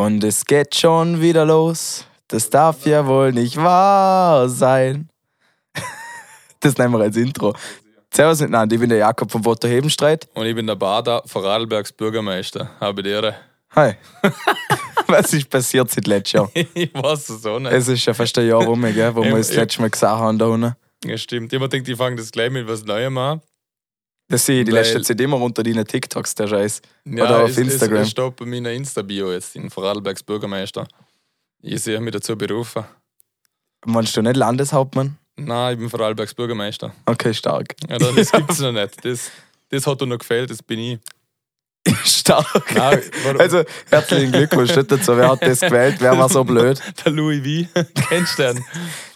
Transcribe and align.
Und 0.00 0.24
es 0.24 0.46
geht 0.46 0.76
schon 0.76 1.20
wieder 1.20 1.44
los. 1.44 2.06
Das 2.28 2.48
darf 2.48 2.86
ja 2.86 3.06
wohl 3.06 3.32
nicht 3.32 3.58
wahr 3.58 4.48
sein. 4.48 5.10
Das 6.60 6.78
nehmen 6.78 6.94
wir 6.94 7.00
als 7.00 7.16
Intro. 7.16 7.54
Servus 8.12 8.40
miteinander, 8.40 8.74
ich 8.74 8.80
bin 8.80 8.88
der 8.88 8.98
Jakob 8.98 9.30
vom 9.30 9.44
Voto 9.44 9.68
Hebenstreit. 9.68 10.26
Und 10.34 10.46
ich 10.46 10.54
bin 10.54 10.66
der 10.66 10.74
Bada 10.74 11.22
von 11.26 11.44
Radlbergs 11.44 11.92
Bürgermeister. 11.92 12.70
Habe 12.80 13.02
die 13.02 13.10
Ehre. 13.10 13.34
Hi. 13.76 13.94
Was 15.06 15.34
ist 15.34 15.50
passiert 15.50 15.90
seit 15.90 16.06
letztes 16.06 16.32
Jahr? 16.32 16.50
ich 16.54 16.94
weiß 16.94 17.28
es 17.28 17.44
auch 17.44 17.58
nicht. 17.58 17.72
Es 17.72 17.88
ist 17.88 18.02
schon 18.02 18.14
fast 18.14 18.38
ein 18.38 18.46
Jahr 18.46 18.62
rum, 18.62 18.80
gell, 18.80 19.14
wo 19.14 19.22
wir 19.22 19.30
Ja, 19.30 19.36
das 19.36 19.50
ja. 19.54 19.60
letzte 19.60 19.82
Mal 19.82 19.90
gesagt 19.90 20.18
haben 20.18 20.38
da 20.38 20.46
unten. 20.46 20.74
Ja, 21.04 21.18
stimmt. 21.18 21.52
Ich 21.52 21.58
habe 21.60 21.68
gedacht, 21.68 21.88
ich 21.88 21.96
fange 21.96 22.16
das 22.16 22.30
gleich 22.30 22.50
mit 22.50 22.66
was 22.66 22.84
Neuem 22.84 23.18
an. 23.18 23.42
Das 24.30 24.46
sehe 24.46 24.60
ich 24.60 24.64
die 24.66 24.72
Weil- 24.72 24.78
letzte 24.84 25.02
Zeit 25.02 25.20
immer 25.20 25.36
unter 25.40 25.62
deinen 25.62 25.84
TikToks, 25.86 26.34
der 26.36 26.46
Scheiß. 26.48 26.80
Ja, 27.04 27.24
Oder 27.24 27.44
auf 27.44 27.50
es, 27.50 27.58
Instagram. 27.58 28.02
Es, 28.02 28.10
steht 28.10 28.36
bei 28.36 28.46
meiner 28.46 28.70
Insta-Bio 28.70 29.32
jetzt 29.32 29.56
in 29.56 29.68
Vorarlbergs 29.70 30.22
Bürgermeister. 30.22 30.86
Ich 31.62 31.82
sehe 31.82 32.00
mich 32.00 32.12
dazu 32.12 32.36
berufen. 32.38 32.84
Meinst 33.84 34.16
du 34.16 34.22
nicht 34.22 34.36
Landeshauptmann? 34.36 35.18
Nein, 35.36 35.74
ich 35.74 35.78
bin 35.80 35.90
Vorarlbergs 35.90 36.32
Bürgermeister. 36.34 36.92
Okay, 37.06 37.34
stark. 37.34 37.74
Ja, 37.88 37.98
das 37.98 38.30
gibt 38.32 38.50
es 38.50 38.58
noch 38.60 38.72
nicht. 38.72 39.04
Das, 39.04 39.30
das 39.68 39.86
hat 39.86 40.00
dir 40.00 40.06
noch 40.06 40.18
gefällt, 40.18 40.50
das 40.50 40.62
bin 40.62 40.78
ich. 40.78 40.98
stark. 42.04 42.46
Nein, 42.74 43.00
Also, 43.38 43.64
herzlichen 43.90 44.32
Glückwunsch 44.32 44.70
dazu. 44.72 45.16
Wer 45.16 45.28
hat 45.30 45.42
das 45.42 45.60
gewählt? 45.60 45.96
Wer 45.98 46.16
war 46.16 46.28
so 46.28 46.44
blöd? 46.44 46.80
Der 47.04 47.12
Louis 47.12 47.40
V. 47.72 47.80
Kennst 48.08 48.38
du 48.38 48.42
den? 48.42 48.64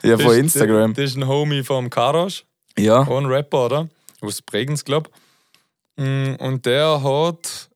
Ja, 0.03 0.13
Das 0.17 0.23
von 0.23 0.33
ist- 0.33 0.39
Instagram. 0.39 0.95
Das 0.95 1.05
ist 1.05 1.17
ein 1.17 1.27
Homie 1.29 1.63
vom 1.63 1.89
Karosch. 1.91 2.45
Ja. 2.77 3.01
Auch 3.03 3.19
ein 3.19 3.27
Rapper, 3.27 3.67
oder? 3.67 3.89
Aus 4.25 4.43
Bregenz, 4.43 4.85
glaub. 4.85 5.11
Mm, 5.97 6.35
Und 6.39 6.67
der 6.67 7.03
hat. 7.03 7.71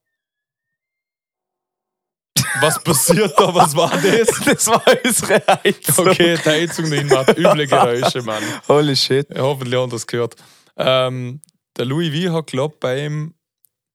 Was 2.61 2.83
passiert 2.83 3.35
da? 3.39 3.55
Was 3.55 3.75
war 3.77 3.91
das? 4.03 4.29
Das 4.45 4.67
war 4.69 4.83
unsere 5.05 5.43
Heizung. 5.47 6.09
Okay, 6.09 6.37
die 6.37 6.49
Heizung 6.49 6.87
drin 6.91 7.07
macht 7.09 7.37
üble 7.37 7.67
Geräusche, 7.67 8.23
Mann. 8.23 8.43
Holy 8.69 8.97
shit. 8.97 9.29
Ja, 9.35 9.43
hoffentlich 9.43 9.79
haben 9.81 9.91
das 9.91 10.07
gehört. 10.07 10.35
Ähm, 10.77 11.41
der 11.77 11.85
Louis 11.85 12.11
V 12.27 12.33
hat, 12.35 12.47
glaub 12.49 12.81
bei 12.81 13.05
ihm. 13.07 13.35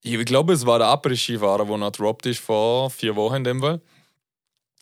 Ich 0.01 0.17
glaube, 0.25 0.53
es 0.53 0.65
war 0.65 0.79
der 0.79 0.87
Après-Skifahrer, 0.89 1.65
der 1.65 1.77
noch 1.77 1.91
gedroppt 1.91 2.25
ist 2.25 2.39
vor 2.41 2.89
vier 2.89 3.15
Wochen 3.15 3.35
in 3.35 3.43
dem 3.45 3.61
Fall. 3.61 3.81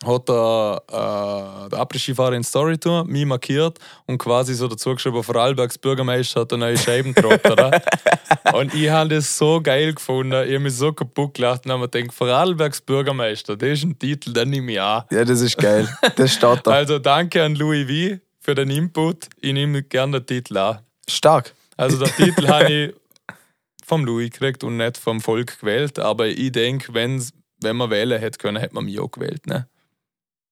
Hat 0.05 0.29
der, 0.29 0.81
äh, 0.87 1.69
der 1.69 1.79
Après-Skifahrer 1.79 2.33
in 2.33 2.43
Storytour 2.43 3.05
mich 3.05 3.25
markiert 3.25 3.77
und 4.07 4.17
quasi 4.17 4.55
so 4.55 4.67
dazu 4.67 4.95
geschrieben, 4.95 5.21
Vorarlbergs 5.21 5.77
Bürgermeister 5.77 6.41
hat 6.41 6.53
eine 6.53 6.65
neue 6.65 6.77
Scheiben 6.77 7.13
gedroppt, 7.13 7.49
oder? 7.49 7.81
und 8.53 8.73
ich 8.73 8.89
habe 8.89 9.09
das 9.09 9.37
so 9.37 9.61
geil 9.61 9.93
gefunden. 9.93 10.33
Ich 10.33 10.53
habe 10.53 10.59
mich 10.59 10.75
so 10.75 10.91
kaputt 10.91 11.35
gelacht 11.35 11.65
und 11.65 11.71
habe 11.71 11.81
mir 11.81 11.89
gedacht, 11.89 12.15
Vorarlbergs 12.15 12.81
Bürgermeister, 12.81 13.55
das 13.55 13.69
ist 13.69 13.83
ein 13.83 13.99
Titel, 13.99 14.33
den 14.33 14.49
nehme 14.49 14.71
ich 14.71 14.81
an. 14.81 15.03
Ja, 15.11 15.23
das 15.23 15.41
ist 15.41 15.57
geil. 15.57 15.87
Das 16.15 16.33
steht 16.33 16.65
da. 16.65 16.71
Also 16.81 16.97
danke 16.97 17.43
an 17.43 17.53
Louis 17.53 17.85
V 17.85 18.19
für 18.39 18.55
den 18.55 18.71
Input. 18.71 19.27
Ich 19.39 19.53
nehme 19.53 19.83
gerne 19.83 20.19
den 20.19 20.25
Titel 20.25 20.57
an. 20.57 20.79
Stark. 21.07 21.53
Also 21.77 21.99
der 21.99 22.15
Titel 22.15 22.47
habe 22.47 22.71
ich 22.71 22.93
vom 23.85 24.05
Louis 24.05 24.31
gekriegt 24.31 24.63
und 24.63 24.77
nicht 24.77 24.97
vom 24.97 25.21
Volk 25.21 25.59
gewählt, 25.59 25.99
aber 25.99 26.27
ich 26.27 26.51
denke, 26.51 26.93
wenn 26.93 27.21
man 27.75 27.89
wählen 27.89 28.19
hätte 28.19 28.37
können, 28.37 28.57
hätte 28.57 28.73
man 28.73 28.85
mich 28.85 28.99
auch 28.99 29.11
gewählt. 29.11 29.45
Ne? 29.45 29.67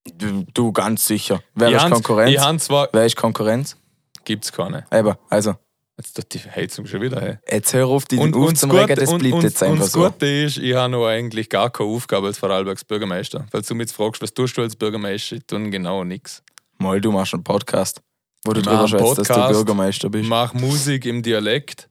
Du, 0.05 0.45
du 0.53 0.71
ganz 0.71 1.05
sicher. 1.05 1.41
Wer 1.55 1.71
ist 1.71 1.89
Konkurrenz? 1.91 2.31
Ich 2.31 2.39
habe 2.39 2.57
zwar, 2.57 2.89
Wer 2.91 3.05
ist 3.05 3.15
Konkurrenz? 3.15 3.77
gibt 4.25 4.45
es 4.45 4.51
keine. 4.51 4.85
Eben, 4.91 5.15
also, 5.29 5.55
Jetzt 5.97 6.15
tut 6.15 6.33
die 6.33 6.39
Heizung 6.39 6.85
schon 6.85 7.01
wieder. 7.01 7.19
Hey. 7.19 7.39
jetzt 7.51 7.73
hör 7.73 7.87
auf, 7.87 8.05
die 8.05 8.17
Und, 8.17 8.33
auf 8.33 8.47
und, 8.47 8.57
zum 8.57 8.69
das 8.69 8.79
Regen, 8.83 8.95
das 8.95 9.09
und, 9.09 9.19
bleibt 9.19 9.33
und, 9.33 9.43
jetzt 9.43 9.61
und 9.61 9.67
einfach 9.67 9.83
das 9.83 9.91
so. 9.91 10.03
Gute 10.03 10.25
ist, 10.27 10.57
ich 10.57 10.73
habe 10.73 10.89
noch 10.93 11.05
eigentlich 11.05 11.49
gar 11.49 11.69
keine 11.69 11.89
Aufgabe 11.89 12.27
als 12.27 12.37
Vorarlbergs 12.37 12.85
Bürgermeister. 12.85 13.45
Weil 13.51 13.63
du 13.63 13.75
mich 13.75 13.87
jetzt 13.87 13.97
fragst, 13.97 14.21
was 14.21 14.33
tust 14.33 14.55
du 14.55 14.61
als 14.61 14.77
Bürgermeister, 14.77 15.35
ich 15.35 15.45
tue 15.45 15.69
genau 15.69 16.05
nichts. 16.05 16.41
Mal, 16.77 17.01
du 17.01 17.11
machst 17.11 17.33
einen 17.33 17.43
Podcast, 17.43 18.01
wo 18.45 18.53
du 18.53 18.61
drüber 18.61 18.83
mach 18.83 18.87
schwätzt, 18.87 19.17
dass 19.17 19.27
du. 19.27 19.47
Bürgermeister 19.49 20.05
Ich 20.07 20.11
bist. 20.13 20.29
mache 20.29 20.57
Musik 20.57 21.05
im 21.05 21.21
Dialekt, 21.21 21.89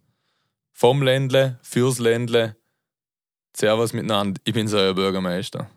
vom 0.73 1.03
Ländle, 1.03 1.59
fürs 1.61 1.99
Ländle. 1.99 2.57
Servus 3.55 3.93
miteinander, 3.93 4.41
ich 4.45 4.55
bin 4.55 4.69
so 4.69 4.79
euer 4.79 4.95
Bürgermeister. 4.95 5.69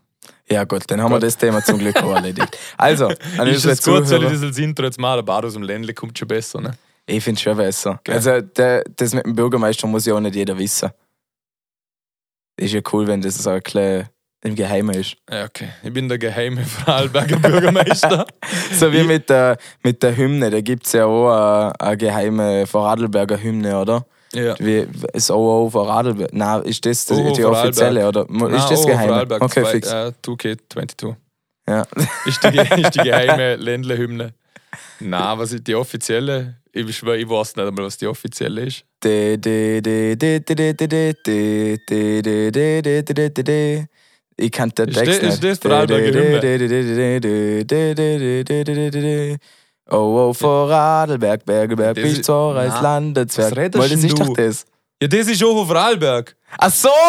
Ja 0.51 0.66
gut, 0.66 0.84
dann 0.88 1.01
haben 1.01 1.12
wir 1.12 1.16
Gut. 1.16 1.23
das 1.23 1.38
Thema 1.38 1.63
zum 1.63 1.79
Glück 1.79 1.95
auch 2.03 2.13
erledigt. 2.13 2.57
Also, 2.78 3.07
an 3.38 3.47
Ist 3.47 3.63
es 3.63 3.81
gut, 3.81 4.06
soll 4.06 4.25
ich 4.25 4.41
das 4.41 4.57
Intro 4.57 4.84
jetzt 4.84 5.00
machen? 5.00 5.23
Bad 5.23 5.45
aus 5.45 5.53
dem 5.53 5.63
Ländle 5.63 5.94
kommt 5.94 6.19
schon 6.19 6.28
besser, 6.28 6.59
ne? 6.59 6.73
ich 7.06 7.23
finde 7.23 7.39
es 7.39 7.41
schon 7.41 7.56
besser. 7.56 8.00
Gell? 8.03 8.16
Also, 8.16 8.41
der, 8.41 8.84
das 8.97 9.13
mit 9.13 9.25
dem 9.25 9.34
Bürgermeister 9.34 9.88
muss 9.88 10.06
ja 10.06 10.13
auch 10.13 10.19
nicht 10.19 10.35
jeder 10.35 10.57
wissen. 10.57 10.90
Ist 12.57 12.73
ja 12.73 12.81
cool, 12.91 13.07
wenn 13.07 13.22
das 13.22 13.35
so 13.35 13.50
ein 13.50 13.61
bisschen 13.61 14.09
im 14.44 14.56
Geheimen 14.56 14.94
ist. 14.95 15.16
Ja, 15.29 15.45
okay. 15.45 15.69
Ich 15.84 15.94
bin 15.94 16.09
der 16.09 16.17
geheime 16.17 16.66
Vorarlberger 16.66 17.38
Bürgermeister. 17.38 18.25
So 18.73 18.91
wie 18.91 19.03
mit 19.03 19.29
der, 19.29 19.57
mit 19.84 20.03
der 20.03 20.17
Hymne, 20.17 20.50
da 20.50 20.61
gibt 20.61 20.85
es 20.85 20.94
ja 20.94 21.06
auch 21.06 21.29
eine, 21.29 21.79
eine 21.79 21.97
geheime 21.97 22.67
Vorarlberger 22.67 23.41
Hymne, 23.41 23.79
oder? 23.79 24.06
Ja. 24.34 24.56
Wie 24.59 24.88
ist 25.14 25.30
OO 25.31 25.69
von 25.69 25.88
Radlberg? 25.88 26.34
Nein, 26.34 26.64
ist 26.64 26.86
das 26.86 27.06
die, 27.06 27.34
die 27.34 27.44
offizielle? 27.44 28.08
Oder 28.08 28.25
Nein, 28.30 28.53
ist 28.53 28.69
das 28.69 28.86
geheim? 28.86 29.28
Okay, 29.40 29.66
fix. 29.66 29.92
Uh, 29.92 30.12
2K22. 30.24 31.16
Ja. 31.68 31.86
ist, 32.25 32.44
die, 32.44 32.81
ist 32.81 32.96
die 32.96 33.00
geheime 33.00 33.56
Ländlerhymne? 33.56 34.34
Nein, 35.00 35.40
was 35.40 35.52
ist 35.53 35.68
die 35.68 35.75
offizielle? 35.75 36.56
Ich 36.72 36.88
ich 36.88 37.03
weiß 37.03 37.56
nicht 37.56 37.68
einmal, 37.68 37.86
was 37.86 37.97
die 37.97 38.08
offizielle 38.08 38.62
ist. 38.62 38.86
Ich 44.38 44.52
kann 44.52 44.70
den 44.70 44.90
Text 44.91 45.22
nicht. 45.22 45.24
Ist 45.24 45.44
das 45.44 45.59
Vorarlberger 45.59 46.20
Hymne? 46.20 46.40
Oh, 49.91 50.29
oh, 50.29 50.34
vor 50.34 50.69
Radlberg, 50.69 51.46
Bergelberg, 51.46 51.96
bis 51.96 52.22
zur 52.22 52.56
Reislande, 52.56 53.28
Zwerg. 53.28 53.74
Was 53.74 53.90
redest 53.91 54.18
du? 54.18 54.34
das. 54.34 54.66
Ja, 55.02 55.07
das 55.09 55.28
ist 55.28 55.44
auch 55.44 55.56
auf 55.56 55.69
Radlberg. 55.69 56.35
Ach 56.57 56.72
so! 56.72 56.90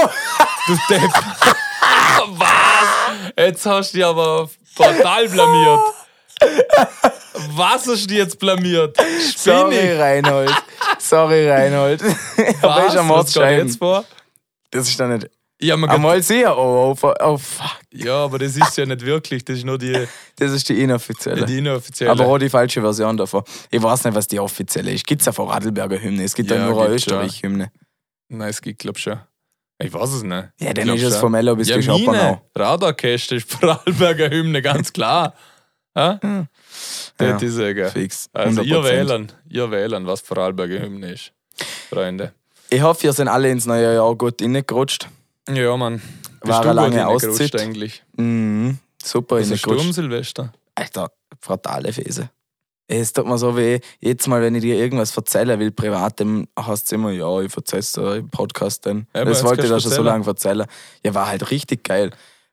Du 0.66 0.76
Depp. 0.88 1.03
Was? 2.38 3.32
Jetzt 3.37 3.66
hast 3.66 3.93
du 3.93 3.97
dich 3.97 4.06
aber 4.06 4.48
total 4.76 5.28
blamiert. 5.28 5.81
Was 7.56 7.87
hast 7.88 8.09
du 8.09 8.15
jetzt 8.15 8.38
blamiert? 8.38 8.97
Spinnig. 8.97 9.37
Sorry, 9.37 9.97
Reinhold. 10.00 10.54
Sorry, 10.99 11.50
Reinhold. 11.50 12.00
Eh 12.37 12.54
was? 12.62 12.94
Ich 12.94 13.00
am 13.00 13.09
Was 13.09 13.34
geht 13.34 13.59
jetzt 13.59 13.78
vor? 13.78 14.04
Das 14.70 14.88
ist 14.88 15.00
doch 15.00 15.09
nicht. 15.09 15.28
Ja, 15.62 15.77
man 15.77 15.89
kann, 15.89 15.97
Einmal 15.97 16.21
sehr. 16.23 16.59
Oh, 16.59 16.97
oh, 17.00 17.15
oh, 17.21 17.39
fuck. 17.39 17.78
ja, 17.93 18.25
aber 18.25 18.41
das 18.41 18.56
ist 18.56 18.77
ja 18.77 18.84
nicht 18.84 19.06
wirklich. 19.06 19.45
Das 19.45 19.59
ist 19.59 19.65
nur 19.65 19.78
die, 19.78 19.93
Das 20.37 20.50
ist 20.50 20.69
die 20.69 20.83
inoffizielle. 20.83 21.47
die 21.47 21.59
inoffizielle. 21.59 22.11
Aber 22.11 22.27
auch 22.27 22.39
die 22.39 22.49
falsche 22.50 22.81
Version 22.81 23.17
davon. 23.17 23.45
Ich 23.71 23.81
weiß 23.81 24.05
nicht, 24.05 24.15
was 24.15 24.27
die 24.27 24.41
offizielle 24.41 24.93
ist. 24.93 25.06
Gibt 25.06 25.23
es 25.23 25.27
ja 25.27 25.33
von 25.33 25.49
Radlberger 25.49 26.03
Hymne? 26.03 26.25
Es 26.25 26.34
gibt 26.34 26.50
ja, 26.50 26.56
Ja, 26.56 26.67
nur 26.69 26.83
eine. 26.84 26.95
Österreich-Hymne. 26.95 27.71
Nein, 28.28 28.49
es 28.49 28.61
gibt, 28.61 28.81
glaub 28.81 28.99
schon. 28.99 29.21
Ich 29.78 29.93
weiß 29.93 30.11
es 30.15 30.23
nicht. 30.25 30.49
Ja, 30.61 30.73
dann 30.73 30.89
ist 30.89 31.03
es 31.05 31.17
vom 31.17 31.31
Mello 31.33 31.55
bis 31.55 31.69
ja, 31.69 31.77
die 31.77 31.83
Schopernau. 31.84 32.12
meine 32.12 32.41
Radarkäste 32.56 33.37
ist 33.37 33.49
Vorarlberger 33.53 34.31
Hymne, 34.31 34.62
ganz 34.62 34.93
klar. 34.93 35.34
Ha? 35.97 36.19
Ja. 36.23 36.47
Das 37.19 37.43
ist 37.43 37.55
sagen. 37.55 37.89
Fix. 37.91 38.29
Also 38.33 38.62
ihr 38.62 38.79
100%. 38.79 38.84
wählen, 38.84 39.33
ihr 39.49 39.71
wählen, 39.71 40.06
was 40.06 40.23
Vorarlberger 40.23 40.81
Hymne 40.81 41.12
ist. 41.12 41.33
Freunde. 41.89 42.33
Ich 42.71 42.83
hoffe, 42.83 43.06
ihr 43.06 43.12
sind 43.12 43.29
alle 43.29 43.50
ins 43.50 43.67
neue 43.67 43.94
Jahr 43.94 44.15
gut 44.17 44.41
reingerutscht. 44.41 45.09
Ja, 45.48 45.76
Mann. 45.76 46.00
War 46.42 46.62
du 46.62 46.69
eine 46.70 46.80
lange 46.80 47.06
Auszeit. 47.08 47.60
eigentlich? 47.60 48.03
Mhm. 48.16 48.78
Super 49.03 49.36
Also 49.36 49.56
Sturm 49.56 49.72
reingerutscht. 49.76 49.94
Silvester. 49.97 50.53
Alter, 50.75 51.10
fatale 51.41 51.92
Fese. 51.92 52.30
Es 52.88 53.12
tut 53.12 53.26
mir 53.26 53.38
so 53.38 53.56
weh, 53.56 53.81
jedes 54.00 54.26
Mal, 54.26 54.42
wenn 54.42 54.54
ich 54.54 54.60
dir 54.62 54.76
irgendwas 54.76 55.16
erzählen 55.16 55.58
will, 55.58 55.70
privat, 55.70 56.20
dann 56.20 56.47
hast 56.56 56.91
du 56.91 56.97
immer, 56.97 57.10
ja, 57.10 57.41
ich 57.41 57.56
erzähl's 57.56 57.92
dir 57.92 58.16
im 58.16 58.28
Podcast 58.28 58.84
dann. 58.86 59.06
Ja, 59.14 59.25
das 59.25 59.42
wollte 59.44 59.62
ich 59.62 59.70
du 59.70 59.81
schon 59.81 59.91
so 59.92 60.02
lange 60.02 60.26
erzählen. 60.26 60.66
Ja, 61.04 61.14
war 61.14 61.28
halt 61.28 61.50
richtig 61.50 61.84
geil. 61.84 62.10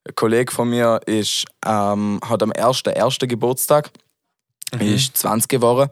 Ein 0.08 0.16
Kollege 0.16 0.52
von 0.52 0.70
mir 0.70 1.02
ist, 1.06 1.46
ähm, 1.66 2.20
hat 2.24 2.42
am 2.42 2.52
1.1. 2.52 3.28
Geburtstag, 3.28 3.92
Mhm. 4.74 4.82
ist 4.82 5.18
20 5.18 5.50
geworden. 5.50 5.90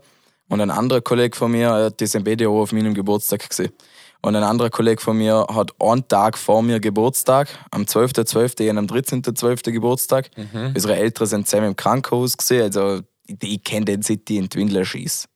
Und 0.49 0.61
ein 0.61 0.69
anderer 0.71 1.01
Kollege 1.01 1.35
von 1.35 1.51
mir, 1.51 1.89
die 1.91 2.05
sind 2.07 2.23
beide 2.23 2.47
auch 2.47 2.61
auf 2.61 2.71
meinem 2.71 2.93
Geburtstag 2.93 3.49
gesehen. 3.49 3.73
Und 4.21 4.35
ein 4.35 4.43
anderer 4.43 4.69
Kollege 4.69 5.01
von 5.01 5.17
mir 5.17 5.45
hat 5.53 5.71
einen 5.79 6.07
Tag 6.07 6.37
vor 6.37 6.61
mir 6.63 6.79
Geburtstag, 6.79 7.49
am 7.71 7.83
12.12., 7.83 8.61
ich 8.63 8.69
am 8.69 8.85
13.12. 8.85 9.71
Geburtstag. 9.71 10.29
Mhm. 10.35 10.73
Unsere 10.75 10.95
Eltern 10.95 11.27
sind 11.27 11.47
zusammen 11.47 11.67
im 11.67 11.75
Krankenhaus 11.75 12.35
gesehen, 12.37 12.63
also 12.63 13.01
ich, 13.27 13.63
kenne 13.63 13.85
den 13.85 14.01
seit 14.01 14.29
ich 14.29 14.37
in 14.37 14.49
die 14.49 14.57
Windel 14.57 14.85
schieß. 14.85 15.27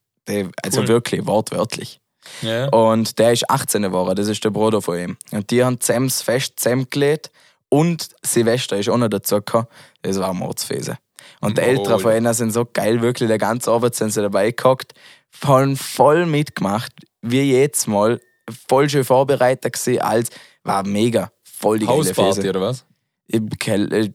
Also 0.64 0.82
Cool. 0.82 0.88
wirklich, 0.88 1.26
wortwörtlich. 1.28 2.00
Ja. 2.42 2.68
Und 2.70 3.18
der 3.20 3.34
ist 3.34 3.50
18 3.50 3.82
geworden, 3.82 4.16
das 4.16 4.28
ist 4.28 4.44
der 4.44 4.52
Bruder 4.52 4.82
von 4.82 4.98
ihm. 4.98 5.18
Und 5.32 5.50
die 5.52 5.64
haben 5.64 5.80
zusammen 5.80 6.08
das 6.08 6.22
Fest 6.22 6.60
zusammengelegt 6.60 7.32
und 7.70 8.10
Silvester 8.22 8.78
ist 8.78 8.90
auch 8.90 8.98
noch 8.98 9.10
dazu 9.10 9.36
gekommen. 9.38 9.68
Das 10.04 10.20
war 10.20 10.34
Mordsfese. 10.34 10.98
Und 11.40 11.58
die 11.58 11.62
Oh, 11.62 11.66
Eltern 11.66 12.00
von 12.00 12.16
ihnen 12.16 12.34
sind 12.34 12.52
so 12.52 12.66
geil, 12.72 13.02
wirklich, 13.02 13.28
der 13.28 13.38
ganze 13.38 13.72
Abend 13.72 13.96
sind 13.96 14.12
sie 14.12 14.22
dabei 14.22 14.52
gehockt, 14.52 14.94
voll, 15.30 15.76
voll 15.76 16.26
mitgemacht, 16.26 16.92
wie 17.22 17.42
jedes 17.42 17.88
Mal, 17.88 18.20
voll 18.68 18.90
schön 18.90 19.04
vorbereitet 19.04 19.74
gewesen, 19.74 20.02
als, 20.02 20.30
war 20.64 20.86
mega, 20.86 21.32
voll 21.44 21.80
die 21.80 21.88
Hausparty 21.88 22.50
oder 22.50 22.62
was? 22.62 22.86
Im 23.28 23.50
Kel 23.50 23.92
äh, 23.94 24.12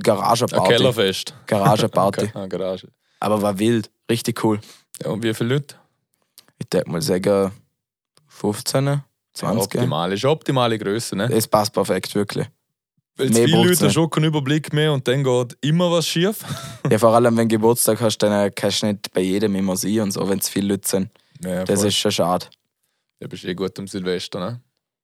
Ein. 0.00 0.68
Kellerfest. 0.68 1.34
Garagenparty. 1.46 2.30
Eine 2.34 2.48
Garage. 2.48 2.88
Aber 3.20 3.42
war 3.42 3.58
wild. 3.58 3.90
Richtig 4.10 4.44
cool. 4.44 4.60
Ja, 5.02 5.10
und 5.10 5.22
wie 5.22 5.34
viele 5.34 5.54
Leute? 5.54 5.74
Ich 6.58 6.68
denke 6.68 6.90
mal 6.90 7.02
sagen 7.02 7.50
15, 8.28 8.86
Ja, 8.86 9.04
20. 9.32 9.62
optimal. 9.64 10.12
Ist 10.12 10.24
optimale 10.24 10.78
Größe, 10.78 11.16
ne? 11.16 11.28
Es 11.32 11.48
passt 11.48 11.72
perfekt, 11.72 12.14
wirklich. 12.14 12.46
Weil 13.16 13.30
mehr 13.30 13.44
viele 13.46 13.64
Leute 13.64 13.90
schon 13.90 14.10
keinen 14.10 14.24
Überblick 14.24 14.72
mehr 14.72 14.92
und 14.92 15.06
dann 15.06 15.22
geht 15.24 15.56
immer 15.60 15.90
was 15.90 16.06
schief. 16.06 16.38
Ja, 16.90 16.98
vor 16.98 17.14
allem, 17.14 17.36
wenn 17.36 17.48
du 17.48 17.56
Geburtstag 17.56 18.00
hast, 18.02 18.18
dann 18.18 18.54
kannst 18.54 18.82
du 18.82 18.86
nicht 18.88 19.10
bei 19.12 19.22
jedem 19.22 19.54
immer 19.54 19.74
sein 19.76 20.00
und 20.00 20.10
so, 20.10 20.28
wenn 20.28 20.38
es 20.38 20.48
viele 20.50 20.68
Leute 20.68 20.86
sind. 20.86 21.08
Ja, 21.42 21.64
Das 21.64 21.80
voll. 21.80 21.88
ist 21.88 21.96
schon 21.96 22.12
schade. 22.12 22.46
Ja, 23.20 23.28
bist 23.28 23.44
eh 23.44 23.54
gut 23.54 23.78
am 23.78 23.86
Silvester, 23.86 24.40
ne? 24.40 24.60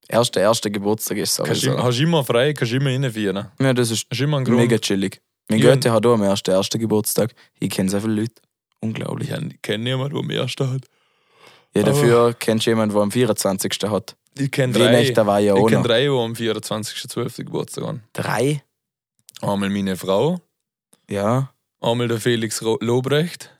Erster, 0.08 0.40
erster 0.40 0.70
Geburtstag 0.70 1.18
ist 1.18 1.36
Kannst 1.36 1.60
sowieso. 1.62 1.74
immer, 1.74 1.84
hast 1.84 2.00
immer 2.00 2.24
frei, 2.24 2.52
kannst 2.52 2.72
immer 2.72 2.90
reinfeiern. 2.90 3.50
Ja, 3.60 3.72
das 3.72 3.90
ist 3.90 4.06
Hast 4.10 4.20
immer 4.20 4.38
einen 4.38 4.46
Grund. 4.46 4.58
mega 4.58 4.78
chillig. 4.78 5.20
Mein 5.48 5.60
Ja. 5.60 5.72
Goethe 5.74 5.92
hat 5.92 6.04
auch 6.06 6.14
am 6.14 6.22
ersten, 6.22 6.50
ersten 6.50 6.78
Geburtstag. 6.80 7.34
Ich 7.60 7.70
kenne 7.70 7.88
so 7.90 8.00
viele 8.00 8.14
Leute. 8.22 8.34
Unglaublich. 8.80 9.30
Ich 9.30 9.62
kenne 9.62 9.84
niemanden, 9.84 10.14
der 10.14 10.22
am 10.22 10.30
ersten 10.30 10.70
hat. 10.72 10.82
Ja, 11.74 11.82
dafür 11.84 12.34
kennst 12.34 12.66
du 12.66 12.70
jemanden, 12.70 12.94
der 12.94 13.02
am 13.02 13.10
24. 13.12 13.72
hat. 13.88 14.16
Ich 14.38 14.50
kenne 14.50 14.72
drei. 14.72 15.02
Ich 15.02 15.14
kenne 15.14 15.82
drei, 15.82 16.02
die 16.02 16.08
am 16.08 16.32
24.12. 16.32 17.44
Geburtstag 17.44 17.84
haben. 17.84 18.02
Drei? 18.12 18.62
Einmal 19.42 19.70
meine 19.70 19.96
Frau, 19.96 20.40
Ja. 21.08 21.52
einmal 21.80 22.08
der 22.08 22.20
Felix 22.20 22.60
Lobrecht 22.80 23.50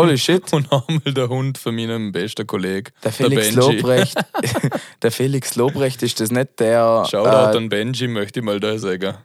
Holy 0.00 0.16
shit. 0.16 0.52
und 0.52 0.72
einmal 0.72 1.14
der 1.14 1.28
Hund 1.28 1.58
von 1.58 1.74
meinem 1.74 2.10
besten 2.10 2.46
Kollegen. 2.46 2.92
Der 3.04 3.12
Felix 3.12 3.54
Benji. 3.54 3.76
Lobrecht. 3.76 4.18
der 5.02 5.12
Felix 5.12 5.56
Lobrecht 5.56 6.02
ist 6.02 6.20
das 6.20 6.30
nicht 6.30 6.58
der. 6.58 7.04
Shoutout 7.10 7.54
äh, 7.54 7.56
an 7.58 7.68
Benji, 7.68 8.08
möchte 8.08 8.40
ich 8.40 8.46
mal 8.46 8.60
da 8.60 8.78
sagen. 8.78 9.16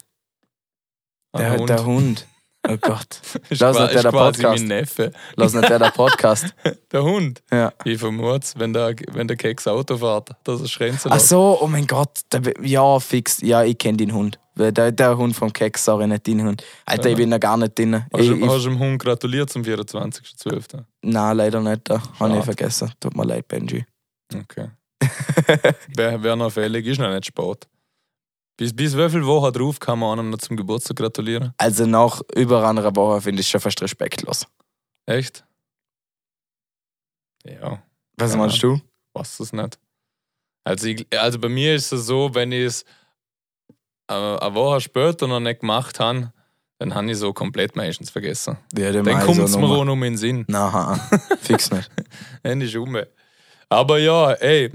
Der, 1.37 1.57
Hund. 1.57 1.69
der 1.69 1.85
Hund. 1.85 2.27
Oh 2.67 2.77
Gott. 2.77 3.21
qua- 3.49 3.71
nicht 3.81 3.93
der, 3.93 4.01
der 4.03 4.11
Podcast. 4.11 4.59
mein 4.59 4.67
Neffe. 4.67 5.11
Lass 5.35 5.53
nicht 5.53 5.69
der 5.69 5.79
der 5.79 5.91
Podcast. 5.91 6.53
Der 6.91 7.03
Hund. 7.03 7.41
Ja. 7.51 7.73
Ich 7.83 7.99
vermute 7.99 8.47
wenn 8.57 8.71
der, 8.73 8.95
wenn 9.11 9.27
der 9.27 9.35
Keks 9.37 9.67
Auto 9.67 9.97
fährt, 9.97 10.29
dass 10.45 10.61
er 10.61 10.67
Schrenzen 10.67 11.11
Ach 11.11 11.19
so, 11.19 11.57
oh 11.61 11.67
mein 11.67 11.85
Gott. 11.87 12.21
Der, 12.31 12.41
ja, 12.61 12.99
fix. 12.99 13.41
Ja, 13.41 13.63
ich 13.63 13.77
kenne 13.77 13.97
den 13.97 14.13
Hund. 14.13 14.39
Der, 14.57 14.91
der 14.91 15.17
Hund 15.17 15.35
vom 15.35 15.51
Keks, 15.51 15.83
sorry, 15.83 16.07
nicht 16.07 16.25
den 16.27 16.41
Hund. 16.47 16.63
Alter, 16.85 17.07
ich 17.07 17.11
Ja. 17.11 17.17
bin 17.17 17.31
da 17.31 17.37
gar 17.37 17.57
nicht 17.57 17.77
drin. 17.77 18.05
Hast 18.13 18.21
Ich, 18.21 18.29
du 18.29 18.35
ich, 18.37 18.47
hast 18.47 18.63
du 18.65 18.69
dem 18.69 18.79
Hund 18.79 19.01
gratuliert 19.01 19.49
zum 19.49 19.63
24.12.? 19.63 20.83
nein, 21.01 21.37
leider 21.37 21.59
nicht. 21.59 21.81
Da 21.89 22.01
habe 22.19 22.37
ich 22.37 22.45
vergessen. 22.45 22.91
Tut 23.01 23.15
mir 23.17 23.25
leid, 23.25 23.47
Benji. 23.49 23.85
Okay. 24.33 24.69
Wäre 25.95 26.23
wär 26.23 26.35
noch 26.37 26.51
fällig, 26.51 26.85
ist 26.87 26.99
noch 26.99 27.11
nicht 27.13 27.25
Sport. 27.25 27.67
Bis, 28.57 28.73
bis 28.73 28.95
wie 28.95 29.09
viele 29.09 29.25
Wochen 29.25 29.51
drauf 29.51 29.79
kann 29.79 29.99
man 29.99 30.17
einem 30.19 30.29
noch 30.29 30.37
zum 30.37 30.55
Geburtstag 30.55 30.97
gratulieren? 30.97 31.53
Also 31.57 31.85
nach 31.85 32.21
über 32.35 32.67
einer 32.67 32.95
Woche 32.95 33.21
finde 33.21 33.41
ich 33.41 33.47
schon 33.49 33.59
fast 33.61 33.81
respektlos. 33.81 34.47
Echt? 35.05 35.43
Ja, 37.45 37.81
Was 38.17 38.31
Ja. 38.31 38.37
meinst 38.37 38.61
du? 38.63 38.79
weiß 39.13 39.39
es 39.39 39.53
nicht. 39.53 39.77
Also, 40.63 40.87
ich, 40.87 41.05
also 41.17 41.37
bei 41.39 41.49
mir 41.49 41.75
ist 41.75 41.91
es 41.91 42.05
so, 42.07 42.33
wenn 42.33 42.51
ich 42.51 42.65
es 42.65 42.83
äh, 44.09 44.13
eine 44.13 44.53
Woche 44.55 44.81
später 44.81 45.27
noch 45.27 45.39
nicht 45.39 45.59
gemacht 45.61 45.99
habe, 45.99 46.31
dann 46.79 46.93
habe 46.95 47.11
ich 47.11 47.17
so 47.17 47.31
komplett 47.33 47.75
meistens 47.75 48.09
vergessen. 48.09 48.57
Ja, 48.75 48.91
Dann 48.91 49.05
kommt 49.21 49.35
so 49.37 49.43
es 49.43 49.55
mir 49.55 49.61
Nummer. 49.61 49.75
auch 49.77 49.85
noch 49.85 49.93
in 49.95 50.01
den 50.01 50.17
Sinn. 50.17 50.45
Nein, 50.47 50.99
fix 51.39 51.71
nicht. 51.71 51.89
Dann 52.43 52.59
ist 52.61 52.75
um. 52.75 52.97
Aber 53.69 53.99
ja, 53.99 54.31
ey. 54.33 54.71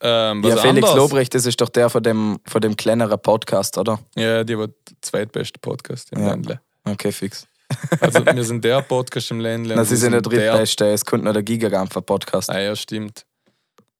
Ähm, 0.00 0.42
ja, 0.44 0.56
Felix 0.56 0.86
anderes. 0.88 0.94
Lobrecht, 0.96 1.34
das 1.34 1.44
ist 1.46 1.60
doch 1.60 1.68
der 1.68 1.90
von 1.90 2.02
dem, 2.02 2.38
von 2.46 2.60
dem 2.60 2.76
kleineren 2.76 3.20
Podcast, 3.20 3.76
oder? 3.78 3.98
Ja, 4.16 4.44
die 4.44 4.56
war 4.56 4.68
der 4.68 4.74
zweitbeste 5.00 5.58
Podcast 5.58 6.12
im 6.12 6.22
Ja. 6.22 6.30
Ländle. 6.30 6.60
Okay, 6.84 7.12
fix. 7.12 7.46
Also 8.00 8.24
wir 8.24 8.44
sind 8.44 8.64
der 8.64 8.80
Podcast 8.82 9.30
im 9.30 9.40
Ländle. 9.40 9.74
Na, 9.76 9.84
sie 9.84 9.96
sind 9.96 10.12
der 10.12 10.22
der- 10.22 10.52
drittbeste, 10.52 10.86
es 10.90 11.04
kommt 11.04 11.24
noch 11.24 11.32
der 11.34 11.42
Gigagampfer 11.42 12.00
Podcast. 12.00 12.48
Ah 12.48 12.58
ja, 12.60 12.74
stimmt. 12.74 13.26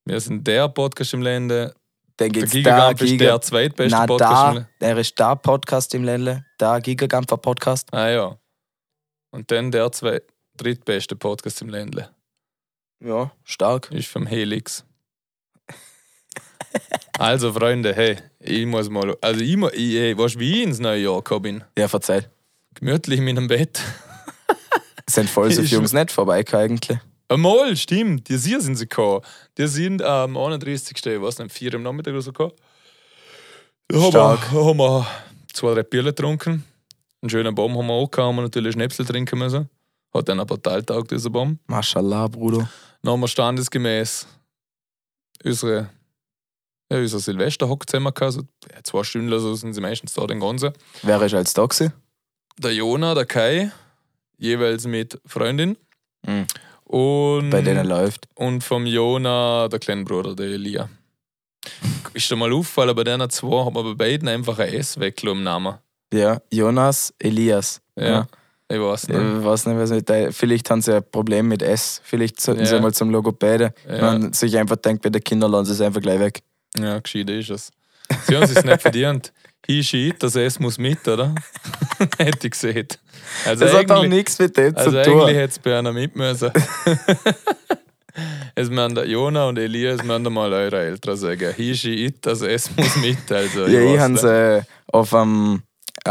Wir 0.07 0.21
sind 0.21 0.47
der 0.47 0.69
Podcast 0.69 1.13
im 1.13 1.21
Ländle. 1.23 1.75
Dann 2.17 2.31
Der 2.33 2.43
da 2.43 2.49
Gigagramp 2.49 3.01
ist 3.03 3.21
der 3.21 3.41
zweitbeste 3.43 3.97
Na, 3.99 4.07
Podcast 4.07 4.31
im 4.31 4.37
da, 4.37 4.53
Ländle. 4.53 4.69
er 4.81 4.97
ist 4.99 5.21
da 5.21 5.35
Podcast 5.35 5.95
im 5.95 6.05
Ländle, 6.05 6.45
da 6.59 6.79
Gigagampfer 6.79 7.37
Podcast. 7.37 7.93
Ah 7.93 8.09
ja. 8.09 8.39
Und 9.31 9.51
dann 9.51 9.71
der 9.71 9.93
zwei, 9.93 10.23
drittbeste 10.57 11.15
Podcast 11.15 11.61
im 11.63 11.69
Ländle. 11.69 12.09
Ja, 13.05 13.31
stark. 13.45 13.91
Ist 13.93 14.09
vom 14.09 14.27
Helix. 14.27 14.85
Also, 17.19 17.53
Freunde, 17.53 17.95
hey, 17.95 18.17
ich 18.41 18.65
muss 18.67 18.89
mal. 18.89 19.17
Also, 19.21 19.41
ich, 19.41 19.57
mu- 19.57 19.69
ich, 19.69 19.95
ey, 19.97 20.17
weißt 20.17 20.37
du, 20.37 20.39
wie 20.41 20.59
ich 20.59 20.63
ins 20.65 20.79
neue 20.79 21.03
Jahr 21.03 21.17
gekommen 21.17 21.43
bin? 21.43 21.65
Ja, 21.77 21.89
verzeih. 21.89 22.29
Gemütlich 22.75 23.19
in 23.19 23.25
meinem 23.25 23.49
Bett. 23.49 23.81
Sind 25.11 25.29
voll 25.29 25.51
so 25.51 25.63
viele 25.63 25.75
Jungs 25.75 25.93
nicht 25.93 26.13
vorbei 26.13 26.45
eigentlich. 26.53 26.99
Einmal, 27.29 27.77
stimmt. 27.77 28.29
Die 28.29 28.39
hier 28.39 28.61
sind 28.61 28.77
sie 28.77 28.89
gekommen. 28.89 29.23
Die 29.59 29.67
sind 29.67 30.03
am 30.03 30.37
31. 30.37 30.97
Ich 31.05 31.21
weiß 31.21 31.39
nicht, 31.41 31.53
4 31.53 31.75
am 31.75 31.83
Nachmittag 31.83 32.13
oder 32.13 32.23
so 32.23 32.33
gekommen. 32.33 32.53
Da 33.89 33.97
haben 33.97 34.03
wir, 34.05 34.11
Stark. 34.11 34.51
haben 34.53 34.79
wir 34.79 35.07
zwei, 35.53 35.75
drei 35.75 35.83
Bier 35.83 36.03
getrunken. 36.05 36.65
Einen 37.21 37.31
schönen 37.31 37.55
Baum 37.55 37.77
haben 37.77 37.87
wir 37.87 37.95
auch 37.95 38.11
gehabt, 38.11 38.29
haben 38.29 38.37
wir 38.37 38.43
natürlich 38.43 38.75
Schnäpsel 38.75 39.05
trinken 39.05 39.39
müssen. 39.39 39.69
Hat 40.15 40.29
dann 40.29 40.41
ein 40.41 40.47
paar 40.47 40.63
Teil 40.63 40.83
taugt, 40.85 41.11
dieser 41.11 41.31
Baum. 41.31 41.59
Mashallah, 41.67 42.29
Bruder. 42.29 42.71
Dann 43.03 43.13
haben 43.13 43.21
wir 43.21 43.29
standesgemäß 43.29 44.27
unsere, 45.45 45.91
ja, 46.91 46.99
unser 46.99 47.19
Silvester 47.21 47.69
hockt 47.69 47.91
zusammen 47.91 48.13
gehabt. 48.15 48.33
So, 48.35 48.43
ja, 48.73 48.83
zwei 48.83 49.03
Stunden 49.05 49.29
oder 49.29 49.41
so 49.41 49.55
sind 49.55 49.75
sie 49.75 49.81
meistens 49.81 50.15
da, 50.15 50.27
den 50.27 50.41
ganzen. 50.41 50.73
Wer 51.03 51.21
ist 51.23 51.35
als 51.35 51.55
da 51.55 51.67
gewesen? 51.67 51.93
Der 52.59 52.73
Jona, 52.75 53.15
der 53.15 53.27
Kai, 53.27 53.71
jeweils 54.39 54.87
mit 54.87 55.21
Freundin. 55.27 55.77
Mhm. 56.27 56.47
Und 56.85 57.51
Bei 57.51 57.61
denen 57.61 57.87
läuft. 57.87 58.27
und 58.35 58.65
vom 58.65 58.87
Jona, 58.87 59.69
der 59.69 59.79
kleine 59.79 60.05
Bruder, 60.05 60.35
der 60.35 60.47
Elia. 60.47 60.89
Ist 62.15 62.31
dir 62.31 62.37
mal 62.37 62.53
aufgefallen, 62.53 62.97
bei 62.97 63.05
denen 63.05 63.29
zwei 63.31 63.65
hat 63.65 63.75
man 63.75 63.85
bei 63.85 63.95
beiden 63.95 64.27
einfach 64.29 64.59
ein 64.59 64.73
S 64.73 64.99
weggelassen 64.99 65.39
im 65.39 65.45
Namen. 65.45 65.75
Ja, 66.13 66.41
Jonas, 66.51 67.13
Elias. 67.19 67.81
Ja. 67.97 68.27
Ich 68.71 68.79
weiß 68.81 69.05
Ich 69.05 69.09
nicht. 69.11 69.45
weiß 69.45 69.67
nicht, 69.67 69.79
was 69.79 69.91
mit 69.91 70.09
der, 70.09 70.33
vielleicht 70.33 70.71
haben 70.71 70.81
sie 70.83 70.97
ein 70.97 71.03
Problem 71.11 71.49
mit 71.49 71.63
S. 71.63 72.01
Vielleicht 72.05 72.41
sollten 72.41 72.65
sie 72.67 72.75
Ja. 72.75 72.81
mal 72.81 72.93
zum 72.95 73.11
Logopäde. 73.11 73.73
Ja. 73.89 74.01
Man 74.01 74.33
sich 74.33 74.57
einfach 74.57 74.77
denkt, 74.77 75.03
bei 75.03 75.11
den 75.11 75.23
Kindern 75.23 75.51
lassen 75.53 75.67
sie 75.67 75.73
es 75.73 75.81
einfach 75.81 76.01
gleich 76.01 76.21
weg. 76.21 76.43
Ja, 76.77 76.99
gescheit 76.99 77.31
ist 77.31 77.51
es. 77.51 77.71
Sie 78.27 78.37
haben 78.37 78.43
es 78.45 78.65
nicht 78.65 78.83
verdient. 78.83 79.33
He, 79.67 79.83
she, 79.83 80.09
it, 80.09 80.23
das 80.23 80.35
S 80.35 80.59
muss 80.59 80.79
mit, 80.79 81.07
oder? 81.07 81.35
Hätte 82.19 82.47
ich 82.47 82.53
gesehen. 82.53 82.89
Also 83.45 83.65
Das 83.65 83.75
hat 83.75 83.91
auch 83.91 83.97
eigentlich, 83.97 84.11
nichts 84.11 84.39
mit 84.39 84.57
dem 84.57 84.75
also 84.75 84.91
zu 84.91 84.97
eigentlich 84.97 85.13
tun. 85.15 85.29
hätte 85.29 85.53
es 85.53 85.59
bei 85.59 85.79
einer 85.79 85.93
mit 85.93 86.17
müssen. 86.17 86.51
Es 88.55 88.69
müssen 88.69 88.95
der 88.97 89.07
Jona 89.07 89.47
und 89.47 89.59
Elias 89.59 90.03
müssen 90.03 90.33
mal 90.33 90.53
eure 90.53 90.79
Eltern 90.81 91.17
sagen. 91.17 91.53
He, 91.57 91.75
she, 91.75 92.07
it, 92.07 92.27
das 92.27 92.43
S 92.43 92.71
muss 92.77 92.97
mit. 92.97 93.31
Also, 93.31 93.67
Ja, 93.67 93.81
ich 93.81 93.99
habe 94.01 94.19
sie 94.19 94.67
auf 94.93 95.11
dem, 95.11 95.63
äh, 96.05 96.11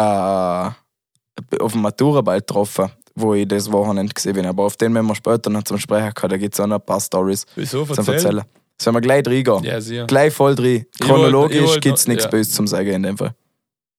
auf 1.60 1.72
dem 1.74 1.82
Maturaball 1.82 2.40
getroffen, 2.40 2.90
wo 3.16 3.34
ich 3.34 3.48
das 3.48 3.70
Wochenende 3.72 4.14
gesehen 4.14 4.34
bin. 4.34 4.46
Aber 4.46 4.64
auf 4.64 4.78
den 4.78 4.94
werden 4.94 5.08
wir 5.08 5.16
später 5.16 5.50
noch 5.50 5.64
zum 5.64 5.78
Sprechen 5.78 6.14
gehabt. 6.14 6.32
Da 6.32 6.38
gibt 6.38 6.54
es 6.54 6.60
auch 6.62 6.68
noch 6.68 6.80
ein 6.80 6.86
paar 6.86 7.02
Stories 7.02 7.46
zum 7.70 7.90
erzähl? 7.90 8.14
Erzählen. 8.14 8.44
Sollen 8.80 8.96
wir 8.96 9.02
gleich 9.02 9.26
reingehen? 9.26 9.64
Ja, 9.64 9.82
sicher. 9.82 10.06
Gleich 10.06 10.34
voll 10.34 10.56
drin. 10.56 10.86
Ich 10.94 11.00
Chronologisch 11.00 11.76
ich 11.76 11.82
gibt 11.82 11.98
es 11.98 12.08
nichts 12.08 12.26
ja. 12.26 12.30
Böses 12.30 12.54
zum 12.54 12.68
Sagen 12.68 12.90
in 12.90 13.04
dem 13.04 13.18
Fall. 13.18 13.34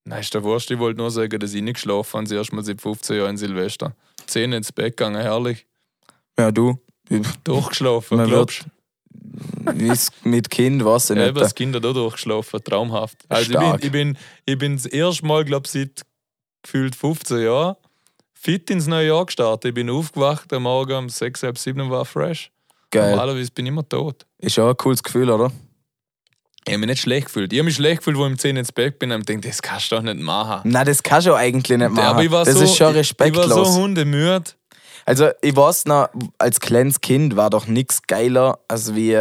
Nein, 0.05 0.21
ist 0.21 0.33
der 0.33 0.43
Wurscht. 0.43 0.71
Ich 0.71 0.79
wollte 0.79 0.99
nur 0.99 1.11
sagen, 1.11 1.39
dass 1.39 1.53
ich 1.53 1.63
nicht 1.63 1.75
geschlafen 1.75 2.19
habe. 2.19 2.25
Das 2.25 2.33
erste 2.33 2.55
Mal 2.55 2.65
seit 2.65 2.81
15 2.81 3.17
Jahren 3.17 3.37
Silvester. 3.37 3.95
10 4.27 4.53
ins 4.53 4.73
Bett 4.73 4.97
gegangen, 4.97 5.21
herrlich. 5.21 5.67
Ja, 6.39 6.51
du. 6.51 6.79
Durchgeschlafen, 7.45 8.19
Man 8.19 8.29
glaubst 8.29 8.65
es 9.79 10.11
mit 10.25 10.51
Kind 10.51 10.85
weiß 10.85 11.11
ich 11.11 11.17
du? 11.17 11.21
Ja, 11.21 11.21
nicht. 11.21 11.31
eben, 11.31 11.41
das 11.41 11.55
Kind 11.55 11.77
hat 11.77 11.85
auch 11.85 11.93
durchgeschlafen, 11.93 12.65
traumhaft. 12.65 13.19
Also 13.29 13.51
Stark. 13.51 13.85
ich 13.85 13.91
bin, 13.93 14.11
ich 14.11 14.15
bin, 14.15 14.19
ich 14.47 14.59
bin 14.59 14.77
das 14.77 14.87
erste 14.87 15.27
Mal, 15.27 15.45
glaube 15.45 15.67
ich, 15.67 15.73
seit 15.73 16.03
gefühlt 16.63 16.95
15 16.95 17.41
Jahren 17.41 17.77
fit 18.35 18.71
ins 18.71 18.87
neue 18.87 19.09
Jahr 19.09 19.27
gestartet. 19.27 19.71
Ich 19.71 19.75
bin 19.75 19.91
aufgewacht 19.91 20.53
am 20.53 20.63
Morgen 20.65 20.97
um 20.97 21.09
6, 21.09 21.43
halb 21.43 21.59
7 21.59 21.91
war 21.91 22.05
fresh. 22.05 22.51
Geil. 22.91 23.11
Normalerweise 23.11 23.51
bin 23.51 23.67
ich 23.67 23.73
immer 23.73 23.89
tot. 23.89 24.27
Ist 24.39 24.59
auch 24.59 24.71
ein 24.71 24.77
cooles 24.77 25.03
Gefühl, 25.03 25.31
oder? 25.31 25.51
Ich 26.67 26.73
habe 26.75 26.79
mich 26.81 26.89
nicht 26.89 27.01
schlecht 27.03 27.27
gefühlt. 27.27 27.53
Ich 27.53 27.59
habe 27.59 27.65
mich 27.65 27.77
schlecht 27.77 27.99
gefühlt, 27.99 28.19
wo 28.19 28.27
ich 28.27 28.33
um 28.33 28.39
10 28.39 28.57
ins 28.57 28.73
Bett 28.73 28.99
bin 28.99 29.11
und 29.11 29.27
gedacht, 29.27 29.45
das 29.47 29.63
kannst 29.63 29.91
du 29.91 29.97
doch 29.97 30.03
nicht 30.03 30.21
machen. 30.21 30.69
Nein, 30.71 30.85
das 30.87 31.03
kannst 31.03 31.27
du 31.27 31.35
eigentlich 31.35 31.79
nicht 31.79 31.91
machen. 31.91 31.99
Aber 31.99 32.23
ich 32.23 32.31
war 32.31 32.45
das 32.45 32.57
so, 32.57 32.65
ist 32.65 32.77
schon 32.77 32.89
Ich 32.89 32.95
war 32.95 33.01
respektlos. 33.01 33.49
so 33.49 33.81
hundemüde. 33.83 34.45
Also, 35.07 35.31
ich 35.41 35.57
weiß 35.57 35.87
noch, 35.87 36.09
als 36.37 36.61
kleines 36.61 37.01
Kind 37.01 37.37
war 37.37 37.49
doch 37.49 37.67
nichts 37.67 38.03
geiler, 38.07 38.59
als 38.69 38.95
wie 38.95 39.17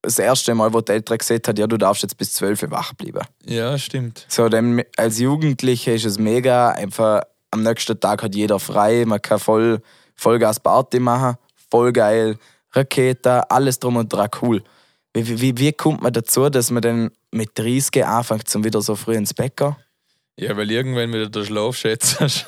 das 0.00 0.18
erste 0.18 0.54
Mal, 0.54 0.72
wo 0.72 0.80
die 0.80 0.92
Eltern 0.92 1.18
gesagt 1.18 1.48
hat, 1.48 1.58
ja, 1.58 1.66
du 1.66 1.76
darfst 1.76 2.02
jetzt 2.02 2.16
bis 2.16 2.32
12 2.34 2.62
Uhr 2.62 2.70
wach 2.70 2.94
bleiben. 2.94 3.20
Ja, 3.44 3.76
stimmt. 3.76 4.24
So, 4.28 4.48
dann 4.48 4.82
als 4.96 5.18
Jugendlicher 5.18 5.92
ist 5.92 6.06
es 6.06 6.18
mega, 6.18 6.70
einfach 6.70 7.22
am 7.50 7.62
nächsten 7.62 7.98
Tag 8.00 8.22
hat 8.22 8.34
jeder 8.34 8.58
frei, 8.58 9.04
man 9.06 9.20
kann 9.20 9.38
voll 9.38 9.80
Vollgas 10.14 10.60
Party 10.60 11.00
machen, 11.00 11.36
voll 11.70 11.92
geil, 11.92 12.38
Rakete, 12.72 13.50
alles 13.50 13.78
drum 13.78 13.96
und 13.96 14.12
dran, 14.12 14.28
cool. 14.42 14.62
Wie, 15.14 15.40
wie, 15.40 15.58
wie 15.58 15.72
kommt 15.72 16.02
man 16.02 16.12
dazu, 16.12 16.48
dass 16.48 16.70
man 16.70 16.82
dann 16.82 17.10
mit 17.30 17.58
30 17.58 18.04
anfängt, 18.04 18.48
zum 18.48 18.64
wieder 18.64 18.80
so 18.82 18.94
früh 18.94 19.16
ins 19.16 19.34
Bett 19.34 19.56
gehen? 19.56 19.76
Ja, 20.36 20.56
weil 20.56 20.70
irgendwann 20.70 21.12
wieder 21.12 21.28
der 21.28 21.44
Schlaf 21.44 21.76
schätzt. 21.76 22.18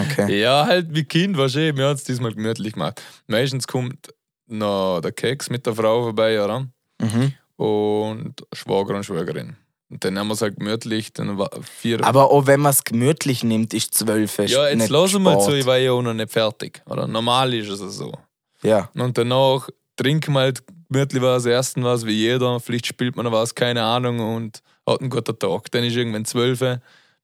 Okay. 0.00 0.40
Ja, 0.40 0.66
halt 0.66 0.94
wie 0.94 1.04
Kind, 1.04 1.36
weißt 1.36 1.56
du, 1.56 1.76
wir 1.76 1.86
haben 1.86 1.94
es 1.94 2.04
diesmal 2.04 2.32
gemütlich 2.32 2.74
gemacht. 2.74 3.02
Meistens 3.26 3.66
kommt 3.66 4.14
noch 4.46 5.00
der 5.00 5.12
Keks 5.12 5.50
mit 5.50 5.66
der 5.66 5.74
Frau 5.74 6.02
vorbei, 6.04 6.42
oder? 6.42 6.66
Mhm. 7.00 7.32
Und 7.56 8.34
Schwager 8.52 8.94
und 8.94 9.04
Schwägerin. 9.04 9.56
Und 9.90 10.04
dann 10.04 10.18
haben 10.18 10.28
wir 10.28 10.34
es 10.34 10.40
halt 10.40 10.56
gemütlich, 10.56 11.12
dann 11.12 11.36
war 11.36 11.50
vier. 11.62 12.02
Aber 12.04 12.30
auch 12.30 12.46
wenn 12.46 12.60
man 12.60 12.70
es 12.70 12.84
gemütlich 12.84 13.44
nimmt, 13.44 13.74
ist 13.74 13.94
zwölf. 13.94 14.38
ja, 14.38 14.68
jetzt 14.68 14.88
lassen 14.88 15.22
wir 15.22 15.38
zu, 15.40 15.52
ich 15.52 15.66
war 15.66 15.76
ja 15.76 15.92
auch 15.92 16.02
noch 16.02 16.14
nicht 16.14 16.32
fertig. 16.32 16.82
Oder 16.86 17.06
normal 17.06 17.52
ist 17.52 17.68
es 17.68 17.96
so. 17.96 18.12
Ja. 18.62 18.90
Und 18.94 19.18
danach 19.18 19.68
trinken 19.96 20.32
wir 20.34 20.40
halt 20.40 20.62
gemütlich 20.88 21.22
was, 21.22 21.46
ersten 21.46 21.84
was 21.84 22.06
wie 22.06 22.12
jeder, 22.12 22.60
vielleicht 22.60 22.86
spielt 22.86 23.16
man 23.16 23.24
noch 23.24 23.32
was, 23.32 23.54
keine 23.54 23.82
Ahnung, 23.82 24.20
und 24.20 24.62
hat 24.86 25.00
einen 25.00 25.10
guten 25.10 25.38
Tag. 25.38 25.70
Dann 25.70 25.84
ist 25.84 25.96
irgendwann 25.96 26.24
zwölf, 26.24 26.62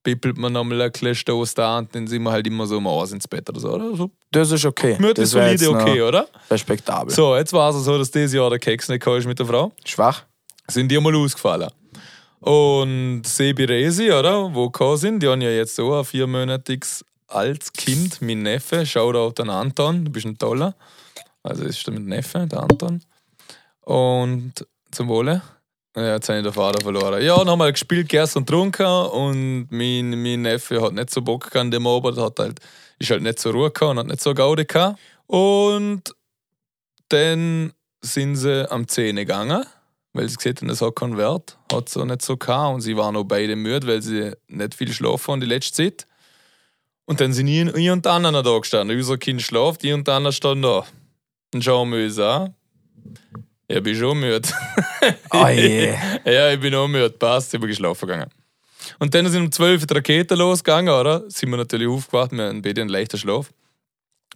pippelt 0.02 0.38
man 0.38 0.52
nochmal 0.52 0.80
ein 0.80 0.92
bisschen 0.92 1.14
Stoß 1.14 1.54
da 1.54 1.78
und 1.78 1.94
dann 1.94 2.06
sind 2.06 2.22
wir 2.22 2.30
halt 2.30 2.46
immer 2.46 2.66
so 2.66 2.78
um 2.78 2.86
eins 2.86 3.12
ins 3.12 3.28
Bett 3.28 3.48
oder 3.48 3.60
so. 3.60 3.72
Oder? 3.72 3.96
so 3.96 4.10
Das 4.30 4.50
ist 4.50 4.64
okay. 4.64 4.96
gemütlich, 4.96 5.28
solide, 5.28 5.70
okay, 5.70 6.00
oder? 6.00 6.26
Respektabel. 6.50 7.14
So, 7.14 7.36
jetzt 7.36 7.52
war 7.52 7.70
es 7.70 7.84
so, 7.84 7.98
dass 7.98 8.10
dieses 8.10 8.32
Jahr 8.32 8.48
der 8.48 8.58
Keks 8.58 8.88
nicht 8.88 9.06
ist 9.06 9.26
mit 9.26 9.38
der 9.38 9.46
Frau. 9.46 9.72
Schwach? 9.84 10.24
Sind 10.68 10.90
die 10.90 10.98
mal 10.98 11.14
ausgefallen. 11.14 11.70
Und 12.40 13.22
Sebi 13.24 13.64
Resi, 13.64 14.12
oder? 14.12 14.54
Wo 14.54 14.70
gekommen 14.70 14.96
sind, 14.96 15.22
die 15.22 15.28
haben 15.28 15.40
ja 15.40 15.50
jetzt 15.50 15.74
so 15.74 15.92
ein 15.94 16.04
viermonatiges 16.04 17.04
altes 17.26 17.72
Kind, 17.72 18.22
mein 18.22 18.42
Neffe. 18.42 18.86
Shoutout 18.86 19.42
an 19.42 19.50
Anton, 19.50 20.04
du 20.04 20.10
bist 20.10 20.26
ein 20.26 20.38
toller. 20.38 20.74
Also 21.42 21.64
ist 21.64 21.86
der 21.86 21.98
Neffe, 21.98 22.46
der 22.46 22.62
Anton. 22.62 23.02
Und 23.80 24.52
zum 24.90 25.08
Wohle. 25.08 25.42
Ja, 25.96 26.14
jetzt 26.14 26.28
habe 26.28 26.38
ich 26.38 26.44
den 26.44 26.52
Vater 26.52 26.82
verloren. 26.82 27.22
Ja, 27.22 27.42
nochmal 27.42 27.72
gespielt, 27.72 28.08
gegessen 28.08 28.38
und 28.38 28.46
getrunken 28.46 28.86
und 28.86 29.68
mein, 29.70 30.10
mein 30.22 30.42
Neffe 30.42 30.80
hat 30.80 30.92
nicht 30.92 31.10
so 31.10 31.22
Bock 31.22 31.54
an 31.56 31.70
dem 31.70 31.86
Abend, 31.86 32.18
hat 32.18 32.38
halt, 32.38 32.60
ist 32.98 33.10
halt 33.10 33.22
nicht 33.22 33.40
so 33.40 33.50
Ruhe 33.50 33.70
gehabt 33.70 33.90
und 33.90 33.98
hat 33.98 34.06
nicht 34.06 34.20
so 34.20 34.32
Gaude 34.34 34.64
gehabt. 34.64 34.98
Und 35.26 36.02
dann 37.08 37.72
sind 38.00 38.36
sie 38.36 38.70
am 38.70 38.86
10 38.86 39.16
gegangen, 39.16 39.64
weil 40.12 40.28
sie 40.28 40.36
gesehen 40.36 40.56
haben, 40.58 40.68
das 40.68 40.82
hat 40.82 40.94
keinen 40.94 41.16
Wert, 41.16 41.58
hat 41.72 41.88
so 41.88 42.04
nicht 42.04 42.22
so 42.22 42.36
gehabt 42.36 42.74
und 42.74 42.80
sie 42.82 42.96
waren 42.96 43.16
auch 43.16 43.24
beide 43.24 43.56
müde, 43.56 43.86
weil 43.86 44.02
sie 44.02 44.32
nicht 44.46 44.74
viel 44.74 44.92
schlafen 44.92 45.32
haben 45.32 45.40
die 45.40 45.46
letzte 45.46 45.72
Zeit. 45.84 46.06
Und 47.06 47.20
dann 47.20 47.32
sind 47.32 47.48
ich, 47.48 47.90
und 47.90 48.04
der 48.04 48.12
andere 48.12 48.42
da 48.42 48.58
gestanden. 48.58 48.96
Unser 48.96 49.16
Kind 49.16 49.40
schlaft, 49.40 49.82
ich 49.82 49.94
und 49.94 50.08
andere 50.08 50.32
standen 50.32 50.62
da. 50.62 50.86
Dann 51.50 51.92
uns 51.92 52.18
an. 52.18 52.54
Ich 53.70 53.82
bin 53.82 53.94
schon 53.94 54.18
müde. 54.18 54.48
Oh 55.30 55.46
je. 55.54 55.94
Ja, 56.24 56.50
ich 56.52 56.60
bin 56.60 56.74
auch 56.74 56.88
müde, 56.88 57.10
passt, 57.10 57.52
ich 57.52 57.60
bin 57.60 57.68
geschlafen 57.68 58.06
gegangen. 58.06 58.30
Und 58.98 59.14
dann 59.14 59.26
sind 59.28 59.42
um 59.42 59.52
12 59.52 59.82
Uhr 59.82 59.86
die 59.86 59.94
Raketen 59.94 60.38
losgegangen, 60.38 60.92
oder? 60.92 61.24
Sind 61.28 61.50
wir 61.50 61.58
natürlich 61.58 61.88
aufgewacht, 61.88 62.32
wir 62.32 62.44
haben 62.44 62.62
beide 62.62 62.80
einen 62.80 62.90
leichten 62.90 63.18
Schlaf. 63.18 63.52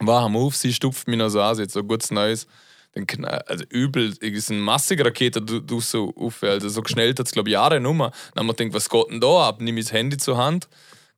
Wachen 0.00 0.37
auf, 0.37 0.57
sie 0.57 0.73
stupft 0.73 1.09
mich 1.09 1.19
noch 1.19 1.28
so 1.28 1.40
an, 1.40 1.54
sie 1.54 1.62
hat 1.62 1.71
so 1.71 1.83
gutes 1.83 2.11
Neues. 2.11 2.47
Dann 2.95 3.07
knall, 3.07 3.42
also 3.47 3.64
übel, 3.71 4.11
es 4.11 4.19
ist 4.19 4.50
eine 4.50 4.61
massige 4.61 5.04
Rakete, 5.04 5.40
du, 5.40 5.61
du 5.61 5.81
so 5.81 6.12
auf, 6.14 6.42
also 6.42 6.69
so 6.69 6.83
geschnellt 6.83 7.19
hat 7.19 7.26
es, 7.26 7.33
glaube 7.33 7.49
ich, 7.49 7.54
Jahre 7.54 7.81
Nummer. 7.81 8.11
Dann 8.35 8.40
haben 8.40 8.47
wir 8.49 8.54
gedacht, 8.54 8.75
was 8.75 8.90
geht 8.90 9.11
denn 9.11 9.21
da 9.21 9.49
ab? 9.49 9.61
Nimm 9.61 9.78
ich 9.78 9.87
das 9.87 9.92
Handy 9.95 10.19
zur 10.19 10.37
Hand, 10.37 10.69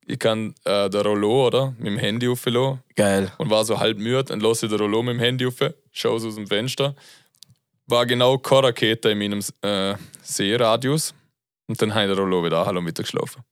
ich 0.06 0.18
kann 0.20 0.54
äh, 0.64 0.88
der 0.88 1.02
Rollo, 1.02 1.48
oder? 1.48 1.74
Mit 1.78 1.88
dem 1.88 1.98
Handy 1.98 2.28
auflassen 2.28 2.80
Geil. 2.94 3.32
und 3.38 3.50
war 3.50 3.64
so 3.64 3.80
halb 3.80 3.98
müde 3.98 4.32
und 4.32 4.40
lasse 4.40 4.68
den 4.68 4.78
Rollo 4.78 5.02
mit 5.02 5.14
dem 5.14 5.20
Handy 5.20 5.46
auf, 5.46 5.54
schaue 5.94 6.16
aus 6.16 6.34
dem 6.34 6.46
Fenster. 6.46 6.94
War 7.86 8.06
genau 8.06 8.38
keine 8.38 8.68
Rakete 8.68 9.10
in 9.10 9.18
meinem 9.18 9.40
äh, 9.62 9.94
Sehradius. 10.22 11.14
Und 11.66 11.80
dann 11.80 11.94
habe 11.94 12.04
ich 12.04 12.10
den 12.10 12.18
Rollo 12.18 12.44
wieder 12.44 12.66
hallo 12.66 12.80
Mittag 12.80 13.04
geschlafen. 13.06 13.42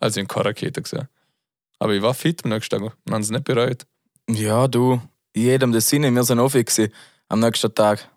Also 0.00 0.20
ich 0.20 0.24
habe 0.26 0.34
keine 0.34 0.44
Rakete 0.46 0.82
gesehen. 0.82 1.08
Aber 1.78 1.94
ich 1.94 2.02
war 2.02 2.14
fit 2.14 2.44
am 2.44 2.50
nächsten 2.50 2.78
Tag 2.78 2.82
und 2.82 3.12
habe 3.12 3.22
es 3.22 3.30
nicht 3.30 3.44
bereut. 3.44 3.86
Ja, 4.28 4.68
du, 4.68 5.00
jedem 5.34 5.72
das 5.72 5.88
Sinne, 5.88 6.10
wir 6.14 6.24
sind 6.24 6.38
gewesen, 6.38 6.92
am 7.28 7.40
nächsten 7.40 7.74
Tag. 7.74 8.08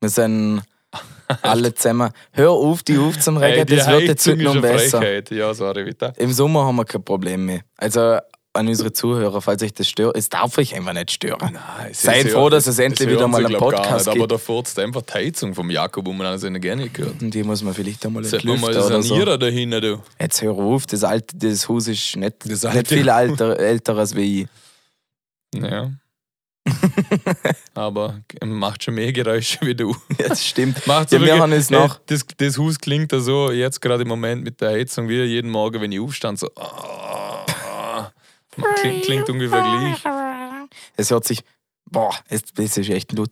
Wir 0.00 0.08
sind 0.10 0.62
alle 1.42 1.74
zusammen. 1.74 2.10
Hör 2.32 2.50
auf, 2.50 2.82
die 2.82 2.98
aufzuregen, 2.98 3.42
Ey, 3.42 3.64
die 3.64 3.76
das 3.76 3.88
wird 3.88 4.02
jetzt 4.02 4.26
heute 4.26 4.42
noch 4.42 4.60
besser. 4.60 5.32
Ja, 5.32 5.54
sorry, 5.54 5.84
bitte. 5.84 6.12
Im 6.16 6.32
Sommer 6.32 6.64
haben 6.64 6.76
wir 6.76 6.84
kein 6.84 7.04
Problem 7.04 7.46
mehr. 7.46 7.60
Also 7.76 8.18
an 8.56 8.68
unsere 8.68 8.92
Zuhörer, 8.92 9.42
falls 9.42 9.62
euch 9.62 9.72
das 9.74 9.88
stört, 9.88 10.16
es 10.16 10.28
darf 10.28 10.56
euch 10.58 10.74
einfach 10.76 10.92
nicht 10.92 11.10
stören. 11.10 11.52
Nein, 11.54 11.92
Seid 11.92 12.30
froh, 12.30 12.48
dass 12.48 12.66
es 12.68 12.78
endlich 12.78 13.08
wieder 13.08 13.26
mal 13.28 13.44
einen 13.44 13.56
Podcast 13.58 14.06
nicht, 14.06 14.08
Aber 14.08 14.18
gibt. 14.20 14.32
da 14.32 14.38
furzt 14.38 14.78
einfach 14.78 15.02
die 15.02 15.12
Heizung 15.14 15.54
vom 15.54 15.70
Jakob, 15.70 16.06
wo 16.06 16.12
man 16.12 16.26
also 16.28 16.48
nicht 16.48 16.62
gerne 16.62 16.88
gehört. 16.88 17.20
Und 17.20 17.32
die 17.34 17.42
muss 17.42 17.62
man 17.62 17.74
vielleicht 17.74 18.06
einmal 18.06 18.22
Sollte 18.24 18.46
man 18.46 18.60
mal 18.60 18.70
oder 18.70 18.82
so. 18.82 19.02
sanieren 19.02 19.40
da 19.40 19.46
hinten, 19.46 19.80
du. 19.82 20.02
Jetzt 20.20 20.40
hör 20.42 20.52
auf, 20.52 20.86
das, 20.86 21.02
alte, 21.04 21.36
das 21.36 21.68
Haus 21.68 21.88
ist 21.88 22.16
nicht, 22.16 22.46
nicht 22.46 22.88
viel 22.88 23.08
älter, 23.08 23.58
älter 23.58 23.96
als 23.96 24.14
wie 24.14 24.42
ich. 24.42 24.48
Ja. 25.60 25.90
Aber 27.74 28.20
macht 28.44 28.84
schon 28.84 28.94
mehr 28.94 29.12
Geräusche 29.12 29.58
wie 29.62 29.74
du. 29.74 29.94
Ja, 30.18 30.28
das 30.28 30.46
stimmt. 30.46 30.86
Macht 30.86 31.10
Ja, 31.12 31.18
so 31.18 31.24
wir 31.24 31.32
wirklich- 31.32 31.42
haben 31.42 31.52
es 31.52 31.70
noch. 31.70 31.98
Das, 32.06 32.24
das 32.36 32.56
Haus 32.58 32.78
klingt 32.78 33.12
da 33.12 33.20
so, 33.20 33.50
jetzt 33.50 33.80
gerade 33.80 34.02
im 34.02 34.08
Moment 34.08 34.44
mit 34.44 34.60
der 34.60 34.70
Heizung 34.70 35.08
wieder 35.08 35.24
jeden 35.24 35.50
Morgen, 35.50 35.80
wenn 35.80 35.92
ich 35.92 36.00
aufstand, 36.00 36.38
so. 36.38 36.48
ah, 36.56 37.44
klingt, 38.80 39.04
klingt 39.04 39.30
ungefähr 39.30 39.62
gleich. 39.62 40.04
Es 40.96 41.10
hört 41.10 41.24
sich. 41.24 41.42
Boah, 41.90 42.14
es, 42.28 42.42
das 42.54 42.76
ist 42.76 42.88
echt 42.90 43.12
laut. 43.12 43.30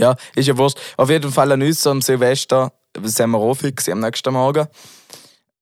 Ja, 0.00 0.16
ist 0.34 0.48
ja 0.48 0.56
wurscht. 0.56 0.78
Auf 0.96 1.10
jeden 1.10 1.30
Fall 1.30 1.52
an 1.52 1.62
uns 1.62 1.86
am 1.86 2.02
Silvester 2.02 2.72
sind 3.02 3.30
wir 3.30 3.38
auch 3.38 3.54
fix 3.54 3.88
am 3.88 4.00
nächsten 4.00 4.32
Morgen. 4.32 4.66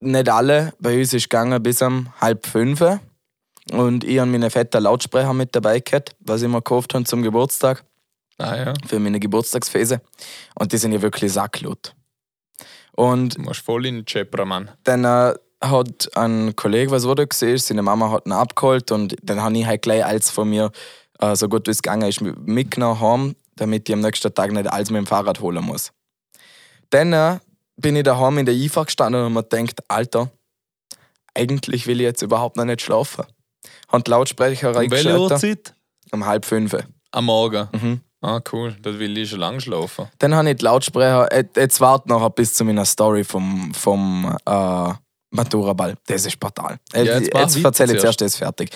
Nicht 0.01 0.29
alle. 0.29 0.73
Bei 0.79 0.99
uns 0.99 1.13
ist 1.13 1.29
gegangen 1.29 1.63
bis 1.63 1.83
um 1.83 2.09
halb 2.21 2.47
fünf. 2.47 2.83
Und 3.71 4.05
ich 4.05 4.19
habe 4.19 4.31
meine 4.31 4.51
fetten 4.51 4.83
Lautsprecher 4.83 5.33
mit 5.35 5.55
dabei 5.55 5.81
gehabt, 5.81 6.17
was 6.21 6.43
ich 6.43 6.49
mir 6.49 6.59
gekauft 6.59 6.95
habe 6.95 7.05
zum 7.05 7.23
Geburtstag, 7.23 7.85
Ah 8.39 8.57
ja, 8.57 8.75
für 8.87 8.99
meine 8.99 9.21
Geburtstagsfese. 9.21 10.01
Und 10.55 10.73
die 10.73 10.79
sind 10.79 10.93
ja 10.93 11.01
wirklich 11.01 11.33
sacklaut. 11.33 11.95
Und 12.97 13.37
du 13.37 13.43
musst 13.43 13.61
voll 13.61 13.87
in 13.87 13.97
den 13.97 14.05
Chepra, 14.05 14.45
Mann. 14.45 14.71
dann 14.85 15.05
äh, 15.05 15.35
hat 15.63 16.11
ein 16.17 16.55
Kollege, 16.57 16.91
was 16.91 17.05
wurde 17.05 17.27
gesehen, 17.27 17.59
seine 17.59 17.83
Mama 17.83 18.11
hat 18.11 18.27
ihn 18.27 18.33
abgeholt 18.33 18.91
und 18.91 19.17
dann 19.23 19.43
habe 19.43 19.57
ich 19.57 19.67
halt 19.67 19.83
gleich 19.83 20.05
als 20.05 20.31
von 20.31 20.51
mir, 20.51 20.71
äh, 21.21 21.37
so 21.37 21.49
gut 21.49 21.67
wie 21.67 21.71
es 21.71 21.83
gegangen 21.83 22.09
ist, 22.09 22.21
mitgenommen 22.21 23.01
heim, 23.01 23.37
damit 23.57 23.89
ich 23.89 23.95
am 23.95 24.01
nächsten 24.01 24.35
Tag 24.35 24.53
nicht 24.53 24.71
alles 24.71 24.91
mit 24.91 24.99
dem 24.99 25.07
Fahrrad 25.07 25.41
holen 25.41 25.65
muss. 25.65 25.93
Dann 26.91 27.13
äh, 27.13 27.39
bin 27.77 27.97
ich 27.97 28.03
daheim 28.03 28.39
in 28.39 28.47
der 28.47 28.55
Einfahrt 28.55 28.89
gestanden 28.89 29.25
und 29.25 29.33
mir 29.33 29.43
gedacht, 29.43 29.81
Alter, 29.89 30.31
eigentlich 31.35 31.87
will 31.87 32.01
ich 32.01 32.05
jetzt 32.05 32.23
überhaupt 32.23 32.57
noch 32.57 32.65
nicht 32.65 32.83
schlafen. 32.83 33.25
Habe 33.89 34.03
die 34.03 34.11
Lautsprecher 34.11 34.71
Um 34.71 34.75
welche 34.75 34.91
reingeschaltet. 34.91 35.21
Uhrzeit? 35.21 35.75
Um 36.11 36.27
halb 36.27 36.45
fünf. 36.45 36.77
Am 37.13 37.25
Morgen. 37.25 37.69
Mhm. 37.73 38.01
Ah, 38.21 38.41
cool. 38.53 38.77
Das 38.83 38.99
will 38.99 39.17
ich 39.19 39.31
schon 39.31 39.41
lange 39.41 39.61
schlafen. 39.61 40.09
Dann 40.19 40.35
habe 40.35 40.51
ich 40.51 40.57
die 40.57 40.65
Lautsprecher, 40.65 41.31
äh, 41.33 41.45
jetzt 41.57 41.81
wart 41.81 42.07
noch 42.07 42.29
bis 42.31 42.55
zu 42.55 42.65
meiner 42.65 42.85
Story 42.85 43.25
vom, 43.25 43.75
vom 43.75 44.37
äh, 44.47 44.93
Maturaball. 45.33 45.95
Das 46.07 46.27
ist 46.27 46.39
brutal. 46.39 46.79
Ja, 46.95 47.03
jetzt 47.03 47.35
jetzt 47.35 47.65
erzähle 47.65 47.95
ich 47.95 48.01
zuerst. 48.01 48.21
das 48.21 48.37
fertig. 48.37 48.71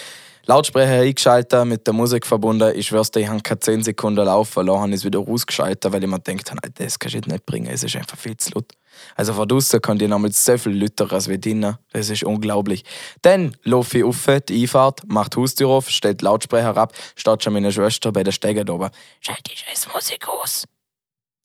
Lautsprecher 0.49 1.01
eingeschaltet, 1.03 1.65
mit 1.67 1.87
der 1.89 1.93
Musik 1.93 2.25
verbunden. 2.25 2.73
Ich 2.77 2.87
schwör's 2.87 3.11
dir, 3.11 3.21
ich 3.21 3.29
habe 3.29 3.41
keine 3.41 3.59
10 3.59 3.83
Sekunden 3.83 4.25
laufen 4.25 4.65
lassen, 4.65 4.81
habe 4.81 4.95
es 4.95 5.05
wieder 5.05 5.19
rausgeschaltet, 5.19 5.93
weil 5.93 6.05
ich 6.05 6.09
mir 6.09 6.21
gedacht 6.21 6.51
habe, 6.53 6.71
das 6.73 7.01
kannst 7.01 7.15
du 7.15 7.19
jetzt 7.19 7.27
nicht 7.27 7.47
bringen, 7.47 7.67
es 7.67 7.83
ist 7.83 7.97
einfach 7.97 8.17
viel 8.17 8.37
zu 8.37 8.53
laut. 8.55 8.73
Also 9.17 9.35
von 9.35 9.49
draußen 9.49 9.81
kann 9.81 9.99
die 9.99 10.07
nochmal 10.07 10.31
so 10.31 10.57
viel 10.57 10.81
lauter 10.81 11.13
als 11.13 11.29
wie 11.29 11.39
drinnen. 11.39 11.77
Das 11.93 12.11
ist 12.11 12.23
unglaublich. 12.23 12.85
Dann 13.23 13.57
laufe 13.65 13.99
ich 13.99 14.05
auf, 14.05 14.29
die 14.49 14.63
Einfahrt, 14.63 15.01
macht 15.09 15.37
Haustür 15.37 15.69
auf, 15.69 15.91
stellt 15.91 16.23
Lautsprecher 16.23 16.77
ab, 16.77 16.93
steht 17.17 17.43
schon 17.43 17.53
meine 17.53 17.73
Schwester 17.73 18.13
bei 18.13 18.23
der 18.23 18.33
Stege 18.33 18.61
oben. 18.73 18.91
Schalt 19.21 19.41
die 19.51 19.57
scheiß 19.57 19.89
Musik 19.93 20.29
aus. 20.29 20.65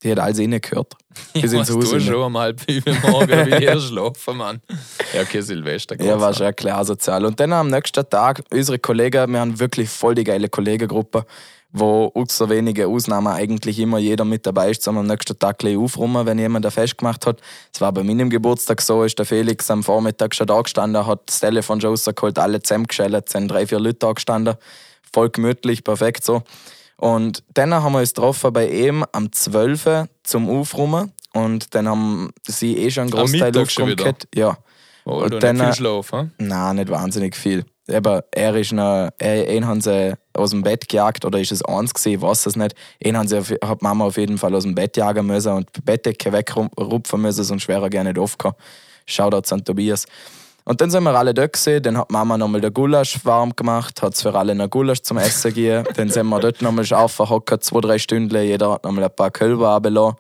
Die 0.03 0.12
hat 0.12 0.20
alles 0.20 0.39
reingehört. 0.39 0.96
Bis 1.34 1.53
ins 1.53 1.70
was 1.70 1.75
Haus. 1.75 1.89
du 1.91 2.00
schon 2.00 2.15
um 2.15 2.38
halb 2.38 2.60
fünf 2.60 2.86
Morgen 3.03 3.53
ich 3.53 3.84
schlafen, 3.84 4.38
Mann. 4.38 4.62
Ja, 5.13 5.22
okay, 5.22 5.41
Silvester. 5.41 6.01
Ja, 6.01 6.20
war 6.20 6.34
schon 6.34 6.55
klar 6.55 6.79
asozial. 6.79 7.25
Und 7.25 7.39
dann 7.39 7.53
am 7.53 7.67
nächsten 7.67 8.10
Tag, 8.10 8.41
unsere 8.51 8.79
Kollegen, 8.79 9.31
wir 9.31 9.39
haben 9.39 9.60
wirklich 9.60 9.89
voll 9.89 10.15
die 10.15 10.24
geile 10.24 10.50
Kollegengruppe, 10.50 11.25
wo 11.72 12.12
außer 12.15 12.50
wenige 12.50 12.88
Ausnahmen 12.88 13.27
eigentlich 13.27 13.77
immer 13.79 14.00
jeder 14.00 14.25
mit 14.25 14.46
dabei 14.46 14.72
ist, 14.72 14.81
sondern 14.81 15.05
am 15.05 15.12
nächsten 15.12 15.38
Tag 15.38 15.60
gleich 15.60 15.77
aufräumen, 15.77 16.25
wenn 16.25 16.39
jemand 16.39 16.65
ein 16.65 16.72
Fest 16.72 16.98
gemacht 16.98 17.25
hat. 17.27 17.39
Es 17.72 17.79
war 17.79 17.91
bei 17.91 18.03
meinem 18.03 18.29
Geburtstag 18.29 18.81
so, 18.81 19.03
ist 19.03 19.20
der 19.20 19.25
Felix 19.25 19.70
am 19.70 19.84
Vormittag 19.84 20.34
schon 20.34 20.48
da 20.48 20.60
gestanden, 20.62 21.05
hat 21.05 21.22
das 21.27 21.41
Telefon 21.41 21.79
schon 21.79 21.91
rausgeholt, 21.91 22.39
alle 22.39 22.62
zusammengeschellt, 22.62 23.25
es 23.27 23.34
sind 23.34 23.50
drei, 23.50 23.67
vier 23.67 23.79
Leute 23.79 24.00
da 24.00 24.13
gestanden. 24.13 24.55
Voll 25.13 25.29
gemütlich, 25.29 25.84
perfekt 25.84 26.24
so. 26.24 26.41
Und 27.01 27.43
dann 27.55 27.74
haben 27.74 27.93
wir 27.93 28.00
uns 28.00 28.13
getroffen 28.13 28.53
bei 28.53 28.70
ihm 28.70 29.03
am 29.12 29.31
12. 29.31 30.05
zum 30.24 30.48
Aufräumen. 30.48 31.12
Und 31.34 31.74
dann 31.74 31.88
haben 31.88 32.29
sie 32.46 32.77
eh 32.77 32.91
schon 32.91 33.03
einen 33.03 33.12
Großteil 33.12 33.58
aufgeräumt. 33.58 33.98
gehabt. 33.98 34.27
Ja. 34.36 34.55
Oh, 35.05 35.24
Und 35.24 35.41
dann, 35.41 35.55
nicht 35.55 35.65
viel 35.65 35.74
Schlaf, 35.74 36.12
hm? 36.12 36.29
Nein, 36.38 36.75
nicht 36.75 36.89
wahnsinnig 36.89 37.36
viel. 37.36 37.65
Aber 37.91 38.25
er 38.31 38.55
ist 38.55 38.72
noch, 38.72 39.10
er, 39.17 39.51
ihn 39.51 39.65
haben 39.65 39.81
sie 39.81 40.13
aus 40.34 40.51
dem 40.51 40.62
Bett 40.62 40.88
gejagt 40.88 41.25
oder 41.25 41.39
ist 41.39 41.51
es 41.51 41.65
eins 41.65 41.91
gewesen, 41.91 42.13
ich 42.13 42.22
weiß 42.22 42.46
es 42.46 42.55
nicht. 42.55 42.75
Ihn 43.03 43.17
haben 43.17 43.27
sie, 43.27 43.39
auf, 43.39 43.50
hat 43.50 43.81
Mama 43.81 44.05
auf 44.05 44.17
jeden 44.17 44.38
Fall 44.38 44.53
aus 44.53 44.63
dem 44.63 44.75
Bett 44.75 44.96
jagen 44.96 45.25
müssen 45.25 45.53
und 45.53 45.70
die 45.75 45.81
Bettdecke 45.81 46.31
wegrupfen 46.31 47.20
müssen, 47.20 47.43
sonst 47.43 47.67
wäre 47.67 47.81
er 47.81 47.89
gerne 47.89 48.12
nicht 48.12 48.20
aufgekommen. 48.20 48.55
Shoutout 49.08 49.51
an 49.51 49.65
Tobias. 49.65 50.05
Und 50.63 50.80
dann 50.80 50.91
sind 50.91 51.03
wir 51.03 51.15
alle 51.15 51.34
da 51.34 51.48
gewesen, 51.48 51.82
dann 51.84 51.98
hat 51.98 52.12
Mama 52.12 52.38
nochmal 52.38 52.62
den 52.62 52.74
Gulasch 52.74 53.24
warm 53.25 53.56
gemacht, 53.56 54.01
hat 54.01 54.15
für 54.15 54.34
alle 54.36 54.51
einen 54.51 54.70
Gulasch 54.70 55.01
zum 55.01 55.18
Essen 55.18 55.50
gegeben. 55.50 55.88
dann 55.96 56.10
sind 56.10 56.27
wir 56.27 56.39
dort 56.39 56.62
nochmal 56.62 56.86
aufgehockt, 56.94 57.63
zwei, 57.63 57.82
drei 57.82 57.98
Stunden, 57.98 58.44
jeder 58.44 58.74
hat 58.74 58.84
nochmal 58.84 59.06
ein 59.06 59.15
paar 59.15 59.32
Kölber 59.32 59.74
runtergelassen. 59.74 60.18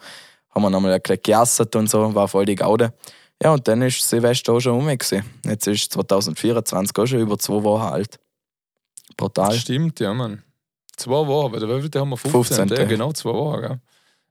Haben 0.49 0.63
wir 0.63 0.69
nochmal 0.69 0.93
ein 0.93 1.01
bisschen 1.01 1.21
gejassert 1.23 1.75
und 1.75 1.89
so, 1.89 2.13
war 2.13 2.27
voll 2.27 2.45
die 2.45 2.55
Gaude. 2.55 2.93
Ja, 3.41 3.53
und 3.53 3.67
dann 3.67 3.81
ist 3.81 4.07
Silvester 4.07 4.53
auch 4.53 4.59
schon 4.59 4.77
um. 4.77 4.85
Gewesen. 4.85 5.23
Jetzt 5.45 5.67
ist 5.67 5.91
2024 5.93 6.97
auch 6.97 7.05
schon 7.05 7.19
über 7.19 7.37
zwei 7.39 7.63
Wochen 7.63 7.81
alt. 7.81 8.19
Brutal. 9.17 9.53
Stimmt, 9.53 9.99
ja, 9.99 10.13
Mann. 10.13 10.43
Zwei 10.95 11.25
Wochen, 11.25 11.53
weil 11.53 11.61
Wölfe 11.67 11.89
haben 11.99 12.09
wir 12.09 12.17
15. 12.17 12.55
15. 12.67 12.77
Ja, 12.77 12.85
genau, 12.85 13.11
zwei 13.13 13.33
Wochen, 13.33 13.61
gell? 13.61 13.79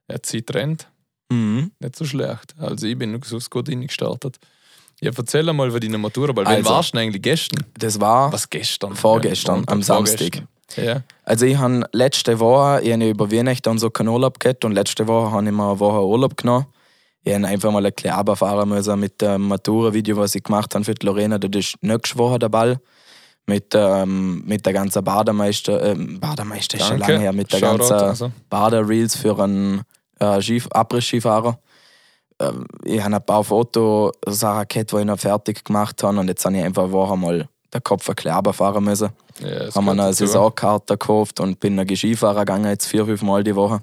Ja, 0.09 0.21
Zeit 0.21 0.53
rennt. 0.53 0.87
Mhm. 1.29 1.71
Nicht 1.79 1.95
so 1.95 2.05
schlecht. 2.05 2.55
Also 2.57 2.87
ich 2.87 2.97
bin 2.97 3.11
nur 3.11 3.21
so 3.23 3.39
gut 3.49 3.65
gestartet. 3.65 4.37
Ja, 5.03 5.11
erzähl 5.17 5.49
einmal 5.49 5.67
über 5.69 5.79
deine 5.79 5.97
Matura, 5.97 6.35
weil 6.35 6.45
wann 6.45 6.55
Also. 6.57 6.69
warst 6.69 6.93
du 6.93 6.99
eigentlich 6.99 7.21
gestern? 7.23 7.65
Das 7.77 7.99
war 7.99 8.31
Was 8.31 8.49
gestern? 8.49 8.95
Vorgestern, 8.95 9.61
Ja, 9.61 9.67
am. 9.73 9.81
Samstag. 9.81 10.43
Ja. 10.77 11.01
Also 11.25 11.45
ich 11.47 11.57
habe 11.57 11.83
letzte 11.91 12.39
Woche, 12.39 12.81
ich 12.83 12.93
habe 12.93 13.09
über 13.09 13.31
Weihnachten 13.31 13.77
so 13.79 13.89
keinen 13.89 14.09
Urlaub 14.09 14.39
gehabt 14.39 14.63
und 14.63 14.73
letzte 14.73 15.07
Woche 15.07 15.31
habe 15.31 15.43
ich 15.45 15.51
mir 15.51 15.69
eine 15.69 15.79
Woche 15.79 16.05
Urlaub 16.05 16.37
genommen. 16.37 16.67
Ich 17.23 17.33
habe 17.33 17.47
einfach 17.47 17.71
mal 17.71 17.85
ein 17.85 17.91
bisschen 17.93 18.13
runterfahren 18.15 18.69
müssen 18.69 18.99
mit 18.99 19.21
dem 19.21 19.47
Matura-Video, 19.47 20.17
was 20.17 20.35
ich 20.35 20.43
gemacht 20.43 20.73
habe 20.75 20.85
für 20.85 20.93
die 20.93 21.05
Lorena. 21.05 21.37
Das 21.39 21.49
ist 21.59 21.75
nächste 21.81 22.17
Woche 22.17 22.39
der 22.39 22.49
Ball. 22.49 22.79
Mit, 23.47 23.73
ähm, 23.73 24.43
mit 24.45 24.65
der 24.67 24.73
ganzen 24.73 25.03
Bademeister, 25.03 25.83
ähm, 25.91 26.19
Bademeister 26.19 26.77
ist 26.77 26.85
schon 26.87 26.99
lange 26.99 27.19
her, 27.19 27.33
mit 27.33 27.51
der 27.51 27.57
Shoutout, 27.57 27.77
ganzen 27.89 27.93
also. 27.93 28.31
Bader-Reels 28.49 29.15
für 29.17 29.37
einen 29.43 29.81
äh, 30.19 30.25
Skif- 30.39 30.71
Abriss-Skifahrer. 30.71 31.59
Ähm, 32.41 32.65
ich 32.83 33.01
habe 33.03 33.15
ein 33.15 33.25
paar 33.25 33.43
Fotosachen 33.43 34.67
gehabt, 34.67 34.91
die 34.91 34.97
ich 34.97 35.05
noch 35.05 35.19
fertig 35.19 35.63
gemacht 35.63 36.01
habe 36.03 36.19
und 36.19 36.27
jetzt 36.27 36.43
habe 36.45 36.57
ich 36.57 36.63
einfach 36.63 36.83
eine 36.83 36.91
Woche 36.91 37.17
mal 37.17 37.47
den 37.73 37.83
Kopf 37.83 38.09
ein 38.09 38.15
bisschen 38.15 38.31
runterfahren 38.33 38.83
müssen 38.83 39.09
Ja, 39.39 39.73
haben 39.73 39.85
wir 39.85 39.91
eine. 39.91 40.13
Saisonkarte 40.13 40.93
gekauft 40.95 41.39
und 41.39 41.59
bin 41.59 41.75
noch 41.75 41.85
Skifahren 41.85 42.39
gegangen, 42.39 42.69
jetzt 42.69 42.87
vier, 42.87 43.05
fünf 43.05 43.21
Mal 43.21 43.43
die 43.43 43.55
Woche. 43.55 43.81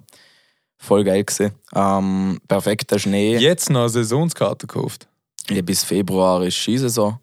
Voll 0.76 1.04
geil 1.04 1.24
gewesen. 1.24 1.52
Ähm, 1.74 2.40
perfekter 2.46 2.98
Schnee. 2.98 3.36
Jetzt 3.38 3.70
noch 3.70 3.80
eine 3.80 3.88
Saisonskarte 3.88 4.66
gekauft. 4.66 5.08
Ja, 5.50 5.62
bis 5.62 5.82
Februar 5.82 6.42
ist 6.44 6.56
Skisaison. 6.56 7.18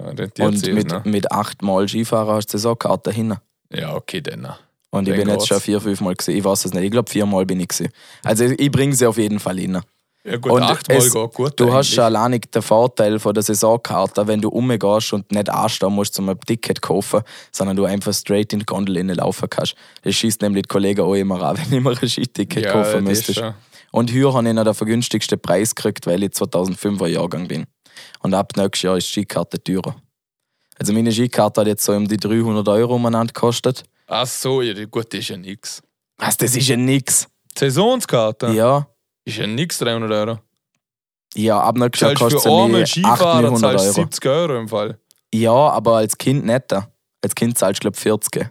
Ja, 0.00 0.46
Und 0.46 0.66
mit, 0.66 0.90
ne? 0.90 1.02
mit 1.04 1.32
acht 1.32 1.62
Mal 1.62 1.88
Skifahren 1.88 2.36
hast 2.36 2.48
du 2.48 2.58
Saisonkarte 2.58 3.10
hin. 3.10 3.36
Ja, 3.72 3.94
okay, 3.94 4.20
dann. 4.20 4.48
Und 4.90 5.08
ich 5.08 5.14
bin 5.14 5.28
jetzt 5.28 5.46
schon 5.46 5.60
vier, 5.60 5.80
fünf 5.80 6.00
Mal 6.00 6.14
gewesen. 6.14 6.36
Ich 6.36 6.44
weiß 6.44 6.64
es 6.64 6.74
nicht. 6.74 6.84
Ich 6.84 6.90
glaube, 6.90 7.10
vier 7.10 7.26
Mal 7.26 7.46
bin 7.46 7.60
ich 7.60 7.68
gewesen. 7.68 7.92
Also 8.24 8.44
ich 8.44 8.70
bringe 8.70 8.94
sie 8.94 9.06
auf 9.06 9.18
jeden 9.18 9.38
Fall 9.40 9.58
hin. 9.58 9.80
Ja, 10.22 10.36
gut, 10.36 10.52
Und 10.52 10.62
achtmal 10.62 10.98
es- 10.98 11.12
geht 11.12 11.32
gut. 11.34 11.58
Du 11.58 11.68
hast 11.72 11.74
eigentlich. 11.86 11.94
schon 11.94 12.04
alleinig 12.04 12.50
den 12.52 12.60
Vorteil 12.60 13.18
von 13.18 13.32
der 13.32 13.42
Saisonkarte, 13.42 14.26
wenn 14.26 14.42
du 14.42 14.50
umgehst 14.50 15.14
und 15.14 15.32
nicht 15.32 15.48
anstehen 15.48 15.92
musst, 15.94 16.18
um 16.18 16.28
ein 16.28 16.38
Ticket 16.40 16.76
zu 16.76 16.80
kaufen, 16.82 17.22
sondern 17.50 17.76
du 17.76 17.84
einfach 17.86 18.12
straight 18.12 18.52
in 18.52 18.58
die 18.58 18.66
Gondel 18.66 19.02
laufen 19.14 19.48
kannst. 19.48 19.74
Das 20.02 20.14
schießt 20.14 20.42
nämlich 20.42 20.64
die 20.64 20.68
Kollegen 20.68 21.00
auch 21.00 21.14
immer 21.14 21.40
an, 21.42 21.56
wenn 21.70 21.78
ich 21.78 21.82
mir 21.82 21.90
ein 21.98 22.08
Skiticket 22.08 22.64
ja, 22.66 22.72
kaufen 22.72 22.92
das 22.96 23.02
müsste. 23.02 23.34
schon. 23.34 23.54
Und 23.92 24.10
hier 24.10 24.32
habe 24.34 24.46
ich 24.46 24.54
noch 24.54 24.64
den 24.64 24.74
vergünstigsten 24.74 25.40
Preis 25.40 25.74
gekriegt, 25.74 26.06
weil 26.06 26.22
ich 26.22 26.30
2005er 26.32 27.06
Jahrgang 27.06 27.48
bin. 27.48 27.64
Und 28.22 28.34
ab 28.34 28.52
nächstes 28.56 28.82
Jahr 28.82 28.96
ist 28.98 29.06
die 29.08 29.20
Skikarte 29.22 29.62
teurer. 29.62 29.96
Also 30.78 30.92
meine 30.92 31.12
Skikarte 31.12 31.62
hat 31.62 31.66
jetzt 31.68 31.84
so 31.84 31.92
um 31.92 32.06
die 32.06 32.16
300 32.18 32.68
Euro 32.68 32.96
umeinander 32.96 33.32
gekostet. 33.32 33.84
Ach 34.06 34.26
so, 34.26 34.60
ja, 34.60 34.74
gut, 34.84 35.12
das 35.12 35.20
ist 35.20 35.28
ja 35.30 35.36
nix. 35.38 35.82
Was, 36.18 36.36
das 36.36 36.54
ist 36.56 36.68
ja 36.68 36.76
nix. 36.76 37.26
Die 37.54 37.58
Saisonskarte 37.60 38.48
Ja. 38.48 38.86
Ist 39.24 39.36
ja 39.38 39.46
nix, 39.46 39.78
300 39.78 40.10
Euro. 40.10 40.38
Ja, 41.34 41.60
ab 41.60 41.78
Jahr 41.78 41.92
Zahlst 41.92 42.20
kostet 42.20 42.42
für 42.42 42.68
mir 42.68 42.86
Skifahrer 42.86 43.46
800 43.46 43.60
zahlst 43.60 43.84
Euro. 43.84 43.92
70 43.92 44.26
Euro 44.26 44.56
im 44.58 44.68
Fall. 44.68 44.98
Ja, 45.32 45.52
aber 45.52 45.96
als 45.98 46.18
Kind 46.18 46.44
nicht. 46.44 46.72
Als 47.22 47.34
Kind 47.34 47.56
zahlst 47.56 47.80
du, 47.80 47.82
glaube 47.82 47.96
ich, 47.96 48.02
40. 48.02 48.50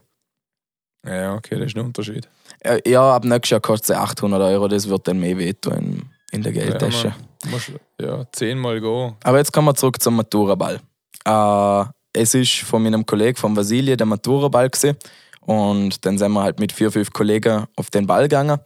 Ja, 1.06 1.36
okay, 1.36 1.58
das 1.58 1.68
ist 1.68 1.76
ein 1.78 1.86
Unterschied. 1.86 2.28
Äh, 2.62 2.80
Ja, 2.90 3.16
ab 3.16 3.26
nächstes 3.26 3.52
Jahr 3.52 3.60
kostet 3.62 3.92
es 3.92 3.96
800 3.96 4.42
Euro. 4.42 4.68
Das 4.68 4.88
wird 4.88 5.08
dann 5.08 5.20
mehr 5.20 5.38
wehtun 5.38 5.74
in, 5.74 6.10
in 6.32 6.44
der 6.44 6.52
Geldtasche. 6.54 7.08
Ja, 7.44 7.50
musst, 7.52 7.72
ja, 8.00 8.26
zehnmal 8.32 8.80
gehen. 8.80 9.16
Aber 9.24 9.38
jetzt 9.38 9.52
kommen 9.52 9.68
wir 9.68 9.76
zurück 9.76 10.02
zum 10.02 10.16
Maturaball. 10.16 10.80
Äh, 11.26 11.86
es 12.14 12.34
ist 12.34 12.60
von 12.60 12.82
meinem 12.84 13.06
Kollegen, 13.06 13.38
von 13.38 13.56
Vasilij, 13.56 13.96
der 13.98 14.06
Maturaball 14.06 14.70
gewesen. 14.70 14.98
Und 15.42 16.06
dann 16.06 16.18
sind 16.18 16.32
wir 16.32 16.44
halt 16.44 16.60
mit 16.60 16.72
vier, 16.72 16.92
fünf 16.92 17.12
Kollegen 17.12 17.66
auf 17.76 17.90
den 17.90 18.06
Ball 18.08 18.24
gegangen. 18.24 18.60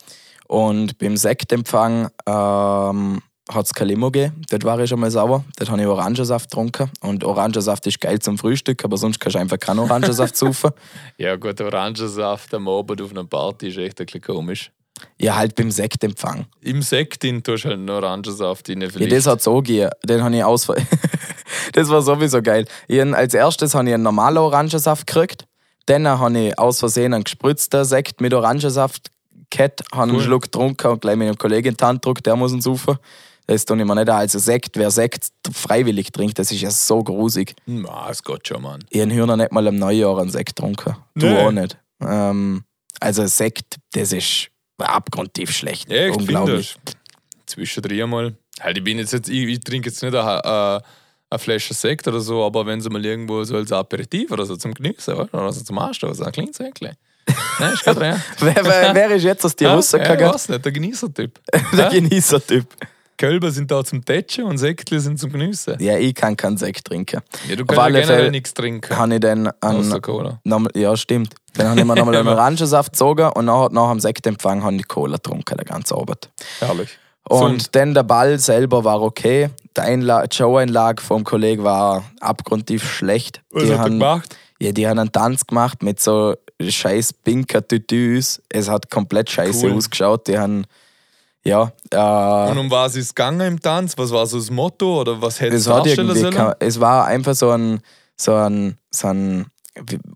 Und 0.53 0.99
beim 0.99 1.17
Sektempfang 1.17 2.09
ähm, 2.27 3.21
hat 3.51 3.65
es 3.65 3.73
kein 3.73 3.87
Limo 3.87 4.11
gegeben. 4.11 4.39
Dort 4.51 4.63
war 4.65 4.77
ich 4.77 4.87
schon 4.87 4.99
mal 4.99 5.09
sauer. 5.09 5.43
Dort 5.57 5.71
habe 5.71 5.81
ich 5.81 5.87
Orangensaft 5.87 6.51
getrunken. 6.51 6.91
Und 7.01 7.23
Orangensaft 7.23 7.87
ist 7.87 7.99
geil 7.99 8.19
zum 8.19 8.37
Frühstück, 8.37 8.85
aber 8.85 8.97
sonst 8.97 9.19
kannst 9.19 9.33
du 9.33 9.39
einfach 9.39 9.57
keinen 9.57 9.79
Orangensaft 9.79 10.37
saufen. 10.37 10.69
Ja, 11.17 11.37
gut, 11.37 11.59
Orangensaft 11.59 12.53
am 12.53 12.67
Abend 12.67 13.01
auf 13.01 13.09
einer 13.09 13.25
Party 13.25 13.69
ist 13.69 13.79
echt 13.79 13.99
ein 13.99 14.05
bisschen 14.05 14.21
komisch. 14.21 14.71
Ja, 15.19 15.37
halt 15.37 15.55
beim 15.55 15.71
Sektempfang. 15.71 16.45
Im 16.61 16.83
Sekt 16.83 17.23
in 17.23 17.41
tust 17.41 17.63
du 17.63 17.69
halt 17.69 17.79
einen 17.79 17.89
Orangensaft 17.89 18.69
rein. 18.69 18.81
Ja, 18.81 19.07
das 19.07 19.25
hat 19.25 19.41
so 19.41 19.55
gegeben. 19.55 19.89
Den 20.03 20.23
habe 20.23 20.35
ich 20.35 20.43
ausver. 20.43 20.75
das 21.73 21.89
war 21.89 22.03
sowieso 22.03 22.43
geil. 22.43 22.67
Ich, 22.87 23.01
als 23.01 23.33
erstes 23.33 23.73
habe 23.73 23.87
ich 23.87 23.95
einen 23.95 24.03
normalen 24.03 24.37
Orangensaft 24.37 25.07
gekriegt. 25.07 25.47
Dann 25.87 26.07
habe 26.07 26.39
ich 26.39 26.59
aus 26.59 26.77
Versehen 26.77 27.15
einen 27.15 27.23
gespritzten 27.23 27.83
Sekt 27.85 28.21
mit 28.21 28.35
Orangensaft 28.35 29.09
gehabt, 29.57 29.81
habe 29.91 30.03
einen 30.03 30.15
Cool. 30.15 30.21
Schluck 30.23 30.43
getrunken 30.43 30.87
und 30.87 31.01
gleich 31.01 31.15
meinem 31.15 31.37
Kollegen 31.37 31.69
in 31.69 31.77
die 31.77 31.83
Hand 31.83 32.01
gedrückt, 32.01 32.25
der 32.25 32.35
muss 32.35 32.51
ihn 32.53 32.61
saufen. 32.61 32.97
Das 33.45 33.65
tue 33.65 33.77
ich 33.77 33.85
mir 33.85 33.95
nicht 33.95 34.09
an. 34.09 34.17
Also 34.17 34.39
Sekt, 34.39 34.77
wer 34.77 34.89
Sekt 34.89 35.27
freiwillig 35.51 36.11
trinkt, 36.11 36.39
das 36.39 36.51
ist 36.51 36.61
ja 36.61 36.71
so 36.71 37.03
grusig. 37.03 37.55
Na, 37.65 38.09
es 38.09 38.23
geht 38.23 38.47
schon, 38.47 38.61
Mann. 38.61 38.83
Ich 38.89 39.01
habe 39.01 39.13
noch 39.27 39.35
nicht 39.35 39.51
mal 39.51 39.67
am 39.67 39.75
Neujahr 39.75 40.17
einen 40.19 40.29
Sekt 40.29 40.55
getrunken. 40.55 40.95
Du 41.15 41.25
Nee. 41.25 41.37
auch 41.39 41.51
nicht. 41.51 41.77
Ähm, 42.01 42.63
also 43.01 43.25
Sekt, 43.27 43.77
das 43.91 44.13
ist 44.13 44.47
abgrundtief 44.77 45.51
schlecht. 45.51 45.91
Ja, 45.91 46.07
ich 46.07 46.15
Unglaublich. 46.15 46.75
Zwischendrin 47.45 48.03
einmal. 48.03 48.35
Halt, 48.61 48.77
ich 48.77 48.83
bin 48.83 48.97
jetzt, 48.99 49.13
jetzt 49.13 49.29
ich, 49.29 49.47
ich 49.47 49.59
trinke 49.59 49.89
jetzt 49.89 50.01
nicht 50.01 50.15
eine, 50.15 50.43
eine, 50.45 50.81
eine 51.29 51.39
Flasche 51.39 51.73
Sekt 51.73 52.07
oder 52.07 52.21
so, 52.21 52.43
aber 52.45 52.65
wenn 52.65 52.79
sie 52.81 52.89
mal 52.89 53.03
irgendwo 53.03 53.43
so 53.43 53.55
als 53.57 53.71
Aperitif 53.71 54.31
oder 54.31 54.45
so 54.45 54.55
zum 54.55 54.73
Genießen, 54.73 55.13
oder? 55.15 55.33
oder 55.33 55.51
so 55.51 55.63
zum 55.63 55.77
Anstoßen, 55.79 56.25
ein 56.25 56.31
kleines 56.31 56.57
Säckchen. 56.57 56.91
Nein, 57.59 57.73
ist 57.73 57.83
gerade 57.83 58.01
rein. 58.01 58.23
Wer, 58.39 58.55
wer, 58.65 58.95
wer 58.95 59.11
ist 59.11 59.23
jetzt 59.23 59.45
aus 59.45 59.55
dir 59.55 59.67
Ja, 59.69 59.75
rausgegangen? 59.75 60.19
ja, 60.19 60.27
ich 60.27 60.33
weiß 60.33 60.49
nicht, 60.49 60.65
der 60.65 60.71
Genießertyp. 60.71 61.39
Der 61.77 61.89
Genießertyp. 61.89 62.65
Kälber 63.15 63.51
sind 63.51 63.69
da 63.69 63.83
zum 63.85 64.03
Tätschen 64.03 64.43
und 64.45 64.57
Säckle 64.57 64.99
sind 64.99 65.19
zum 65.19 65.31
Genießen. 65.31 65.75
Ja, 65.79 65.97
ich 65.97 66.15
kann 66.15 66.35
keinen 66.35 66.57
Sekt 66.57 66.85
trinken. 66.85 67.21
Ja, 67.47 67.55
du 67.55 67.63
kannst 67.65 67.79
ja 67.95 68.01
generell 68.01 68.31
nichts 68.31 68.53
trinken. 68.53 68.97
Habe 68.97 69.13
ich 69.13 69.19
dann 69.19 69.47
Außer 69.61 69.93
einen, 69.93 70.01
Cola. 70.01 70.39
nochmal, 70.43 70.71
ja, 70.75 70.97
stimmt. 70.97 71.35
Dann 71.53 71.67
habe 71.69 71.79
ich 71.79 71.85
mir 71.85 71.95
nochmal 71.95 72.15
einen 72.17 72.27
Orangensaft 72.27 72.93
gezogen 72.93 73.29
und 73.29 73.45
nach, 73.45 73.69
nach 73.69 73.91
dem 73.91 73.99
Sektempfang 73.99 74.63
habe 74.63 74.75
ich 74.75 74.87
Cola 74.87 75.17
getrunken, 75.17 75.55
den 75.57 75.65
ganzen 75.65 75.93
Abend. 75.95 76.29
Herrlich. 76.59 76.89
Und 77.29 77.61
So, 77.61 77.67
dann 77.71 77.93
der 77.93 78.03
Ball 78.03 78.39
selber 78.39 78.83
war 78.83 79.01
okay. 79.01 79.49
Die, 79.77 79.81
Einla 79.81 80.25
die 80.27 80.35
Show-Einlage 80.35 81.01
vom 81.01 81.23
Kollegen 81.23 81.63
war 81.63 82.03
abgrundtief 82.19 82.83
schlecht. 82.91 83.41
was 83.51 83.63
die, 83.63 83.69
hat 83.69 83.77
er 83.77 83.83
haben, 83.83 83.99
gemacht? 83.99 84.35
ja, 84.59 84.71
die 84.71 84.87
haben 84.87 84.99
einen 84.99 85.11
Tanz 85.11 85.45
gemacht 85.47 85.83
mit 85.83 86.01
so 86.01 86.35
scheiß 86.71 87.13
pinker 87.13 87.65
Tütüs. 87.67 88.41
Es 88.49 88.69
hat 88.69 88.89
komplett 88.89 89.29
scheiße 89.29 89.65
Cool. 89.67 89.73
ausgeschaut. 89.73 90.27
Die 90.27 90.37
haben, 90.37 90.65
ja, 91.43 91.71
äh, 91.91 92.51
Und 92.51 92.57
um 92.57 92.71
was 92.71 92.95
ist 92.95 93.05
es 93.05 93.15
gegangen 93.15 93.41
im 93.41 93.59
Tanz? 93.59 93.97
Was 93.97 94.11
war 94.11 94.25
so 94.25 94.37
das 94.37 94.49
Motto 94.49 95.01
oder 95.01 95.21
was 95.21 95.39
hätte 95.41 95.55
es 95.55 95.65
darstellen 95.65 96.15
sollen? 96.15 96.53
es 96.59 96.79
war 96.79 97.05
einfach 97.05 97.35
so 97.35 97.49
ein, 97.51 97.79
so 98.15 98.33
ein, 98.35 98.77
so 98.91 99.07
ein 99.07 99.45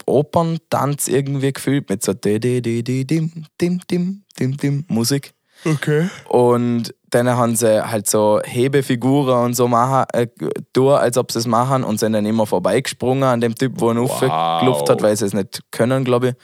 Operntanz 0.06 1.08
irgendwie 1.08 1.52
gefühlt 1.52 1.90
mit 1.90 2.04
so 2.04 2.14
di- 2.14 2.40
di- 2.40 2.62
di- 2.62 2.84
di- 2.84 3.06
dim, 3.06 3.46
dim, 3.60 3.80
dim, 3.90 4.24
dim, 4.40 4.58
dim, 4.58 4.86
Musik. 4.88 5.34
Okay. 5.68 6.10
Und 6.30 6.94
dann 7.10 7.30
haben 7.30 7.56
sie 7.56 7.82
halt 7.90 8.08
so 8.10 8.42
Hebefiguren 8.44 9.46
und 9.46 9.54
so 9.56 9.68
machen, 9.68 10.06
äh, 10.14 10.28
tun, 10.74 10.92
als 10.94 11.18
ob 11.18 11.32
sie 11.32 11.40
es 11.40 11.48
machen 11.48 11.84
und 11.84 12.00
sind 12.00 12.14
dann 12.14 12.26
immer 12.26 12.46
vorbeigesprungen 12.46 13.24
an 13.24 13.42
dem 13.42 13.56
Typ, 13.56 13.74
wo 13.78 13.92
ihn 13.92 13.98
Wow. 13.98 14.22
aufgelupft 14.22 14.90
hat, 14.90 15.02
weil 15.02 15.16
sie 15.16 15.26
es 15.26 15.34
nicht 15.34 15.62
können, 15.72 16.04
glaube 16.04 16.30
ich. 16.30 16.36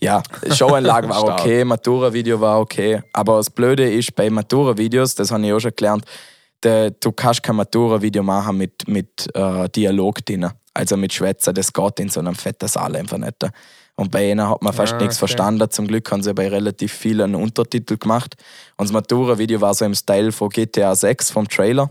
Ja, 0.00 0.22
Showanlage 0.52 1.08
war 1.08 1.24
okay, 1.40 1.64
Matura-Video 1.64 2.40
war 2.40 2.60
okay. 2.60 3.02
Aber 3.12 3.36
das 3.38 3.50
Blöde 3.50 3.90
ist, 3.90 4.14
bei 4.14 4.30
Matura-Videos, 4.30 5.14
das 5.16 5.30
habe 5.30 5.44
ich 5.46 5.52
auch 5.52 5.60
schon 5.60 5.72
gelernt, 5.76 6.04
der, 6.62 6.90
du 6.92 7.12
kannst 7.12 7.42
kein 7.42 7.56
Matura-Video 7.56 8.22
machen 8.22 8.56
mit, 8.58 8.86
mit 8.88 9.28
äh, 9.34 9.68
Dialog 9.68 10.24
drin. 10.24 10.48
Also 10.74 10.96
mit 10.96 11.12
Schwätzen, 11.12 11.52
das 11.54 11.72
geht 11.72 11.98
in 12.00 12.08
so 12.08 12.20
einem 12.20 12.34
fetten 12.36 12.68
Saal 12.68 12.94
einfach 12.96 13.18
nicht. 13.18 13.34
Und 13.98 14.12
bei 14.12 14.30
ihnen 14.30 14.48
hat 14.48 14.62
man 14.62 14.72
fast 14.72 14.92
Ah, 14.94 14.98
nichts 14.98 15.16
okay. 15.16 15.18
verstanden. 15.26 15.68
Zum 15.70 15.88
Glück 15.88 16.10
haben 16.12 16.22
sie 16.22 16.32
bei 16.32 16.48
relativ 16.48 16.92
vielen 16.92 17.34
Untertitel 17.34 17.96
gemacht. 17.96 18.36
Und 18.76 18.86
das 18.88 18.92
Matura-Video 18.92 19.60
war 19.60 19.74
so 19.74 19.84
im 19.84 19.94
Style 19.94 20.30
von 20.30 20.50
GTA 20.50 20.94
6 20.94 21.32
vom 21.32 21.48
Trailer. 21.48 21.90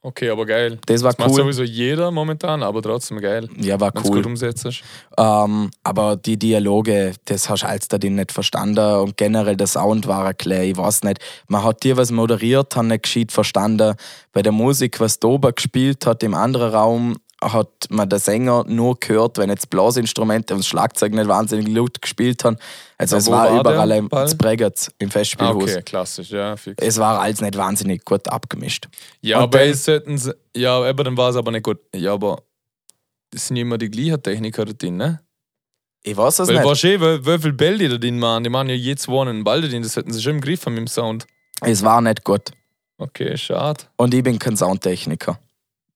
Okay, 0.00 0.28
aber 0.28 0.44
geil. 0.46 0.78
Das 0.86 1.02
war 1.02 1.12
Das 1.12 1.18
macht 1.18 1.30
cool. 1.30 1.36
sowieso 1.36 1.62
jeder 1.62 2.10
momentan, 2.10 2.62
aber 2.62 2.82
trotzdem 2.82 3.20
geil. 3.20 3.48
Ja, 3.58 3.80
war 3.80 3.90
cool. 3.96 4.16
gut 4.18 4.26
umsetzt. 4.26 4.68
Ähm, 5.18 5.70
aber 5.82 6.16
die 6.16 6.36
Dialoge, 6.38 7.14
das 7.24 7.48
hast 7.48 7.62
du 7.62 7.66
als 7.68 7.88
da 7.88 7.96
nicht 7.96 8.30
verstanden. 8.30 8.96
Und 9.00 9.16
generell 9.16 9.56
der 9.56 9.66
Sound 9.66 10.06
war 10.06 10.26
ein 10.26 10.34
bisschen, 10.36 10.62
ich 10.62 10.76
weiß 10.76 11.02
nicht. 11.04 11.18
Man 11.48 11.64
hat 11.64 11.82
dir 11.82 11.96
was 11.96 12.12
moderiert, 12.12 12.76
hat 12.76 12.84
nicht 12.84 13.04
gescheit 13.04 13.32
verstanden. 13.32 13.94
Bei 14.32 14.42
der 14.42 14.52
Musik, 14.52 15.00
was 15.00 15.18
da 15.18 15.28
oben 15.28 15.54
gespielt 15.54 16.04
hat, 16.06 16.22
im 16.22 16.34
anderen 16.34 16.74
Raum, 16.74 17.16
hat 17.52 17.68
man 17.90 18.08
den 18.08 18.18
Sänger 18.18 18.64
nur 18.66 18.98
gehört, 18.98 19.38
wenn 19.38 19.50
jetzt 19.50 19.70
Blasinstrumente 19.70 20.54
und 20.54 20.60
das 20.60 20.66
Schlagzeug 20.66 21.12
nicht 21.12 21.28
wahnsinnig 21.28 21.68
laut 21.68 22.00
gespielt 22.02 22.44
haben. 22.44 22.56
Also 22.98 23.16
es 23.16 23.30
war 23.30 23.50
war 23.52 23.60
überall 23.60 23.90
im? 23.92 24.08
Bregenz 24.08 24.90
im 24.98 25.08
Ah, 25.08 25.12
Festspielhaus. 25.12 25.62
okay, 25.62 25.82
klassisch, 25.82 26.30
ja. 26.30 26.56
Fix. 26.56 26.82
Es 26.82 26.98
war 26.98 27.20
alles 27.20 27.40
nicht 27.40 27.56
wahnsinnig 27.56 28.04
gut 28.04 28.26
abgemischt. 28.28 28.88
Ja, 29.20 29.38
Und 29.38 29.42
aber 29.44 29.58
dann- 29.58 29.68
es 29.68 29.84
sollten 29.84 30.18
sie, 30.18 30.34
ja, 30.56 30.88
eben 30.88 31.04
dann 31.04 31.16
war 31.16 31.30
es 31.30 31.36
aber 31.36 31.50
nicht 31.50 31.64
gut. 31.64 31.78
Ja, 31.94 32.14
aber 32.14 32.42
das 33.30 33.48
sind 33.48 33.56
immer 33.56 33.78
die 33.78 33.90
gleichen 33.90 34.22
Techniker 34.22 34.64
da 34.64 34.72
drin, 34.72 34.96
ne? 34.96 35.20
Ich 36.02 36.16
weiß 36.16 36.38
es 36.40 36.48
Weil 36.48 36.56
nicht. 36.56 36.64
wahrscheinlich, 36.66 37.00
wie, 37.00 37.26
wie 37.26 37.38
viel 37.38 37.52
Bälle 37.54 37.78
die 37.78 37.88
da 37.88 37.96
drin 37.96 38.18
machen, 38.18 38.44
die 38.44 38.50
machen 38.50 38.68
ja 38.68 38.74
jetzt 38.74 39.08
einen 39.08 39.28
einen 39.28 39.44
Ball 39.44 39.62
da 39.62 39.68
drin, 39.68 39.82
das 39.82 39.96
hätten 39.96 40.12
sie 40.12 40.20
schon 40.22 40.34
im 40.36 40.40
Griff 40.40 40.64
haben 40.66 40.74
mit 40.74 40.82
dem 40.82 40.88
Sound. 40.88 41.26
Es 41.62 41.82
war 41.82 42.00
nicht 42.00 42.24
gut. 42.24 42.50
Okay, 42.98 43.36
schade. 43.36 43.84
Und 43.96 44.14
ich 44.14 44.22
bin 44.22 44.38
kein 44.38 44.56
Soundtechniker. 44.56 45.38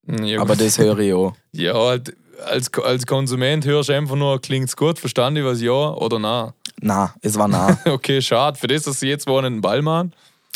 Hm, 0.08 0.24
Ja, 0.24 0.40
Aber 0.40 0.56
das 0.56 0.78
höre 0.78 0.98
ich 0.98 1.12
auch. 1.14 1.34
Ja, 1.52 1.74
halt, 1.74 2.16
als, 2.46 2.72
als 2.74 3.06
Konsument 3.06 3.64
hörst 3.66 3.88
du 3.88 3.94
einfach 3.94 4.16
nur, 4.16 4.40
klingt's 4.40 4.76
gut, 4.76 4.98
verstand 4.98 5.36
ich 5.38 5.44
was, 5.44 5.60
ja 5.60 5.72
oder 5.72 6.18
nein. 6.18 6.52
Nein, 6.80 7.10
es 7.22 7.36
war 7.38 7.48
nah. 7.48 7.76
Okay, 7.86 8.22
schade. 8.22 8.58
Für 8.58 8.68
das, 8.68 8.82
dass 8.84 9.00
sie 9.00 9.08
jetzt 9.08 9.26
wollen 9.26 9.44
einen 9.44 9.60
Ball 9.60 9.82
machen. 9.82 10.12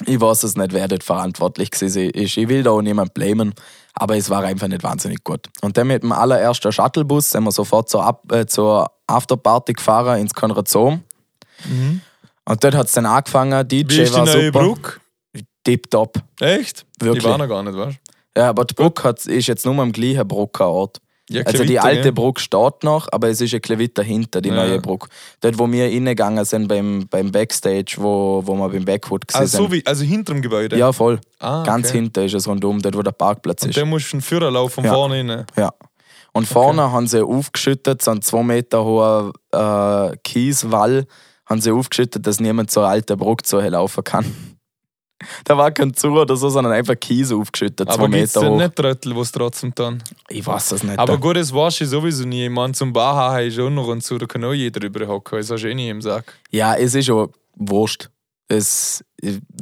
ich 0.06 0.20
weiß 0.20 0.44
es 0.44 0.56
nicht, 0.56 0.72
wer 0.72 0.86
dort 0.88 1.02
verantwortlich 1.02 1.70
gewesen 1.70 2.10
ist. 2.10 2.36
Ich 2.36 2.48
will 2.48 2.62
da 2.62 2.70
auch 2.70 2.82
niemand 2.82 3.12
blamen, 3.14 3.52
aber 3.94 4.16
es 4.16 4.30
war 4.30 4.42
einfach 4.44 4.68
nicht 4.68 4.82
wahnsinnig 4.84 5.24
gut. 5.24 5.48
Und 5.62 5.76
dann 5.76 5.88
mit 5.88 6.02
dem 6.04 6.12
allerersten 6.12 6.70
Shuttlebus 6.72 7.30
sind 7.32 7.42
wir 7.44 7.50
sofort 7.52 7.88
zur, 7.88 8.04
Ab 8.04 8.30
äh, 8.32 8.46
zur 8.46 8.90
Afterparty 9.08 9.72
gefahren 9.74 10.20
ins 10.20 10.32
Konrad 10.32 10.68
Sohm. 10.68 11.02
Und 12.44 12.64
dort 12.64 12.74
hat 12.74 12.86
es 12.86 12.92
dann 12.92 13.06
angefangen, 13.06 13.66
DJ 13.68 13.82
Mhm. 13.84 13.88
Wie 13.90 14.00
ist 14.02 14.12
die 14.14 14.18
war 14.18 14.26
neue 14.26 14.46
super. 14.46 14.58
Brücke? 14.60 14.92
Tipptopp. 15.64 16.18
Echt? 16.40 16.84
Wirklich. 17.00 17.24
Ich 17.24 17.28
war 17.30 17.38
noch 17.38 17.48
gar 17.48 17.62
nicht, 17.62 17.76
weißt 17.76 17.98
Ja, 18.36 18.48
aber 18.48 18.64
die 18.64 18.74
Brücke 18.74 19.04
hat, 19.04 19.24
ist 19.26 19.46
jetzt 19.46 19.66
nur 19.66 19.78
am 19.78 19.92
gleichen 19.92 20.26
Bruckerort. 20.26 20.98
Ja, 21.30 21.42
Also 21.44 21.64
die 21.64 21.78
alte 21.78 22.02
gell? 22.02 22.12
Brücke 22.12 22.40
steht 22.40 22.82
noch, 22.82 23.08
aber 23.12 23.28
es 23.28 23.40
ist 23.40 23.54
ein 23.54 23.60
bisschen 23.60 23.78
weiter 23.80 24.02
hinter, 24.02 24.40
die 24.40 24.48
Ja. 24.48 24.56
neue 24.56 24.80
Brücke. 24.80 25.08
Dort, 25.40 25.58
wo 25.58 25.70
wir 25.70 25.84
reingegangen 25.84 26.44
sind 26.44 26.66
beim, 26.68 27.06
beim 27.08 27.30
Backstage, 27.30 27.94
wo, 27.98 28.42
wo 28.44 28.54
wir 28.56 28.68
beim 28.68 28.84
Backwood 28.84 29.24
Ah, 29.32 29.40
gesehen 29.40 29.46
so 29.46 29.62
sind. 29.64 29.72
wie, 29.72 29.86
also 29.86 30.04
hinter 30.04 30.32
dem 30.34 30.42
Gebäude? 30.42 30.76
Ja, 30.76 30.92
voll. 30.92 31.20
Ah, 31.38 31.62
Ganz 31.62 31.88
okay. 31.90 31.98
hinter 31.98 32.24
ist 32.24 32.34
es 32.34 32.48
rundum, 32.48 32.82
dort 32.82 32.96
wo 32.96 33.02
der 33.02 33.12
Parkplatz 33.12 33.62
Und 33.62 33.70
ist. 33.70 33.76
der 33.76 33.86
muss 33.86 34.02
schon 34.02 34.20
Führer 34.20 34.50
laufen 34.50 34.74
von 34.74 34.84
Ja. 34.84 34.92
vorne 34.94 35.14
rein. 35.16 35.46
Ja. 35.56 35.72
Und 36.34 36.46
vorne 36.48 36.90
haben 36.90 37.06
sie 37.06 37.24
aufgeschüttet, 37.24 38.02
so 38.02 38.10
einen 38.10 38.22
zwei 38.22 38.42
Meter 38.42 38.84
hohen 38.84 39.32
äh, 39.52 40.16
Kieswall, 40.24 41.06
haben 41.46 41.60
sie 41.60 41.70
aufgeschüttet, 41.70 42.26
dass 42.26 42.40
niemand 42.40 42.70
zur 42.70 42.86
alten 42.86 43.16
Brücke 43.18 43.44
zu 43.44 43.58
laufen 43.60 44.02
kann. 44.02 44.24
Da 45.44 45.56
war 45.56 45.70
kein 45.70 45.92
Zu 45.94 46.08
oder 46.12 46.36
so, 46.36 46.48
sondern 46.48 46.72
einfach 46.72 46.94
Kies 46.98 47.32
aufgeschüttet, 47.32 47.88
zwei 47.88 47.94
Aber 47.94 48.08
gibt 48.08 48.24
es 48.24 48.32
denn 48.32 48.56
nicht 48.56 48.76
Tröttel, 48.76 49.16
was 49.16 49.32
trotzdem 49.32 49.72
dann? 49.74 50.02
Ich 50.28 50.46
weiß 50.46 50.72
es 50.72 50.82
nicht. 50.82 50.98
Aber 50.98 51.18
gut, 51.18 51.36
das 51.36 51.52
weißt 51.52 51.80
du 51.80 51.86
sowieso 51.86 52.24
nie. 52.24 52.44
Ich 52.46 52.50
meine, 52.50 52.72
zum 52.74 52.92
Baha 52.92 53.40
ist 53.40 53.58
auch 53.58 53.70
noch 53.70 53.88
und 53.88 54.02
so, 54.02 54.18
da 54.18 54.26
kann 54.26 54.44
auch 54.44 54.52
jeder 54.52 54.80
drüber 54.80 55.06
hocken. 55.06 55.38
Das 55.38 55.50
hast 55.50 55.62
du 55.62 55.68
eh 55.70 55.74
nie 55.74 55.88
im 55.90 56.00
Sack. 56.02 56.34
ja, 56.50 56.74
es 56.74 56.94
ist 56.94 57.06
schon 57.06 57.28
wurscht. 57.56 58.08
Es, 58.48 59.02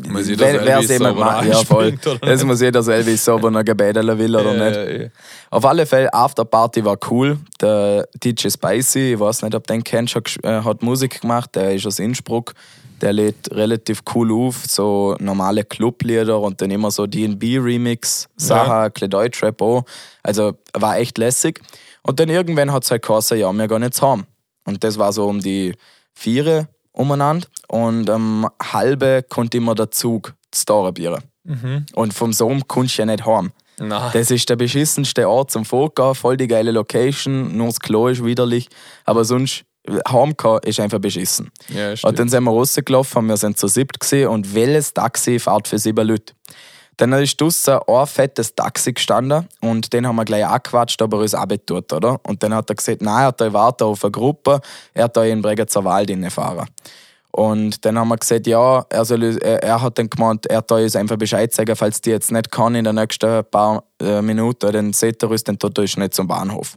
Muss 0.08 0.26
jeder 0.26 0.40
wer, 0.46 0.50
selber 0.52 0.66
wer 0.66 0.78
wissen, 0.80 0.92
jemand 0.94 1.18
macht, 1.18 1.46
ja 1.46 1.58
voll. 1.64 1.92
nicht. 1.92 2.44
muss 2.44 2.60
jeder 2.60 2.82
selber 2.82 3.06
wissen, 3.06 3.30
ob 3.34 3.44
er 3.44 3.50
noch 3.52 3.64
gebädeln 3.64 4.18
will 4.18 4.34
oder 4.34 4.56
Ja, 4.56 4.68
nicht. 4.88 5.00
ja. 5.02 5.08
Auf 5.50 5.64
alle 5.64 5.86
Fälle, 5.86 6.12
Afterparty 6.12 6.84
war 6.84 6.98
cool. 7.08 7.38
Der 7.60 8.08
DJ 8.14 8.48
Spicy, 8.48 9.12
ich 9.12 9.20
weiß 9.20 9.42
nicht, 9.42 9.54
ob 9.54 9.64
den 9.68 9.84
gesch- 9.84 10.42
äh, 10.44 10.64
hat 10.64 10.82
Musik 10.82 11.20
gemacht. 11.20 11.54
Der 11.54 11.72
ist 11.74 11.86
aus 11.86 12.00
Innsbruck. 12.00 12.54
Der 13.00 13.12
lädt 13.12 13.50
relativ 13.52 14.02
cool 14.14 14.32
auf, 14.32 14.64
so 14.68 15.16
normale 15.20 15.64
Clublieder 15.64 16.38
und 16.40 16.60
dann 16.60 16.70
immer 16.70 16.90
so 16.90 17.06
DB-Remix-Sachen, 17.06 18.68
Ja. 18.70 18.82
ein 18.84 18.92
bisschen 18.92 19.10
Deutschrap 19.10 19.62
auch. 19.62 19.84
Also 20.22 20.52
war 20.74 20.98
echt 20.98 21.18
lässig. 21.18 21.60
Und 22.02 22.20
dann 22.20 22.28
irgendwann 22.28 22.72
hat 22.72 22.84
es 22.84 22.90
halt 22.90 23.02
geheißen, 23.02 23.38
ja, 23.38 23.52
wir 23.52 23.68
gehen 23.68 23.82
jetzt 23.82 24.02
heim. 24.02 24.24
Und 24.64 24.84
das 24.84 24.98
war 24.98 25.12
so 25.12 25.26
um 25.28 25.40
die 25.40 25.74
Viere 26.14 26.68
umeinander. 26.92 27.46
Und 27.68 28.08
um 28.10 28.46
halbe 28.62 29.24
konnte 29.28 29.56
immer 29.58 29.74
der 29.74 29.90
Zug 29.90 30.34
zu. 30.50 30.92
Mhm. 31.44 31.86
Und 31.94 32.14
vom 32.14 32.32
Sohn 32.32 32.66
kommst 32.68 32.98
du 32.98 33.02
ja 33.02 33.06
nicht 33.06 33.24
heim. 33.24 33.52
Nein. 33.78 34.10
Das 34.12 34.30
ist 34.30 34.48
der 34.50 34.56
beschissenste 34.56 35.26
Ort 35.28 35.50
zum 35.50 35.64
Vorgehen, 35.64 36.14
voll 36.14 36.36
die 36.36 36.46
geile 36.48 36.70
Location, 36.70 37.56
nur 37.56 37.68
das 37.68 37.80
Klo 37.80 38.08
ist 38.08 38.22
widerlich, 38.22 38.68
aber 39.06 39.24
sonst, 39.24 39.62
Heimgehen 40.08 40.60
ist 40.64 40.80
einfach 40.80 40.98
beschissen. 40.98 41.50
Ja, 41.68 41.94
Und 42.02 42.18
dann 42.18 42.28
sind 42.28 42.44
wir 42.44 42.50
rausgelaufen, 42.50 43.26
wir 43.26 43.36
sind 43.36 43.58
zu 43.58 43.68
siebt 43.68 44.00
gesehen 44.00 44.28
und 44.28 44.54
welches 44.54 44.94
Taxi 44.94 45.38
fährt 45.38 45.68
für 45.68 45.78
sieben 45.78 46.06
Leute? 46.06 46.34
Dann 46.96 47.12
ist 47.14 47.40
draussen 47.40 47.78
ein 47.86 48.06
fettes 48.06 48.54
Taxi 48.54 48.92
gestanden 48.92 49.48
und 49.62 49.92
den 49.92 50.06
haben 50.06 50.16
wir 50.16 50.24
gleich 50.26 50.44
angequatscht, 50.44 51.00
ob 51.00 51.14
er 51.14 51.20
uns 51.20 51.34
abgetut, 51.34 51.90
oder? 51.94 52.20
Und 52.24 52.42
dann 52.42 52.54
hat 52.54 52.68
er 52.68 52.76
gesagt, 52.76 53.00
nein, 53.00 53.22
er 53.22 53.26
hat 53.28 53.40
da 53.40 53.50
warten 53.52 53.84
auf 53.84 54.04
eine 54.04 54.10
Gruppe, 54.10 54.60
er 54.92 55.04
hat 55.04 55.16
da 55.16 55.24
in 55.24 55.40
Bregenzer 55.40 55.82
Wald 55.84 56.10
fahren. 56.30 56.68
Und 57.32 57.84
dann 57.84 57.98
haben 57.98 58.08
wir 58.08 58.16
gesagt, 58.16 58.46
ja, 58.46 58.84
er, 58.88 59.04
soll, 59.04 59.22
er, 59.22 59.62
er 59.62 59.80
hat 59.80 59.98
dann 59.98 60.10
gemeint, 60.10 60.46
er 60.46 60.62
da 60.62 60.74
uns 60.76 60.96
einfach 60.96 61.16
Bescheid 61.16 61.52
sagen, 61.54 61.76
falls 61.76 62.00
die 62.00 62.10
jetzt 62.10 62.32
nicht 62.32 62.50
kann 62.50 62.74
in 62.74 62.84
den 62.84 62.96
nächsten 62.96 63.44
paar 63.44 63.84
äh, 64.02 64.20
Minuten, 64.20 64.72
dann 64.72 64.92
seht 64.92 65.22
er 65.22 65.30
uns, 65.30 65.44
dann 65.44 65.58
tut 65.58 65.78
er 65.78 65.82
uns 65.82 65.96
nicht 65.96 66.12
zum 66.12 66.26
Bahnhof. 66.26 66.76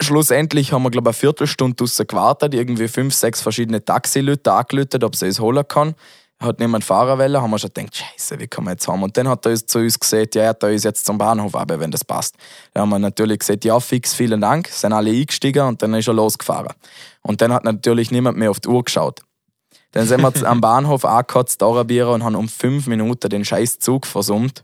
Schlussendlich 0.00 0.72
haben 0.72 0.84
wir, 0.84 0.90
glaube 0.90 1.10
ich, 1.10 1.16
eine 1.16 1.20
Viertelstunde 1.20 1.74
draussen 1.74 2.06
gewartet, 2.06 2.54
irgendwie 2.54 2.86
fünf, 2.86 3.14
sechs 3.14 3.40
verschiedene 3.40 3.84
Taxileute 3.84 4.52
angelötet, 4.52 5.02
ob 5.02 5.16
sie 5.16 5.26
es 5.26 5.40
holen 5.40 5.66
kann. 5.66 5.94
Hat 6.40 6.60
niemand 6.60 6.84
fahren 6.84 7.18
wollen, 7.18 7.42
haben 7.42 7.50
wir 7.50 7.58
schon 7.58 7.72
gedacht, 7.74 7.96
Scheiße, 7.96 8.38
wie 8.38 8.46
kann 8.46 8.62
man 8.62 8.74
jetzt 8.74 8.86
haben? 8.86 9.02
Und 9.02 9.16
dann 9.16 9.28
hat 9.28 9.44
er 9.44 9.50
uns 9.50 9.66
zu 9.66 9.80
uns 9.80 9.98
gesagt, 9.98 10.36
ja, 10.36 10.42
er 10.42 10.48
hat 10.50 10.62
uns 10.62 10.84
jetzt 10.84 11.04
zum 11.04 11.18
Bahnhof 11.18 11.56
aber 11.56 11.80
wenn 11.80 11.90
das 11.90 12.04
passt. 12.04 12.36
Dann 12.72 12.82
haben 12.82 12.90
wir 12.90 13.00
natürlich 13.00 13.40
gesagt, 13.40 13.64
ja, 13.64 13.80
fix, 13.80 14.14
vielen 14.14 14.40
Dank, 14.40 14.68
sind 14.68 14.92
alle 14.92 15.10
eingestiegen 15.10 15.66
und 15.66 15.82
dann 15.82 15.94
ist 15.94 16.06
er 16.06 16.14
losgefahren. 16.14 16.74
Und 17.22 17.40
dann 17.40 17.52
hat 17.52 17.64
natürlich 17.64 18.12
niemand 18.12 18.38
mehr 18.38 18.52
auf 18.52 18.60
die 18.60 18.68
Uhr 18.68 18.84
geschaut. 18.84 19.22
Dann 19.90 20.06
sind 20.06 20.22
wir 20.22 20.48
am 20.48 20.60
Bahnhof 20.60 21.04
angekotzt, 21.04 21.60
Dorabieren 21.60 22.14
und 22.14 22.24
haben 22.24 22.36
um 22.36 22.48
fünf 22.48 22.86
Minuten 22.86 23.28
den 23.30 23.44
scheiß 23.44 23.80
Zug 23.80 24.06
versummt. 24.06 24.62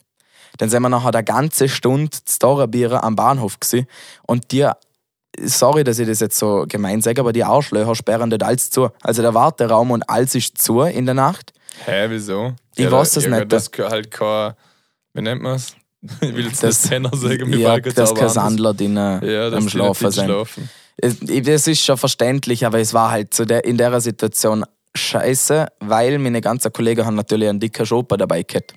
Dann 0.58 0.70
sind 0.70 0.82
wir 0.82 0.88
nachher 0.88 1.12
eine 1.12 1.24
ganze 1.24 1.68
Stunde 1.68 2.16
zu 2.24 2.38
Dorabieren 2.38 2.98
am 2.98 3.16
Bahnhof 3.16 3.58
gewesen. 3.58 3.88
und 4.28 4.52
die 4.52 4.70
sorry, 5.42 5.84
dass 5.84 5.98
ich 5.98 6.06
das 6.06 6.20
jetzt 6.20 6.38
so 6.38 6.64
gemein 6.68 7.00
sage, 7.00 7.20
aber 7.20 7.32
die 7.32 7.44
Arschlöcher 7.44 7.94
sperren 7.94 8.30
dort 8.30 8.42
alles 8.42 8.70
zu. 8.70 8.88
Also 9.02 9.22
der 9.22 9.34
Warteraum 9.34 9.90
und 9.90 10.08
alles 10.08 10.34
ist 10.34 10.60
zu 10.60 10.82
in 10.82 11.06
der 11.06 11.14
Nacht. 11.14 11.52
Hä, 11.84 12.06
wieso? 12.08 12.54
Ich 12.76 12.90
weiß 12.90 13.16
es 13.16 13.26
nicht. 13.26 13.52
Das 13.52 13.70
kann 13.70 13.90
halt 13.90 14.10
kein, 14.10 14.54
wie 15.12 15.22
nennt 15.22 15.42
man 15.42 15.56
es? 15.56 15.74
Ich 16.20 16.34
will 16.34 16.46
jetzt 16.46 16.62
Das- 16.62 16.82
das 16.82 16.90
Tenor 16.90 17.16
sagen, 17.16 17.48
mir 17.48 17.56
ja, 17.58 17.78
dass 17.80 18.14
kein. 18.14 18.28
Sandler 18.28 18.74
drin 18.74 18.96
Ja, 18.96 19.20
das 19.50 19.54
am 19.54 19.68
Schlafen 19.68 20.10
sind. 20.10 20.24
Schlafen. 20.26 20.68
Das 20.98 21.66
ist 21.66 21.84
schon 21.84 21.96
verständlich, 21.96 22.64
aber 22.66 22.78
es 22.78 22.92
war 22.94 23.10
halt 23.10 23.32
zu 23.34 23.44
der, 23.46 23.64
in 23.64 23.76
der 23.78 24.00
Situation 24.00 24.64
scheiße, 24.94 25.66
weil 25.80 26.18
meine 26.18 26.40
ganzen 26.40 26.72
Kollegen 26.72 27.04
haben 27.04 27.16
natürlich 27.16 27.48
einen 27.48 27.58
dicken 27.58 27.84
Schoper 27.84 28.16
dabei 28.16 28.42
gehabt. 28.44 28.74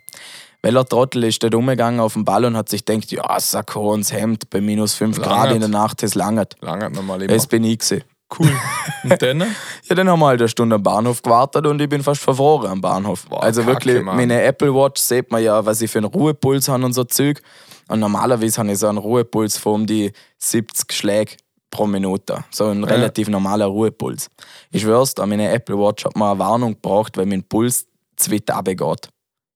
Trottel 0.63 1.24
ist 1.24 1.41
dort 1.43 1.56
umgegangen 1.56 2.00
auf 2.00 2.13
den 2.13 2.26
Ball 2.26 2.46
und 2.46 2.58
hat 2.58 2.70
sich 2.70 2.86
gedacht, 2.86 3.12
ja, 3.12 3.39
Sakko 3.39 3.93
und 3.93 4.12
Hemd 4.12 4.50
bei 4.50 4.62
minus 4.62 4.93
5 4.96 5.17
Grad 5.17 5.30
Langert. 5.30 5.54
in 5.54 5.60
der 5.62 5.70
Nacht, 5.70 6.04
das 6.04 6.15
langert. 6.15 6.56
Lange 6.62 6.89
nochmal 6.89 7.22
immer. 7.22 7.34
Das 7.34 7.48
bin 7.48 7.63
ich 7.63 7.80
gewesen. 7.80 8.04
Cool. 8.38 8.52
Und 9.04 9.22
dann? 9.22 9.39
Ja, 9.39 9.96
dann 9.96 10.10
haben 10.10 10.20
wir 10.20 10.28
halt 10.28 10.41
eine 10.41 10.50
Stunde 10.50 10.76
am 10.76 10.84
Bahnhof 10.84 11.22
gewartet 11.22 11.65
und 11.65 11.82
ich 11.82 11.88
bin 11.88 12.04
fast 12.04 12.22
verfroren 12.22 12.70
am 12.70 12.82
Bahnhof. 12.82 13.26
Boah, 13.30 13.41
also 13.41 13.62
Kacke, 13.62 13.74
wirklich, 13.74 14.04
Mann. 14.04 14.17
meine 14.17 14.41
Apple 14.41 14.74
Watch 14.76 15.02
sieht 15.02 15.32
man 15.32 15.41
ja, 15.41 15.65
was 15.65 15.82
ich 15.82 15.89
für 15.89 16.00
einen 16.00 16.08
Ruhepuls 16.08 16.67
habe 16.67 16.84
und 16.84 16.91
so 16.91 17.06
Zeug. 17.06 17.41
Und 17.88 18.02
normalerweise 18.02 18.58
habe 18.58 18.70
ich 18.72 18.80
so 18.80 18.88
einen 18.88 18.98
Ruhepuls 18.98 19.58
von 19.58 19.74
um 19.76 19.88
die 19.88 20.12
70 20.39 20.91
Schläge 20.91 21.38
pro 21.72 21.88
Minute. 21.88 22.43
So 22.52 22.65
ein 22.65 22.84
relativ 22.84 23.30
normaler 23.30 23.67
Ruhepuls. 23.67 24.30
Ich 24.72 24.82
schwör's, 24.82 25.15
dir, 25.15 25.26
meine 25.26 25.50
Apple 25.50 25.78
Watch 25.78 26.04
hat 26.04 26.17
mir 26.17 26.32
eine 26.32 26.39
Warnung 26.39 26.74
gebracht, 26.74 27.15
weil 27.17 27.28
mein 27.28 27.43
Puls 27.43 27.86
zu 28.17 28.32
weit 28.32 28.52
runtergeht. 28.52 29.10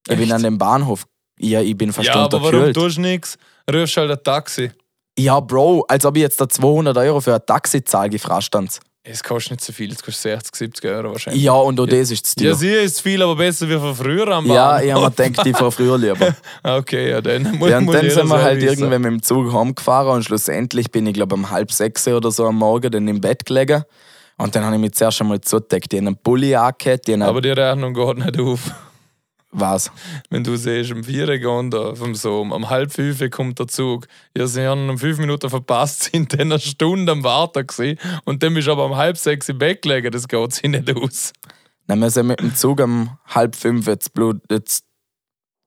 Ich 0.07 0.17
bin 0.17 0.31
an 0.31 0.43
dem 0.43 0.57
Bahnhof, 0.57 1.05
ja, 1.39 1.61
ich 1.61 1.77
bin 1.77 1.93
fast 1.93 2.07
Ja, 2.07 2.15
aber 2.23 2.41
warum 2.41 2.73
tust 2.73 2.97
du 2.97 3.01
nichts? 3.01 3.37
Rufst 3.71 3.97
halt 3.97 4.11
ein 4.11 4.23
Taxi. 4.23 4.71
Ja, 5.17 5.39
Bro, 5.39 5.85
als 5.87 6.05
ob 6.05 6.15
ich 6.15 6.21
jetzt 6.23 6.39
da 6.39 6.47
200 6.47 6.97
Euro 6.97 7.19
für 7.21 7.35
ein 7.35 7.41
Taxi 7.45 7.83
zahle, 7.83 8.09
gefrasst 8.09 8.55
Es 9.03 9.21
kostet 9.23 9.51
nicht 9.51 9.63
so 9.63 9.73
viel, 9.73 9.91
es 9.91 10.01
kostet 10.01 10.21
60, 10.23 10.55
70 10.55 10.85
Euro 10.91 11.11
wahrscheinlich. 11.11 11.43
Ja, 11.43 11.53
und 11.53 11.79
auch 11.79 11.85
das 11.85 12.11
ist 12.11 12.25
zu 12.25 12.43
Ja, 12.43 12.51
teuer. 12.51 12.57
sie 12.59 12.69
ist 12.69 13.01
viel, 13.01 13.21
aber 13.21 13.35
besser 13.35 13.67
wie 13.69 13.77
von 13.77 13.93
früher 13.95 14.27
am 14.29 14.47
Bahn. 14.47 14.55
Ja, 14.55 14.81
ich 14.81 14.91
habe 14.91 15.03
mir 15.05 15.11
gedacht, 15.11 15.45
ich 15.45 15.55
fahre 15.57 15.71
früher 15.71 15.97
lieber. 15.97 16.35
Okay, 16.63 17.09
ja, 17.11 17.21
dann 17.21 17.51
muss, 17.57 17.69
Ja, 17.69 17.77
und 17.79 17.85
muss 17.85 17.95
dann 17.95 18.09
sind 18.09 18.27
wir 18.27 18.41
halt 18.41 18.61
wissen. 18.61 18.79
irgendwann 18.83 19.01
mit 19.01 19.11
dem 19.11 19.21
Zug 19.23 19.53
heimgefahren 19.53 20.15
und 20.15 20.23
schlussendlich 20.23 20.89
bin 20.91 21.05
ich, 21.07 21.13
glaube 21.13 21.35
um 21.35 21.49
halb 21.51 21.71
sechs 21.71 22.07
oder 22.07 22.31
so 22.31 22.45
am 22.47 22.55
Morgen 22.57 22.89
dann 22.91 23.07
im 23.07 23.19
Bett 23.21 23.45
gelegen. 23.45 23.83
Und 24.37 24.55
dann 24.55 24.63
habe 24.65 24.75
ich 24.75 24.81
mich 24.81 24.93
zuerst 24.93 25.21
einmal 25.21 25.41
zugedeckt. 25.41 25.91
Die 25.91 25.97
haben 25.97 26.07
einen 26.07 26.17
Pulli 26.17 26.55
angehört, 26.55 27.07
Aber 27.21 27.41
die 27.41 27.49
Rechnung 27.51 27.93
geht 27.93 28.17
nicht 28.17 28.39
auf. 28.39 28.71
Was? 29.51 29.91
Wenn 30.29 30.43
du 30.43 30.55
siehst, 30.55 30.91
um 30.91 31.03
4 31.03 31.27
Uhr 31.27 31.37
gehen 31.37 31.71
da 31.71 31.93
vom 31.95 32.15
Sohm, 32.15 32.51
um 32.51 32.69
halb 32.69 32.91
5 32.91 33.21
Uhr 33.21 33.29
kommt 33.29 33.59
der 33.59 33.67
Zug. 33.67 34.07
Ja, 34.37 34.47
sie 34.47 34.65
haben 34.65 34.89
um 34.89 34.97
5 34.97 35.19
Minuten 35.19 35.49
verpasst, 35.49 36.03
sind 36.11 36.33
dann 36.33 36.51
eine 36.51 36.59
Stunde 36.59 37.11
am 37.11 37.23
Warten 37.23 37.67
gewesen. 37.67 37.99
Und 38.25 38.43
dann 38.43 38.53
bist 38.53 38.67
du 38.67 38.71
aber 38.71 38.85
um 38.85 38.95
halb 38.95 39.17
6 39.17 39.49
im 39.49 39.57
Bett 39.57 39.81
gelegen, 39.81 40.11
das 40.11 40.27
geht 40.27 40.53
sich 40.53 40.69
nicht 40.69 40.95
aus. 40.95 41.33
Dann 41.87 41.99
wir 41.99 42.09
sind 42.09 42.27
mit 42.27 42.39
dem 42.39 42.55
Zug 42.55 42.79
um 42.79 43.17
halb 43.27 43.55
fünf 43.55 43.87
jetzt 43.87 44.13
Blut, 44.13 44.37
jetzt 44.49 44.85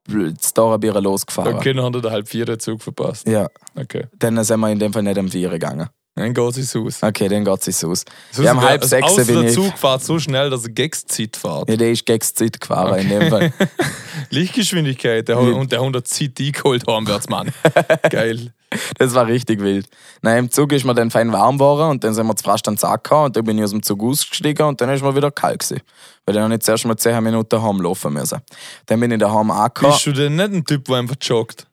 das 0.07 0.53
Dorabier 0.55 1.01
losgefahren. 1.01 1.55
Okay, 1.57 1.73
dann 1.73 1.85
hat 1.85 1.95
er 1.95 2.01
den 2.03 2.11
halb 2.11 2.29
vier 2.29 2.59
Zug 2.59 2.83
verpasst. 2.83 3.27
Ja, 3.27 3.49
Okay. 3.75 4.07
dann 4.19 4.43
sind 4.45 4.61
wir 4.61 4.71
in 4.71 4.79
dem 4.79 4.93
Fall 4.93 5.03
nicht 5.03 5.19
am 5.19 5.29
Vier 5.31 5.49
gegangen. 5.51 5.89
Dann 6.17 6.33
geht 6.33 6.57
es 6.59 6.77
aus. 6.77 7.03
Okay, 7.03 7.27
dann 7.29 7.45
geht 7.45 7.67
es 7.67 7.85
aus. 7.85 8.05
Um 8.05 8.45
sogar- 8.45 8.61
halb 8.63 8.85
sechs 8.85 9.17
bin 9.17 9.27
der 9.27 9.43
ich- 9.45 9.55
Zug 9.55 9.77
fährt 9.77 10.03
so 10.05 10.19
schnell, 10.21 10.49
dass 10.49 10.63
er 10.65 10.71
gegen 10.71 10.97
die 10.97 11.07
Zeit 11.07 11.37
fährt. 11.37 11.69
Ja, 11.69 11.77
der 11.77 11.91
ist 11.91 12.07
gegen 12.07 12.21
die 12.21 12.35
Zeit 12.35 12.61
gefahren 12.61 13.01
in 13.01 13.09
dem 13.09 13.31
Fall. 13.31 13.53
Lichtgeschwindigkeit 14.31 15.27
der, 15.29 15.39
und 15.39 15.73
der 15.73 15.81
100 15.81 16.07
Zeit 16.07 16.39
eingeholt 16.39 16.87
heimwärts, 16.87 17.29
Mann. 17.29 17.53
Geil. 18.11 18.53
Das 18.99 19.15
war 19.15 19.27
richtig 19.27 19.61
wild. 19.61 19.87
Nein, 20.23 20.39
im 20.45 20.51
Zug 20.51 20.73
ist 20.73 20.85
mir 20.85 20.95
dann 20.95 21.11
fein 21.11 21.33
warm 21.33 21.57
geworden 21.59 21.91
und 21.91 22.05
dann 22.05 22.15
sind 22.15 22.27
wir 22.27 22.35
zu 22.37 22.45
fast 22.45 22.67
an 22.69 22.77
gehauen 22.77 23.27
und 23.27 23.37
dann 23.37 23.45
bin 23.45 23.59
ich 23.59 23.65
aus 23.65 23.71
dem 23.71 23.83
Zug 23.83 24.03
ausgestiegen 24.03 24.67
und 24.67 24.81
dann 24.81 24.91
ist 24.91 25.03
mir 25.03 25.15
wieder 25.15 25.31
kalt 25.31 25.61
gewesen. 25.61 25.81
Weil 26.27 26.35
dann 26.35 26.45
habe 26.45 26.55
ich 26.55 26.61
zuerst 26.61 26.85
mal 26.85 26.97
10 26.97 27.23
Minuten 27.23 27.61
heimlaufen 27.63 28.13
müssen. 28.13 28.41
Dann 28.87 29.01
bin 29.01 29.11
ich 29.11 29.19
daheim 29.19 29.51
angekommen. 29.51 29.93
Bist 29.93 30.07
du 30.07 30.13
denn 30.13 30.37
nicht 30.37 30.53
ein 30.53 30.65
Typ, 30.65 30.85
der 30.87 30.97
einfach 30.97 31.17
joggt? 31.21 31.67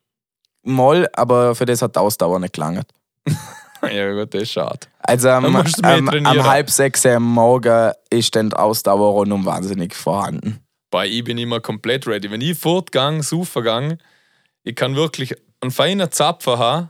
Mal, 0.63 1.08
aber 1.13 1.56
für 1.56 1.65
das 1.65 1.82
hat 1.82 1.95
die 1.95 1.99
Ausdauer 1.99 2.39
nicht 2.39 2.54
gelangt. 2.54 2.86
Ja, 3.91 4.13
gut, 4.13 4.33
das 4.33 4.43
ist 4.43 4.51
schade. 4.51 4.79
Also 4.99 5.29
am, 5.29 5.45
am, 5.83 6.07
am 6.27 6.37
halb 6.45 6.69
sechs 6.69 7.05
am 7.05 7.23
Morgen 7.23 7.91
ist 8.09 8.35
dann 8.35 8.49
die 8.51 8.55
Ausdauer 8.55 9.13
rundum 9.13 9.45
wahnsinnig 9.45 9.95
vorhanden. 9.95 10.59
Bei 10.91 11.07
ich 11.07 11.23
bin 11.23 11.37
immer 11.37 11.59
komplett 11.61 12.05
ready. 12.05 12.29
Wenn 12.29 12.41
ich 12.41 12.57
fortgang, 12.57 13.23
saufen 13.23 13.97
ich 14.63 14.75
kann 14.75 14.95
wirklich 14.95 15.33
einen 15.61 15.71
feinen 15.71 16.11
Zapfer 16.11 16.59
haben. 16.59 16.89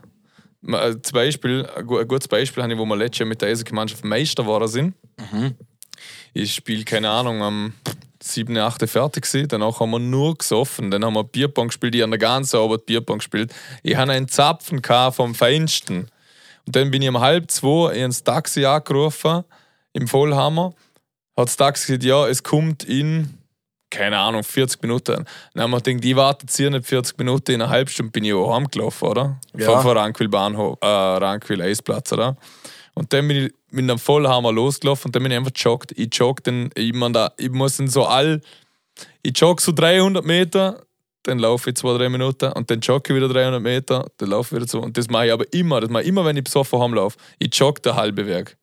Äh, 0.66 0.96
Zum 1.02 1.14
Beispiel, 1.14 1.66
ein 1.76 1.86
gu- 1.86 1.98
ein 1.98 2.06
gutes 2.08 2.28
Beispiel 2.28 2.62
habe 2.62 2.72
ich, 2.72 2.78
wo 2.78 2.84
wir 2.84 2.96
letztes 2.96 3.20
Jahr 3.20 3.28
mit 3.28 3.40
der 3.40 3.48
Eishockey-Mannschaft 3.48 4.04
Meister 4.04 4.42
geworden 4.42 4.68
sind. 4.68 4.94
Ich 6.34 6.54
spiele, 6.54 6.84
keine 6.84 7.10
Ahnung, 7.10 7.42
am 7.42 7.72
7., 8.22 8.56
8. 8.56 8.88
fertig 8.88 9.24
gewesen. 9.24 9.48
Danach 9.48 9.80
haben 9.80 9.90
wir 9.90 9.98
nur 9.98 10.36
gesoffen. 10.36 10.90
Dann 10.90 11.04
haben 11.04 11.14
wir 11.14 11.24
Bierpong 11.24 11.68
gespielt. 11.68 11.94
Ich 11.94 12.02
habe 12.02 12.10
den 12.12 12.20
ganzen 12.20 12.56
Abend 12.58 12.86
Bierpong 12.86 13.18
gespielt. 13.18 13.52
Ich 13.82 13.96
hatte 13.96 14.12
einen 14.12 14.28
Zapfen 14.28 14.80
vom 15.12 15.34
Feinsten. 15.34 16.08
Und 16.66 16.76
dann 16.76 16.90
bin 16.90 17.02
ich 17.02 17.08
um 17.08 17.20
halb 17.20 17.50
zwei 17.50 17.94
ins 17.94 18.22
Taxi 18.22 18.64
angerufen, 18.64 19.44
im 19.92 20.08
Vollhammer. 20.08 20.74
Hat 21.36 21.48
das 21.48 21.56
Taxi 21.56 21.86
gesagt, 21.86 22.04
ja, 22.04 22.28
es 22.28 22.42
kommt 22.42 22.84
in, 22.84 23.38
keine 23.90 24.18
Ahnung, 24.18 24.44
40 24.44 24.82
Minuten. 24.82 25.24
Dann 25.54 25.62
haben 25.62 25.70
wir 25.70 25.80
gedacht, 25.80 26.04
ich 26.04 26.16
warte 26.16 26.44
jetzt 26.44 26.56
hier 26.56 26.70
nicht 26.70 26.86
40 26.86 27.18
Minuten, 27.18 27.52
in 27.52 27.62
einer 27.62 27.70
halben 27.70 27.90
Stunde 27.90 28.12
bin 28.12 28.24
ich 28.24 28.32
auch 28.32 28.54
heimgelaufen, 28.54 29.08
oder? 29.08 29.40
Ja. 29.56 29.66
Von, 29.66 29.82
von 29.82 29.96
Rankwil 29.96 30.28
Bahnhof, 30.28 30.78
äh, 30.80 30.86
Rankwil 30.86 31.62
Eisplatz, 31.62 32.12
oder? 32.12 32.36
Und 32.94 33.12
dann 33.12 33.26
bin 33.26 33.46
ich 33.46 33.54
mit 33.70 33.84
einem 33.84 33.98
Vollhammer 33.98 34.52
losgelaufen 34.52 35.08
und 35.08 35.16
dann 35.16 35.22
bin 35.22 35.32
ich 35.32 35.38
einfach 35.38 35.52
joggt. 35.56 35.92
Ich 35.92 36.14
jogge 36.14 36.42
dann, 36.42 36.70
ich, 36.74 36.92
mein, 36.92 37.12
da, 37.12 37.32
ich 37.38 37.50
muss 37.50 37.78
dann 37.78 37.88
so 37.88 38.04
all, 38.04 38.42
ich 39.22 39.38
jogge 39.38 39.62
so 39.62 39.72
300 39.72 40.24
Meter, 40.24 40.82
dann 41.24 41.38
laufe 41.38 41.70
ich 41.70 41.76
zwei, 41.76 41.96
drei 41.96 42.08
Minuten 42.08 42.52
und 42.52 42.70
dann 42.70 42.80
jogge 42.80 43.12
ich 43.12 43.16
wieder 43.16 43.28
300 43.28 43.62
Meter, 43.62 44.10
dann 44.18 44.30
laufe 44.30 44.54
ich 44.54 44.60
wieder 44.60 44.70
so. 44.70 44.80
Und 44.80 44.96
das 44.96 45.08
mache 45.08 45.26
ich 45.26 45.32
aber 45.32 45.52
immer, 45.52 45.80
das 45.80 45.90
mache 45.90 46.02
ich 46.02 46.08
immer, 46.08 46.24
wenn 46.24 46.36
ich 46.36 46.44
besoffen 46.44 46.80
heimlaufe. 46.80 47.16
Ich 47.38 47.54
jogge 47.54 47.80
den 47.80 47.94
halben 47.94 48.26
Weg. 48.26 48.56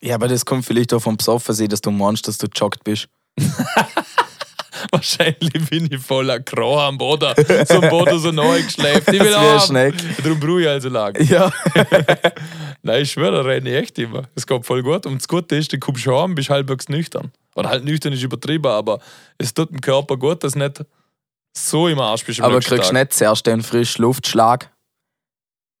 Ja, 0.00 0.16
aber 0.16 0.28
das 0.28 0.44
kommt 0.44 0.66
vielleicht 0.66 0.92
auch 0.92 1.00
vom 1.00 1.16
Besoffen 1.16 1.54
sein, 1.54 1.68
dass 1.68 1.80
du 1.80 1.90
meinst, 1.90 2.28
dass 2.28 2.38
du 2.38 2.46
joggt 2.54 2.84
bist. 2.84 3.08
Wahrscheinlich 4.90 5.70
bin 5.70 5.88
ich 5.90 5.98
voller 5.98 6.40
Grau 6.40 6.78
am 6.78 6.98
Boden, 6.98 7.32
so 7.66 7.80
am 7.80 7.88
Boden 7.88 8.18
so 8.18 8.30
neu 8.30 8.62
geschleift. 8.62 9.08
Ich 9.12 9.20
will 9.20 9.30
Das. 9.30 9.66
Schneck. 9.66 9.94
Darum 10.22 10.38
brauche 10.38 10.60
ich 10.60 10.68
also 10.68 10.88
lang. 10.90 11.16
Ja. 11.24 11.50
Nein, 12.82 13.02
ich 13.02 13.12
schwöre, 13.12 13.36
da 13.36 13.42
renne 13.42 13.70
ich 13.70 13.76
echt 13.76 13.98
immer. 13.98 14.24
Es 14.34 14.46
geht 14.46 14.66
voll 14.66 14.82
gut. 14.82 15.06
Und 15.06 15.22
das 15.22 15.28
Gute 15.28 15.56
ist, 15.56 15.72
du 15.72 15.78
kommst 15.78 16.06
heim, 16.06 16.34
bist 16.34 16.50
halbwegs 16.50 16.88
nüchtern. 16.88 17.32
Oder 17.54 17.70
halt 17.70 17.84
nüchtern 17.84 18.12
ist 18.12 18.22
übertrieben, 18.22 18.66
aber 18.66 18.98
es 19.38 19.54
tut 19.54 19.70
dem 19.70 19.80
Körper 19.80 20.16
gut, 20.16 20.44
dass 20.44 20.54
nicht 20.54 20.84
so 21.56 21.88
im 21.88 21.98
Arsch 22.00 22.24
bist. 22.24 22.40
am 22.40 22.46
aber 22.50 22.60
kriegst 22.60 22.90
Tag. 22.90 22.92
nicht 22.92 23.12
zuerst 23.14 23.46
den 23.46 23.62
frischen 23.62 24.02
Luftschlag. 24.02 24.70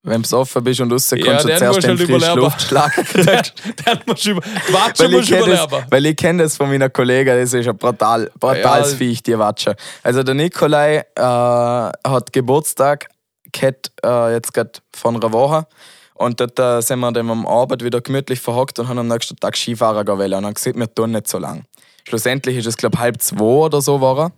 Wenn 0.06 0.16
du 0.16 0.22
besoffen 0.22 0.62
bist 0.62 0.80
und 0.82 0.92
raus 0.92 1.08
kommst, 1.08 1.24
Ja, 1.26 1.38
du 1.40 1.46
den 1.48 1.56
zuerst 1.58 1.76
den 1.82 1.82
du 1.82 1.88
halt 1.88 1.98
frischen 2.00 2.14
überleben. 2.16 2.40
Luftschlag. 2.40 2.94
Dann 3.86 4.00
musst 4.06 4.26
du 4.26 4.30
über. 4.32 4.42
Watsche 4.44 5.04
Weil 5.04 5.10
ich 5.10 5.16
musst 5.16 5.30
du 5.30 5.34
kenne 5.36 5.50
das, 5.50 5.64
überleben. 5.64 5.86
weil 5.90 6.06
ich 6.06 6.16
kenn 6.16 6.38
das 6.38 6.56
von 6.58 6.68
meiner 6.68 6.90
Kollegin, 6.90 7.38
das 7.38 7.54
ist 7.54 7.66
ein 7.66 7.76
brutal, 7.78 8.30
brutales 8.38 8.92
Ja. 8.92 8.98
Viech, 8.98 9.22
die 9.22 9.38
Watsche. 9.38 9.74
Also 10.02 10.22
der 10.22 10.34
Nikolai 10.34 11.04
äh, 11.16 11.20
hat 11.22 12.32
Geburtstag, 12.32 13.08
gehabt, 13.52 13.92
äh, 14.04 14.32
jetzt 14.34 14.52
gerade 14.52 14.72
vor 14.94 15.10
einer 15.12 15.32
Woche. 15.32 15.66
Und 16.16 16.38
dort 16.38 16.58
äh, 16.58 16.80
sind 16.82 17.00
wir 17.00 17.10
dann 17.10 17.30
am 17.30 17.46
Abend 17.46 17.82
wieder 17.82 18.00
gemütlich 18.02 18.40
verhockt 18.40 18.78
und 18.78 18.88
haben 18.88 18.98
am 18.98 19.08
nächsten 19.08 19.36
Tag 19.36 19.56
Skifahren 19.56 20.04
gehen 20.04 20.18
wollen. 20.18 20.34
Und 20.34 20.44
haben 20.44 20.54
gesagt, 20.54 20.76
wir 20.78 20.94
tun 20.94 21.12
nicht 21.12 21.28
so 21.28 21.38
lang. 21.38 21.64
Schlussendlich 22.06 22.58
ist 22.58 22.66
es, 22.66 22.76
glaube 22.76 22.96
ich, 22.96 23.00
halb 23.00 23.22
zwei 23.22 23.42
oder 23.42 23.80
so 23.80 24.00
war. 24.02 24.32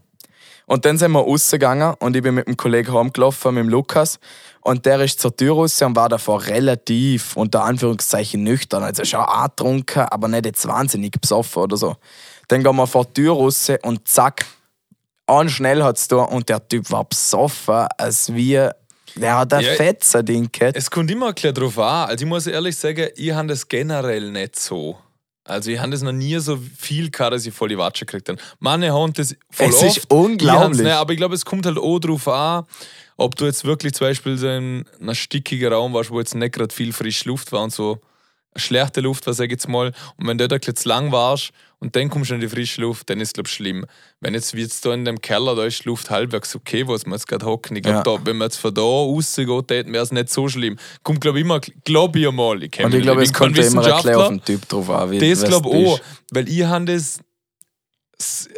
Und 0.66 0.84
dann 0.84 0.98
sind 0.98 1.12
wir 1.12 1.20
rausgegangen 1.20 1.94
und 2.00 2.16
ich 2.16 2.22
bin 2.22 2.34
mit 2.34 2.48
dem 2.48 2.56
Kollegen 2.56 2.92
heimgelaufen, 2.92 3.54
mit 3.54 3.64
dem 3.64 3.68
Lukas. 3.68 4.18
Und 4.62 4.84
der 4.84 5.00
ist 5.00 5.20
zur 5.20 5.34
Tür 5.34 5.54
raus 5.54 5.80
und 5.80 5.94
war 5.94 6.08
davor 6.08 6.44
relativ, 6.44 7.36
unter 7.36 7.62
Anführungszeichen, 7.62 8.42
nüchtern. 8.42 8.82
Also 8.82 9.04
schon 9.04 9.20
angetrunken, 9.20 10.02
aber 10.02 10.26
nicht 10.26 10.44
jetzt 10.44 10.66
wahnsinnig 10.66 11.12
besoffen 11.20 11.62
oder 11.62 11.76
so. 11.76 11.94
Dann 12.48 12.64
gehen 12.64 12.74
wir 12.74 12.86
vor 12.88 13.04
die 13.04 13.22
Tür 13.22 13.34
raus 13.34 13.70
und 13.82 14.08
zack, 14.08 14.44
an 15.26 15.48
schnell 15.48 15.84
hat 15.84 15.98
es 15.98 16.08
da 16.08 16.16
und 16.16 16.48
der 16.48 16.66
Typ 16.66 16.90
war 16.90 17.04
besoffen, 17.04 17.86
als 17.96 18.34
wie, 18.34 18.68
der 19.14 19.38
hat 19.38 19.52
ein 19.52 19.64
Ja, 19.64 19.72
Fetzer-Ding 19.74 20.50
gehabt. 20.50 20.76
Es 20.76 20.90
kommt 20.90 21.10
immer 21.12 21.28
ein 21.28 21.54
drauf 21.54 21.78
an. 21.78 22.08
Also 22.08 22.24
ich 22.24 22.28
muss 22.28 22.46
ehrlich 22.48 22.76
sagen, 22.76 23.08
ich 23.14 23.32
habe 23.32 23.48
das 23.48 23.68
generell 23.68 24.32
nicht 24.32 24.58
so. 24.58 24.98
Also 25.46 25.70
ich 25.70 25.78
habe 25.78 25.90
das 25.90 26.02
noch 26.02 26.12
nie 26.12 26.38
so 26.38 26.58
viel 26.76 27.10
gehabt, 27.10 27.32
dass 27.32 27.46
ich 27.46 27.54
voll 27.54 27.68
die 27.68 27.78
Watsche 27.78 28.04
gekriegt 28.04 28.28
habe. 28.28 28.38
Manche 28.58 28.92
haben 28.92 29.12
das 29.12 29.36
voll 29.50 29.68
Es 29.68 29.82
oft. 29.82 29.96
ist 29.98 30.10
unglaublich. 30.10 30.82
Nicht, 30.82 30.92
aber 30.92 31.12
ich 31.12 31.18
glaube, 31.18 31.34
es 31.34 31.44
kommt 31.44 31.66
halt 31.66 31.78
auch 31.78 31.98
drauf 32.00 32.26
an, 32.28 32.64
ob 33.16 33.36
du 33.36 33.44
jetzt 33.46 33.64
wirklich 33.64 33.94
zum 33.94 34.08
Beispiel 34.08 34.36
so 34.36 34.48
in 34.48 34.84
einem 35.00 35.14
stickigen 35.14 35.72
Raum 35.72 35.94
warst, 35.94 36.10
wo 36.10 36.18
jetzt 36.18 36.34
nicht 36.34 36.54
gerade 36.54 36.74
viel 36.74 36.92
frische 36.92 37.28
Luft 37.28 37.52
war 37.52 37.62
und 37.62 37.72
so 37.72 38.00
schlechte 38.56 39.00
Luft 39.00 39.26
war, 39.26 39.34
sag 39.34 39.46
ich 39.46 39.52
jetzt 39.52 39.68
mal. 39.68 39.92
Und 40.16 40.26
wenn 40.26 40.38
du 40.38 40.48
da 40.48 40.56
ein 40.56 40.60
bisschen 40.60 40.76
zu 40.76 40.88
lang 40.88 41.12
warst 41.12 41.52
und 41.78 41.94
dann 41.94 42.08
kommst 42.08 42.30
du 42.30 42.34
in 42.34 42.40
die 42.40 42.48
frische 42.48 42.80
Luft, 42.80 43.10
dann 43.10 43.20
ist 43.20 43.28
es, 43.28 43.32
glaube 43.34 43.48
ich, 43.48 43.54
schlimm. 43.54 43.84
Wenn 44.20 44.32
jetzt 44.32 44.54
wie 44.54 44.62
jetzt 44.62 44.84
da 44.86 44.94
in 44.94 45.04
dem 45.04 45.20
Keller, 45.20 45.54
da 45.54 45.64
ist 45.64 45.84
die 45.84 45.88
Luft 45.88 46.08
halbwegs 46.10 46.56
okay, 46.56 46.86
wo 46.86 46.96
wir 46.96 47.12
jetzt 47.12 47.28
gerade 47.28 47.44
hocken. 47.44 47.76
Ich 47.76 47.82
glaube, 47.82 48.10
Ja. 48.10 48.26
wenn 48.26 48.38
wir 48.38 48.44
jetzt 48.44 48.56
von 48.56 48.72
da 48.72 48.80
rausgehen 48.80 49.66
täten, 49.66 49.92
wäre 49.92 50.02
es 50.02 50.10
nicht 50.10 50.30
so 50.30 50.48
schlimm. 50.48 50.78
Kommt, 51.02 51.20
glaube 51.20 51.38
ich, 51.38 51.44
immer, 51.44 51.60
glaube 51.84 52.18
ich 52.18 52.28
einmal. 52.28 52.62
Ich 52.62 52.82
Und 52.82 52.94
ich 52.94 53.02
glaube, 53.02 53.22
es 53.22 53.32
kommt 53.32 53.58
ja 53.58 53.64
immer 53.66 53.82
bisschen 53.82 54.14
auf 54.14 54.28
den 54.28 54.42
Typ 54.44 54.66
drauf 54.68 54.88
an. 54.88 55.10
Wie, 55.10 55.18
Das 55.18 55.42
was 55.42 55.48
glaube 55.48 55.68
ich 55.78 55.86
auch, 55.86 56.00
weil 56.32 56.48
ich 56.48 56.64
habe 56.64 56.84
das. 56.86 57.18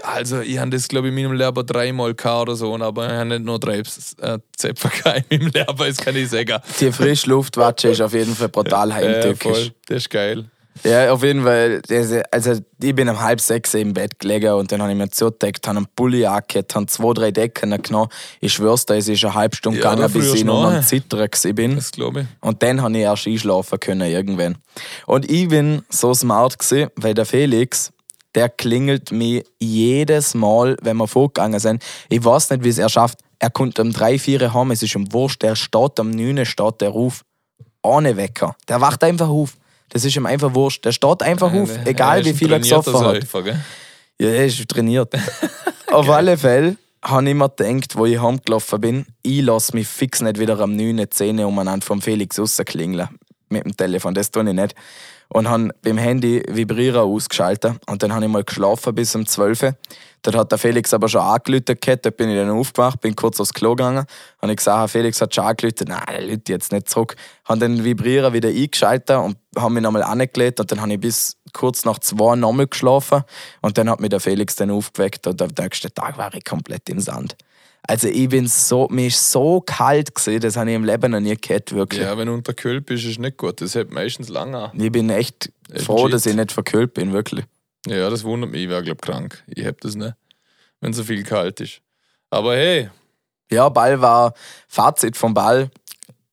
Also, 0.05 0.41
ich 0.41 0.57
habe 0.59 0.71
das, 0.71 0.87
glaube 0.87 1.09
ich, 1.09 1.15
in 1.17 1.21
meinem 1.21 1.37
Leben 1.37 1.67
dreimal 1.67 2.15
gehabt 2.15 2.43
oder 2.43 2.55
so, 2.55 2.77
aber 2.77 3.07
ich 3.07 3.13
habe 3.15 3.25
nicht 3.31 3.43
nur 3.45 3.59
drei 3.59 3.79
äh, 3.79 4.39
Zäpfer 4.57 4.89
gehabt 5.05 5.25
in 5.31 5.41
meinem 5.41 5.51
Leben, 5.53 5.77
das 5.79 5.97
kann 5.97 6.15
ich 6.15 6.29
sagen. 6.31 6.61
Die 6.79 6.93
Frischluftwatsche 6.93 7.89
ist 7.89 8.01
auf 8.01 8.13
jeden 8.13 8.37
Fall 8.37 8.51
brutal 8.51 8.95
heimtückisch. 8.95 9.41
voll, 9.43 9.71
das 9.89 9.97
ist 9.97 10.11
geil. 10.11 10.49
Ja, 10.85 11.13
auf 11.13 11.23
jeden 11.23 11.43
Fall. 11.43 11.83
Also, 12.31 12.53
ich 12.81 12.95
bin 12.95 13.09
um 13.09 13.21
halb 13.21 13.41
sechs 13.41 13.75
im 13.75 13.95
Bett 13.95 14.19
gelegen 14.19 14.53
und 14.53 14.71
dann 14.71 14.81
habe 14.83 14.93
ich 14.93 14.99
mir 14.99 15.09
zugedeckt, 15.11 15.67
habe 15.67 15.79
einen 15.79 15.87
Pulli 15.95 16.27
angehört, 16.27 16.75
habe 16.75 16.87
zwei, 16.87 17.13
drei 17.13 17.31
Decken 17.31 17.81
genommen. 17.83 18.09
Ich 18.41 18.53
schwör's 18.53 18.87
dir, 18.87 18.97
es 18.97 19.09
ist 19.09 19.25
eine 19.25 19.35
halbe 19.35 19.57
Stunde 19.57 19.81
Ja, 19.81 19.95
gegangen, 19.95 20.13
bis 20.13 20.35
ich 20.35 20.45
noch 20.45 20.71
am 20.71 20.83
Zittern 20.83 21.29
bin. 21.55 21.77
Das 21.77 21.93
glaube 21.93 22.21
ich. 22.23 22.27
Und 22.41 22.63
dann 22.63 22.83
habe 22.83 22.97
ich 22.97 23.03
erst 23.03 23.27
einschlafen 23.27 23.81
können 23.81 24.11
irgendwann. 24.11 24.59
Und 25.07 25.31
ich 25.31 25.49
bin 25.49 25.83
so 25.89 26.15
smart 26.15 26.59
gewesen, 26.59 26.91
weil 26.97 27.15
der 27.15 27.27
Felix, 27.27 27.93
der 28.35 28.49
klingelt 28.49 29.11
mich 29.11 29.45
jedes 29.59 30.35
Mal, 30.35 30.77
wenn 30.83 30.97
wir 30.97 31.09
vorgegangen 31.09 31.59
sind. 31.59 31.83
Ich 32.09 32.25
weiß 32.25 32.51
nicht, 32.51 32.65
wie 32.65 32.69
es 32.69 32.79
er 32.79 32.89
schafft. 32.89 33.21
Er 33.39 33.51
kommt 33.51 33.79
um 33.79 33.93
drei, 33.93 34.19
vier 34.19 34.53
heim, 34.53 34.71
es 34.71 34.83
ist 34.83 34.97
um 34.97 35.13
Wurscht, 35.13 35.43
der 35.43 35.55
steht 35.57 35.99
am 36.01 36.11
9, 36.11 36.45
steht 36.45 36.81
der 36.81 36.91
Ruf. 36.91 37.23
Ohne 37.83 38.17
Wecker. 38.17 38.57
Der 38.69 38.81
wacht 38.81 39.05
einfach 39.05 39.29
auf. 39.29 39.55
Das 39.91 40.05
ist 40.05 40.17
ihm 40.17 40.27
einfach 40.27 40.55
wurscht. 40.55 40.85
Der 40.85 40.93
steht 40.93 41.23
einfach 41.23 41.53
auf, 41.53 41.77
Ja, 41.77 41.87
egal 41.87 42.25
wie 42.25 42.33
viel 42.33 42.53
er 42.53 42.59
gesoffen 42.59 42.95
hat. 42.95 43.33
Gell? 43.33 43.61
Ja, 44.21 44.29
er 44.29 44.47
ist 44.47 44.69
trainiert. 44.69 45.13
Auf 45.93 46.09
alle 46.11 46.37
Fälle 46.37 46.77
habe 47.03 47.29
ich 47.29 47.35
mir 47.35 47.49
gedacht, 47.49 47.97
wo 47.97 48.05
ich 48.05 48.21
heimgelaufen 48.21 48.81
bin, 48.81 49.07
ich 49.23 49.41
lasse 49.43 49.75
mich 49.75 49.89
fix 49.89 50.21
nicht 50.21 50.39
wieder 50.39 50.59
am 50.61 50.77
9, 50.77 51.11
10 51.11 51.41
umeinander 51.41 51.87
vom 51.87 52.03
Felix 52.03 52.39
rausklingeln. 52.39 53.09
Mit 53.49 53.65
dem 53.65 53.77
Telefon, 53.77 54.13
das 54.15 54.31
tue 54.31 54.47
ich 54.47 54.55
nicht. 54.55 54.75
Und 55.31 55.49
habe 55.49 55.71
beim 55.83 55.99
Handy 55.99 56.43
Vibrierer 56.49 57.03
ausgeschaltet. 57.03 57.75
Und 57.87 58.03
dann 58.03 58.15
habe 58.15 58.25
ich 58.25 58.31
mal 58.31 58.45
geschlafen 58.45 58.95
bis 58.95 59.15
um 59.15 59.27
12 59.27 59.75
Dort 60.23 60.37
hat 60.37 60.51
der 60.51 60.59
Felix 60.59 60.93
aber 60.93 61.09
schon 61.09 61.21
angelütet 61.21 61.81
gehabt. 61.81 62.05
Dort 62.05 62.17
bin 62.17 62.29
ich 62.29 62.37
dann 62.37 62.51
aufgewacht, 62.51 63.01
bin 63.01 63.15
kurz 63.15 63.41
aufs 63.41 63.55
Klo 63.55 63.77
gegangen. 63.77 64.05
Habe 64.43 64.53
ich 64.53 64.57
gesagt, 64.57 64.77
"Ah, 64.77 64.89
Felix 64.89 65.21
hat 65.21 65.35
schon 65.35 65.45
angelütet. 65.45 65.89
Nein, 65.89 66.03
der 66.09 66.23
lütet 66.23 66.49
jetzt 66.49 66.73
nicht 66.73 66.89
zurück. 66.89 67.15
Habe 67.45 67.61
den 67.61 67.85
Vibrierer 67.85 68.33
wieder 68.33 68.49
eingeschaltet 68.49 69.17
und 69.17 69.39
habe 69.57 69.75
mich 69.75 69.83
nochmal 69.83 70.03
angelegt. 70.03 70.61
Und 70.61 70.73
dann 70.73 70.81
habe 70.81 70.93
ich 70.93 71.01
bis 71.01 71.37
kurz 71.53 71.85
nach 71.85 71.99
zwei 72.01 72.35
nochmal 72.35 72.67
geschlafen. 72.67 73.23
Und 73.63 73.79
dann 73.79 73.89
hat 73.89 74.01
mich 74.01 74.11
der 74.11 74.21
Felix 74.21 74.57
dann 74.57 74.71
aufgeweckt. 74.71 75.27
Und 75.27 75.41
am 75.41 75.51
nächsten 75.57 75.95
Tag 75.95 76.19
war 76.19 76.35
ich 76.35 76.45
komplett 76.45 76.89
im 76.89 77.01
Sand. 77.01 77.37
Also 77.91 78.07
ich 78.09 78.29
bin 78.29 78.47
so, 78.47 78.87
mir 78.91 79.07
ist 79.07 79.33
so 79.33 79.63
kalt 79.63 80.15
gewesen, 80.15 80.41
das 80.41 80.57
habe 80.59 80.69
ich 80.69 80.77
im 80.77 80.85
Leben 80.85 81.11
noch 81.11 81.21
nie 81.21 81.35
gehabt, 81.35 81.73
wirklich. 81.75 82.03
Ja, 82.03 82.19
wenn 82.19 82.27
du 82.27 82.35
unterkühlt 82.35 82.85
bist, 82.85 83.07
ist 83.07 83.19
nicht 83.19 83.39
gut. 83.39 83.63
Das 83.63 83.75
hält 83.75 83.91
meistens 83.91 84.29
lange 84.29 84.59
an. 84.59 84.81
Ich 84.81 84.93
bin 84.93 85.09
echt 85.09 85.51
Echt 85.73 85.87
froh, 85.87 86.05
shit. 86.05 86.13
dass 86.13 86.27
ich 86.27 86.37
nicht 86.37 86.53
verkühlt 86.53 86.93
bin, 86.93 87.15
wirklich. 87.15 87.47
Ja, 87.87 88.11
das 88.11 88.25
wundert 88.25 88.51
mich. 88.51 88.65
Ich 88.65 88.69
wäre, 88.69 88.83
glaube 88.83 89.01
krank. 89.01 89.43
Ich 89.47 89.65
hab 89.65 89.81
das 89.81 89.95
nicht, 89.95 90.15
wenn 90.83 90.93
so 90.93 91.03
viel 91.03 91.23
kalt 91.23 91.61
ist. 91.61 91.81
Aber 92.29 92.55
hey, 92.57 92.91
Ja, 93.51 93.71
Ball 93.71 93.99
war 94.03 94.35
Fazit 94.69 95.17
vom 95.17 95.33
Ball. 95.33 95.71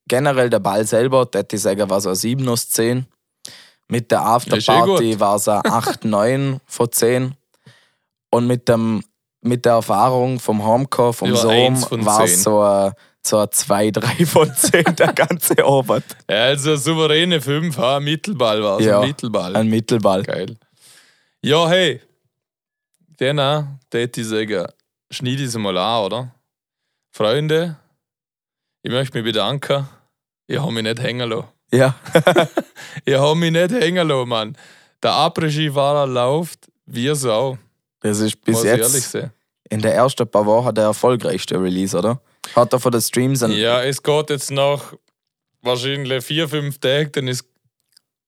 Generell 0.10 0.50
der 0.50 0.60
Ball 0.60 0.86
selber, 0.86 1.26
der 1.26 1.46
ich 1.50 1.62
sagen, 1.62 1.90
war 1.90 2.02
so 2.02 2.10
ein 2.10 2.16
7 2.16 2.46
aus 2.50 2.68
10. 2.70 3.06
Mit 3.88 4.12
der 4.12 4.20
eh 4.20 4.24
Afterparty 4.24 5.12
gut. 5.12 5.20
war 5.22 5.38
es 5.38 5.48
ein 5.48 5.62
8, 5.64 6.04
9 6.04 6.60
von 6.66 6.92
10. 6.92 7.36
Und 8.30 8.46
mit, 8.48 8.68
dem, 8.68 9.04
mit 9.46 9.66
der 9.66 9.74
Erfahrung 9.74 10.40
vom 10.40 10.66
Homecore, 10.66 11.14
vom 11.14 11.30
Ja, 11.30 11.36
Sohn, 11.36 12.06
war 12.06 12.24
es 12.24 12.34
10. 12.36 12.44
so 12.44 12.62
ein, 12.62 12.94
so 13.26 13.38
ein 13.40 13.48
2, 13.52 13.92
3 13.92 14.26
von 14.26 14.54
10, 14.54 14.96
der 14.96 15.14
ganze 15.14 15.56
Arbeit. 15.66 16.04
Ja, 16.30 16.44
also 16.46 16.76
souveräne 16.76 17.42
5, 17.42 17.78
ha, 17.78 18.00
Mittelball 18.00 18.62
war 18.64 18.80
es. 18.80 18.86
Ja, 18.86 19.00
ein 19.00 19.08
Mittelball. 19.08 19.56
Ein 19.56 19.68
Mittelball. 19.68 20.24
Geil. 20.24 20.58
Ja, 21.42 21.68
hey. 21.70 22.02
Den 23.20 23.40
auch, 23.40 23.64
hätte 23.94 24.22
ich 24.22 24.28
sagen, 24.28 24.68
schneide 25.10 25.44
ich 25.44 25.48
es 25.50 25.58
mal 25.58 25.78
an, 25.78 26.04
oder? 26.06 26.32
Freunde, 27.12 27.78
ich 28.84 28.92
möchte 28.92 29.18
mich 29.18 29.26
bedanken. 29.32 29.88
Ich 30.48 30.60
habe 30.60 30.72
mich 30.72 30.84
nicht 30.84 31.00
hängen 31.02 31.30
lassen. 31.30 31.48
Ja. 31.72 31.96
Ich 33.06 33.16
habe 33.16 33.36
mich 33.36 33.52
nicht 33.52 33.72
hängen 33.72 34.08
lassen, 34.08 34.30
Mann. 34.30 34.58
Der 35.04 35.12
Après-Ski-Fahrer 35.12 36.08
läuft 36.08 36.72
wie 36.86 37.14
Sau. 37.16 37.58
Das 38.00 38.20
ist 38.20 38.42
bis 38.44 38.56
muss 38.56 38.64
jetzt. 38.64 39.18
In 39.70 39.82
der 39.82 39.96
ersten 39.96 40.28
paar 40.28 40.46
Wochen 40.46 40.74
der 40.74 40.86
erfolgreichste 40.86 41.62
Release, 41.62 41.98
oder? 41.98 42.22
Hat 42.56 42.74
er 42.74 42.80
von 42.80 42.92
den 42.92 43.02
Streams 43.02 43.44
einen. 43.44 43.58
Ja, 43.58 43.82
es 43.82 44.02
geht 44.02 44.30
jetzt 44.30 44.52
noch 44.52 44.94
wahrscheinlich 45.62 46.24
vier, 46.24 46.48
fünf 46.48 46.80
Tage, 46.80 47.10
dann 47.10 47.28
ist 47.28 47.46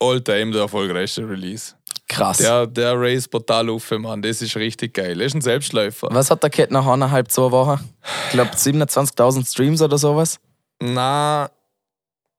All-Time 0.00 0.52
der 0.52 0.62
erfolgreichste 0.62 1.28
Release. 1.28 1.74
Krass. 2.08 2.38
Der, 2.38 2.66
der 2.66 2.94
Race 2.98 3.28
total 3.28 3.68
auf, 3.68 3.90
Mann. 3.90 4.22
Das 4.22 4.40
ist 4.40 4.56
richtig 4.56 4.94
geil. 4.94 5.20
Er 5.20 5.26
ist 5.26 5.34
ein 5.34 5.42
Selbstläufer. 5.42 6.08
Was 6.10 6.30
hat 6.30 6.42
der 6.42 6.50
Cat 6.50 6.70
nach 6.70 6.86
eineinhalb, 6.86 7.30
zwei 7.30 7.50
Wochen? 7.50 7.78
Ich 8.26 8.32
glaube 8.32 8.50
27.000 8.50 9.50
Streams 9.50 9.82
oder 9.82 9.98
sowas. 9.98 10.40
Na, 10.80 11.50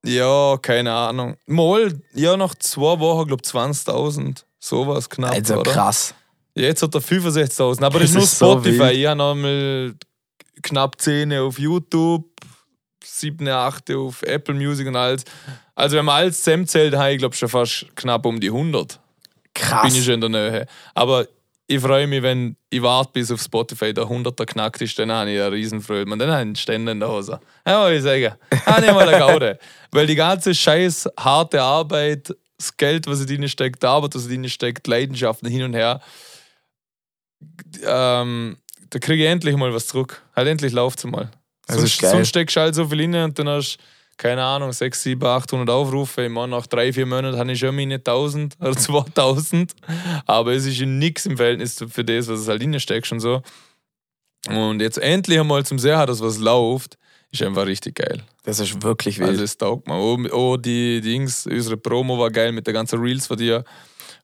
ja, 0.03 0.57
keine 0.61 0.93
Ahnung. 0.93 1.37
Mal, 1.45 1.99
ja, 2.13 2.35
nach 2.37 2.55
zwei 2.55 2.99
Wochen, 2.99 3.27
glaube 3.27 3.43
ich, 3.45 3.51
20.000. 3.51 4.43
Sowas 4.59 5.09
knapp. 5.09 5.33
Also 5.33 5.59
oder? 5.59 5.71
krass. 5.71 6.13
Jetzt 6.59 6.83
hat 6.83 6.93
er 6.93 7.01
65.000. 7.01 7.83
Aber 7.83 7.99
das, 7.99 8.09
ist 8.09 8.15
nur 8.15 8.25
so 8.25 8.51
Spotify. 8.51 8.79
wild. 8.79 8.93
ich 8.93 9.05
habe 9.05 9.17
nochmal 9.17 9.93
knapp 10.61 10.99
10 10.99 11.33
auf 11.33 11.57
YouTube, 11.57 12.25
7, 13.03 13.47
8 13.47 13.91
auf 13.91 14.21
Apple 14.23 14.55
Music 14.55 14.87
und 14.87 14.95
alles. 14.95 15.23
Also, 15.75 15.97
wenn 15.97 16.05
man 16.05 16.17
alles 16.17 16.43
zusammenzählt, 16.43 16.95
habe 16.95 17.13
ich, 17.13 17.19
glaube 17.19 17.35
schon 17.35 17.49
fast 17.49 17.85
knapp 17.95 18.25
um 18.25 18.39
die 18.39 18.49
100. 18.49 18.99
Krass. 19.53 19.83
Bin 19.83 19.95
ich 19.95 20.03
schon 20.05 20.15
in 20.15 20.21
der 20.21 20.29
Nähe. 20.29 20.67
Aber 20.93 21.25
ich 21.71 21.79
freue 21.79 22.07
mich, 22.07 22.23
wenn 22.23 22.55
ich 22.69 22.81
warte, 22.81 23.11
bis 23.13 23.31
auf 23.31 23.41
Spotify 23.41 23.93
der 23.93 24.05
100er 24.05 24.45
knackt 24.45 24.81
ist, 24.81 24.97
dann 24.97 25.11
habe 25.11 25.31
ich 25.31 25.39
eine 25.39 25.51
Riesenfreude. 25.51 26.07
Man, 26.07 26.17
dann 26.17 26.29
habe 26.29 26.39
ich 26.39 26.47
einen 26.47 26.55
Ständer 26.55 26.91
in 26.91 26.99
der 26.99 27.09
Hose. 27.09 27.39
Ja, 27.65 27.83
was 27.83 27.91
ich 27.91 28.01
sagen. 28.01 28.33
Habe 28.65 28.85
ich 28.85 28.91
mal 28.91 29.07
eine 29.07 29.19
Gaude. 29.19 29.59
Weil 29.91 30.07
die 30.07 30.15
ganze 30.15 30.55
scheiß 30.55 31.07
harte 31.17 31.61
Arbeit, 31.61 32.35
das 32.57 32.75
Geld, 32.75 33.05
was 33.07 33.21
in 33.21 33.27
drin 33.27 33.47
steckt, 33.47 33.83
die 33.83 33.87
Arbeit, 33.87 34.15
was 34.15 34.25
in 34.25 34.41
drin 34.41 34.49
steckt, 34.49 34.87
Leidenschaften 34.87 35.47
hin 35.47 35.63
und 35.63 35.73
her, 35.75 36.01
ähm, 37.85 38.57
da 38.89 38.99
kriege 38.99 39.23
ich 39.23 39.29
endlich 39.29 39.55
mal 39.55 39.73
was 39.73 39.87
zurück. 39.87 40.21
Halt 40.35 40.47
endlich 40.47 40.73
läuft 40.73 40.99
es 40.99 41.05
mal. 41.05 41.29
Das 41.67 41.77
sonst, 41.77 42.01
sonst 42.11 42.29
steckst 42.29 42.55
du 42.55 42.61
halt 42.61 42.75
so 42.75 42.87
viel 42.87 43.01
rein 43.01 43.15
und 43.15 43.37
dann 43.37 43.47
hast 43.49 43.77
du, 43.77 43.83
keine 44.17 44.43
Ahnung, 44.43 44.73
6, 44.73 45.01
7, 45.03 45.23
800 45.23 45.69
Aufrufe. 45.69 46.23
Ich 46.25 46.29
meine, 46.31 46.47
nach 46.55 46.65
drei, 46.67 46.91
vier 46.91 47.05
Monaten 47.05 47.37
habe 47.37 47.51
ich 47.51 47.59
schon 47.59 47.75
meine 47.75 47.95
1000 47.95 48.57
oder 48.59 48.75
2000. 48.77 49.73
Aber 50.25 50.53
es 50.53 50.65
ist 50.65 50.81
nichts 50.81 51.25
im 51.25 51.37
Verhältnis 51.37 51.75
zu- 51.75 51.87
für 51.87 52.03
das, 52.03 52.27
was 52.27 52.39
es 52.41 52.47
halt 52.47 52.61
reinsteckst 52.61 53.11
und 53.11 53.19
so. 53.19 53.41
Und 54.47 54.81
jetzt 54.81 54.97
endlich 54.97 55.39
einmal 55.39 55.65
zum 55.65 55.79
Sehen, 55.79 56.05
dass 56.07 56.21
was 56.21 56.37
läuft, 56.39 56.97
ist 57.31 57.43
einfach 57.43 57.65
richtig 57.65 57.95
geil. 57.95 58.21
Das 58.43 58.59
ist 58.59 58.81
wirklich 58.81 59.19
wild. 59.19 59.29
Also 59.29 59.43
es 59.43 59.57
taugt 59.57 59.87
mir. 59.87 59.95
Oh, 59.95 60.17
oh, 60.31 60.57
die 60.57 61.01
Dings, 61.01 61.45
unsere 61.45 61.77
Promo 61.77 62.17
war 62.17 62.31
geil 62.31 62.51
mit 62.51 62.65
der 62.65 62.73
ganzen 62.73 62.99
Reels 62.99 63.27
von 63.27 63.37
dir. 63.37 63.63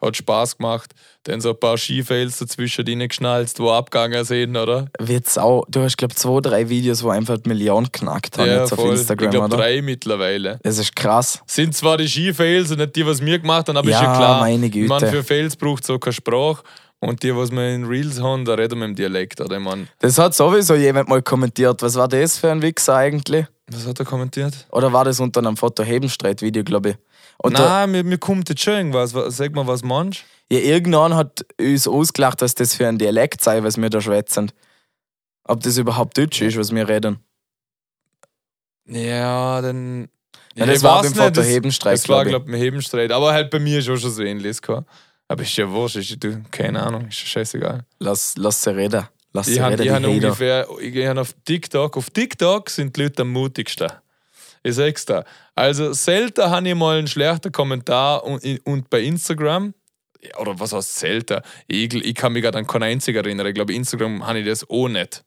Hat 0.01 0.15
Spaß 0.17 0.57
gemacht. 0.57 0.91
Dann 1.23 1.41
so 1.41 1.49
ein 1.49 1.59
paar 1.59 1.77
Skifails 1.77 2.37
dazwischen 2.37 2.85
reingeschnalzt, 2.87 3.59
wo 3.59 3.71
abgegangen 3.71 4.23
sind, 4.25 4.55
oder? 4.55 4.87
Wird 4.99 5.27
sau. 5.27 5.65
Du 5.69 5.81
hast, 5.81 5.97
glaube 5.97 6.11
ich, 6.13 6.19
zwei, 6.19 6.39
drei 6.41 6.69
Videos, 6.69 7.01
wo 7.03 7.09
einfach 7.09 7.37
die 7.39 7.49
Million 7.49 7.91
knackt 7.91 8.37
haben 8.37 8.47
jetzt 8.49 8.73
auf 8.73 8.85
Instagram, 8.85 9.25
ich 9.29 9.31
glaube 9.31 9.55
drei 9.55 9.81
mittlerweile. 9.81 10.59
Das 10.63 10.77
ist 10.77 10.95
krass. 10.95 11.41
Sind 11.47 11.75
zwar 11.75 11.97
die 11.97 12.07
Skifails 12.07 12.71
und 12.71 12.77
nicht 12.79 12.95
die, 12.95 13.05
was 13.05 13.25
wir 13.25 13.39
gemacht 13.39 13.67
haben, 13.67 13.77
aber 13.77 13.89
Ja, 13.89 13.97
ist 13.97 14.03
ja 14.03 14.15
klar. 14.15 14.39
meine 14.39 14.69
Güte. 14.69 15.07
für 15.07 15.23
Fails 15.23 15.55
braucht 15.55 15.89
auch 15.89 15.97
keine 15.99 16.13
Sprache. 16.13 16.61
Und 16.99 17.21
die, 17.23 17.35
was 17.35 17.51
wir 17.51 17.73
in 17.75 17.85
Reels 17.85 18.21
haben, 18.21 18.45
da 18.45 18.53
reden 18.53 18.79
wir 18.79 18.85
im 18.85 18.95
Dialekt, 18.95 19.39
oder? 19.41 19.57
Ich 19.57 19.63
meine, 19.63 19.87
Das 19.99 20.17
hat 20.17 20.33
sowieso 20.33 20.75
jemand 20.75 21.09
mal 21.09 21.21
kommentiert. 21.21 21.81
Was 21.81 21.95
war 21.95 22.07
das 22.07 22.37
für 22.37 22.51
ein 22.51 22.61
Wichser 22.61 22.95
eigentlich? 22.95 23.45
Was 23.71 23.85
hat 23.87 23.99
er 23.99 24.05
kommentiert? 24.05 24.67
Oder 24.71 24.91
war 24.93 25.05
das 25.05 25.19
unter 25.19 25.39
einem 25.39 25.57
Foto 25.57 25.83
Hebenstreit-Video, 25.83 26.63
glaube 26.63 26.89
ich? 26.91 26.95
Da, 27.43 27.49
Nein, 27.49 27.91
mir, 27.91 28.03
mir 28.03 28.17
kommt 28.17 28.47
jetzt 28.49 28.61
schon 28.61 28.73
irgendwas. 28.75 29.13
Was- 29.13 29.37
Sag 29.37 29.53
mal, 29.53 29.67
was 29.67 29.83
meinst 29.83 30.23
ja, 30.51 30.59
irgendwann 30.59 31.15
hat 31.15 31.43
uns 31.59 31.87
ausgelacht, 31.87 32.39
dass 32.41 32.53
das 32.53 32.75
für 32.75 32.87
ein 32.87 32.99
Dialekt 32.99 33.41
sei, 33.41 33.63
was 33.63 33.77
wir 33.77 33.89
da 33.89 33.99
schwätzen. 33.99 34.51
Ob 35.43 35.61
das 35.63 35.77
überhaupt 35.77 36.17
Deutsch 36.17 36.39
ist, 36.41 36.55
was 36.57 36.73
wir 36.73 36.87
reden. 36.87 37.17
Ja, 38.87 39.61
dann. 39.61 40.07
Ja, 40.55 40.65
ich 40.65 40.73
das 40.73 40.83
war 40.83 41.03
weiß 41.03 41.13
beim 41.13 41.23
Foto 41.25 41.41
Hebenstreit, 41.41 41.95
Das 41.95 42.07
war, 42.07 42.23
glaub 42.23 42.25
ich. 42.25 42.29
glaube 42.31 42.49
ich, 42.49 42.55
ein 42.55 42.59
Hebenstreit. 42.61 43.11
Aber 43.11 43.33
halt 43.33 43.49
bei 43.49 43.59
mir 43.59 43.79
ist 43.79 43.89
auch 43.89 43.97
schon 43.97 44.11
so 44.11 44.21
ähnlich. 44.23 44.61
gehabt. 44.61 44.87
Aber 45.27 45.41
ist 45.41 45.55
ja 45.57 45.69
wurscht. 45.69 45.95
Ist, 45.97 46.23
du, 46.23 46.43
keine 46.51 46.81
Ahnung, 46.83 47.07
ist 47.07 47.19
ja 47.21 47.25
scheißegal. 47.25 47.83
Lass, 47.99 48.35
lass 48.37 48.61
sie 48.61 48.75
reden. 48.75 49.07
Lass 49.35 49.49
Ich 49.49 49.59
habe 49.59 49.91
hab 49.91 50.03
ungefähr, 50.05 50.65
ich 50.79 51.05
hab 51.05 51.17
auf 51.17 51.35
TikTok, 51.43 51.97
auf 51.97 52.09
TikTok 52.09 52.69
sind 52.69 52.95
die 52.95 53.03
Leute 53.03 53.23
am 53.23 53.33
mutigsten. 53.33 53.91
Ich 54.63 54.75
sag's 54.75 55.05
dir. 55.05 55.25
Also 55.55 55.91
selten 55.91 56.49
habe 56.49 56.69
ich 56.69 56.73
mal 56.73 56.99
einen 56.99 57.07
schlechten 57.07 57.51
Kommentar 57.51 58.23
und, 58.23 58.41
und 58.63 58.89
bei 58.89 59.01
Instagram, 59.01 59.73
oder 60.39 60.57
was 60.57 60.71
heißt 60.71 60.95
selten? 60.95 61.41
Ich, 61.67 61.93
ich 61.93 62.15
kann 62.15 62.31
mich 62.31 62.43
gerade 62.43 62.59
an 62.59 62.65
keinen 62.65 62.83
einzigen 62.83 63.17
erinnern. 63.17 63.45
Ich 63.47 63.53
glaube, 63.53 63.73
Instagram 63.73 64.25
habe 64.25 64.39
ich 64.39 64.45
das 64.45 64.69
auch 64.69 64.87
nicht. 64.87 65.25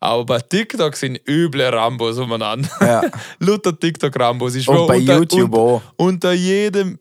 Aber 0.00 0.24
bei 0.24 0.40
TikTok 0.40 0.96
sind 0.96 1.20
üble 1.28 1.68
Rambos 1.68 2.16
umeinander. 2.16 2.70
Ja. 2.80 3.02
Luther 3.40 3.78
TikTok-Rambos. 3.78 4.66
Und 4.66 4.86
bei 4.86 4.96
unter, 4.96 5.16
YouTube 5.18 5.52
unter, 5.52 5.58
auch. 5.58 5.82
unter 5.96 6.32
jedem 6.32 6.98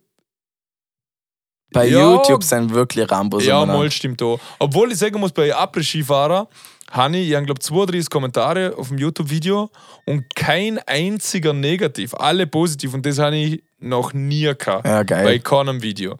Bei 1.72 1.88
Ja. 1.88 2.14
YouTube 2.14 2.44
sind 2.44 2.74
wirklich 2.74 3.10
Rambos 3.12 3.46
Ja, 3.46 3.66
mal 3.66 3.90
stimmt 3.92 4.22
auch. 4.22 4.40
Obwohl 4.58 4.92
ich 4.92 4.98
sagen 4.98 5.20
muss, 5.20 5.32
bei 5.32 5.56
Après-Skifahrer 5.56 6.48
habe 6.92 7.18
ich, 7.18 7.30
ich 7.30 7.36
habe, 7.36 7.46
glaube 7.46 7.60
32 7.60 8.10
Kommentare 8.10 8.76
auf 8.76 8.88
dem 8.88 8.98
YouTube-Video 8.98 9.70
und 10.06 10.34
kein 10.36 10.80
einziger 10.80 11.54
negativ. 11.54 12.16
Alle 12.16 12.48
positiv 12.48 12.94
und 12.96 13.06
das 13.06 13.20
habe 13.20 13.36
ich 13.36 13.64
noch 13.80 14.14
nie 14.14 14.52
gehabt. 14.58 14.86
Ja, 14.88 15.04
geil. 15.04 15.24
Bei 15.24 15.40
keinem 15.40 15.82
Video. 15.82 16.18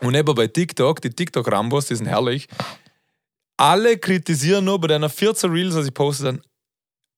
Und 0.00 0.14
eben 0.14 0.34
bei 0.34 0.46
TikTok, 0.46 1.00
die 1.00 1.10
TikTok-Rambos, 1.10 1.86
die 1.86 1.94
sind 1.94 2.06
herrlich. 2.06 2.46
Alle 3.56 3.96
kritisieren 3.96 4.66
nur 4.66 4.78
bei 4.78 4.88
deiner 4.88 5.08
14 5.08 5.50
Reels, 5.50 5.74
was 5.74 5.86
ich 5.86 5.94
poste, 5.94 6.24
dann 6.24 6.42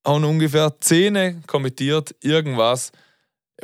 haben 0.07 0.25
ungefähr 0.25 0.73
10 0.81 1.43
kommentiert, 1.49 2.15
irgendwas. 2.23 2.93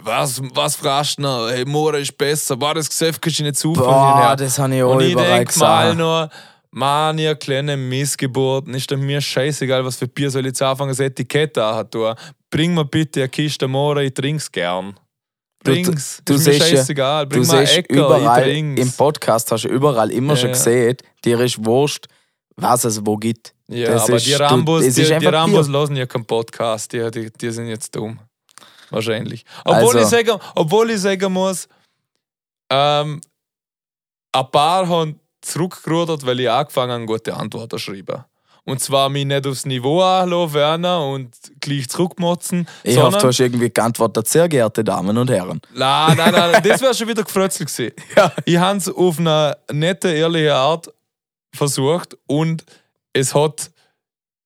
Was, 0.02 0.42
was 0.54 0.76
fragst 0.76 1.18
du 1.18 1.22
noch? 1.22 1.48
Hey, 1.48 1.64
Mora 1.64 1.98
ist 1.98 2.16
besser. 2.18 2.60
War 2.60 2.74
das 2.74 2.88
Geschäft 2.88 3.22
kannst 3.22 3.38
du 3.38 3.44
nicht 3.44 3.56
zufahren? 3.56 3.86
Boah, 3.88 4.36
das 4.36 4.58
habe 4.58 4.74
ich 4.74 4.82
auch 4.82 4.94
Und 4.96 5.02
ich 5.02 5.12
überall 5.12 5.44
denk 5.44 5.56
mal 5.56 5.84
gesagt. 5.84 5.98
nur, 5.98 6.28
Mann, 6.72 7.18
ihr 7.18 7.34
kleine 7.36 7.76
Missgeburten, 7.76 8.74
ist 8.74 8.90
doch 8.90 8.96
mir 8.96 9.20
scheißegal, 9.20 9.84
was 9.84 9.96
für 9.96 10.08
Bier 10.08 10.30
soll 10.30 10.42
ich 10.42 10.46
jetzt 10.48 10.62
anfangen, 10.62 10.90
das 10.90 10.98
Etikett 10.98 11.56
da 11.56 11.84
tun. 11.84 12.12
Bring 12.50 12.74
mir 12.74 12.84
bitte 12.84 13.20
eine 13.20 13.28
Kiste 13.28 13.68
Mora, 13.68 14.00
ich 14.02 14.12
trink's 14.14 14.50
gern. 14.50 14.98
Du- 15.62 15.70
Bring's. 15.72 16.20
du 16.24 16.34
ist 16.34 16.46
mir 16.46 16.52
siehst 16.54 16.70
ja- 16.70 16.76
scheißegal. 16.78 17.26
Bring 17.26 17.42
Du 17.44 17.52
einen 17.52 17.66
siehst 17.66 17.78
Äcker, 17.78 17.94
überall, 17.94 18.42
trink's. 18.42 18.82
im 18.82 18.92
Podcast 18.92 19.52
hast 19.52 19.64
du 19.64 19.68
überall 19.68 20.10
immer 20.10 20.32
Ja, 20.34 20.36
schon 20.40 20.48
ja. 20.50 20.54
gesehen, 20.54 20.96
dir 21.24 21.38
ist 21.40 21.64
wurscht, 21.64 22.06
was 22.56 22.84
es 22.84 23.00
wo 23.06 23.16
gibt. 23.16 23.54
ja, 23.68 23.92
das 23.92 24.02
aber 24.04 24.16
ist- 24.16 24.26
die 24.26 24.32
du- 24.32 24.40
Rambos, 24.40 24.84
das 24.84 24.94
die, 24.96 25.04
die 25.04 25.26
Rambos 25.26 25.68
hören 25.68 25.94
ja 25.96 26.06
keinen 26.06 26.26
Podcast, 26.26 26.92
die, 26.92 27.08
die, 27.12 27.30
die 27.30 27.50
sind 27.50 27.68
jetzt 27.68 27.94
dumm. 27.94 28.18
Wahrscheinlich. 28.94 29.44
Obwohl, 29.64 29.96
Also- 29.96 29.98
ich, 29.98 30.06
sagen, 30.06 30.40
obwohl 30.54 30.90
ich 30.90 31.00
sagen 31.00 31.32
muss, 31.32 31.68
ähm, 32.70 33.20
ein 34.32 34.50
paar 34.50 34.88
haben 34.88 35.20
zurückgerudert, 35.40 36.24
weil 36.24 36.40
ich 36.40 36.50
angefangen 36.50 36.92
habe, 36.92 37.06
gute 37.06 37.34
Antworten 37.34 37.70
zu 37.70 37.78
schreiben. 37.78 38.24
Und 38.66 38.80
zwar 38.80 39.10
mich 39.10 39.26
nicht 39.26 39.46
aufs 39.46 39.66
Niveau 39.66 40.00
anlassen 40.00 40.54
werden 40.54 40.86
und 40.86 41.36
gleich 41.60 41.86
zurückmotzen, 41.88 42.66
Ich 42.82 42.96
hoffe, 42.96 43.18
du 43.18 43.26
hast 43.26 43.38
irgendwie 43.40 43.68
geantwortet, 43.68 44.26
sehr 44.26 44.48
geehrte 44.48 44.82
Damen 44.82 45.18
und 45.18 45.28
Herren. 45.28 45.60
Nein, 45.74 46.16
nein, 46.16 46.32
nein, 46.32 46.62
das 46.64 46.80
wäre 46.80 46.94
schon 46.94 47.08
wieder 47.08 47.24
gefrötzelt 47.24 47.68
gewesen. 47.70 47.92
Ja. 48.16 48.32
Ich 48.46 48.56
habe 48.56 48.78
es 48.78 48.88
auf 48.88 49.18
eine 49.18 49.58
nette, 49.70 50.08
ehrliche 50.10 50.54
Art 50.54 50.90
versucht 51.54 52.16
und 52.26 52.64
es 53.12 53.34
hat, 53.34 53.70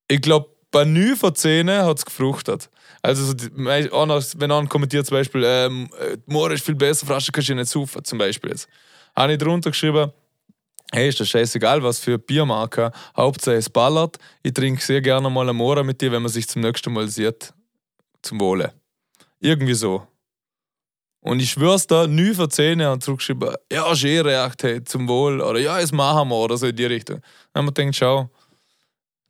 ich 0.09 0.21
glaube, 0.21 0.49
bei 0.73 0.85
9 0.85 1.15
von 1.17 1.35
10 1.35 1.71
hat 1.71 1.99
es 1.99 2.05
gefruchtet. 2.05 2.71
Also, 3.09 3.35
mei- 3.55 3.91
einer, 3.91 4.23
wenn 4.37 4.53
einer 4.53 4.69
kommentiert 4.69 5.07
zum 5.07 5.17
Beispiel, 5.17 5.43
ähm, 5.45 5.89
äh, 5.99 6.19
Moor 6.27 6.51
ist 6.51 6.65
viel 6.65 6.75
besser, 6.75 7.07
Frasche 7.07 7.33
kannst 7.33 7.49
du 7.49 7.55
nicht 7.55 7.71
saufen, 7.71 8.05
zum 8.05 8.19
Beispiel 8.19 8.51
jetzt. 8.51 8.69
Habe 9.17 9.33
ich 9.33 9.39
drunter 9.39 9.71
geschrieben, 9.71 10.13
hey, 10.93 11.09
ist 11.09 11.19
das 11.19 11.29
scheißegal, 11.31 11.83
was 11.83 12.01
für 12.01 12.19
Biermarke, 12.19 12.93
Hauptsache 13.17 13.57
es 13.57 13.71
ballert. 13.71 14.19
Ich 14.43 14.53
trinke 14.53 14.83
sehr 14.85 15.01
gerne 15.01 15.31
mal 15.31 15.43
eine 15.43 15.55
Mora 15.55 15.83
mit 15.83 16.01
dir, 16.01 16.13
wenn 16.13 16.21
man 16.23 16.31
sich 16.31 16.47
zum 16.49 16.61
nächsten 16.61 16.93
Mal 16.93 17.09
sieht. 17.09 17.55
Zum 18.21 18.41
Wohle. 18.41 18.75
Irgendwie 19.41 19.75
so. 19.75 20.07
Und 21.21 21.41
ich 21.41 21.51
schwör's 21.51 21.87
da, 21.87 22.07
nie 22.07 22.35
für 22.35 22.49
Zähne 22.49 22.93
und 22.93 23.03
zurückgeschrieben, 23.03 23.55
ja, 23.73 23.91
ist 23.91 24.05
eh 24.05 24.21
recht, 24.21 24.63
hey, 24.63 24.85
zum 24.85 25.09
Wohl, 25.09 25.41
oder 25.41 25.59
ja, 25.59 25.81
es 25.81 25.93
machen 25.93 26.29
wir, 26.29 26.37
oder 26.37 26.57
so 26.57 26.67
in 26.67 26.77
die 26.77 26.85
Richtung. 26.85 27.23
Haben 27.55 27.67
wir 27.69 27.73
gedacht, 27.73 27.97
schau, 27.97 28.31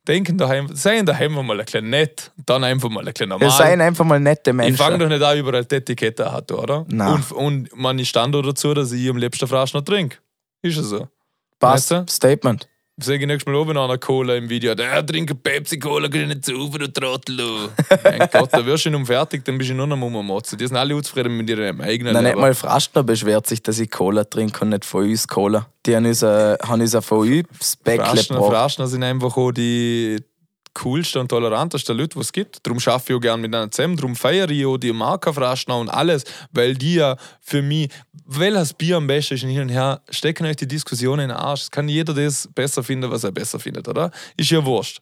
denken 0.09 0.37
daheim, 0.37 0.67
seien 0.75 1.05
daheim 1.05 1.33
mal 1.33 1.59
ein 1.59 1.65
klein 1.65 1.89
nett, 1.89 2.31
dann 2.45 2.63
einfach 2.63 2.89
mal 2.89 3.07
ein 3.07 3.13
klein 3.13 3.29
normal. 3.29 3.47
Wir 3.47 3.51
seien 3.51 3.79
einfach 3.79 4.03
mal 4.03 4.19
nette 4.19 4.51
Menschen. 4.51 4.73
Ich 4.73 4.79
fange 4.79 4.97
doch 4.97 5.07
nicht 5.07 5.21
an, 5.21 5.37
überall 5.37 5.63
die 5.63 5.75
Etikette 5.75 6.31
hat, 6.31 6.51
oder? 6.51 6.85
Nein. 6.89 7.23
Und, 7.29 7.31
und 7.31 7.77
man 7.77 7.99
ich 7.99 8.09
stand 8.09 8.33
dazu, 8.33 8.73
dass 8.73 8.91
ich 8.91 9.09
am 9.09 9.17
liebsten 9.17 9.47
Flaschen 9.47 9.79
noch 9.79 9.85
trinke. 9.85 10.17
Ist 10.61 10.77
es 10.77 10.89
so. 10.89 11.07
Passt. 11.59 11.91
Weißt 11.91 12.09
Statement. 12.09 12.67
Sag 13.01 13.21
ich 13.21 13.27
nächstes 13.27 13.51
Mal 13.51 13.55
oben 13.55 13.77
an 13.77 13.99
Cola 13.99 14.35
im 14.35 14.49
Video, 14.49 14.75
der 14.75 15.05
trinkt 15.05 15.41
Pepsi-Cola, 15.41 16.07
geh 16.07 16.25
nicht 16.25 16.45
zu, 16.45 16.69
du 16.69 16.91
Trottel. 16.91 17.39
mein 18.03 18.27
Gott, 18.31 18.49
da 18.51 18.65
wirst 18.65 18.85
du 18.85 18.89
ihn 18.89 19.05
fertig, 19.05 19.45
dann 19.45 19.57
bist 19.57 19.69
du 19.69 19.73
nur 19.73 19.87
noch 19.87 19.95
Motzen. 19.97 20.57
Die 20.57 20.67
sind 20.67 20.75
alle 20.75 20.95
unzufrieden 20.95 21.37
mit 21.37 21.49
ihrem 21.49 21.79
eigenen 21.81 22.13
Nein, 22.13 22.23
nicht 22.23 22.31
Leben. 22.31 22.41
mal 22.41 22.53
Frastner 22.53 23.03
beschwert 23.03 23.47
sich, 23.47 23.63
dass 23.63 23.79
ich 23.79 23.89
Cola 23.89 24.25
trinke 24.25 24.61
und 24.61 24.69
nicht 24.69 24.85
von 24.85 25.05
uns 25.05 25.27
Cola. 25.27 25.67
Die 25.85 25.95
haben 25.95 26.05
uns, 26.05 26.23
äh, 26.23 26.57
haben 26.61 26.81
uns 26.81 26.95
von 27.05 27.19
uns 27.19 27.75
Bäckle 27.77 28.21
gebracht. 28.21 28.51
Fraschner 28.51 28.87
sind 28.87 29.03
einfach 29.03 29.37
auch 29.37 29.51
die 29.51 30.17
coolsten 30.83 31.21
und 31.21 31.29
tolerantesten 31.29 31.97
Leute, 31.97 32.15
die 32.15 32.21
es 32.21 32.31
gibt. 32.31 32.65
Darum 32.65 32.79
schaffe 32.79 33.11
ich 33.13 33.17
auch 33.17 33.21
gerne 33.21 33.41
mit 33.41 33.53
einer 33.53 33.69
zusammen. 33.71 33.95
Darum 33.95 34.15
feiere 34.15 34.49
ich 34.49 34.65
auch 34.65 34.77
die 34.77 34.93
Marke 34.93 35.33
Fraschner 35.33 35.77
und 35.77 35.89
alles, 35.89 36.23
weil 36.51 36.75
die 36.75 36.95
ja 36.95 37.17
für 37.41 37.61
mich, 37.61 37.89
welches 38.25 38.73
Bier 38.73 38.97
am 38.97 39.07
besten 39.07 39.35
ist 39.35 39.41
hin 39.41 39.61
und 39.61 39.69
her, 39.69 40.01
stecken 40.09 40.45
euch 40.45 40.55
die 40.55 40.67
Diskussionen 40.67 41.23
in 41.23 41.29
den 41.29 41.37
Arsch. 41.37 41.63
Es 41.63 41.71
kann 41.71 41.89
jeder 41.89 42.13
das 42.13 42.49
besser 42.53 42.83
finden, 42.83 43.09
was 43.11 43.23
er 43.23 43.31
besser 43.31 43.59
findet, 43.59 43.87
oder? 43.87 44.11
Ist 44.37 44.51
ja 44.51 44.63
wurscht. 44.63 45.01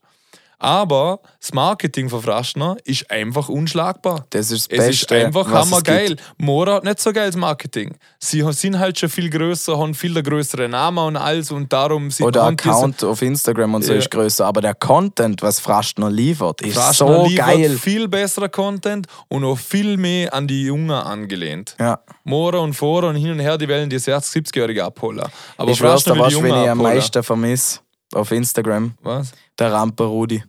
Aber 0.59 1.19
das 1.39 1.53
Marketing 1.53 2.09
von 2.09 2.21
Fraschner 2.21 2.77
ist 2.83 3.11
einfach 3.11 3.47
unschlagbar. 3.47 4.25
Das 4.31 4.49
ist 4.49 4.71
das 4.71 4.79
Es 4.79 4.85
Beste, 4.87 5.15
ist 5.15 5.25
einfach 5.25 5.51
was 5.51 5.69
hammergeil. 5.69 6.15
Mora 6.37 6.75
hat 6.75 6.83
nicht 6.83 6.99
so 6.99 7.13
geiles 7.13 7.35
Marketing. 7.35 7.95
Sie 8.19 8.43
sind 8.53 8.79
halt 8.79 8.97
schon 8.97 9.09
viel 9.09 9.29
größer, 9.29 9.77
haben 9.77 9.93
viel 9.93 10.21
größere 10.21 10.67
Namen 10.67 10.97
und 10.97 11.15
alles 11.15 11.51
und 11.51 11.71
darum 11.71 12.09
sind 12.09 12.25
Oder 12.25 12.45
Account 12.45 13.03
auf 13.03 13.21
Instagram 13.21 13.75
und 13.75 13.83
so 13.83 13.93
Ja. 13.93 13.99
ist 13.99 14.09
größer. 14.09 14.45
Aber 14.47 14.61
der 14.61 14.73
Content, 14.73 15.43
was 15.43 15.59
Frastner 15.59 16.09
liefert, 16.09 16.61
ist 16.61 16.73
Fraschner 16.73 17.07
so 17.07 17.27
liefert 17.27 17.47
geil. 17.47 17.77
viel 17.77 18.07
besserer 18.07 18.49
Content 18.49 19.05
und 19.27 19.43
auch 19.43 19.59
viel 19.59 19.95
mehr 19.97 20.33
an 20.33 20.47
die 20.47 20.63
Jungen 20.63 20.89
angelehnt. 20.89 21.75
Ja. 21.79 21.99
Mora 22.23 22.57
und 22.59 22.73
Fora 22.73 23.09
und 23.09 23.15
hin 23.15 23.31
und 23.31 23.39
her, 23.39 23.59
die 23.59 23.69
wollen 23.69 23.89
die 23.89 23.99
60-70-Jährige 23.99 24.83
abholen. 24.83 25.23
Aber 25.55 25.71
ich 25.71 25.77
schwör's, 25.77 26.03
Fraschner 26.03 26.15
da 26.15 26.19
will 26.21 26.29
die 26.29 26.35
weißt 26.35 26.35
du, 26.35 26.47
Jungen 26.47 26.55
wen 26.55 26.63
ich 26.63 26.69
am 26.71 26.77
meisten 26.79 27.23
vermisse 27.23 27.79
auf 28.13 28.31
Instagram. 28.31 28.93
Was? 29.03 29.31
Der 29.59 29.71
Ramper 29.71 30.05
Rudi. 30.05 30.43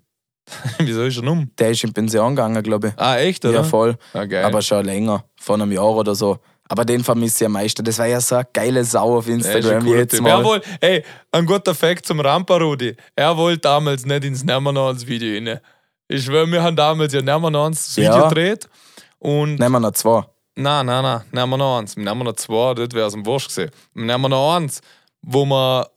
Wieso 0.78 1.02
ist 1.04 1.18
er 1.18 1.30
um? 1.30 1.50
Der 1.58 1.70
ist 1.70 1.84
in 1.84 1.92
Pension 1.92 2.34
gegangen, 2.34 2.62
glaube 2.62 2.88
ich. 2.88 2.94
Ah, 2.96 3.16
echt, 3.18 3.44
oder? 3.44 3.54
Ja, 3.54 3.64
voll. 3.64 3.96
Ah, 4.12 4.24
geil. 4.24 4.44
Aber 4.44 4.62
schon 4.62 4.84
länger, 4.84 5.24
vor 5.40 5.56
einem 5.56 5.70
Jahr 5.72 5.94
oder 5.94 6.14
so. 6.14 6.38
Aber 6.70 6.84
den 6.84 7.02
vermisse 7.02 7.44
ich 7.44 7.46
am 7.46 7.52
meisten. 7.52 7.82
Das 7.84 7.98
war 7.98 8.06
ja 8.06 8.20
so 8.20 8.36
eine 8.36 8.46
geile 8.52 8.84
Sau 8.84 9.16
auf 9.16 9.28
Instagram 9.28 9.82
cooler 9.84 9.98
jetzt 10.00 10.10
Typ. 10.12 10.20
mal. 10.22 10.30
Er 10.40 10.44
wohl, 10.44 10.60
ey, 10.80 11.02
ein 11.32 11.46
guter 11.46 11.74
Fact 11.74 12.04
zum 12.06 12.20
Ramparudi. 12.20 12.94
Er 13.16 13.36
wollte 13.36 13.60
damals 13.60 14.04
nicht 14.04 14.24
ins 14.24 14.44
Nermanons 14.44 15.06
Video 15.06 15.34
rein. 15.34 15.60
Ich 16.08 16.24
schwöre, 16.24 16.50
wir 16.50 16.62
haben 16.62 16.76
damals 16.76 17.12
ja 17.14 17.22
das 17.22 17.96
Video 17.96 18.12
Ja. 18.12 18.28
gedreht. 18.28 18.68
Und 19.18 19.58
Nehmen 19.58 19.72
wir 19.72 19.80
noch 19.80 19.92
zwei. 19.92 20.24
Nein, 20.56 20.86
nein, 20.86 21.02
nein, 21.02 21.20
nehmen 21.32 21.50
wir 21.50 21.56
noch 21.56 21.78
eins. 21.78 21.96
Nehmen 21.96 22.18
wir 22.18 22.24
noch 22.24 22.32
zwei, 22.34 22.74
dort 22.74 22.92
wäre 22.92 23.06
es 23.08 23.14
am 23.14 23.24
Wurscht 23.24 23.50
gewesen. 23.54 23.70
Nehmen 23.94 24.22
wir 24.22 24.28
noch 24.28 24.56
eins, 24.56 24.80
wo 25.22 25.44
wir 25.46 25.88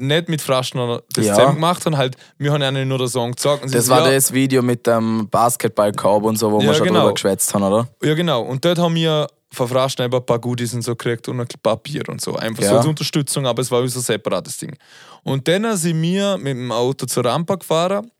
nicht 0.00 0.28
mit 0.28 0.40
Fraschner 0.40 1.02
das 1.12 1.26
Ja. 1.26 1.34
zusammen 1.34 1.54
gemacht 1.56 1.84
haben, 1.86 1.96
halt, 1.96 2.16
wir 2.38 2.52
haben 2.52 2.62
ihnen 2.62 2.88
nur 2.88 2.98
den 2.98 3.08
Song 3.08 3.34
sie 3.36 3.70
Das 3.70 3.86
so, 3.86 3.92
war 3.92 4.04
ja, 4.06 4.12
das 4.12 4.32
Video 4.32 4.62
mit 4.62 4.86
dem 4.86 5.28
Basketballkorb 5.30 6.24
und 6.24 6.36
so, 6.36 6.50
wo 6.50 6.60
Ja, 6.60 6.68
wir 6.68 6.74
schon 6.74 6.86
genau. 6.88 7.00
drüber 7.00 7.14
geschwätzt 7.14 7.52
haben, 7.54 7.62
oder? 7.62 7.88
Ja, 8.02 8.14
genau. 8.14 8.42
Und 8.42 8.64
dort 8.64 8.78
haben 8.78 8.94
wir 8.94 9.26
von 9.52 9.66
Fraschner 9.68 10.04
ein 10.04 10.10
paar 10.10 10.38
Goodies 10.38 10.74
und 10.74 10.82
so 10.82 10.92
gekriegt 10.94 11.26
und 11.28 11.40
ein 11.40 11.46
Papier 11.62 12.08
und 12.08 12.20
so. 12.20 12.36
Einfach 12.36 12.62
so 12.62 12.70
Ja. 12.70 12.76
als 12.78 12.86
Unterstützung, 12.86 13.46
aber 13.46 13.62
es 13.62 13.70
war 13.70 13.80
unser 13.80 14.00
separates 14.00 14.58
Ding. 14.58 14.76
Und 15.24 15.46
dann 15.48 15.76
sind 15.76 16.00
wir 16.00 16.36
mit 16.38 16.56
dem 16.56 16.70
Auto 16.70 17.06
zur 17.06 17.24
Rampe 17.24 17.58
gefahren 17.58 18.10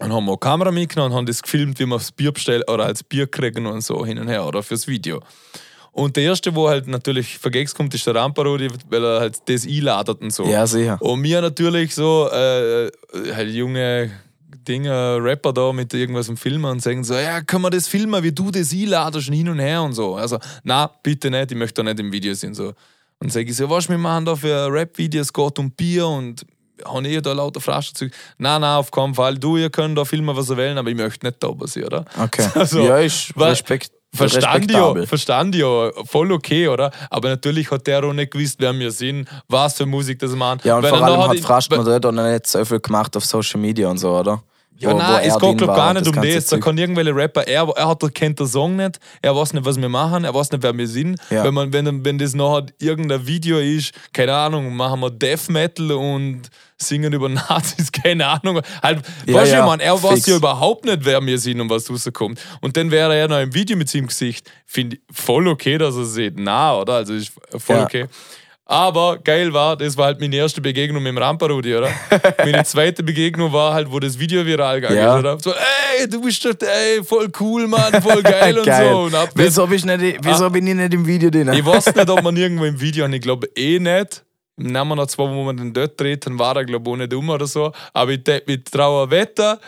und 0.00 0.12
haben 0.12 0.24
auch 0.28 0.32
eine 0.32 0.38
Kamera 0.38 0.70
mitgenommen 0.72 1.12
und 1.12 1.16
haben 1.18 1.26
das 1.26 1.42
gefilmt, 1.42 1.78
wie 1.78 1.86
wir 1.86 1.96
das 1.98 2.10
Bier 2.12 2.32
bestellen 2.32 2.62
oder 2.68 2.84
als 2.86 3.02
Bier 3.04 3.26
kriegen 3.28 3.66
und 3.66 3.82
so 3.82 4.04
hin 4.04 4.18
und 4.18 4.28
her 4.28 4.46
oder 4.46 4.62
fürs 4.62 4.86
Video. 4.88 5.20
Und 5.92 6.16
der 6.16 6.24
erste, 6.24 6.54
wo 6.54 6.68
halt 6.68 6.86
natürlich 6.86 7.38
vergessen 7.38 7.76
kommt, 7.76 7.94
ist 7.94 8.06
der 8.06 8.14
Ramparodi, 8.14 8.68
weil 8.88 9.04
er 9.04 9.20
halt 9.20 9.38
das 9.46 9.66
einladet 9.66 10.20
und 10.20 10.32
so. 10.32 10.44
Ja, 10.44 10.66
sicher. 10.66 11.00
Und 11.00 11.20
mir 11.20 11.40
natürlich 11.40 11.94
so, 11.94 12.28
äh, 12.30 12.90
halt 13.34 13.50
junge 13.50 14.10
Dinge, 14.68 15.18
Rapper 15.20 15.52
da 15.52 15.72
mit 15.72 15.92
irgendwas 15.94 16.28
im 16.28 16.36
Filmen 16.36 16.66
und 16.66 16.82
sagen 16.82 17.02
so, 17.02 17.14
ja, 17.14 17.40
können 17.40 17.62
wir 17.62 17.70
das 17.70 17.88
filmen, 17.88 18.22
wie 18.22 18.32
du 18.32 18.50
das 18.50 18.72
einladest 18.72 19.28
und 19.28 19.34
hin 19.34 19.48
und 19.48 19.58
her 19.58 19.82
und 19.82 19.94
so. 19.94 20.14
Also, 20.14 20.38
na, 20.62 20.90
bitte 21.02 21.30
nicht, 21.30 21.50
ich 21.50 21.56
möchte 21.56 21.82
da 21.82 21.90
nicht 21.90 22.00
im 22.00 22.12
Video 22.12 22.34
sein. 22.34 22.54
So. 22.54 22.74
Und 23.18 23.32
sage 23.32 23.50
ich 23.50 23.56
so, 23.56 23.68
was 23.68 23.88
wir 23.88 23.98
machen 23.98 24.26
da 24.26 24.36
für 24.36 24.70
Rap-Videos, 24.70 25.32
geht 25.32 25.58
um 25.58 25.70
Bier 25.70 26.06
und 26.06 26.46
haben 26.84 27.04
eh 27.06 27.20
da 27.20 27.32
lauter 27.32 27.60
Flaschenzeug. 27.60 28.12
Nein, 28.36 28.60
nein, 28.60 28.76
auf 28.76 28.90
keinen 28.90 29.14
Fall. 29.14 29.36
Du, 29.36 29.56
ihr 29.56 29.70
könnt 29.70 29.98
da 29.98 30.04
filmen, 30.04 30.36
was 30.36 30.50
ihr 30.50 30.56
wollt, 30.56 30.76
aber 30.76 30.90
ich 30.90 30.96
möchte 30.96 31.26
nicht 31.26 31.42
da 31.42 31.52
sein, 31.62 31.84
oder? 31.84 32.04
Okay. 32.16 32.48
Also, 32.54 32.80
ja, 32.80 32.98
ist 32.98 33.32
Respekt, 33.36 33.90
Verstand 34.14 34.44
ja, 34.44 34.52
respektabel. 34.54 35.06
verstand 35.06 35.54
ja, 35.54 35.90
voll 36.04 36.32
okay, 36.32 36.66
oder? 36.68 36.90
Aber 37.10 37.28
natürlich 37.28 37.70
hat 37.70 37.86
der 37.86 38.02
auch 38.02 38.12
nicht 38.12 38.30
gewusst, 38.30 38.56
wer 38.58 38.72
wir 38.78 38.90
sind, 38.90 39.28
was 39.48 39.74
für 39.74 39.86
Musik 39.86 40.18
das 40.18 40.32
machen. 40.34 40.60
Ja, 40.64 40.76
und 40.76 40.82
Weil 40.82 40.90
vor 40.90 41.02
allem 41.02 41.28
hat 41.28 41.70
dort 41.70 42.06
auch 42.06 42.12
noch 42.12 42.26
nicht 42.26 42.46
so 42.46 42.64
viel 42.64 42.80
gemacht 42.80 43.16
auf 43.16 43.24
Social 43.24 43.60
Media 43.60 43.88
und 43.88 43.98
so, 43.98 44.18
oder? 44.18 44.42
Ja, 44.80 44.92
Wo- 44.92 44.98
nein, 44.98 45.22
es 45.24 45.36
geht 45.38 45.58
glaub, 45.58 45.74
gar 45.74 45.92
nicht 45.92 46.06
um 46.06 46.14
das. 46.22 46.46
Da 46.46 46.58
kann 46.58 46.78
irgendwelche 46.78 47.14
Rapper, 47.14 47.46
er, 47.48 47.68
er 47.76 47.88
hat, 47.88 48.14
kennt 48.14 48.38
den 48.38 48.46
Song 48.46 48.76
nicht, 48.76 49.00
er 49.22 49.34
weiß 49.34 49.52
nicht, 49.52 49.64
was 49.64 49.80
wir 49.80 49.88
machen, 49.88 50.22
er 50.24 50.32
weiß 50.32 50.52
nicht, 50.52 50.62
wer 50.62 50.76
wir 50.76 50.86
sind. 50.86 51.18
Ja. 51.30 51.42
Wenn, 51.42 51.52
man, 51.54 51.72
wenn, 51.72 52.04
wenn 52.04 52.16
das 52.18 52.34
nachher 52.34 52.66
irgendein 52.78 53.26
Video 53.26 53.58
ist, 53.58 53.92
keine 54.12 54.34
Ahnung, 54.34 54.74
machen 54.76 55.00
wir 55.00 55.10
Death 55.10 55.48
Metal 55.48 55.90
und 55.92 56.42
singen 56.76 57.12
über 57.12 57.28
Nazis, 57.28 57.90
keine 57.90 58.28
Ahnung. 58.28 58.60
Halt, 58.80 59.02
Ja, 59.26 59.34
weißt 59.34 59.52
du, 59.52 59.56
ja, 59.56 59.66
man, 59.66 59.80
er 59.80 60.00
weiß 60.00 60.14
fix. 60.14 60.26
ja 60.28 60.36
überhaupt 60.36 60.84
nicht, 60.84 61.04
wer 61.04 61.20
wir 61.26 61.38
sind 61.40 61.60
und 61.60 61.68
was 61.70 61.90
rauskommt. 61.90 62.40
Und 62.60 62.76
dann 62.76 62.92
wäre 62.92 63.16
er 63.16 63.26
noch 63.26 63.40
im 63.40 63.52
Video 63.52 63.76
mit 63.76 63.88
seinem 63.88 64.06
Gesicht. 64.06 64.48
Finde 64.64 64.96
ich 64.96 65.02
voll 65.16 65.48
okay, 65.48 65.76
dass 65.76 65.96
er 65.96 66.04
sieht. 66.04 66.34
Na, 66.36 66.76
oder? 66.78 66.92
Also 66.94 67.14
ist 67.14 67.32
voll 67.56 67.76
Ja. 67.78 67.82
okay. 67.84 68.06
Aber 68.70 69.16
geil 69.24 69.50
war, 69.54 69.76
das 69.78 69.96
war 69.96 70.04
halt 70.06 70.20
meine 70.20 70.36
erste 70.36 70.60
Begegnung 70.60 71.02
mit 71.02 71.10
dem 71.10 71.16
Ramparudi, 71.16 71.74
oder? 71.74 71.88
meine 72.38 72.62
zweite 72.64 73.02
Begegnung 73.02 73.50
war 73.50 73.72
halt, 73.72 73.90
wo 73.90 73.98
das 73.98 74.18
Video 74.18 74.44
viral 74.44 74.82
gegangen 74.82 74.98
Ja. 74.98 75.14
ist, 75.14 75.20
oder? 75.20 75.38
So, 75.40 75.52
ey, 75.98 76.06
du 76.06 76.20
bist 76.20 76.44
doch, 76.44 76.52
ey, 76.60 77.02
voll 77.02 77.28
cool, 77.40 77.66
Mann, 77.66 78.02
voll 78.02 78.22
geil 78.22 78.58
und 78.58 78.66
Geil. 78.66 78.90
so. 78.92 78.98
Und 79.04 79.14
wieso 79.36 79.66
bist 79.66 79.88
du 79.88 79.96
nicht, 79.96 80.18
wieso 80.22 80.50
bin 80.50 80.66
ich 80.66 80.74
nicht 80.74 80.92
im 80.92 81.06
Video 81.06 81.30
drin? 81.30 81.50
ich 81.50 81.64
weiß 81.64 81.94
nicht, 81.94 82.10
ob 82.10 82.22
man 82.22 82.36
irgendwo 82.36 82.66
im 82.66 82.78
Video, 82.78 83.06
und 83.06 83.14
ich 83.14 83.22
glaube 83.22 83.48
eh 83.56 83.78
nicht. 83.78 84.22
Nehmen 84.58 84.88
wir 84.88 84.96
noch 84.96 85.06
zwei, 85.06 85.22
wo 85.22 85.44
man 85.44 85.56
den 85.56 85.72
dort 85.72 85.98
dreht, 85.98 86.26
dann 86.26 86.38
war 86.38 86.54
er, 86.56 86.64
glaube 86.66 86.90
ich, 86.90 86.92
auch 86.92 86.98
nicht 86.98 87.14
um 87.14 87.30
oder 87.30 87.46
so. 87.46 87.72
Aber 87.94 88.10
ich, 88.10 88.22
de- 88.22 88.42
ich 88.46 88.64
traue 88.64 89.08
Wetter, 89.10 89.58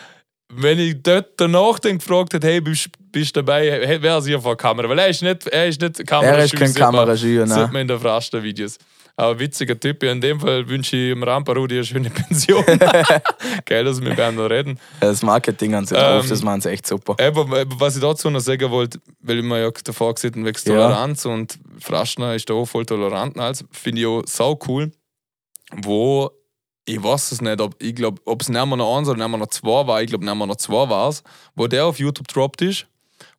wenn 0.57 0.79
ich 0.79 1.03
dort 1.03 1.33
danach 1.37 1.79
dann 1.79 1.99
gefragt 1.99 2.35
hätte, 2.35 2.47
hey, 2.47 2.61
bist 2.61 2.89
du 3.13 3.25
dabei, 3.43 4.01
wäre 4.03 4.19
es 4.19 4.27
hier 4.27 4.41
vor 4.41 4.53
der 4.57 4.57
Kamera. 4.59 4.89
Weil 4.89 4.99
er 4.99 5.09
ist 5.09 5.23
nicht, 5.23 5.47
er 5.49 5.69
ist 5.69 5.81
nicht 5.81 6.07
Kamera 6.07 6.37
er 6.37 6.45
ist 6.45 6.57
kein 6.57 6.75
Kameraschüler, 6.75 7.47
Sieht 7.47 7.57
ne? 7.57 7.69
man 7.73 7.83
in 7.83 7.89
der 7.89 7.99
Fraster-Videos. 8.01 8.79
Aber 9.17 9.39
witziger 9.39 9.79
Typ. 9.79 10.03
In 10.03 10.21
dem 10.21 10.41
Fall 10.41 10.67
wünsche 10.67 10.97
ich 10.97 11.13
dem 11.13 11.23
Ramparudi 11.23 11.75
eine 11.75 11.85
schöne 11.85 12.09
Pension. 12.11 12.65
Geil, 13.67 13.85
dass 13.85 14.01
wir 14.01 14.09
miteinander 14.09 14.49
reden. 14.49 14.79
Das 15.01 15.23
Marketing 15.23 15.75
an 15.75 15.85
sich 15.85 15.99
Ähm, 16.01 16.23
das 16.27 16.43
machen 16.43 16.63
sie 16.63 16.71
echt 16.71 16.87
super. 16.87 17.17
Aber, 17.21 17.43
aber 17.43 17.67
was 17.79 17.97
ich 17.97 18.01
dazu 18.03 18.31
noch 18.31 18.41
sagen 18.41 18.71
wollte, 18.71 18.99
weil 19.21 19.43
wir 19.43 19.59
ja 19.59 19.71
davor 19.85 20.15
gesehen 20.15 20.33
haben, 20.37 20.47
wegen 20.47 20.59
Ja. 20.65 20.73
Toleranz 20.73 21.27
und 21.27 21.59
Fraschner 21.81 22.35
ist 22.35 22.49
da 22.49 22.55
auch 22.55 22.65
voll 22.67 22.87
tolerant, 22.87 23.39
also 23.39 23.67
finde 23.73 24.01
ich 24.01 24.07
auch 24.07 24.23
sau 24.27 24.59
cool, 24.69 24.91
wo 25.83 26.31
ich 26.85 27.03
weiß 27.03 27.33
es 27.33 27.41
nicht, 27.41 27.61
ob 27.61 27.81
ich 27.83 27.95
glaube, 27.95 28.21
ob 28.25 28.43
es 28.43 28.49
mehr 28.49 28.67
noch 28.67 28.97
eins 28.97 29.09
oder 29.09 29.29
mehr 29.29 29.39
noch 29.39 29.49
zwei 29.49 29.87
war, 29.87 30.03
ich 30.03 30.09
glaube 30.09 30.25
mehr 30.25 30.35
noch 30.35 30.57
zwei 30.57 30.89
war 30.89 31.09
es, 31.09 31.23
wo 31.55 31.67
der 31.67 31.87
auf 31.87 31.99
YouTube 31.99 32.29
droppt 32.29 32.63
ist, 32.63 32.87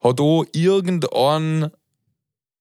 hat 0.02 0.20
auch 0.20 0.46
irgendein 0.54 1.72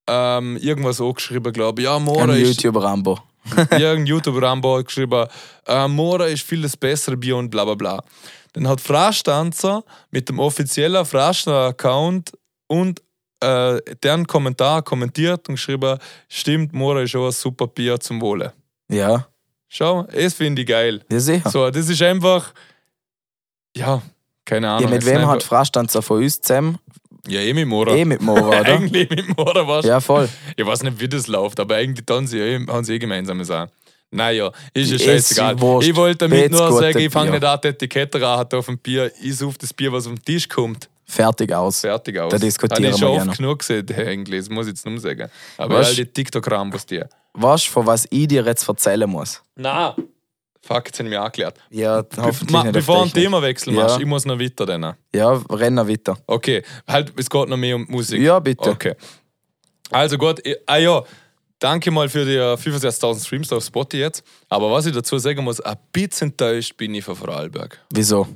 ähm, 0.08 0.56
irgendwas 0.56 1.00
auch 1.00 1.14
geschrieben, 1.14 1.52
glaube 1.52 1.82
ich. 1.82 1.86
Ja, 1.86 1.98
Mora 1.98 2.24
Ein 2.24 2.40
ist 2.40 2.62
YouTube-Rambo. 2.62 3.18
irgendein 3.70 4.06
YouTuber-Rambo 4.06 4.78
hat 4.78 4.86
geschrieben, 4.86 5.26
äh, 5.66 5.88
Mora 5.88 6.26
ist 6.26 6.42
viel 6.42 6.62
das 6.62 6.76
bessere 6.76 7.16
Bier 7.16 7.36
und 7.36 7.50
bla 7.50 7.64
bla 7.64 7.74
bla. 7.74 8.04
Dann 8.52 8.68
hat 8.68 8.80
Frastanzer 8.80 9.84
mit 10.10 10.28
dem 10.28 10.38
offiziellen 10.38 11.04
Fraschner-Account 11.04 12.32
und 12.66 13.00
äh, 13.40 13.80
deren 14.02 14.26
Kommentar 14.26 14.82
kommentiert 14.82 15.48
und 15.48 15.54
geschrieben, 15.54 15.98
stimmt, 16.28 16.72
Mora 16.72 17.02
ist 17.02 17.16
auch 17.16 17.26
ein 17.26 17.32
super 17.32 17.66
Bier 17.66 17.98
zum 17.98 18.20
Wohle. 18.20 18.52
Ja, 18.88 19.26
Schau, 19.72 20.02
das 20.12 20.34
finde 20.34 20.62
ich 20.62 20.68
geil. 20.68 21.00
ja 21.10 21.20
sicher. 21.20 21.48
So, 21.48 21.70
das 21.70 21.88
ist 21.88 22.02
einfach, 22.02 22.52
ja, 23.76 24.02
keine 24.44 24.68
Ahnung. 24.68 24.82
ja, 24.88 24.88
mit 24.90 25.02
es 25.02 25.06
wem 25.08 25.20
hat 25.26 25.34
einfach- 25.36 25.46
Frastanzer 25.48 26.02
von 26.02 26.22
uns 26.22 26.40
zusammen? 26.40 26.78
Ja, 27.28 27.38
eh 27.40 27.52
mit 27.54 27.68
Mora. 27.68 27.94
Eh 27.94 28.04
mit 28.04 28.20
Mora, 28.20 28.48
oder? 28.60 28.64
Eigentlich 28.74 29.08
mit 29.10 29.36
Mora 29.36 29.66
war's. 29.68 29.84
ja, 29.86 30.00
voll. 30.00 30.28
Ich 30.56 30.66
weiß 30.66 30.82
nicht, 30.82 30.98
wie 31.00 31.08
das 31.08 31.26
läuft, 31.28 31.60
aber 31.60 31.76
eigentlich 31.76 32.04
dann 32.06 32.26
sie, 32.26 32.38
eh- 32.38 32.66
haben 32.66 32.82
sie 32.84 32.94
eh 32.94 32.98
gemeinsames 32.98 33.50
auch. 33.50 33.68
Naja, 34.10 34.50
ist 34.74 34.90
ja 34.90 34.98
scheißegal. 34.98 35.54
ist. 35.54 35.86
Ich 35.88 35.94
wollte 35.94 36.18
damit 36.28 36.40
Jetzt 36.40 36.52
nur 36.52 36.72
sagen, 36.72 36.98
ich 36.98 37.12
fange 37.12 37.30
nicht 37.30 37.44
an, 37.44 37.60
die 37.62 37.68
Etikette 37.68 38.20
raten 38.20 38.56
auf 38.56 38.66
dem 38.66 38.78
Bier. 38.78 39.12
Ich 39.22 39.36
suche 39.36 39.56
das 39.58 39.72
Bier, 39.72 39.92
was 39.92 40.06
auf 40.08 40.14
den 40.14 40.22
Tisch 40.24 40.48
kommt. 40.48 40.88
Fertig 41.10 41.52
aus. 41.52 41.80
Fertig 41.80 42.18
aus. 42.18 42.30
Da 42.32 42.38
diskutieren 42.38 42.84
Habe 42.84 42.94
ich 42.94 43.00
wir 43.00 43.06
schon 43.06 43.14
gerne. 43.16 43.30
oft 43.30 43.38
genug 43.38 43.58
gesehen, 43.58 43.86
eigentlich. 43.96 44.40
Das 44.40 44.48
muss 44.50 44.66
ich 44.66 44.72
jetzt 44.72 44.86
mehr 44.86 45.00
sagen. 45.00 45.28
Aber 45.58 45.78
Was? 45.80 45.88
all 45.88 45.94
die 45.96 46.06
TikTok-Rambos, 46.06 46.86
die. 46.86 47.02
Weißt 47.34 47.66
du, 47.66 47.70
von 47.70 47.86
was 47.86 48.06
ich 48.10 48.28
dir 48.28 48.44
jetzt 48.44 48.68
erzählen 48.68 49.08
muss? 49.08 49.42
Na. 49.56 49.94
Fuck, 50.62 50.86
jetzt 50.86 50.98
haben 51.00 51.10
wir 51.10 51.20
angeklärt. 51.20 51.58
Ja, 51.70 52.04
hoffentlich 52.18 52.50
Ma, 52.50 52.70
bevor 52.70 53.04
Technik. 53.04 53.24
Themawechsel 53.24 53.74
Ja. 53.74 53.82
machst, 53.82 53.98
ich 53.98 54.06
muss 54.06 54.24
noch 54.26 54.38
weiter 54.38 54.66
dann. 54.66 54.94
Ja, 55.14 55.32
renn 55.50 55.74
noch 55.74 55.88
weiter. 55.88 56.18
Okay, 56.26 56.62
halt, 56.86 57.12
es 57.16 57.30
geht 57.30 57.48
noch 57.48 57.56
mehr 57.56 57.76
um 57.76 57.86
Musik. 57.88 58.20
Ja, 58.20 58.38
bitte. 58.38 58.68
Okay. 58.70 58.94
Also 59.90 60.18
gut, 60.18 60.38
ich- 60.46 60.56
ah 60.66 60.76
ja, 60.76 61.02
danke 61.58 61.90
mal 61.90 62.08
für 62.10 62.24
die 62.26 62.36
äh, 62.36 62.56
65.000 62.56 63.24
Streams 63.24 63.52
auf 63.52 63.64
Spotify 63.64 64.02
jetzt. 64.02 64.22
Aber 64.50 64.70
was 64.70 64.84
ich 64.86 64.92
dazu 64.92 65.18
sagen 65.18 65.42
muss, 65.42 65.60
ein 65.60 65.76
bisschen 65.92 66.28
enttäuscht 66.28 66.76
bin 66.76 66.94
ich 66.94 67.04
von 67.04 67.16
Vorarlberg. 67.16 67.80
Wieso? 67.92 68.28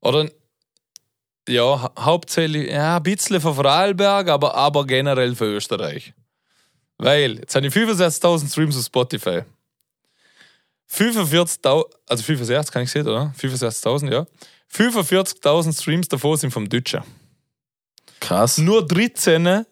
Oder 0.00 0.28
ja, 1.48 1.62
hau- 1.62 1.90
hauptsächlich, 1.98 2.70
ja, 2.70 2.96
ein 2.96 3.02
bisschen 3.02 3.40
von 3.40 3.54
Vorarlberg, 3.54 4.28
aber, 4.28 4.54
aber 4.54 4.86
generell 4.86 5.34
für 5.34 5.46
Österreich. 5.46 6.12
Weil, 6.98 7.38
jetzt 7.38 7.54
habe 7.54 7.66
ich 7.66 7.72
65.000 7.74 8.50
Streams 8.50 8.76
auf 8.76 8.84
Spotify. 8.84 9.42
45.000, 10.90 11.84
also 12.06 12.22
65 12.22 12.72
kann 12.72 12.82
ich 12.82 12.90
sehen, 12.90 13.06
oder? 13.06 13.32
65.000, 13.38 14.10
ja. 14.12 14.26
45.000 14.74 15.80
Streams 15.80 16.08
davon 16.08 16.36
sind 16.36 16.50
vom 16.50 16.68
Deutschen. 16.68 17.02
Krass. 18.20 18.58
Nur 18.58 18.86
13 18.86 19.64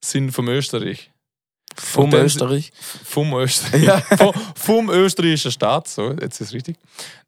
sind 0.00 0.30
vom 0.32 0.48
Österreich. 0.48 1.10
Vom 1.76 2.10
dann- 2.10 2.24
Österreich. 2.24 2.72
Vom 3.04 3.32
Österreich. 3.34 3.82
Ja. 3.84 4.00
vom, 4.16 4.32
vom 4.56 4.90
österreichischen 4.90 5.52
Staat, 5.52 5.88
so, 5.88 6.10
jetzt 6.12 6.40
ist 6.40 6.48
es 6.48 6.52
richtig. 6.52 6.76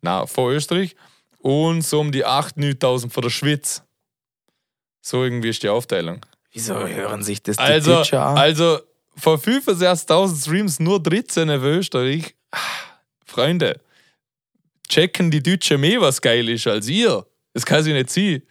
Nein, 0.03 0.27
von 0.27 0.53
Österreich. 0.53 0.97
Und 1.39 1.83
so 1.83 2.01
um 2.01 2.11
die 2.11 2.25
8.000, 2.27 2.79
9.000 2.81 3.11
von 3.11 3.23
der 3.23 3.31
Schweiz. 3.31 3.83
So 5.07 5.23
irgendwie 5.23 5.51
ist 5.51 5.63
die 5.63 5.69
Aufteilung. 5.69 6.25
Wieso 6.53 6.75
hören 6.87 7.23
sich 7.23 7.43
das 7.43 7.57
die 7.59 7.63
Also, 7.63 7.97
Deutschen 7.97 8.19
an? 8.19 8.39
also 8.39 8.79
von 9.17 9.39
65.000 9.39 10.41
Streams 10.41 10.81
nur 10.81 10.99
13 11.03 11.47
für 11.61 11.77
Österreich. 11.79 12.35
Ah, 12.53 12.59
Freunde, 13.27 13.81
checken 14.89 15.31
die 15.31 15.43
Deutschen 15.43 15.81
mehr, 15.83 16.01
was 16.01 16.21
geil 16.23 16.49
ist 16.49 16.67
als 16.67 16.89
ihr. 16.89 17.27
Das 17.53 17.67
kann 17.67 17.83
sich 17.83 17.93
nicht 17.93 18.09
sein. 18.11 18.43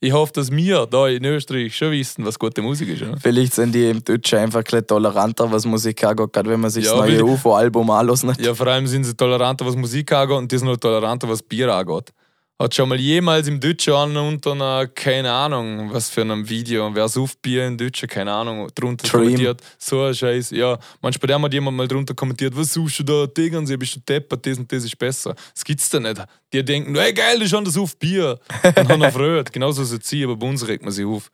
Ich 0.00 0.12
hoffe, 0.12 0.32
dass 0.32 0.50
wir 0.50 0.86
da 0.86 1.08
in 1.08 1.24
Österreich 1.24 1.76
schon 1.76 1.90
wissen, 1.92 2.24
was 2.24 2.38
gute 2.38 2.62
Musik 2.62 2.88
ist. 2.88 3.02
Oder? 3.02 3.18
Vielleicht 3.20 3.52
sind 3.54 3.74
die 3.74 3.90
im 3.90 4.02
Deutschen 4.02 4.38
einfach 4.38 4.62
ein 4.72 4.86
toleranter, 4.86 5.50
was 5.52 5.64
Musik 5.66 6.04
angeht, 6.04 6.32
gerade 6.32 6.48
wenn 6.50 6.60
man 6.60 6.70
sich 6.70 6.84
Ja, 6.86 6.92
das 6.92 7.00
neue 7.00 7.22
UFO-Album 7.24 7.90
anlässt. 7.90 8.24
Ja, 8.38 8.54
vor 8.54 8.66
allem 8.68 8.86
sind 8.86 9.04
sie 9.04 9.14
toleranter, 9.14 9.66
was 9.66 9.76
Musik 9.76 10.10
angeht 10.12 10.36
und 10.38 10.50
die 10.50 10.56
sind 10.58 10.68
noch 10.68 10.76
toleranter, 10.78 11.28
was 11.28 11.42
Bier 11.42 11.74
angeht. 11.74 12.12
Hat 12.58 12.74
schon 12.74 12.88
mal 12.88 12.98
jemals 12.98 13.48
im 13.48 13.60
Deutschen 13.60 14.16
unter 14.16 14.52
einer, 14.52 14.86
keine 14.86 15.30
Ahnung, 15.30 15.92
was 15.92 16.08
für 16.08 16.22
einem 16.22 16.48
Video, 16.48 16.94
wer 16.94 17.06
sucht 17.06 17.42
Bier 17.42 17.66
im 17.66 17.76
Deutschen, 17.76 18.08
keine 18.08 18.32
Ahnung, 18.32 18.68
drunter 18.74 19.06
Dream. 19.06 19.24
kommentiert, 19.24 19.60
so 19.76 20.02
ein 20.04 20.14
Scheiß. 20.14 20.52
Ja, 20.52 20.78
manchmal 21.02 21.42
hat 21.42 21.52
jemand 21.52 21.76
mal 21.76 21.86
drunter 21.86 22.14
kommentiert, 22.14 22.56
was 22.56 22.72
suchst 22.72 23.00
du 23.00 23.02
da, 23.02 23.26
Tegernsee, 23.26 23.76
bist 23.76 23.96
du 23.96 24.00
deppert, 24.00 24.46
das 24.46 24.56
und 24.56 24.72
das 24.72 24.84
ist 24.84 24.96
besser. 24.98 25.34
Das 25.52 25.64
gibt's 25.64 25.90
da 25.90 26.00
nicht. 26.00 26.16
Die 26.50 26.64
denken, 26.64 26.96
hey 26.96 27.12
geil, 27.12 27.34
das 27.34 27.44
ist 27.44 27.50
schon 27.50 27.64
das 27.64 27.76
auf 27.76 27.94
Bier. 27.98 28.38
Und 28.62 28.88
haben 28.88 29.02
erfreut. 29.02 29.52
Genauso 29.52 29.82
es 29.82 30.08
sie, 30.08 30.24
aber 30.24 30.36
bei 30.36 30.48
uns 30.48 30.66
regt 30.66 30.82
man 30.82 30.92
sich 30.92 31.04
auf. 31.04 31.30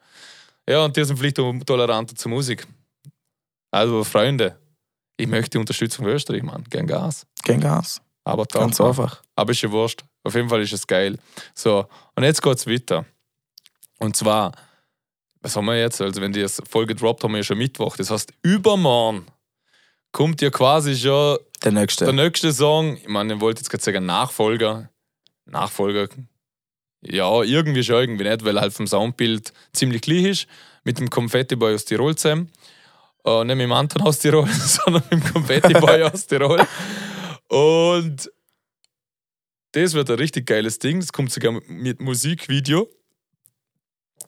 Ja, 0.68 0.85
und 0.85 0.97
die 0.97 1.05
sind 1.05 1.18
vielleicht 1.18 1.39
auch 1.39 1.55
toleranter 1.64 2.16
zur 2.16 2.33
Musik. 2.33 2.66
Also, 3.70 4.03
Freunde, 4.03 4.59
ich 5.16 5.29
möchte 5.29 5.51
die 5.51 5.59
Unterstützung 5.59 6.05
für 6.05 6.14
Österreich, 6.14 6.43
Mann. 6.43 6.64
Gern 6.68 6.89
Gas. 6.89 7.27
Kein 7.45 7.61
Gas. 7.61 8.01
Aber 8.25 8.45
Ganz 8.47 8.81
einfach. 8.81 9.23
aber 9.37 9.53
ist 9.53 9.62
ja 9.62 9.70
wurscht. 9.70 10.03
Auf 10.25 10.35
jeden 10.35 10.49
Fall 10.49 10.62
ist 10.62 10.73
es 10.73 10.87
geil. 10.87 11.18
So, 11.55 11.87
und 12.14 12.23
jetzt 12.25 12.43
geht's 12.43 12.66
weiter. 12.66 13.05
Und 13.99 14.16
zwar, 14.16 14.53
was 15.41 15.57
haben 15.57 15.66
wir 15.66 15.79
jetzt? 15.79 16.01
Also, 16.01 16.20
wenn 16.20 16.33
die 16.33 16.47
Folge 16.68 16.95
droppt, 16.95 17.25
haben 17.25 17.33
wir 17.33 17.39
ja 17.39 17.45
schon 17.45 17.59
Mittwoch. 17.59 17.97
Das 17.97 18.11
heißt, 18.11 18.33
übermorgen 18.43 19.27
kommt 20.12 20.41
ja 20.43 20.51
quasi 20.51 20.95
schon 20.97 21.39
Der 21.64 21.73
nächste. 21.73 22.05
der 22.05 22.14
nächste 22.14 22.53
Song. 22.53 22.97
Ich 22.99 23.09
meine, 23.09 23.35
ich 23.35 23.41
wollte 23.41 23.61
jetzt 23.61 23.70
gerade 23.70 23.83
sagen 23.83 24.07
Nachfolger. 24.07 24.91
Nachfolger. 25.47 26.09
Ja, 27.05 27.43
irgendwie 27.43 27.83
schon, 27.83 27.97
irgendwie 27.97 28.29
nicht, 28.29 28.45
weil 28.45 28.57
er 28.57 28.62
halt 28.62 28.73
vom 28.75 28.87
Soundbild 28.87 29.53
ziemlich 29.73 30.03
gleich 30.03 30.25
ist. 30.25 30.47
Mit 30.85 30.99
dem 30.99 31.11
Confetti 31.11 31.57
Boy 31.57 31.75
aus 31.75 31.85
Tirol 31.85 32.14
zusammen. 32.16 32.51
Äh, 33.25 33.45
nicht 33.45 33.57
mit 33.57 33.64
dem 33.64 33.73
Anton 33.73 34.03
aus 34.03 34.18
Tirol, 34.20 34.47
sondern 34.51 35.03
mit 35.11 35.12
dem 35.12 35.33
Confetti 35.33 35.75
Boy 35.75 36.03
aus 36.12 36.27
Tirol. 36.27 36.64
Und 37.49 38.31
das 39.73 39.95
wird 39.95 40.11
ein 40.11 40.16
richtig 40.16 40.47
geiles 40.47 40.79
Ding. 40.79 41.01
Das 41.01 41.12
kommt 41.12 41.33
sogar 41.33 41.53
mit 41.66 42.01
Musikvideo. 42.01 42.89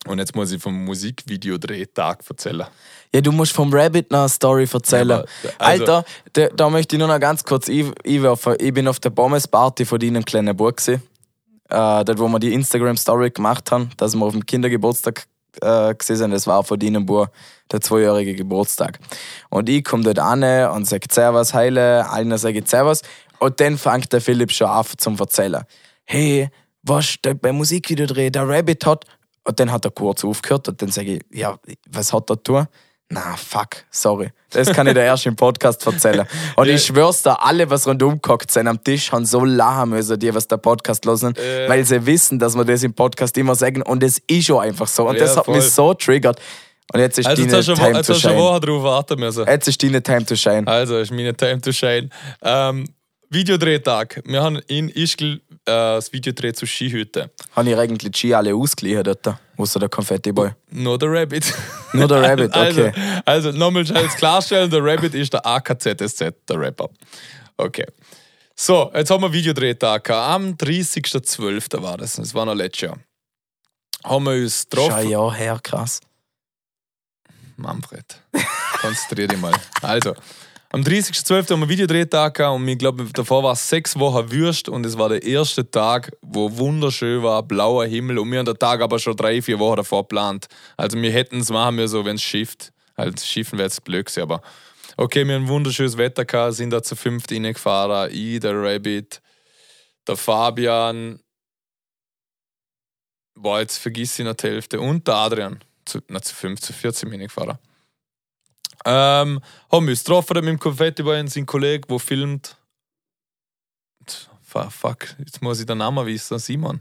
Und 0.06 0.18
jetzt 0.18 0.34
muss 0.36 0.52
ich 0.52 0.60
vom 0.60 0.84
Musikvideodrehtag 0.84 2.22
erzählen. 2.28 2.66
Ja, 3.14 3.20
du 3.22 3.32
musst 3.32 3.52
vom 3.52 3.72
Rabbit 3.72 4.10
noch 4.10 4.20
eine 4.20 4.28
Story 4.28 4.68
erzählen. 4.70 5.10
Aber, 5.12 5.24
also- 5.58 5.82
Alter, 5.84 6.04
da, 6.34 6.48
da 6.48 6.68
möchte 6.70 6.96
ich 6.96 6.98
nur 6.98 7.08
noch 7.08 7.20
ganz 7.20 7.42
kurz 7.44 7.68
ein- 7.70 7.94
einwerfen. 8.06 8.56
Ich 8.58 8.74
bin 8.74 8.86
auf 8.88 9.00
der 9.00 9.10
Pommes-Party 9.10 9.86
von 9.86 9.98
deinem 9.98 10.24
kleinen 10.24 10.54
Bub 10.56 10.76
gewesen. 10.76 11.02
Äh, 11.70 12.04
dort, 12.04 12.18
wo 12.18 12.28
wir 12.28 12.38
die 12.38 12.52
Instagram-Story 12.52 13.30
gemacht 13.30 13.70
haben, 13.70 13.90
dass 13.96 14.14
wir 14.14 14.24
auf 14.26 14.32
dem 14.32 14.44
Kindergeburtstag 14.44 15.26
äh, 15.62 15.94
gesehen 15.94 16.16
sind. 16.16 16.30
Das 16.32 16.46
war 16.46 16.62
von 16.64 16.78
deinem 16.78 17.06
Bub 17.06 17.30
der 17.72 17.80
zweijährige 17.80 18.34
Geburtstag. 18.34 18.98
Und 19.48 19.68
ich 19.70 19.84
komme 19.84 20.02
dort 20.02 20.18
an 20.18 20.42
und 20.72 20.84
sage 20.86 21.06
Servus, 21.10 21.54
Heile, 21.54 22.10
allen 22.10 22.36
sage 22.36 22.62
Servus. 22.66 23.00
Und 23.38 23.60
dann 23.60 23.76
fängt 23.78 24.12
der 24.12 24.20
Philipp 24.20 24.50
schon 24.52 24.68
an 24.68 24.84
zum 24.96 25.16
Erzählen. 25.18 25.64
Hey, 26.04 26.48
was 26.82 27.16
der 27.24 27.34
beim 27.34 27.56
Musikvideo 27.56 28.06
dreh, 28.06 28.30
der 28.30 28.48
Rabbit 28.48 28.84
hat. 28.86 29.04
Und 29.44 29.60
dann 29.60 29.70
hat 29.70 29.84
er 29.84 29.90
kurz 29.90 30.24
aufgehört 30.24 30.68
und 30.68 30.80
dann 30.80 30.90
sage 30.90 31.16
ich, 31.16 31.20
ja, 31.30 31.56
was 31.90 32.12
hat 32.12 32.30
er 32.30 32.42
tun? 32.42 32.66
Na, 33.10 33.36
fuck, 33.36 33.84
sorry. 33.90 34.30
Das 34.50 34.72
kann 34.72 34.86
ich 34.86 34.94
dir 34.94 35.00
erst 35.04 35.26
im 35.26 35.36
Podcast 35.36 35.84
erzählen. 35.86 36.26
Und 36.56 36.68
ich 36.68 36.82
schwör's 36.86 37.22
dir, 37.22 37.40
alle, 37.42 37.68
was 37.68 37.86
rundum 37.86 38.20
gehockt 38.22 38.50
sind 38.50 38.66
am 38.66 38.82
Tisch, 38.82 39.12
haben 39.12 39.26
so 39.26 39.44
lachen 39.44 39.90
müssen, 39.90 40.18
die, 40.18 40.34
was 40.34 40.48
der 40.48 40.56
Podcast 40.56 41.04
hören, 41.04 41.36
Äh. 41.36 41.68
weil 41.68 41.84
sie 41.84 42.04
wissen, 42.06 42.38
dass 42.38 42.56
wir 42.56 42.64
das 42.64 42.82
im 42.82 42.94
Podcast 42.94 43.36
immer 43.36 43.54
sagen. 43.54 43.82
Und 43.82 44.02
es 44.02 44.18
ist 44.26 44.46
schon 44.46 44.62
einfach 44.62 44.88
so. 44.88 45.06
Und 45.06 45.16
Ja, 45.16 45.24
das 45.24 45.36
hat 45.36 45.44
voll. 45.44 45.56
mich 45.56 45.70
so 45.70 45.92
triggert. 45.92 46.40
Und 46.92 47.00
jetzt 47.00 47.18
ist 47.18 47.26
Also, 47.26 47.42
jetzt 47.42 47.52
deine 47.52 47.64
du 47.64 47.74
Time 47.74 47.96
jetzt 47.98 48.06
to 48.06 48.14
hast 48.14 48.24
du. 48.24 48.36
Woche 48.36 48.60
drauf 48.60 48.82
warten 48.82 49.20
müssen. 49.20 49.46
Jetzt 49.46 49.68
ist 49.68 49.82
deine 49.82 50.02
Time 50.02 50.24
to 50.24 50.34
shine. 50.34 50.66
Also, 50.66 50.96
ist 50.98 51.10
meine 51.12 51.36
Time 51.36 51.60
to 51.60 51.72
shine. 51.72 52.08
Ähm, 52.42 52.84
Videodrehtag. 53.34 54.22
Wir 54.24 54.42
haben 54.42 54.60
in 54.68 54.88
Ischgl 54.88 55.34
äh, 55.34 55.40
das 55.64 56.12
Videodreh 56.12 56.52
zu 56.52 56.66
Skihütte. 56.66 57.30
Habe 57.54 57.70
ich 57.70 57.76
eigentlich 57.76 58.12
die 58.12 58.18
Ski 58.18 58.34
alle 58.34 58.54
ausgeliehen 58.54 59.02
dort, 59.02 59.26
außer 59.56 59.80
der 59.80 59.88
Konfetti-Boy. 59.88 60.52
Nur 60.70 60.98
der 60.98 61.10
Rabbit. 61.10 61.52
Nur 61.92 62.08
der 62.08 62.22
Rabbit, 62.22 62.50
okay. 62.56 62.92
Also, 63.24 63.48
also 63.48 63.58
nochmal 63.58 63.84
klarstellen: 63.84 64.70
der 64.70 64.84
Rabbit 64.84 65.14
ist 65.14 65.32
der 65.32 65.44
AKZSZ, 65.44 66.20
der 66.48 66.60
Rapper. 66.60 66.88
Okay. 67.56 67.86
So, 68.56 68.90
jetzt 68.94 69.10
haben 69.10 69.22
wir 69.22 69.32
Videodrehtag. 69.32 70.08
Am 70.10 70.52
30.12. 70.52 71.82
war 71.82 71.96
das. 71.96 72.14
Das 72.14 72.32
war 72.34 72.46
noch 72.46 72.54
letztes 72.54 72.82
Jahr. 72.82 72.98
Haben 74.04 74.24
wir 74.24 74.32
uns 74.32 74.68
getroffen. 74.68 75.08
Jahr 75.08 75.34
her, 75.34 75.58
krass. 75.62 76.00
Manfred, 77.56 78.04
konzentrier 78.80 79.28
dich 79.28 79.38
mal. 79.38 79.54
Also, 79.82 80.14
am 80.74 80.80
30.12. 80.80 81.52
haben 81.52 81.60
wir 81.60 81.68
Videodrehtag 81.68 82.34
gehabt 82.34 82.56
und 82.56 82.66
ich 82.66 82.76
glaube, 82.76 83.06
davor 83.12 83.44
war 83.44 83.52
es 83.52 83.68
sechs 83.68 83.96
Wochen 83.96 84.32
Würst 84.32 84.68
und 84.68 84.84
es 84.84 84.98
war 84.98 85.08
der 85.08 85.22
erste 85.22 85.70
Tag, 85.70 86.10
wo 86.20 86.56
wunderschön 86.58 87.22
war, 87.22 87.44
blauer 87.44 87.86
Himmel 87.86 88.18
und 88.18 88.32
wir 88.32 88.40
haben 88.40 88.46
den 88.46 88.58
Tag 88.58 88.80
aber 88.80 88.98
schon 88.98 89.14
drei, 89.14 89.40
vier 89.40 89.60
Wochen 89.60 89.76
davor 89.76 90.02
geplant. 90.02 90.48
Also 90.76 91.00
wir 91.00 91.12
hätten 91.12 91.38
es 91.38 91.50
machen 91.50 91.76
müssen, 91.76 92.04
wenn 92.04 92.16
es 92.16 92.22
schifft. 92.22 92.72
Halt, 92.96 93.20
schiffen 93.20 93.56
wäre 93.56 93.68
jetzt 93.68 93.84
blöd 93.84 94.18
aber 94.18 94.42
okay, 94.96 95.24
wir 95.24 95.36
haben 95.36 95.46
wunderschönes 95.46 95.96
Wetter 95.96 96.24
gehabt, 96.24 96.54
sind 96.54 96.70
da 96.70 96.82
zu 96.82 96.96
fünft 96.96 97.30
reingefahren. 97.30 98.10
Ich, 98.12 98.40
der 98.40 98.60
Rabbit, 98.60 99.22
der 100.08 100.16
Fabian, 100.16 101.20
boah, 103.36 103.60
jetzt 103.60 103.78
vergiss 103.78 104.18
ich 104.18 104.24
noch 104.24 104.34
die 104.34 104.48
Hälfte 104.48 104.80
und 104.80 105.06
der 105.06 105.14
Adrian 105.14 105.60
zu, 105.84 106.00
na, 106.08 106.20
zu 106.20 106.34
5, 106.34 106.60
zu 106.60 106.72
14 106.72 107.10
bin 107.10 107.20
ich 107.20 107.28
gefahren. 107.28 107.58
Ähm, 108.84 109.40
haben 109.72 109.86
wir 109.86 109.92
uns 109.92 110.04
getroffen 110.04 110.34
mit 110.36 110.46
dem 110.46 110.58
Konfetti 110.58 111.02
bei 111.02 111.20
und 111.20 111.30
sein 111.30 111.46
Kollege, 111.46 111.86
der 111.86 111.98
filmt. 111.98 112.56
Fuck, 114.70 115.16
jetzt 115.18 115.42
muss 115.42 115.58
ich 115.60 115.66
den 115.66 115.78
Namen 115.78 116.06
wissen. 116.06 116.38
Simon. 116.38 116.80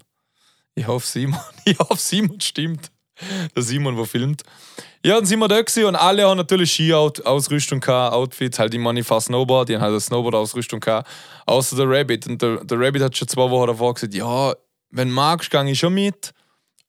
Ich 0.75 0.85
hoffe, 0.85 1.05
Simon. 1.07 1.39
Ich 1.65 1.79
hoffe, 1.79 1.97
Simon 1.97 2.39
stimmt. 2.39 2.91
Der 3.55 3.63
Simon, 3.63 3.95
der 3.95 4.05
filmt. 4.05 4.43
Ja, 5.05 5.15
dann 5.15 5.25
sind 5.25 5.39
wir 5.39 5.47
da 5.47 5.61
gewesen 5.61 5.85
und 5.85 5.95
alle 5.95 6.27
haben 6.27 6.37
natürlich 6.37 6.71
Ski-Ausrüstung 6.71 7.79
gehabt, 7.79 8.13
Outfits, 8.13 8.57
halt 8.57 8.73
immer 8.73 8.93
ich 8.93 9.05
fahre 9.05 9.21
Snowboard, 9.21 9.69
die 9.69 9.75
haben 9.75 9.81
halt 9.81 9.91
eine 9.91 9.99
Snowboard-Ausrüstung 9.99 10.79
gehabt, 10.79 11.09
außer 11.45 11.75
der 11.75 11.89
Rabbit. 11.89 12.27
Und 12.27 12.41
der, 12.41 12.63
der 12.63 12.79
Rabbit 12.79 13.01
hat 13.01 13.17
schon 13.17 13.27
zwei 13.27 13.49
Wochen 13.49 13.67
davor 13.67 13.93
gesagt, 13.93 14.13
ja, 14.13 14.53
wenn 14.89 15.09
du 15.09 15.13
magst, 15.13 15.51
gehe 15.51 15.69
ich 15.69 15.79
schon 15.79 15.93
mit, 15.93 16.33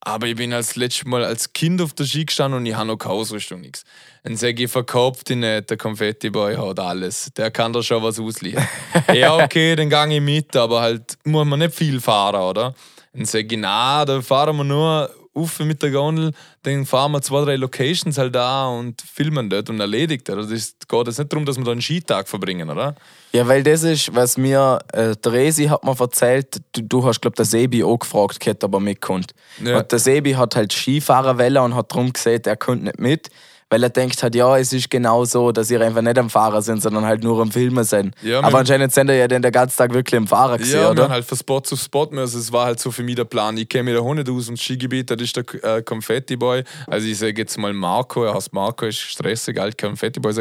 Aber 0.06 0.26
ich 0.26 0.36
bin 0.36 0.52
als 0.52 0.76
letztes 0.76 1.06
Mal 1.06 1.24
als 1.24 1.52
Kind 1.52 1.80
auf 1.80 1.94
der 1.94 2.04
Ski 2.04 2.26
gestanden 2.26 2.60
und 2.60 2.66
ich 2.66 2.74
habe 2.74 2.86
noch 2.86 2.98
keine 2.98 3.14
Ausrüstung, 3.14 3.62
nichts. 3.62 3.84
Dann 4.22 4.36
sage 4.36 4.64
ich, 4.64 4.70
verkauft 4.70 5.30
ihn 5.30 5.40
nicht, 5.40 5.70
der 5.70 5.76
Konfetti-Boy 5.78 6.56
hat 6.56 6.78
alles. 6.78 7.30
Der 7.36 7.50
kann 7.50 7.72
da 7.72 7.82
schon 7.82 8.02
was 8.02 8.20
ausliefern. 8.20 8.68
ja, 9.14 9.34
okay, 9.34 9.74
dann 9.74 9.88
gehe 9.88 10.16
ich 10.16 10.20
mit, 10.20 10.54
aber 10.56 10.82
halt 10.82 11.16
muss 11.24 11.46
man 11.46 11.58
nicht 11.58 11.74
viel 11.74 12.00
fahren, 12.00 12.40
oder? 12.40 12.74
Dann 13.14 13.24
sage 13.24 13.46
ich, 13.54 13.58
na, 13.58 14.04
da 14.04 14.20
fahren 14.20 14.56
wir 14.56 14.64
nur 14.64 15.10
auf 15.34 15.58
mit 15.60 15.82
der 15.82 15.90
Gondel, 15.90 16.32
dann 16.62 16.86
fahren 16.86 17.12
wir 17.12 17.22
zwei, 17.22 17.44
drei 17.44 17.56
Locations 17.56 18.16
halt 18.16 18.34
da 18.34 18.68
und 18.68 19.02
filmen 19.02 19.50
dort 19.50 19.68
und 19.68 19.80
erledigt. 19.80 20.30
Also 20.30 20.54
es 20.54 20.76
geht 20.86 21.06
jetzt 21.06 21.18
nicht 21.18 21.32
darum, 21.32 21.44
dass 21.44 21.56
wir 21.56 21.64
da 21.64 21.72
einen 21.72 21.82
Skitag 21.82 22.28
verbringen, 22.28 22.70
oder? 22.70 22.94
Ja, 23.32 23.46
weil 23.48 23.62
das 23.62 23.82
ist, 23.82 24.14
was 24.14 24.36
mir, 24.36 24.78
äh, 24.92 25.16
der 25.16 25.32
Resi 25.32 25.66
hat 25.66 25.84
mir 25.84 25.98
erzählt, 25.98 26.60
du, 26.72 26.82
du 26.82 27.04
hast, 27.04 27.20
glaube 27.20 27.36
der 27.36 27.44
Sebi 27.44 27.82
auch 27.82 27.98
gefragt, 27.98 28.46
hätte 28.46 28.66
aber 28.66 28.80
mitkommt. 28.80 29.34
Ja. 29.62 29.78
Und 29.78 29.90
der 29.90 29.98
Sebi 29.98 30.32
hat 30.32 30.54
halt 30.54 30.72
Skifahrer 30.72 31.38
wollen 31.38 31.58
und 31.58 31.74
hat 31.74 31.90
darum 31.90 32.12
gesagt, 32.12 32.46
er 32.46 32.56
kommt 32.56 32.84
nicht 32.84 33.00
mit, 33.00 33.30
weil 33.70 33.82
er 33.82 33.90
denkt 33.90 34.22
halt, 34.22 34.34
ja, 34.34 34.56
es 34.58 34.72
ist 34.72 34.90
genau 34.90 35.24
so, 35.24 35.52
dass 35.52 35.70
ihr 35.70 35.80
einfach 35.80 36.02
nicht 36.02 36.18
am 36.18 36.30
Fahrer 36.30 36.62
sind, 36.62 36.82
sondern 36.82 37.04
halt 37.04 37.22
nur 37.24 37.40
am 37.40 37.50
Filmen 37.50 37.84
sind. 37.84 38.14
Ja, 38.22 38.40
aber 38.40 38.58
anscheinend 38.58 38.92
sind 38.92 39.08
ihr 39.08 39.16
ja 39.16 39.28
den, 39.28 39.42
ganzen 39.42 39.76
Tag 39.76 39.92
wirklich 39.92 40.18
am 40.18 40.26
Fahrer 40.26 40.58
gesehen, 40.58 40.80
Ja, 40.82 40.90
oder? 40.90 41.04
haben 41.04 41.12
halt 41.12 41.24
von 41.24 41.38
Spot 41.38 41.60
zu 41.60 41.76
Spot 41.76 42.08
müssen. 42.10 42.38
Es 42.40 42.52
war 42.52 42.66
halt 42.66 42.80
so 42.80 42.90
für 42.90 43.02
mich 43.02 43.16
der 43.16 43.24
Plan. 43.24 43.56
Ich 43.56 43.68
kenne 43.68 43.84
mich 43.84 43.94
da 43.94 44.00
auch 44.00 44.14
nicht 44.14 44.28
aus 44.28 44.46
dem 44.46 44.56
Skigebiet, 44.56 45.10
das 45.10 45.20
ist 45.20 45.36
der 45.36 45.44
äh, 45.64 45.82
Konfetti-Boy. 45.82 46.64
Also 46.86 47.06
ich 47.06 47.18
sage 47.18 47.40
jetzt 47.40 47.58
mal 47.58 47.72
Marco, 47.72 48.24
er 48.24 48.34
heißt 48.34 48.52
Marco, 48.52 48.86
ist 48.86 48.98
stressig, 48.98 49.60
alt 49.60 49.78
Konfetti-Boy. 49.78 50.34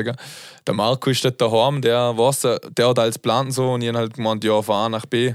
Der 0.65 0.73
Marco 0.73 1.09
ist 1.09 1.23
dort 1.25 1.39
daheim, 1.41 1.81
der 1.81 2.17
weiß, 2.17 2.41
der 2.77 2.87
hat 2.87 2.99
alles 2.99 3.19
Plan 3.19 3.51
so 3.51 3.73
und 3.73 3.81
ich 3.81 3.87
habe 3.89 3.97
halt 3.99 4.13
gemeint, 4.13 4.43
ja, 4.43 4.61
von 4.61 4.75
A 4.75 4.89
nach 4.89 5.05
B, 5.05 5.33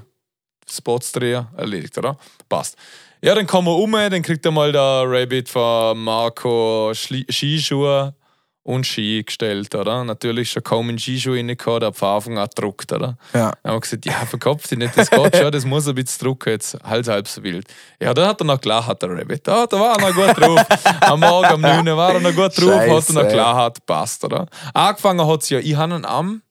Spots 0.71 1.13
drehen, 1.13 1.47
erledigt, 1.57 1.97
oder? 1.99 2.17
Passt. 2.49 2.77
Ja, 3.21 3.35
dann 3.35 3.49
kommen 3.49 3.67
wir 3.67 3.77
um, 3.77 3.91
dann 3.91 4.23
kriegt 4.23 4.45
er 4.47 4.53
mal 4.53 4.71
der 4.71 5.03
Rabbit 5.05 5.49
von 5.49 5.99
Marco 5.99 6.93
Schli 6.95 7.27
Skischuhe 7.29 8.15
und 8.63 8.87
Ski 8.87 9.25
gestellt, 9.25 9.75
oder? 9.75 10.05
Natürlich 10.05 10.53
schon 10.53 10.63
kaum 10.63 10.89
in 10.91 11.01
Skischuhe 11.01 11.37
reingehauen, 11.39 11.81
der 11.81 11.89
Anfang 11.89 12.39
an 12.39 12.49
gedruckt, 12.49 12.93
oder? 12.93 13.19
Ja. 13.35 13.51
Dann 13.63 13.73
haben 13.73 13.77
wir 13.77 13.81
gesagt, 13.81 14.07
ja, 14.07 14.13
verkopft 14.25 14.71
dich 14.71 14.79
nicht, 14.79 14.97
das 14.97 15.11
geht 15.11 15.37
schon, 15.37 15.51
das 15.51 15.65
muss 15.65 15.89
ein 15.89 15.97
bisschen 15.97 16.27
drucken, 16.27 16.51
jetzt 16.51 16.79
halt 16.85 17.09
halb 17.09 17.27
so 17.27 17.43
wild. 17.43 17.67
Ja, 18.01 18.15
da 18.15 18.29
hat 18.29 18.41
er 18.41 18.45
noch 18.45 18.61
gelacht, 18.61 19.03
der 19.03 19.11
Rabbit. 19.11 19.45
Da, 19.49 19.67
da 19.67 19.81
war 19.81 19.99
er 19.99 20.09
noch 20.11 20.15
gut 20.15 20.39
drauf. 20.39 20.65
Am 21.01 21.19
Morgen, 21.19 21.55
um 21.55 21.61
9 21.61 21.89
Uhr 21.89 21.97
war 21.97 22.15
er 22.15 22.21
noch 22.21 22.35
gut 22.35 22.57
drauf, 22.57 22.71
hat 22.73 22.87
er 22.87 22.89
Scheiße. 22.89 23.15
noch 23.15 23.29
gelacht, 23.29 23.85
passt, 23.85 24.25
oder? 24.25 24.47
Angefangen 24.75 25.27
hat 25.27 25.43
es 25.43 25.49
ja, 25.49 25.59
ich 25.59 25.75
habe 25.75 25.95
ihn 25.97 26.05
am 26.05 26.43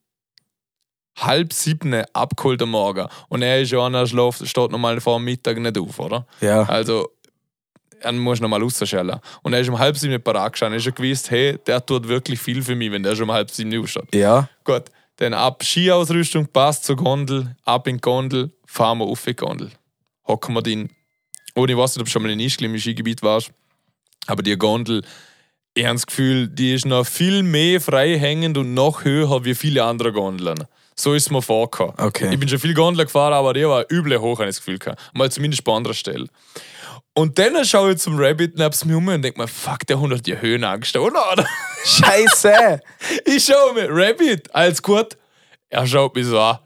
halb 1.18 1.54
sieben 1.54 1.94
abgeholt 2.14 2.62
am 2.62 2.72
Morgen 2.72 3.08
und 3.30 3.42
er 3.42 3.62
ist 3.62 3.72
ja 3.72 3.86
einer, 3.86 4.00
er 4.00 4.08
schläft, 4.08 4.48
steht 4.48 4.72
normal 4.72 5.02
vor 5.02 5.18
dem 5.18 5.26
Mittag 5.26 5.58
nicht 5.58 5.78
auf, 5.78 6.00
oder? 6.00 6.26
Ja. 6.42 6.64
Also, 6.64 7.10
er 8.00 8.12
muss 8.12 8.40
noch 8.40 8.50
mal 8.50 8.62
rausschellen. 8.62 9.20
Und 9.42 9.54
er 9.54 9.60
ist 9.60 9.70
um 9.70 9.80
halb 9.80 9.98
sieben 9.98 10.22
parat 10.22 10.54
gestanden. 10.54 10.76
Er 10.76 10.78
ist 10.78 10.86
ja 10.86 10.92
gewusst, 10.92 11.32
hey, 11.32 11.58
der 11.66 11.84
tut 11.86 12.08
wirklich 12.08 12.40
viel 12.40 12.62
für 12.62 12.76
mich, 12.76 12.92
wenn 12.92 13.04
der 13.04 13.16
schon 13.16 13.24
um 13.24 13.32
halb 13.32 13.50
sieben 13.50 13.76
aufsteht. 13.82 14.14
Ja. 14.14 14.48
Gut, 14.64 14.84
dann 15.18 15.34
ab 15.34 15.64
Skiausrüstung, 15.64 16.48
passt 16.48 16.86
zur 16.86 16.96
Gondel, 16.96 17.56
ab 17.66 17.88
in 17.88 17.98
die 17.98 18.02
Gondel, 18.02 18.52
fahren 18.66 19.00
wir 19.00 19.06
auf 19.06 19.24
die 19.24 19.36
Gondel. 19.36 19.72
Hocken 20.28 20.54
wir 20.54 20.62
drin. 20.62 20.90
Und 21.56 21.70
ich 21.70 21.78
weiß 21.78 21.96
nicht, 21.96 22.02
ob 22.02 22.06
du 22.06 22.12
schon 22.12 22.22
mal 22.22 22.32
in 22.32 22.40
Ischgl 22.40 22.66
im 22.66 22.78
Skigebiet 22.78 23.24
warst, 23.24 23.52
aber 24.28 24.44
die 24.44 24.56
Gondel, 24.56 25.04
ich 25.74 25.86
habe 25.86 25.96
das 25.96 26.06
Gefühl, 26.06 26.48
die 26.48 26.74
ist 26.74 26.86
noch 26.86 27.06
viel 27.06 27.42
mehr 27.42 27.82
frei 27.82 28.18
hängend 28.18 28.58
und 28.58 28.74
noch 28.74 29.04
höher 29.04 29.44
wie 29.44 29.56
viele 29.56 29.84
andere 29.84 30.12
Gondeln. 30.12 30.66
So 31.00 31.14
ist 31.14 31.24
es 31.24 31.30
mir 31.30 31.42
vorgekommen. 31.42 31.94
Okay. 31.98 32.30
Ich 32.32 32.40
bin 32.40 32.50
schon 32.50 32.60
viel 32.60 32.74
Gondel 32.74 33.06
gefahren, 33.06 33.34
aber 33.34 33.54
die 33.54 33.68
war 33.68 33.86
übel 33.90 34.20
hoch, 34.20 34.40
habe 34.40 34.50
ich 34.50 34.56
das 34.56 34.66
Gefühl 34.66 34.80
gehabt. 34.80 35.00
Mal 35.14 35.32
zumindest 35.32 35.64
bei 35.64 35.74
anderer 35.74 35.94
Stelle. 35.94 36.28
Und 37.14 37.38
dann 37.40 37.64
schaue 37.66 37.94
ich 37.94 38.00
zum 38.00 38.20
Rabbit 38.20 38.58
nebst 38.58 38.86
mir 38.86 38.98
um 38.98 39.08
und 39.08 39.22
denke 39.22 39.40
mir, 39.40 39.48
fuck, 39.48 39.86
der 39.88 40.00
hat 40.00 40.26
die 40.26 40.40
Höhenangst, 40.40 40.96
oder? 40.98 41.32
oder? 41.32 41.48
Scheiße! 41.86 42.80
Ich 43.26 43.46
schaue 43.46 43.74
mir, 43.74 43.88
Rabbit, 43.90 44.54
alles 44.54 44.82
gut. 44.82 45.18
Er 45.70 45.86
schaut 45.86 46.16
mich 46.16 46.26
so 46.26 46.40
an. 46.40 46.60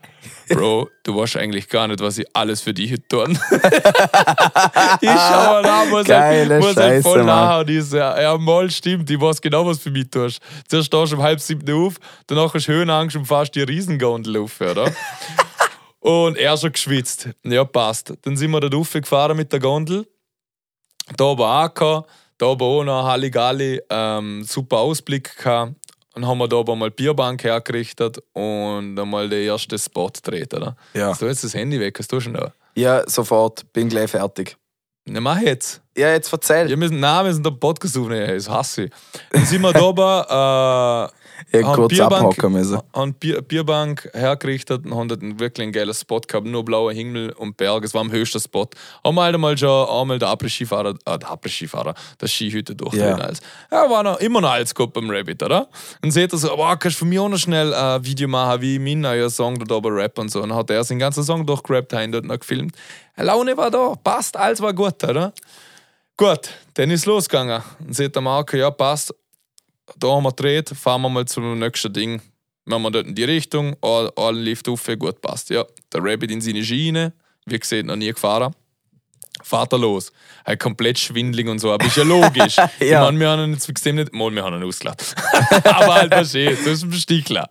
Bro, 0.49 0.89
du 1.03 1.15
weißt 1.15 1.37
eigentlich 1.37 1.67
gar 1.67 1.87
nicht, 1.87 1.99
was 2.01 2.17
ich 2.17 2.25
alles 2.33 2.61
für 2.61 2.73
dich 2.73 2.93
tun. 3.07 3.31
ich 5.01 5.09
schaue 5.09 5.61
ihn 5.61 5.65
an, 5.65 5.89
muss 5.89 6.05
Geile 6.05 6.53
halt, 6.55 6.63
muss 6.63 6.75
Scheiße, 6.75 7.01
voll 7.01 7.23
nachher. 7.23 7.63
Die 7.63 7.81
so, 7.81 7.97
ja, 7.97 8.37
mal 8.37 8.69
stimmt, 8.69 9.09
ich 9.09 9.19
weiß 9.19 9.41
genau, 9.41 9.65
was 9.65 9.79
für 9.79 9.91
mich 9.91 10.09
tust. 10.09 10.39
Zuerst 10.67 10.87
stehst 10.87 11.11
du 11.11 11.15
um 11.15 11.23
halb 11.23 11.39
sieben 11.39 11.73
auf, 11.73 11.95
danach 12.27 12.53
hast 12.53 12.67
du 12.67 12.73
Höhenangst 12.73 13.15
und 13.15 13.25
fährst 13.25 13.55
die 13.55 13.61
Riesengondel 13.61 14.37
auf, 14.37 14.59
oder? 14.61 14.91
und 15.99 16.37
er 16.37 16.57
schon 16.57 16.71
geschwitzt. 16.71 17.29
Ja, 17.43 17.63
passt. 17.63 18.13
Dann 18.23 18.35
sind 18.35 18.51
wir 18.51 18.59
da 18.59 18.69
gefahren 18.69 19.37
mit 19.37 19.51
der 19.51 19.59
Gondel. 19.59 20.07
Da 21.17 21.25
oben 21.25 21.43
angekommen, 21.43 22.05
da 22.37 22.45
oben 22.47 22.63
auch 22.63 22.83
noch 22.83 23.05
Halligalli, 23.05 23.81
ähm, 23.89 24.43
super 24.43 24.77
Ausblick 24.77 25.35
gehabt. 25.37 25.73
Dann 26.13 26.27
haben 26.27 26.39
wir 26.39 26.47
da 26.47 26.57
oben 26.57 26.79
mal 26.79 26.91
Bierbank 26.91 27.43
hergerichtet 27.43 28.19
und 28.33 28.99
einmal 28.99 29.29
den 29.29 29.47
ersten 29.47 29.77
Spot 29.79 30.09
gedreht, 30.09 30.53
oder? 30.53 30.75
Ja. 30.93 31.09
Hast 31.09 31.21
du 31.21 31.25
jetzt 31.27 31.43
das 31.43 31.53
Handy 31.53 31.79
weg? 31.79 31.97
Hast 31.97 32.11
du 32.11 32.19
schon 32.19 32.33
da? 32.33 32.53
Ja, 32.75 33.07
sofort. 33.07 33.71
Bin 33.73 33.89
gleich 33.89 34.11
fertig. 34.11 34.57
Na, 35.05 35.21
mach 35.21 35.39
jetzt. 35.39 35.80
Ja, 35.97 36.09
jetzt 36.11 36.31
erzähl. 36.31 36.69
Wir 36.69 36.77
müssen, 36.77 36.99
nein, 36.99 37.25
wir 37.25 37.29
müssen 37.29 37.43
den 37.43 37.59
Podcast 37.59 37.97
aufnehmen, 37.97 38.27
das 38.27 38.49
hasse 38.49 38.83
ich. 38.85 38.91
Dann 39.31 39.45
sind 39.45 39.61
wir 39.61 39.73
da 39.73 39.81
oben, 39.81 40.01
äh, 40.01 41.63
haben 41.63 41.75
kurz 41.75 41.91
Bierbank- 41.91 42.13
abhocken 42.23 42.53
müssen. 42.53 42.79
haben 42.95 43.13
Bier, 43.15 43.41
Bierbank 43.41 44.09
hergerichtet 44.13 44.85
und 44.85 44.95
haben 44.95 45.09
dort 45.09 45.21
einen 45.21 45.37
wirklich 45.41 45.63
einen 45.65 45.73
geilen 45.73 45.93
Spot 45.93 46.21
gehabt, 46.21 46.47
nur 46.47 46.63
blauer 46.63 46.93
Himmel 46.93 47.31
und 47.33 47.57
Berge, 47.57 47.85
es 47.85 47.93
war 47.93 47.99
am 48.01 48.11
höchsten 48.11 48.39
Spot. 48.39 48.69
Haben 49.03 49.15
wir 49.15 49.21
halt 49.23 49.35
einmal 49.35 49.57
schon 49.57 49.89
einmal 49.89 50.17
der 50.17 50.29
Après-Skifahrer, 50.29 50.91
äh, 51.05 51.19
der 51.19 51.29
Après-Skifahrer, 51.29 51.93
der 52.21 52.27
Skihütte 52.27 52.73
durchdrehen. 52.73 53.17
Ja. 53.19 53.29
Ja, 53.83 53.89
war 53.89 54.03
noch, 54.03 54.19
immer 54.21 54.39
noch 54.39 54.51
alles 54.51 54.73
gut 54.73 54.93
beim 54.93 55.09
Rabbit, 55.09 55.43
oder? 55.43 55.67
Und 56.01 56.11
seht 56.11 56.31
ihr 56.31 56.37
so, 56.37 56.47
wow, 56.55 56.77
kannst 56.79 56.95
du 56.97 56.99
von 56.99 57.09
mir 57.09 57.21
auch 57.21 57.27
noch 57.27 57.37
schnell 57.37 57.73
ein 57.73 58.05
Video 58.05 58.29
machen, 58.29 58.61
wie 58.61 58.75
ich 58.75 58.79
meinen 58.79 59.01
neuen 59.01 59.29
Song 59.29 59.59
dort 59.59 59.71
oben 59.73 59.93
rap 59.93 60.17
und 60.19 60.29
so. 60.31 60.41
Und 60.41 60.49
dann 60.49 60.57
hat 60.57 60.69
er 60.69 60.85
seinen 60.85 60.99
ganzen 60.99 61.23
Song 61.25 61.45
durchgerappt, 61.45 61.91
haben 61.91 62.13
dort 62.13 62.23
noch 62.23 62.39
gefilmt. 62.39 62.75
Laune 63.17 63.57
war 63.57 63.69
da, 63.69 63.93
passt, 64.01 64.37
alles 64.37 64.61
war 64.61 64.73
gut, 64.73 65.03
oder? 65.03 65.33
Gut, 66.21 66.49
dann 66.75 66.91
ist 66.91 67.07
losgegangen. 67.07 67.63
Und 67.79 67.95
seht 67.95 68.13
der 68.13 68.21
Marco, 68.21 68.55
ja, 68.55 68.69
passt. 68.69 69.11
Da 69.97 70.07
haben 70.09 70.21
wir 70.23 70.29
gedreht, 70.29 70.69
fahren 70.69 71.01
wir 71.01 71.09
mal 71.09 71.25
zum 71.25 71.57
nächsten 71.57 71.91
Ding. 71.91 72.21
Machen 72.65 72.83
wir 72.83 72.91
dort 72.91 73.07
in 73.07 73.15
die 73.15 73.23
Richtung, 73.23 73.75
all, 73.81 74.11
all 74.15 74.37
Lift 74.37 74.69
auf, 74.69 74.85
gut, 74.99 75.19
passt. 75.19 75.49
Ja, 75.49 75.65
der 75.91 76.03
Rabbit 76.03 76.29
in 76.29 76.39
seine 76.39 76.63
Schiene, 76.63 77.13
wie 77.47 77.57
gesagt, 77.57 77.87
noch 77.87 77.95
nie 77.95 78.13
gefahren. 78.13 78.53
Fahrt 79.41 79.73
er 79.73 79.79
los. 79.79 80.11
Halt 80.45 80.59
komplett 80.59 80.99
schwindelig 80.99 81.47
und 81.47 81.57
so, 81.57 81.71
aber 81.73 81.87
ist 81.87 81.97
ja 81.97 82.03
logisch. 82.03 82.55
Ich 82.79 82.89
Ja. 82.91 83.01
meine, 83.01 83.19
wir 83.19 83.27
haben 83.29 83.45
ihn 83.45 83.53
jetzt 83.53 83.67
extrem 83.67 83.95
nicht, 83.95 84.13
mal, 84.13 84.29
wir 84.31 84.43
haben 84.43 84.61
ihn 84.61 84.63
ausgelacht. 84.63 85.15
aber 85.63 85.95
halt, 85.95 86.13
verstehe, 86.13 86.51
das 86.51 86.67
ist 86.67 86.83
ein 86.83 86.93
Stichler. 86.93 87.49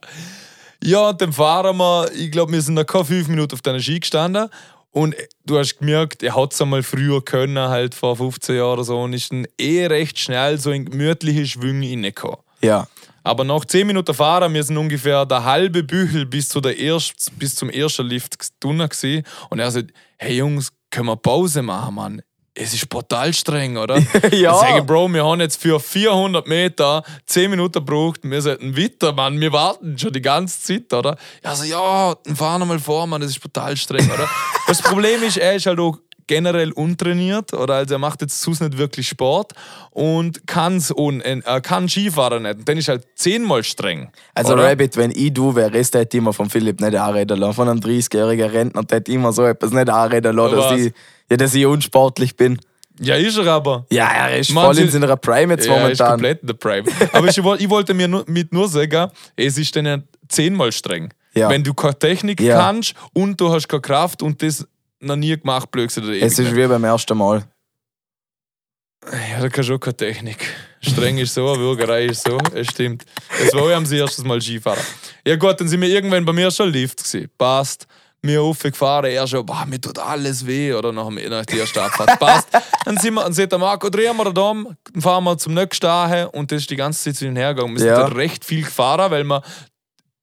Ja, 0.81 1.09
und 1.09 1.21
dann 1.21 1.33
fahren 1.33 1.77
wir, 1.77 2.09
ich 2.15 2.31
glaube, 2.31 2.53
wir 2.53 2.63
sind 2.63 2.75
noch 2.75 2.85
keine 2.87 3.05
fünf 3.05 3.27
Minuten 3.27 3.53
auf 3.53 3.63
deiner 3.63 3.81
Ski 3.81 3.99
gestanden. 3.99 4.49
Und 4.93 5.15
du 5.47 5.59
hast 5.59 5.79
gemerkt, 5.79 6.23
er 6.23 6.35
hat 6.35 6.53
es 6.53 6.61
einmal 6.61 6.83
früher 6.83 7.25
können, 7.25 7.69
halt 7.69 7.95
vor 7.95 8.17
15 8.17 8.57
Jahren 8.57 8.75
oder 8.75 8.85
so, 8.85 9.01
und 9.01 9.13
ist 9.13 9.31
dann 9.31 9.47
eh 9.59 9.87
recht 9.87 10.19
schnell 10.19 10.59
so 10.59 10.73
in 10.73 10.85
gemütliche 10.85 11.47
Schwünge 11.47 11.89
reingekommen. 11.89 12.39
Ja. 12.63 12.89
Aber 13.23 13.45
nach 13.45 13.65
10 13.65 13.87
Minuten 13.87 14.15
fahren, 14.15 14.53
wir 14.55 14.65
sind 14.65 14.79
ungefähr 14.79 15.27
der 15.27 15.45
halbe 15.45 15.83
Büchel 15.83 16.27
bis, 16.27 16.49
zu 16.49 16.61
der 16.61 16.77
erst, 16.79 17.39
bis 17.39 17.55
zum 17.55 17.71
ersten 17.71 18.07
Lift 18.07 18.37
drinnen 18.61 18.89
gewesen. 18.89 19.25
Und 19.51 19.61
er 19.61 19.71
sagt, 19.71 19.93
hey 20.19 20.37
Jungs, 20.37 20.73
können 20.91 21.07
wir 21.07 21.17
Pause 21.17 21.63
machen, 21.63 21.95
Mann? 21.95 22.23
Es 22.63 22.75
ist 22.75 22.91
brutal 22.91 23.33
streng, 23.33 23.79
oder? 23.79 23.97
Ja. 24.33 24.53
Ich 24.53 24.61
sage, 24.61 24.83
Bro, 24.83 25.09
wir 25.09 25.25
haben 25.25 25.41
jetzt 25.41 25.61
für 25.61 25.81
400 25.81 26.47
Meter 26.47 27.03
10 27.27 27.51
Minuten 27.51 27.85
gebraucht. 27.85 28.21
Wir 28.23 28.43
sollten 28.43 28.77
weiter, 28.77 29.13
Mann. 29.13 29.41
Wir 29.41 29.51
warten 29.53 29.99
schon 29.99 30.13
die 30.13 30.21
ganze 30.21 30.61
Zeit, 30.61 30.93
oder? 30.93 31.17
Ja, 31.43 31.55
so, 31.57 31.65
ja, 31.65 32.15
dann 32.23 32.37
fahren 32.37 32.61
wir 32.61 32.67
mal 32.67 32.79
vor, 32.79 33.07
Mann. 33.07 33.23
Das 33.23 33.31
ist 33.31 33.41
brutal 33.41 33.77
streng, 33.77 34.11
oder? 34.11 34.29
das 34.67 34.83
Problem 34.83 35.23
ist, 35.23 35.39
er 35.39 35.55
ist 35.55 35.65
halt 35.65 35.81
auch 35.81 35.99
generell 36.31 36.71
untrainiert 36.71 37.53
oder 37.55 37.75
also 37.75 37.97
er 37.97 37.99
macht 37.99 38.21
jetzt 38.23 38.41
sonst 38.41 38.61
nicht 38.61 38.79
wirklich 38.79 39.09
Sport 39.09 39.53
und 39.91 40.47
kann's 40.47 40.93
un, 40.93 41.21
äh, 41.23 41.41
kann 41.61 41.89
Skifahren 41.89 42.45
nicht. 42.45 42.59
Und 42.61 42.69
dann 42.69 42.79
ist 42.79 42.87
halt 42.87 43.05
zehnmal 43.17 43.65
streng. 43.65 44.13
Also 44.33 44.53
oder? 44.53 44.71
Rabbit, 44.71 44.97
wenn 44.97 45.11
ich 45.11 45.35
du 45.35 45.57
wäre, 45.57 45.77
ist 45.77 45.93
hätte 45.97 46.19
immer 46.19 46.33
von 46.33 46.49
Philipp 46.49 46.81
nicht 46.81 46.95
anreden 46.95 47.37
lassen. 47.37 47.55
Von 47.55 47.69
einem 47.69 47.81
30-jährigen 47.81 48.49
Rentner, 48.49 48.85
der 48.85 48.99
hätte 48.99 49.11
immer 49.11 49.33
so 49.33 49.45
etwas 49.45 49.73
nicht 49.73 49.91
anreden 49.91 50.37
lassen, 50.37 50.55
dass 50.57 50.73
ich, 50.81 50.93
ja, 51.29 51.37
dass 51.37 51.53
ich 51.53 51.67
unsportlich 51.67 52.37
bin. 52.37 52.61
Ja, 53.01 53.17
ist 53.17 53.37
er 53.37 53.49
aber. 53.49 53.87
Ja, 53.91 54.07
er 54.09 54.39
ist 54.39 54.53
Mann, 54.53 54.67
voll 54.67 54.79
in 54.79 54.89
seiner 54.89 55.17
Prime 55.17 55.55
jetzt 55.55 55.67
Ja, 55.67 55.75
ist 55.75 55.81
momentan. 55.81 56.11
komplett 56.11 56.43
in 56.43 56.47
der 56.47 56.55
Prime. 56.55 56.85
Aber 57.13 57.27
ich, 57.27 57.39
ich 57.39 57.71
wollte 57.71 57.93
mir 57.93 58.07
nur, 58.07 58.25
mit 58.29 58.53
nur 58.53 58.69
sagen, 58.69 59.11
es 59.35 59.59
ist 59.59 59.75
dann 59.75 59.87
ja 59.87 59.99
zehnmal 60.29 60.71
streng. 60.71 61.13
Ja. 61.35 61.49
Wenn 61.49 61.65
du 61.65 61.75
keine 61.75 61.99
Technik 61.99 62.41
Ja. 62.41 62.59
kannst 62.61 62.95
und 63.15 63.41
du 63.41 63.51
hast 63.53 63.69
keine 63.69 63.81
Kraft 63.81 64.23
und 64.23 64.41
das 64.43 64.65
noch 65.01 65.17
nie 65.17 65.37
gemacht, 65.39 65.71
blöd 65.71 65.89
gesagt, 65.89 66.07
oder 66.07 66.17
Es 66.17 66.39
ist 66.39 66.55
wie 66.55 66.67
beim 66.67 66.85
ersten 66.85 67.17
Mal. 67.17 67.45
Ja, 69.11 69.41
da 69.41 69.49
kannst 69.49 69.71
du 69.71 69.75
auch 69.75 69.79
keine 69.81 69.97
Technik. 69.97 70.39
Streng 70.83 71.19
ist 71.19 71.33
so, 71.35 71.57
Würgerei 71.59 72.07
ist 72.07 72.27
so, 72.27 72.39
es 72.55 72.69
stimmt. 72.69 73.05
Es 73.43 73.53
war 73.55 73.75
am 73.75 73.91
erstes 73.91 74.25
Mal 74.25 74.41
Skifahren. 74.41 74.83
Ja 75.27 75.37
gut, 75.37 75.59
dann 75.61 75.69
sind 75.69 75.81
wir 75.81 75.89
irgendwann 75.89 76.25
bei 76.25 76.33
mir 76.33 76.51
schon 76.51 76.71
Lift 76.71 76.99
gewesen. 77.03 77.31
Passt. 77.39 77.87
mir 78.23 78.43
aufgefahren, 78.43 79.11
er 79.11 79.27
schon, 79.27 79.47
boah, 79.47 79.65
mir 79.67 79.81
tut 79.81 79.99
alles 79.99 80.47
weh, 80.47 80.75
oder 80.75 80.93
nach, 80.93 81.09
nach 81.09 81.47
der 81.47 81.61
ersten 81.61 81.79
Abfahrt. 81.79 82.19
Passt. 82.21 82.49
Dann 82.85 82.99
sind 82.99 83.15
wir, 83.15 83.23
dann 83.23 83.33
sagt 83.33 83.53
der 83.53 83.59
Marco, 83.59 83.89
drehen 83.89 84.15
wir 84.19 84.25
da, 84.27 84.33
dann 84.53 84.77
fahren 85.03 85.25
wir 85.25 85.39
zum 85.39 85.55
nächsten 85.55 85.87
dahin 85.87 86.27
und 86.27 86.53
das 86.53 86.61
ist 86.63 86.71
die 86.71 86.77
ganze 86.77 87.03
Zeit 87.03 87.17
hin 87.19 87.31
und 87.31 87.37
her 87.37 87.55
gegangen. 87.55 87.73
Wir 87.75 87.81
sind 87.81 87.89
Ja. 87.89 87.97
da 88.09 88.15
recht 88.15 88.45
viel 88.45 88.65
gefahren, 88.65 89.11
weil 89.11 89.25
wir 89.25 89.43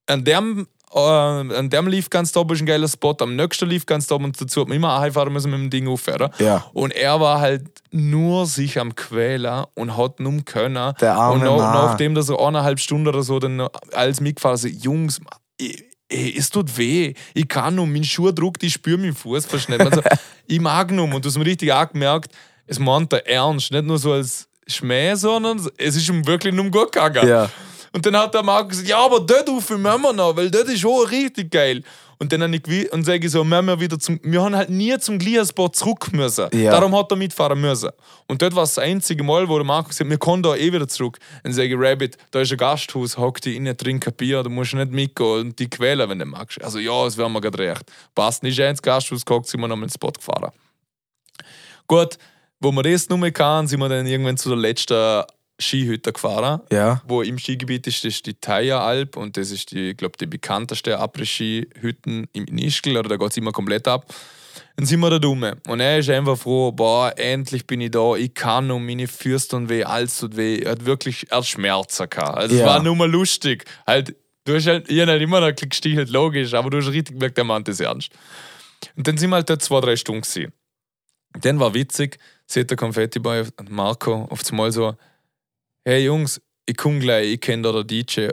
an 0.06 0.24
dem, 0.24 0.68
äh, 0.94 0.98
an 0.98 1.70
dem 1.70 1.86
lief 1.88 2.10
ganz 2.10 2.36
oben 2.36 2.54
ist 2.54 2.60
ein 2.60 2.66
geiler 2.66 2.88
Spot, 2.88 3.16
am 3.20 3.36
nächsten 3.36 3.68
lief 3.68 3.86
ganz 3.86 4.10
oben 4.10 4.26
und 4.26 4.40
dazu 4.40 4.62
hat 4.62 4.68
man 4.68 4.76
immer 4.76 5.00
einfahren 5.00 5.32
müssen 5.32 5.50
mit 5.50 5.60
dem 5.60 5.70
Ding 5.70 5.88
auf, 5.88 6.08
oder? 6.08 6.30
Ja. 6.38 6.64
Und 6.72 6.92
er 6.92 7.20
war 7.20 7.40
halt 7.40 7.64
nur 7.90 8.46
sich 8.46 8.78
am 8.78 8.94
Quälen 8.94 9.64
und 9.74 9.96
hat 9.96 10.20
nun 10.20 10.44
können. 10.44 10.94
Der 11.00 11.14
arme 11.14 11.34
und 11.34 11.44
nach, 11.44 11.56
Mann. 11.56 11.86
nachdem 11.86 12.16
er 12.16 12.22
so 12.22 12.38
eineinhalb 12.38 12.80
Stunden 12.80 13.08
oder 13.08 13.22
so 13.22 13.38
dann 13.38 13.68
alles 13.92 14.20
mitgefahren 14.20 14.56
so, 14.56 14.68
Jungs, 14.68 15.20
ich, 15.58 15.84
ey, 16.08 16.34
es 16.36 16.50
tut 16.50 16.76
weh. 16.76 17.14
Ich 17.34 17.48
kann 17.48 17.74
nur, 17.74 17.86
mein 17.86 18.04
Schuh 18.04 18.32
druckt, 18.32 18.62
ich 18.62 18.74
spüre 18.74 18.98
meinen 18.98 19.14
Fuß 19.14 19.46
verschnitten. 19.46 19.88
Also, 19.88 20.02
ich 20.46 20.60
mag 20.60 20.90
nur. 20.90 21.04
Und 21.04 21.24
du 21.24 21.28
hast 21.28 21.38
mir 21.38 21.46
richtig 21.46 21.72
auch 21.72 21.90
gemerkt, 21.90 22.32
es 22.66 22.78
meint 22.78 23.12
er 23.12 23.26
ernst. 23.26 23.70
Nicht 23.70 23.84
nur 23.84 23.98
so 23.98 24.12
als 24.12 24.48
Schmäh, 24.66 25.14
sondern 25.14 25.58
es 25.76 25.96
ist 25.96 26.08
ihm 26.08 26.26
wirklich 26.26 26.54
nur 26.54 26.70
gut 26.70 26.92
gegangen. 26.92 27.26
Ja. 27.26 27.50
Und 27.92 28.04
dann 28.04 28.16
hat 28.16 28.34
der 28.34 28.42
Marco 28.42 28.68
gesagt, 28.68 28.88
ja, 28.88 28.98
aber 28.98 29.20
dort 29.20 29.48
rufen 29.48 29.82
wir 29.82 30.12
noch, 30.12 30.36
weil 30.36 30.50
dort 30.50 30.68
ist 30.68 30.80
schon 30.80 31.06
richtig 31.06 31.50
geil. 31.50 31.82
Und 32.20 32.32
dann 32.32 32.42
habe 32.42 32.56
ich 32.56 32.62
gewi- 32.62 32.90
und 32.90 33.04
sage 33.04 33.26
ich 33.26 33.32
so, 33.32 33.44
wir, 33.44 33.62
wir, 33.62 33.78
wieder 33.78 33.98
zum, 33.98 34.18
wir 34.24 34.42
haben 34.42 34.56
halt 34.56 34.70
nie 34.70 34.98
zum 34.98 35.18
Glia-Spot 35.18 35.68
zurück 35.68 36.12
müssen. 36.12 36.48
Ja. 36.52 36.72
Darum 36.72 36.96
hat 36.96 37.12
er 37.12 37.16
mitfahren 37.16 37.60
müssen. 37.60 37.90
Und 38.26 38.42
dort 38.42 38.56
war 38.56 38.64
das 38.64 38.76
einzige 38.78 39.22
Mal, 39.22 39.48
wo 39.48 39.56
der 39.56 39.64
Marco 39.64 39.88
gesagt 39.88 40.06
hat, 40.06 40.10
wir 40.10 40.18
kommen 40.18 40.42
da 40.42 40.56
eh 40.56 40.72
wieder 40.72 40.88
zurück. 40.88 41.18
Dann 41.44 41.52
sage 41.52 41.68
ich, 41.68 41.76
Rabbit, 41.78 42.16
da 42.32 42.40
ist 42.40 42.50
ein 42.50 42.58
Gasthaus, 42.58 43.16
hock 43.16 43.40
dich 43.40 43.56
rein, 43.56 43.76
trink 43.76 44.06
ein 44.06 44.14
Bier, 44.14 44.42
du 44.42 44.50
musst 44.50 44.74
nicht 44.74 44.90
mitgehen 44.90 45.40
und 45.40 45.58
die 45.58 45.70
quälen, 45.70 46.08
wenn 46.08 46.18
du 46.18 46.24
magst. 46.24 46.62
Also 46.62 46.80
ja, 46.80 47.04
das 47.04 47.16
wäre 47.16 47.30
mir 47.30 47.40
gerade 47.40 47.58
recht. 47.58 47.84
Passt 48.14 48.42
nicht 48.42 48.58
ins 48.58 48.82
Gasthaus, 48.82 49.24
gehockt, 49.24 49.46
sind 49.46 49.60
wir 49.60 49.68
noch 49.68 49.76
mal 49.76 49.84
ins 49.84 49.94
Spot 49.94 50.10
gefahren. 50.10 50.50
Gut, 51.86 52.18
wo 52.58 52.72
wir 52.72 52.82
das 52.82 53.08
nur 53.08 53.18
mehr 53.18 53.30
kann, 53.30 53.68
sind 53.68 53.78
wir 53.78 53.88
dann 53.88 54.06
irgendwann 54.06 54.36
zu 54.36 54.48
der 54.48 54.58
letzten 54.58 55.22
Skihütte 55.60 56.12
gefahren 56.12 56.60
Ja. 56.72 57.02
wo 57.06 57.22
im 57.22 57.38
Skigebiet 57.38 57.86
ist, 57.86 58.04
das 58.04 58.14
ist 58.14 58.26
die 58.26 58.34
Thaya 58.34 58.80
Alp 58.80 59.16
und 59.16 59.36
das 59.36 59.50
ist 59.50 59.72
die, 59.72 59.90
ich 59.90 59.96
glaube, 59.96 60.16
die 60.18 60.26
bekannteste 60.26 60.98
Après-Ski-Hütten 60.98 62.28
im 62.32 62.58
Ischgl, 62.58 62.96
oder 62.96 63.08
da 63.08 63.16
geht 63.16 63.30
es 63.30 63.36
immer 63.36 63.52
komplett 63.52 63.88
ab. 63.88 64.06
Dann 64.76 64.86
sind 64.86 65.00
wir 65.00 65.10
da 65.10 65.18
dumm. 65.18 65.44
Und 65.66 65.80
er 65.80 65.98
ist 65.98 66.08
einfach 66.10 66.38
froh, 66.38 66.70
boah, 66.70 67.12
endlich 67.16 67.66
bin 67.66 67.80
ich 67.80 67.90
da, 67.90 68.14
ich 68.14 68.32
kann 68.34 68.70
um 68.70 68.86
meine 68.86 69.08
Füße 69.08 69.48
tun 69.48 69.68
weh, 69.68 69.82
alles 69.84 70.18
tut 70.18 70.36
weh. 70.36 70.60
Er 70.60 70.72
hat 70.72 70.84
wirklich 70.84 71.26
er 71.30 71.38
hat 71.38 71.46
Schmerzen 71.46 72.08
gehabt. 72.08 72.38
Also 72.38 72.54
es 72.54 72.60
Ja. 72.60 72.66
war 72.66 72.82
nur 72.82 72.94
mal 72.94 73.10
lustig. 73.10 73.64
Halt, 73.86 74.14
du 74.44 74.54
hast 74.54 74.66
halt, 74.68 74.88
ich 74.90 75.00
hab 75.00 75.08
halt 75.08 75.22
immer 75.22 75.40
noch 75.40 75.52
gestichelt, 75.54 76.10
logisch, 76.10 76.54
aber 76.54 76.70
du 76.70 76.78
hast 76.78 76.86
richtig 76.92 77.16
gemerkt, 77.16 77.36
der 77.36 77.44
meint 77.44 77.66
das 77.66 77.80
ernst. 77.80 78.10
Und 78.96 79.08
dann 79.08 79.16
sind 79.18 79.30
wir 79.30 79.36
halt 79.36 79.50
da 79.50 79.58
zwei, 79.58 79.80
drei 79.80 79.96
Stunden 79.96 80.22
gewesen. 80.22 80.52
Dann 81.40 81.58
war 81.58 81.74
witzig, 81.74 82.18
sieht 82.46 82.70
der 82.70 82.76
Konfetti-Boy 82.76 83.44
Marco 83.68 84.28
auf 84.30 84.42
einmal 84.48 84.70
so, 84.72 84.94
hey 85.88 86.04
Jungs, 86.04 86.38
ich 86.66 86.76
komm 86.76 87.00
gleich, 87.00 87.32
ich 87.32 87.40
kenne 87.40 87.62
da 87.62 87.72
der 87.72 87.84
DJ. 87.84 88.28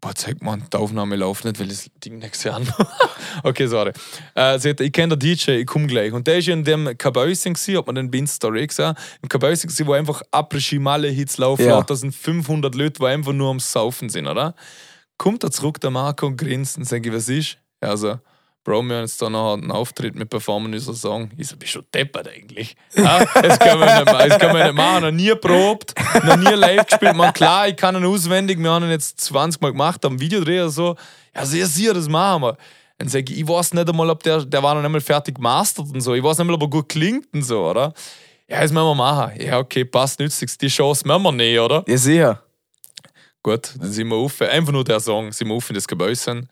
Boah, 0.00 0.14
zeig 0.14 0.40
mal, 0.40 0.58
die 0.72 0.76
Aufnahme 0.76 1.16
läuft 1.16 1.44
nicht, 1.44 1.58
weil 1.58 1.66
das 1.66 1.90
Ding 2.04 2.18
nicht 2.18 2.30
gesehen 2.32 2.72
Okay, 3.42 3.66
sorry. 3.66 3.90
Äh, 4.36 4.60
sagt, 4.60 4.80
ich 4.80 4.92
kenne 4.92 5.18
den 5.18 5.34
DJ, 5.34 5.50
ich 5.52 5.66
komm 5.66 5.88
gleich. 5.88 6.12
Und 6.12 6.28
der 6.28 6.38
ist 6.38 6.46
ja 6.46 6.52
in 6.54 6.62
dem 6.62 6.96
Kabäuschen 6.96 7.56
hat 7.56 7.86
man 7.86 7.96
den 7.96 8.08
Bin 8.08 8.28
Story 8.28 8.68
gesehen, 8.68 8.94
im 9.20 9.28
Kabäuschen 9.28 9.68
wo 9.84 9.94
einfach 9.94 10.22
Après-Ski-Malle-Hits 10.30 11.38
laufen, 11.38 11.66
Ja. 11.66 11.82
da 11.82 11.96
sind 11.96 12.14
500 12.14 12.72
Leute, 12.76 13.00
die 13.00 13.06
einfach 13.06 13.32
nur 13.32 13.50
am 13.50 13.58
Saufen 13.58 14.08
sind, 14.08 14.28
oder? 14.28 14.54
Kommt 15.18 15.42
er 15.42 15.50
zurück, 15.50 15.80
der 15.80 15.90
Marco, 15.90 16.26
und 16.28 16.36
grinst 16.36 16.78
und 16.78 16.84
sagt, 16.84 17.12
was 17.12 17.28
ist? 17.28 17.58
Ja, 17.82 17.90
also, 17.90 18.20
Bro, 18.64 18.82
wir 18.84 18.96
haben 18.96 19.02
jetzt 19.02 19.20
da 19.20 19.28
noch 19.28 19.52
einen 19.54 19.70
Auftritt 19.70 20.14
mit 20.14 20.30
performen 20.30 20.72
unseren 20.72 20.94
Song. 20.94 21.30
Ich 21.36 21.48
so, 21.48 21.56
bist 21.56 21.74
du 21.74 21.82
deppert 21.92 22.28
eigentlich? 22.28 22.74
Das 22.94 23.58
kann 23.58 23.78
man 23.78 23.94
nicht, 23.98 24.06
ma- 24.10 24.26
das 24.26 24.38
kann 24.38 24.52
man 24.56 24.62
nicht 24.66 24.74
machen. 24.74 25.02
Noch 25.02 25.10
nie 25.10 25.34
probt, 25.34 25.94
noch 26.24 26.36
nie 26.38 26.54
live 26.54 26.86
gespielt. 26.86 27.14
Man, 27.14 27.32
klar, 27.34 27.68
ich 27.68 27.76
kann 27.76 27.94
ihn 27.94 28.06
auswendig. 28.06 28.58
Wir 28.58 28.70
haben 28.70 28.84
ihn 28.86 28.90
jetzt 28.90 29.20
20 29.20 29.60
Mal 29.60 29.72
gemacht, 29.72 30.02
am 30.06 30.18
Videodreh 30.18 30.60
oder 30.62 30.70
so. 30.70 30.96
Ja, 31.34 31.44
sehr 31.44 31.66
sicher, 31.66 31.92
das 31.92 32.08
machen 32.08 32.42
wir. 32.42 32.56
Dann 32.96 33.08
sag 33.08 33.28
ich, 33.28 33.38
ich 33.40 33.46
weiß 33.46 33.74
nicht 33.74 33.86
einmal, 33.88 34.08
ob 34.08 34.22
der, 34.22 34.44
der 34.46 34.62
war 34.62 34.74
noch 34.74 34.80
nicht 34.80 34.90
mal 34.92 35.00
fertig 35.02 35.34
gemastert 35.34 35.86
und 35.92 36.00
so. 36.00 36.14
Ich 36.14 36.22
weiß 36.22 36.38
nicht 36.38 36.46
mal, 36.46 36.54
ob 36.54 36.62
er 36.62 36.68
gut 36.68 36.88
klingt 36.88 37.26
und 37.34 37.42
so, 37.42 37.66
oder? 37.68 37.92
Ja, 38.48 38.62
das 38.62 38.72
müssen 38.72 38.84
wir 38.86 38.94
machen. 38.94 39.32
Ja, 39.40 39.58
okay, 39.58 39.84
passt, 39.84 40.20
nützlich. 40.20 40.56
Die 40.56 40.68
Chance 40.68 41.06
müssen 41.06 41.22
wir 41.22 41.32
nicht, 41.32 41.58
oder? 41.58 41.84
Ja, 41.86 41.98
sicher. 41.98 42.42
Gut, 43.42 43.74
dann 43.78 43.92
sind 43.92 44.08
wir 44.08 44.16
auf. 44.16 44.40
Einfach 44.40 44.72
nur 44.72 44.84
der 44.84 45.00
Song, 45.00 45.32
sind 45.32 45.48
wir 45.48 45.54
auf 45.54 45.68
in 45.68 45.74
das 45.74 45.86
Gebäude. 45.86 46.46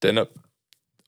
Dann 0.00 0.26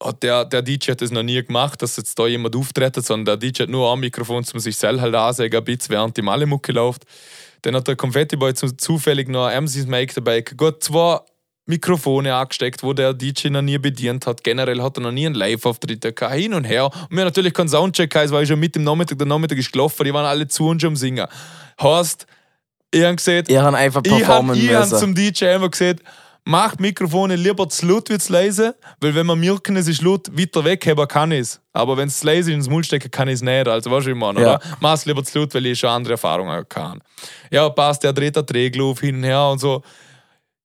hat 0.05 0.23
der, 0.23 0.45
der 0.45 0.63
DJ 0.63 0.93
hat 0.93 1.01
das 1.01 1.11
noch 1.11 1.23
nie 1.23 1.43
gemacht, 1.43 1.81
dass 1.83 1.97
jetzt 1.97 2.19
da 2.19 2.27
jemand 2.27 2.55
auftritt, 2.55 2.95
sondern 3.05 3.41
der 3.41 3.51
DJ 3.51 3.63
hat 3.63 3.71
nur 3.71 3.93
ein 3.93 4.01
Mikrofon, 4.01 4.45
um 4.53 4.61
sich 4.61 4.77
selber 4.77 5.03
halt 5.03 5.15
ansagen, 5.15 5.57
ein 5.57 5.65
bisschen, 5.65 5.91
während 5.91 6.17
die 6.17 6.23
Malemucke 6.23 6.73
läuft. 6.73 7.05
Dann 7.63 7.75
hat 7.75 7.89
der 7.89 7.97
Konfetti-Boy 7.97 8.55
zu, 8.55 8.77
zufällig 8.77 9.29
noch 9.29 9.47
ein 9.47 9.65
MC's 9.65 9.87
Mic 9.87 10.15
dabei. 10.15 10.43
Gut, 10.43 10.83
zwei 10.83 11.21
Mikrofone 11.67 12.35
angesteckt, 12.35 12.83
wo 12.83 12.93
der 12.93 13.15
DJ 13.15 13.49
noch 13.49 13.63
nie 13.63 13.79
bedient 13.79 14.27
hat. 14.27 14.45
Generell 14.45 14.83
hat 14.83 14.99
er 14.99 15.01
noch 15.01 15.13
nie 15.13 15.25
einen 15.25 15.35
Live-Auftritt 15.35 16.03
gehabt, 16.15 16.35
hin 16.35 16.53
und 16.53 16.65
her. 16.65 16.85
Und 16.85 17.11
wir 17.11 17.21
haben 17.21 17.29
natürlich 17.29 17.55
keinen 17.55 17.69
Soundcheck 17.69 18.11
gehabt, 18.11 18.27
es 18.27 18.33
war 18.33 18.45
schon 18.45 18.61
mit 18.61 18.75
dem 18.75 18.85
Nachmittag, 18.85 19.17
der 19.17 19.27
Nachmittag 19.27 19.57
ist 19.57 19.73
gelaufen, 19.73 20.05
die 20.05 20.13
waren 20.13 20.27
alle 20.27 20.47
zu 20.47 20.69
und 20.69 20.81
schon 20.81 20.89
am 20.89 20.97
Singen. 20.97 21.27
Heißt, 21.81 22.27
ich 22.95 23.03
habe 23.03 23.77
einfach 23.77 24.03
ich 24.05 24.13
habe 24.13 24.23
performen 24.23 24.57
ich 24.57 24.73
hab 24.73 24.91
müssen. 24.91 24.99
zum 24.99 25.15
DJ 25.15 25.47
einfach 25.47 25.71
gesagt, 25.71 26.01
macht 26.45 26.79
Mikrofone 26.81 27.37
lieber 27.37 27.69
zu 27.69 27.87
laut 27.87 28.11
wie 28.11 28.19
zu 28.19 28.33
leise, 28.33 28.77
weil 29.01 29.15
wenn 29.15 29.27
man 29.27 29.39
merken, 29.41 29.77
es 29.77 29.89
ist 29.89 30.03
laut, 30.03 30.29
weiter 30.37 30.65
weg 30.65 30.87
haben 30.87 31.09
kann 31.09 31.33
ich 31.33 31.41
es. 31.41 31.61
Aber 31.73 31.97
wenn 31.97 32.09
es 32.09 32.21
zu 32.21 32.27
leise 32.27 32.53
ins 32.53 32.69
Mund 32.69 32.85
stecken, 32.87 33.11
kann 33.11 33.29
ich 33.29 33.35
es 33.37 33.43
nicht. 33.43 33.67
Also 33.67 33.91
weißt 33.91 34.07
du, 34.07 34.11
wie 34.11 34.13
ich 34.15 34.19
meine, 34.19 34.41
Ja. 34.41 34.57
oder? 34.57 34.61
Mach 34.81 34.95
es 34.95 35.07
lieber 35.07 35.25
zu 35.25 35.39
laut, 35.39 35.55
weil 35.55 35.67
ich 35.67 35.79
schon 35.79 35.91
andere 35.91 36.15
Erfahrungen 36.15 36.69
kann. 36.69 37.01
Ja, 37.51 37.69
passt, 37.71 38.03
der 38.03 38.13
dreht 38.13 38.37
der 38.37 38.45
Trägel 38.45 38.83
auf 38.83 39.01
hin 39.01 39.17
und 39.17 39.25
her 39.25 39.47
und 39.49 39.59
so. 39.59 39.83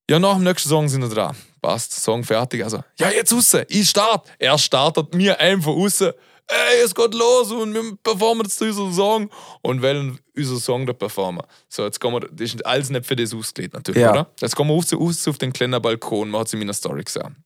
Ja, 0.09 0.19
nach 0.19 0.33
dem 0.35 0.43
nächsten 0.43 0.69
Song 0.69 0.89
sind 0.89 1.01
wir 1.01 1.09
dran. 1.09 1.35
Passt, 1.61 1.93
Song 1.93 2.23
fertig. 2.23 2.63
Also, 2.63 2.81
ja, 2.99 3.09
jetzt 3.11 3.31
raus, 3.33 3.55
ich 3.67 3.89
start. 3.89 4.27
Er 4.39 4.57
startet 4.57 5.13
mir 5.13 5.39
einfach 5.39 5.71
raus. 5.71 6.03
Ey, 6.51 6.81
es 6.83 6.95
geht 6.95 7.13
los 7.13 7.51
und 7.51 7.73
wir 7.75 7.95
performen 8.03 8.43
jetzt 8.43 8.59
unseren 8.61 8.91
Song 8.91 9.29
und 9.61 9.83
wollen 9.83 10.19
unseren 10.35 10.59
Song 10.59 10.85
da 10.87 10.93
performen. 10.93 11.43
So, 11.67 11.83
jetzt 11.85 11.99
kommen 11.99 12.21
wir, 12.23 12.27
das 12.31 12.53
ist 12.55 12.65
alles 12.65 12.89
nicht 12.89 13.05
für 13.05 13.15
das 13.15 13.33
ausgelegt 13.35 13.75
natürlich, 13.75 14.01
Ja. 14.01 14.11
oder? 14.11 14.31
Jetzt 14.41 14.55
kommen 14.55 14.71
wir 14.71 14.97
raus 14.97 15.27
auf 15.27 15.37
den 15.37 15.53
kleinen 15.53 15.79
Balkon, 15.81 16.31
man 16.31 16.41
hat 16.41 16.47
es 16.47 16.53
in 16.53 16.59
meiner 16.59 16.73
Story 16.73 17.03
gesehen. 17.03 17.43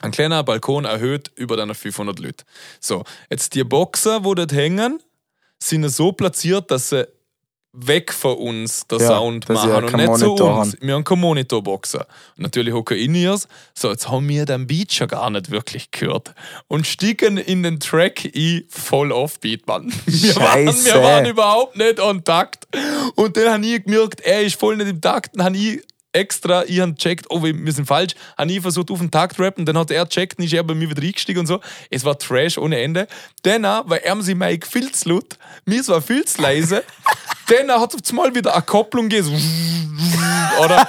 Ein 0.00 0.10
kleiner 0.12 0.42
Balkon 0.42 0.86
erhöht 0.86 1.30
über 1.34 1.58
deine 1.58 1.74
500 1.74 2.18
Leute. 2.18 2.44
So, 2.80 3.04
jetzt 3.28 3.54
die 3.54 3.62
Boxer, 3.64 4.24
wo 4.24 4.34
dort 4.34 4.52
hängen, 4.52 5.02
sind 5.62 5.86
so 5.90 6.12
platziert, 6.12 6.70
dass 6.70 6.88
sie 6.88 7.06
weg 7.72 8.12
von 8.12 8.36
uns 8.36 8.86
den 8.88 8.98
Ja, 9.00 9.06
Sound 9.06 9.48
machen 9.48 9.70
ja 9.70 9.76
und 9.78 9.92
nicht 9.92 10.16
zu 10.18 10.32
uns. 10.32 10.40
haben. 10.40 10.74
Wir 10.80 10.94
haben 10.94 11.04
keinen 11.04 11.20
Monitorboxer. 11.20 12.06
Und 12.36 12.42
natürlich 12.42 12.74
hocken 12.74 12.96
In-Ears. 12.98 13.46
So, 13.74 13.90
jetzt 13.90 14.08
haben 14.08 14.28
wir 14.28 14.44
den 14.44 14.66
Beat 14.66 14.92
schon 14.92 15.08
gar 15.08 15.30
nicht 15.30 15.50
wirklich 15.50 15.90
gehört. 15.90 16.34
Und 16.68 16.86
stiegen 16.86 17.36
in 17.36 17.62
den 17.62 17.78
Track 17.78 18.24
ein 18.34 18.64
voll 18.68 19.12
Offbeat, 19.12 19.66
Mann. 19.66 19.92
Wir 20.06 20.36
waren, 20.36 20.66
wir 20.84 21.02
waren 21.02 21.26
überhaupt 21.26 21.76
nicht 21.76 22.00
on 22.00 22.24
Takt. 22.24 22.66
Und 23.14 23.36
dann 23.36 23.52
habe 23.52 23.66
ich 23.66 23.84
gemerkt, 23.84 24.20
er 24.20 24.42
ist 24.42 24.58
voll 24.58 24.76
nicht 24.76 24.88
im 24.88 25.00
Takt. 25.00 25.30
Dann 25.36 25.46
habe 25.46 25.56
ich 25.56 25.80
extra, 26.12 26.64
ich 26.64 26.80
habe 26.80 26.92
gecheckt, 26.92 27.26
oh, 27.30 27.42
wir 27.42 27.72
sind 27.72 27.86
falsch, 27.86 28.14
habe 28.36 28.50
ich 28.50 28.60
versucht 28.60 28.90
auf 28.90 28.98
den 28.98 29.10
Takt 29.10 29.36
zu 29.36 29.42
rappen, 29.42 29.64
dann 29.64 29.78
hat 29.78 29.90
er 29.90 30.04
gecheckt, 30.04 30.38
dann 30.38 30.46
ist 30.46 30.52
er 30.52 30.62
bei 30.62 30.74
mir 30.74 30.90
wieder 30.90 31.02
eingestiegen 31.02 31.40
und 31.40 31.46
so. 31.46 31.60
Es 31.90 32.04
war 32.04 32.18
Trash 32.18 32.58
ohne 32.58 32.80
Ende. 32.80 33.06
Dann 33.42 33.62
war 33.62 34.02
er 34.02 34.22
sie 34.22 34.34
Mike 34.34 34.66
viel 34.66 34.90
zu 34.92 35.10
laut, 35.10 35.38
mir 35.64 35.86
war 35.88 36.02
viel 36.02 36.24
zu 36.24 36.42
leise. 36.42 36.84
dann 37.46 37.80
hat 37.80 37.94
es 37.94 38.02
auf 38.02 38.10
einmal 38.10 38.34
wieder 38.34 38.54
eine 38.54 38.62
Kopplung 38.62 39.08
gegeben. 39.08 39.28
so 39.28 39.32
Oder? 40.64 40.86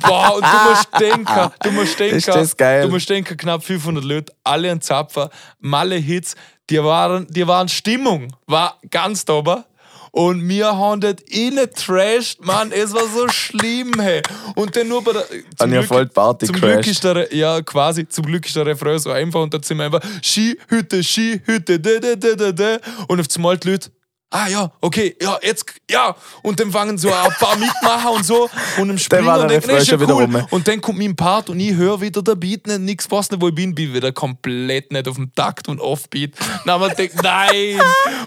Boah, 0.00 0.36
und 0.36 0.44
du 0.44 0.70
musst 0.70 0.88
denken, 0.98 1.50
du 1.62 1.70
musst 1.72 1.98
denken, 1.98 2.82
du 2.82 2.88
musst 2.88 3.10
denken, 3.10 3.36
knapp 3.36 3.64
500 3.64 4.04
Leute, 4.04 4.32
alle 4.44 4.70
ein 4.70 4.80
Zapfer, 4.80 5.30
Malle 5.58 5.96
Hits, 5.96 6.34
die 6.70 6.82
waren, 6.82 7.26
die 7.28 7.46
waren 7.46 7.68
Stimmung, 7.68 8.34
war 8.46 8.78
ganz 8.90 9.24
dober. 9.24 9.66
Und 10.14 10.46
wir 10.46 10.66
haben 10.76 11.00
das 11.00 11.16
innen 11.30 11.68
trashed, 11.74 12.44
Mann, 12.44 12.70
es 12.70 12.92
war 12.92 13.08
so 13.08 13.28
schlimm, 13.28 13.92
hey. 13.98 14.20
Und 14.54 14.76
dann 14.76 14.88
nur 14.88 15.02
bei 15.02 15.14
der. 15.14 15.24
Haben 15.58 15.72
ja 15.72 15.82
voll 15.82 16.06
Party 16.06 16.44
zum 16.46 16.56
Glück 16.56 16.86
ist 16.86 17.02
der, 17.02 17.34
ja, 17.34 17.62
quasi, 17.62 18.06
zum 18.06 18.26
Glück 18.26 18.44
ist 18.44 18.54
der 18.54 18.66
Refrain 18.66 18.98
so 18.98 19.10
einfach 19.10 19.40
und 19.40 19.54
dann 19.54 19.62
sind 19.62 19.78
wir 19.78 19.86
einfach 19.86 20.02
Skihütte, 20.22 21.02
Skihütte, 21.02 21.80
da, 21.80 21.98
da, 21.98 22.14
da, 22.14 22.34
da, 22.34 22.52
da. 22.52 22.78
Und 23.08 23.20
auf 23.20 23.26
einmal 23.34 23.56
die 23.56 23.70
Leute, 23.70 23.90
ah 24.32 24.48
ja, 24.48 24.72
okay, 24.80 25.16
ja, 25.22 25.38
jetzt, 25.42 25.64
ja. 25.90 26.16
Und 26.42 26.58
dann 26.58 26.72
fangen 26.72 26.98
so 26.98 27.12
ein 27.12 27.30
paar 27.38 27.56
mitmachen 27.56 28.16
und 28.16 28.24
so. 28.26 28.50
Und 28.78 28.90
im 28.90 28.98
Springen 28.98 29.28
und 29.28 29.48
denken, 29.48 29.52
Refrain 29.70 29.76
ist 29.76 29.88
ja 29.88 29.96
cool. 30.00 30.10
rum. 30.24 30.46
Und 30.50 30.66
dann 30.66 30.80
kommt 30.80 30.98
mein 30.98 31.14
Part 31.14 31.50
und 31.50 31.60
ich 31.60 31.74
höre 31.74 32.00
wieder 32.00 32.22
der 32.22 32.34
Beat 32.34 32.66
nicht, 32.66 32.80
nix 32.80 33.06
passt 33.06 33.30
nicht, 33.30 33.40
wo 33.40 33.48
ich 33.48 33.54
bin, 33.54 33.74
bin 33.74 33.94
wieder 33.94 34.10
komplett 34.12 34.90
nicht 34.92 35.06
auf 35.06 35.16
dem 35.16 35.34
Takt 35.34 35.68
und 35.68 35.80
Offbeat. 35.80 36.34
Dann 36.66 36.80
wir 36.80 36.88
gedacht, 36.94 37.10
nein! 37.22 37.80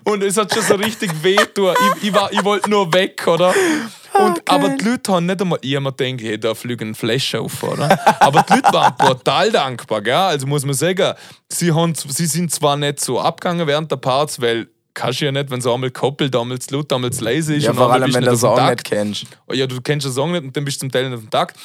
Und 0.03 0.23
es 0.23 0.37
hat 0.37 0.53
schon 0.53 0.63
so 0.63 0.75
richtig 0.75 1.11
weh 1.23 1.35
getan. 1.35 1.75
Ich, 1.97 2.09
ich, 2.09 2.13
war- 2.13 2.31
ich 2.31 2.43
wollte 2.43 2.69
nur 2.69 2.93
weg, 2.93 3.27
oder? 3.27 3.53
Und, 4.13 4.49
aber 4.49 4.69
die 4.69 4.85
Leute 4.85 5.11
haben 5.11 5.25
nicht 5.25 5.41
einmal, 5.41 5.59
ich 5.61 5.75
habe 5.75 5.83
mir 5.83 5.91
gedacht, 5.91 6.21
hey, 6.21 6.39
da 6.39 6.55
fliegen 6.55 6.95
Flash 6.95 7.35
auf, 7.35 7.61
oder? 7.63 7.99
aber 8.21 8.43
die 8.43 8.53
Leute 8.53 8.71
waren 8.71 8.95
brutal 8.97 9.51
dankbar, 9.51 10.01
gell? 10.01 10.13
Also 10.13 10.47
muss 10.47 10.63
man 10.63 10.73
sagen, 10.73 11.13
sie, 11.49 11.73
haben, 11.73 11.93
sie 11.95 12.25
sind 12.25 12.49
zwar 12.53 12.77
nicht 12.77 13.01
so 13.01 13.19
abgegangen 13.19 13.67
während 13.67 13.91
der 13.91 13.97
Parts, 13.97 14.39
weil 14.39 14.69
kannst 14.95 15.21
du 15.21 15.25
ja 15.25 15.31
nicht, 15.31 15.51
wenn 15.51 15.59
es 15.59 15.67
einmal 15.67 15.91
koppelt, 15.91 16.33
damals 16.33 16.71
laut, 16.71 16.91
damals 16.91 17.21
leise 17.21 17.55
ist. 17.55 17.63
Ja, 17.65 17.73
vor 17.73 17.83
einmal 17.83 18.03
allem, 18.03 18.13
wenn 18.13 18.21
du 18.23 18.29
du 18.29 18.35
den 18.35 18.39
Song 18.39 18.57
Takt. 18.57 18.77
nicht 18.77 18.83
kennst. 18.85 19.25
Ja, 19.51 19.67
du 19.67 19.79
kennst 19.81 20.07
den 20.07 20.13
Song 20.13 20.31
nicht 20.31 20.43
und 20.43 20.57
dann 20.57 20.65
bist 20.65 20.77
du 20.77 20.85
zum 20.85 20.91
Teil 20.91 21.09
nicht 21.09 21.21
dem 21.21 21.29
Takt. 21.29 21.57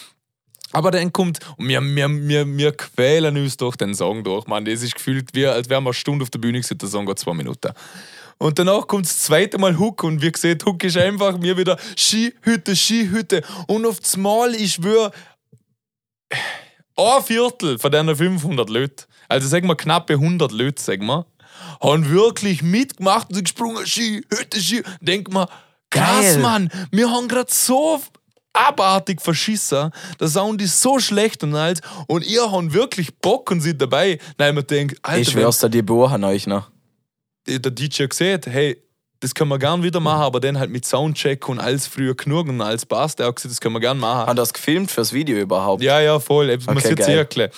Aber 0.72 0.90
dann 0.90 1.12
kommt, 1.12 1.40
und 1.56 1.66
wir, 1.66 1.80
wir, 1.82 2.08
wir, 2.08 2.46
wir 2.46 2.72
quälen 2.72 3.36
uns 3.36 3.56
durch 3.56 3.76
den 3.76 3.94
Song 3.94 4.22
durch, 4.22 4.46
man. 4.46 4.64
Das 4.64 4.82
ist 4.82 4.94
gefühlt, 4.94 5.34
wie, 5.34 5.46
als 5.46 5.68
wären 5.68 5.82
wir 5.82 5.88
eine 5.88 5.94
Stunde 5.94 6.22
auf 6.22 6.30
der 6.30 6.38
Bühne 6.38 6.60
gewesen, 6.60 6.78
der 6.78 6.88
Song 6.88 7.06
geht 7.06 7.18
zwei 7.18 7.34
Minuten. 7.34 7.72
Und 8.38 8.58
danach 8.58 8.86
kommt 8.86 9.06
das 9.06 9.18
zweite 9.18 9.58
Mal 9.58 9.78
Hook 9.78 10.02
und 10.04 10.22
wie 10.22 10.30
gesagt, 10.30 10.64
Hook 10.64 10.84
ist 10.84 10.96
einfach 10.96 11.36
mir 11.38 11.56
wieder 11.56 11.76
Skihütte, 11.96 12.74
Skihütte. 12.74 13.42
Und 13.66 13.84
auf 13.84 14.00
das 14.00 14.16
Mal, 14.16 14.54
ich 14.54 14.74
schwöre, 14.74 15.10
ein 16.96 17.22
Viertel 17.22 17.78
von 17.78 17.90
deinen 17.90 18.14
500 18.14 18.70
Leuten, 18.70 19.04
also 19.28 19.46
sagen 19.48 19.68
wir 19.68 19.76
knappe 19.76 20.14
100 20.14 20.52
Leute, 20.52 20.82
sagen 20.82 21.06
wir, 21.06 21.26
haben 21.82 22.08
wirklich 22.10 22.62
mitgemacht 22.62 23.28
und 23.28 23.34
sind 23.36 23.44
gesprungen, 23.44 23.86
Ski, 23.86 24.24
Hütte, 24.32 24.60
Ski. 24.60 24.82
Denk 25.00 25.30
mal, 25.32 25.46
krass, 25.90 26.20
Geil. 26.34 26.38
Mann, 26.38 26.70
wir 26.90 27.10
haben 27.10 27.28
gerade 27.28 27.52
so 27.52 28.00
abartig 28.52 29.20
verschissen, 29.22 29.90
der 30.18 30.28
Sound 30.28 30.60
ist 30.60 30.80
so 30.80 30.98
schlecht 30.98 31.42
und 31.44 31.54
alles 31.54 31.80
und 32.08 32.26
ihr 32.26 32.50
habt 32.50 32.72
wirklich 32.72 33.16
Bock 33.18 33.50
und 33.50 33.60
sind 33.60 33.80
dabei. 33.80 34.18
Nein, 34.38 34.54
man 34.56 34.66
denkt, 34.66 34.98
Alter, 35.02 35.20
Ich 35.20 35.30
schwör's 35.30 35.58
dir, 35.58 35.68
die 35.70 35.82
buchen 35.82 36.24
euch 36.24 36.46
noch. 36.46 36.68
der 37.46 37.58
DJ 37.70 38.06
gesagt, 38.06 38.46
hey, 38.46 38.76
das 39.20 39.34
können 39.34 39.50
wir 39.50 39.58
gern 39.58 39.82
wieder 39.82 40.00
machen, 40.00 40.22
aber 40.22 40.40
dann 40.40 40.58
halt 40.58 40.70
mit 40.70 40.84
Soundcheck 40.86 41.46
und 41.48 41.60
alles 41.60 41.86
früher 41.86 42.14
genug 42.14 42.48
und 42.48 42.60
alles 42.62 42.86
passt. 42.86 43.20
Er 43.20 43.26
hat 43.26 43.36
gesagt, 43.36 43.52
das 43.52 43.60
können 43.60 43.74
wir 43.74 43.80
gern 43.80 43.98
machen. 43.98 44.26
Hat 44.26 44.38
das 44.38 44.52
gefilmt 44.52 44.90
fürs 44.90 45.12
Video 45.12 45.38
überhaupt? 45.38 45.82
Ja, 45.82 46.00
ja, 46.00 46.18
voll. 46.18 46.46
Man 46.66 46.78
Okay, 46.78 46.88
sieht 46.88 46.98
geil. 46.98 47.50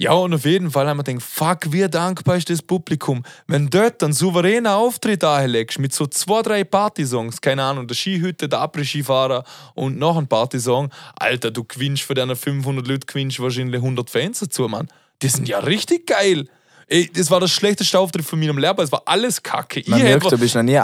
Ja, 0.00 0.12
und 0.12 0.32
auf 0.32 0.46
jeden 0.46 0.70
Fall 0.70 0.88
haben 0.88 0.96
wir 0.96 1.04
gedacht, 1.04 1.22
fuck, 1.22 1.72
wie 1.72 1.86
dankbar 1.86 2.38
ist 2.38 2.48
das 2.48 2.62
Publikum. 2.62 3.22
Wenn 3.46 3.68
dort 3.68 4.02
einen 4.02 4.14
souveränen 4.14 4.66
Auftritt 4.66 5.22
anlegst 5.22 5.78
mit 5.78 5.92
so 5.92 6.06
zwei, 6.06 6.40
drei 6.40 6.64
Partysongs, 6.64 7.38
keine 7.38 7.62
Ahnung, 7.64 7.86
der 7.86 7.94
Skihütte, 7.94 8.48
der 8.48 8.60
Après-Skifahrer 8.60 9.44
und 9.74 9.98
noch 9.98 10.16
ein 10.16 10.26
Partysong, 10.26 10.88
Alter, 11.16 11.50
du 11.50 11.64
gewinnst 11.64 12.04
von 12.04 12.16
deinen 12.16 12.34
500 12.34 12.86
Leuten 12.86 13.04
gewinnst 13.06 13.40
wahrscheinlich 13.40 13.74
100 13.74 14.08
Fans 14.08 14.40
dazu, 14.40 14.66
Mann. 14.68 14.88
Die 15.20 15.28
sind 15.28 15.46
ja 15.46 15.58
richtig 15.58 16.06
geil. 16.06 16.48
Ey, 16.86 17.10
das 17.14 17.30
war 17.30 17.40
der 17.40 17.48
schlechteste 17.48 17.98
Auftritt 17.98 18.24
von 18.24 18.40
meinem 18.40 18.56
Lehrer, 18.56 18.78
es 18.78 18.90
war 18.90 19.02
alles 19.04 19.42
kacke. 19.42 19.82
Man 19.86 19.98
ich 19.98 20.04
merkt, 20.04 20.24
hätte- 20.24 20.36
du 20.36 20.40
bist 20.40 20.54
noch 20.54 20.62
nie 20.62 20.80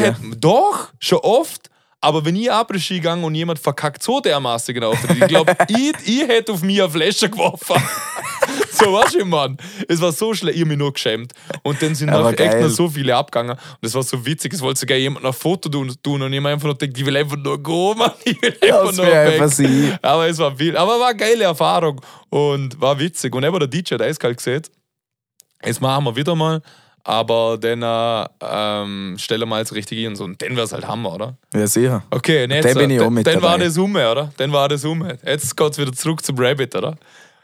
hätte, 0.00 0.36
doch, 0.38 0.88
schon 0.98 1.18
oft. 1.18 1.68
Aber 2.00 2.24
wenn 2.24 2.34
ich 2.36 2.50
Après-Ski 2.50 2.94
gegangen 2.94 3.24
und 3.24 3.34
jemand 3.34 3.58
verkackt 3.58 4.02
so 4.02 4.20
dermaßen 4.20 4.74
genau, 4.74 4.94
ich 4.94 5.28
glaube, 5.28 5.54
ich, 5.68 5.92
ich 6.06 6.26
hätte 6.26 6.52
auf 6.52 6.62
mich 6.62 6.80
eine 6.80 6.90
Flasche 6.90 7.28
geworfen. 7.28 7.76
so 8.84 8.92
was 8.92 9.14
ich, 9.14 9.24
Mann. 9.24 9.56
Es 9.88 10.00
war 10.00 10.12
so 10.12 10.34
schlecht, 10.34 10.56
ich 10.56 10.62
habe 10.62 10.70
mich 10.70 10.78
nur 10.78 10.92
geschämt. 10.92 11.32
Und 11.62 11.80
dann 11.82 11.94
sind 11.94 12.10
noch 12.10 12.32
echt 12.32 12.60
noch 12.60 12.68
so 12.68 12.88
viele 12.88 13.16
abgegangen. 13.16 13.52
Und 13.52 13.58
das 13.82 13.94
war 13.94 14.02
so 14.02 14.24
witzig, 14.24 14.52
es 14.54 14.60
wollte 14.60 14.80
sogar 14.80 14.96
jemand 14.96 15.24
ein 15.26 15.32
Foto 15.32 15.68
tun, 15.68 15.94
tun 16.02 16.22
und 16.22 16.32
ich 16.32 16.44
einfach 16.44 16.64
nur 16.66 16.76
gedacht, 16.78 16.98
ich 16.98 17.06
will 17.06 17.16
einfach 17.16 17.36
nur 17.36 17.62
gehen, 17.62 17.94
Mann. 17.98 18.12
Ich 18.24 18.40
will 18.40 18.56
einfach 18.62 18.86
Das 18.86 18.96
nur 18.96 19.06
weg. 19.06 19.14
einfach 19.14 19.48
sie. 19.48 19.92
Aber 20.02 20.28
es 20.28 20.38
war 20.38 20.58
wild. 20.58 20.76
Aber 20.76 20.98
war 21.00 21.08
eine 21.08 21.16
geile 21.16 21.44
Erfahrung 21.44 22.00
und 22.28 22.80
war 22.80 22.98
witzig. 22.98 23.34
Und 23.34 23.44
eben 23.44 23.58
der 23.58 23.68
DJ 23.68 23.94
hat 23.94 24.02
eiskalt 24.02 24.36
gesehen, 24.38 24.62
jetzt 25.64 25.80
machen 25.80 26.04
wir 26.04 26.16
wieder 26.16 26.34
mal. 26.34 26.62
Aber 27.02 27.56
dann 27.58 27.82
äh, 27.82 28.26
ähm, 28.42 29.16
stellen 29.18 29.48
wir 29.48 29.58
jetzt 29.58 29.72
richtig 29.72 30.06
und 30.06 30.16
so. 30.16 30.24
Und 30.24 30.40
dann 30.42 30.50
wäre 30.50 30.64
es 30.64 30.72
halt 30.72 30.86
Hammer, 30.86 31.14
oder? 31.14 31.36
Ja, 31.54 31.66
sicher. 31.66 32.02
Okay, 32.10 32.46
jetzt, 32.46 32.64
Dann 32.66 32.74
bin 32.74 32.90
ich 32.90 32.98
äh, 32.98 33.00
auch 33.00 33.10
mit 33.10 33.26
Dann 33.26 33.40
war 33.40 33.58
das 33.58 33.78
um, 33.78 33.94
oder? 33.96 34.30
Dann 34.36 34.52
war 34.52 34.68
das 34.68 34.84
um. 34.84 35.08
Jetzt 35.24 35.56
geht 35.56 35.72
es 35.72 35.78
wieder 35.78 35.92
zurück 35.92 36.22
zum 36.22 36.38
Rabbit, 36.38 36.74
oder? 36.76 36.96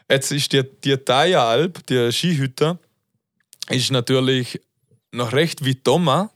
Jetzt 0.09 0.31
ist 0.31 0.51
die, 0.53 0.63
die 0.83 0.97
Thaya-Alp, 0.97 1.85
die 1.87 2.11
Skihütte, 2.11 2.79
ist 3.69 3.91
natürlich 3.91 4.61
noch 5.11 5.33
recht 5.33 5.65
wie 5.65 5.75
Thomas 5.75 6.29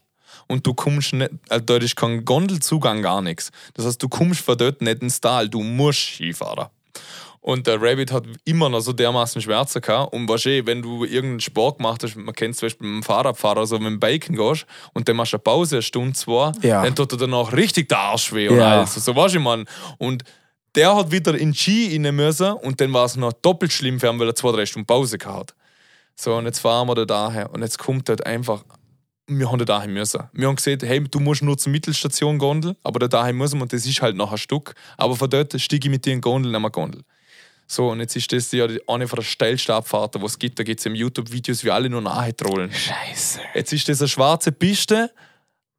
und 0.47 0.67
du 0.67 0.74
kommst 0.74 1.13
nicht, 1.13 1.32
also 1.49 1.63
dort 1.65 1.84
ist 1.84 1.95
kein 1.95 2.26
Gondelzugang, 2.26 3.01
gar 3.01 3.22
nichts. 3.22 3.51
Das 3.74 3.86
heißt, 3.86 4.01
du 4.03 4.09
kommst 4.09 4.41
von 4.41 4.57
dort 4.57 4.82
nicht 4.82 5.01
ins 5.01 5.22
Tal, 5.22 5.47
du 5.47 5.61
musst 5.61 5.99
Skifahren. 6.15 6.67
Und 7.39 7.65
der 7.65 7.82
Rabbit 7.82 8.11
hat 8.11 8.26
immer 8.45 8.69
noch 8.69 8.82
so 8.82 8.93
dermaßen 8.93 9.41
Schmerzen 9.41 9.82
gehabt. 9.82 10.13
Und 10.13 10.30
wahrscheinlich, 10.30 10.67
wenn 10.67 10.84
du 10.84 11.05
irgendeinen 11.05 11.39
Sport 11.39 11.78
gemacht 11.80 12.03
hast, 12.03 12.15
man 12.15 12.36
kennt 12.36 12.55
zum 12.55 12.67
Beispiel 12.67 12.88
mit 12.88 12.97
dem 12.97 13.03
Fahrradfahrer, 13.03 13.65
so 13.65 13.80
mit 13.80 13.88
dem 13.88 13.99
Biken 13.99 14.36
gehst 14.36 14.67
und 14.93 15.09
dann 15.09 15.15
machst 15.15 15.34
du 15.34 15.38
eine 15.38 15.41
Pause, 15.43 15.78
eine 15.78 15.82
Stunde, 15.82 16.13
zwei, 16.13 16.51
Ja. 16.61 16.84
dann 16.84 16.93
tut 16.95 17.11
er 17.13 17.17
danach 17.17 17.51
richtig 17.53 17.89
der 17.89 17.97
Arsch 17.97 18.32
weh 18.34 18.47
und 18.47 18.57
Ja. 18.59 18.74
alles. 18.82 18.93
So 18.93 19.15
weißt 19.15 19.36
du, 19.36 19.39
man. 19.39 19.65
Und 19.97 20.24
der 20.76 20.95
hat 20.95 21.11
wieder 21.11 21.38
in 21.38 21.53
Ski 21.53 21.89
rein 21.91 22.15
müssen 22.15 22.53
und 22.53 22.80
dann 22.80 22.93
war 22.93 23.05
es 23.05 23.15
noch 23.15 23.34
doppelt 23.34 23.74
schlimm 23.74 23.99
für 23.99 24.09
ihn, 24.09 24.19
weil 24.19 24.28
er 24.28 24.36
zwei, 24.36 24.51
drei 24.51 24.65
Stunden 24.65 24.86
Pause 24.86 25.17
gehabt 25.17 25.51
hat. 25.51 25.55
So, 26.15 26.36
und 26.36 26.45
jetzt 26.45 26.59
fahren 26.59 26.88
wir 26.88 26.95
da 26.95 27.05
daher 27.05 27.51
und 27.51 27.61
jetzt 27.61 27.80
kommt 27.80 28.07
dort 28.07 28.26
einfach, 28.26 28.63
wir 29.28 29.49
haben 29.49 29.59
da 29.59 29.65
dahin 29.65 29.93
müssen. 29.93 30.24
Wir 30.34 30.47
haben 30.47 30.55
gesagt, 30.55 30.84
hey, 30.84 31.01
du 31.03 31.19
musst 31.19 31.41
nur 31.41 31.57
zur 31.57 31.72
Mittelstation 31.72 32.38
Gondel, 32.38 32.76
aber 32.84 32.99
da 32.99 33.07
dahin 33.07 33.38
müssen 33.38 33.59
wir 33.59 33.63
und 33.63 33.74
das 33.74 33.86
ist 33.86 34.01
halt 34.01 34.15
noch 34.15 34.32
ein 34.32 34.38
Stück. 34.38 34.76
Aber 34.97 35.15
von 35.15 35.30
dort 35.30 35.59
stiege 35.59 35.88
ich 35.88 35.91
mit 35.91 36.05
dir 36.05 36.13
in 36.13 36.22
Gondel, 36.22 36.51
nehmen 36.51 36.63
wir 36.63 36.69
Gondel. 36.69 37.03
So, 37.67 37.89
und 37.89 38.01
jetzt 38.01 38.17
ist 38.17 38.32
das 38.34 38.51
ja 38.51 38.67
eine 38.88 39.07
von 39.07 39.17
der 39.17 39.24
steilsten 39.24 39.74
Abfahrten, 39.74 40.19
die 40.19 40.28
es 40.28 40.38
gibt. 40.38 40.59
Da 40.59 40.63
gibt 40.63 40.82
es 40.82 40.86
im 40.86 40.93
YouTube-Videos, 40.93 41.63
wie 41.63 41.72
alle 41.72 41.89
nur 41.89 42.01
nahe 42.01 42.36
trollen. 42.36 42.69
Scheiße. 42.69 43.39
Jetzt 43.53 43.72
ist 43.72 43.88
das 43.88 44.01
eine 44.01 44.09
schwarze 44.09 44.51
Piste. 44.51 45.09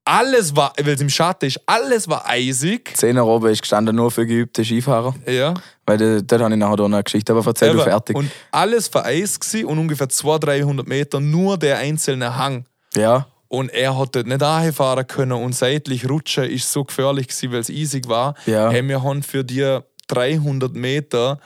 Alles 0.04 0.56
war, 0.56 0.72
weil 0.82 0.94
es 0.94 1.00
im 1.00 1.08
Schatten 1.08 1.46
ist, 1.46 1.60
alles 1.64 2.08
war 2.08 2.26
eisig. 2.28 2.96
Zehner 2.96 3.24
oben 3.24 3.50
ist 3.50 3.60
gestanden 3.62 3.94
nur 3.94 4.10
für 4.10 4.26
geübte 4.26 4.64
Skifahrer. 4.64 5.14
Ja. 5.26 5.54
Weil 5.86 5.98
da- 5.98 6.20
dort 6.22 6.42
habe 6.42 6.52
ich 6.54 6.58
nachher 6.58 6.72
auch 6.72 6.76
noch 6.78 6.84
eine 6.96 7.04
Geschichte, 7.04 7.32
aber 7.32 7.46
erzähl 7.46 7.72
du 7.72 7.80
fertig. 7.82 8.16
Und 8.16 8.30
alles 8.50 8.88
vereist 8.88 9.40
gsi 9.40 9.64
und 9.64 9.78
ungefähr 9.78 10.08
200, 10.08 10.48
300 10.48 10.88
Meter 10.88 11.20
nur 11.20 11.56
der 11.56 11.78
einzelne 11.78 12.36
Hang. 12.36 12.66
ja, 12.96 13.26
Und 13.46 13.68
er 13.72 13.96
hat 13.96 14.16
dort 14.16 14.26
nicht 14.26 14.42
anfahren 14.42 15.06
können 15.06 15.32
und 15.32 15.54
seitlich 15.54 16.08
rutschen 16.08 16.44
ist 16.44 16.72
so 16.72 16.82
gefährlich 16.84 17.28
gewesen, 17.28 17.52
weil 17.52 17.60
es 17.60 17.70
eisig 17.70 18.08
war. 18.08 18.34
Ja. 18.46 18.70
Hey, 18.70 18.86
wir 18.88 19.02
haben 19.02 19.22
für 19.22 19.44
die 19.44 19.78
300 20.08 20.74
Meter, 20.74 21.38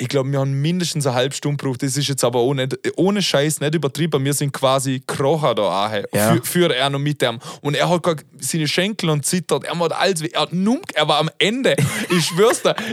ich 0.00 0.08
glaube, 0.08 0.32
wir 0.32 0.38
haben 0.40 0.60
mindestens 0.60 1.06
eine 1.06 1.14
halbe 1.14 1.34
Stunde 1.34 1.58
gebraucht. 1.58 1.82
Das 1.82 1.96
ist 1.96 2.08
jetzt 2.08 2.24
aber 2.24 2.40
nicht, 2.54 2.76
ohne 2.96 3.20
Scheiß 3.22 3.60
nicht 3.60 3.74
übertrieben. 3.74 4.24
Wir 4.24 4.32
sind 4.34 4.52
quasi 4.52 5.02
Krocher 5.06 5.54
da 5.54 5.62
auch, 5.86 5.92
Ja. 6.14 6.34
für, 6.34 6.42
für 6.42 6.74
er 6.74 6.88
noch 6.90 6.98
mit 6.98 7.20
dem. 7.20 7.38
Und 7.60 7.74
er 7.76 7.88
hat 7.88 8.02
gar 8.02 8.16
seine 8.38 8.66
Schenkel 8.66 9.10
und 9.10 9.26
zittert. 9.26 9.64
Er 9.64 9.78
hat 9.78 9.92
alles, 9.92 10.22
er 10.22 10.40
hat 10.40 10.52
er 10.94 11.06
war 11.08 11.18
am 11.18 11.30
Ende. 11.38 11.76
Ich 12.08 12.24
schwör's 12.26 12.62
dir. 12.62 12.74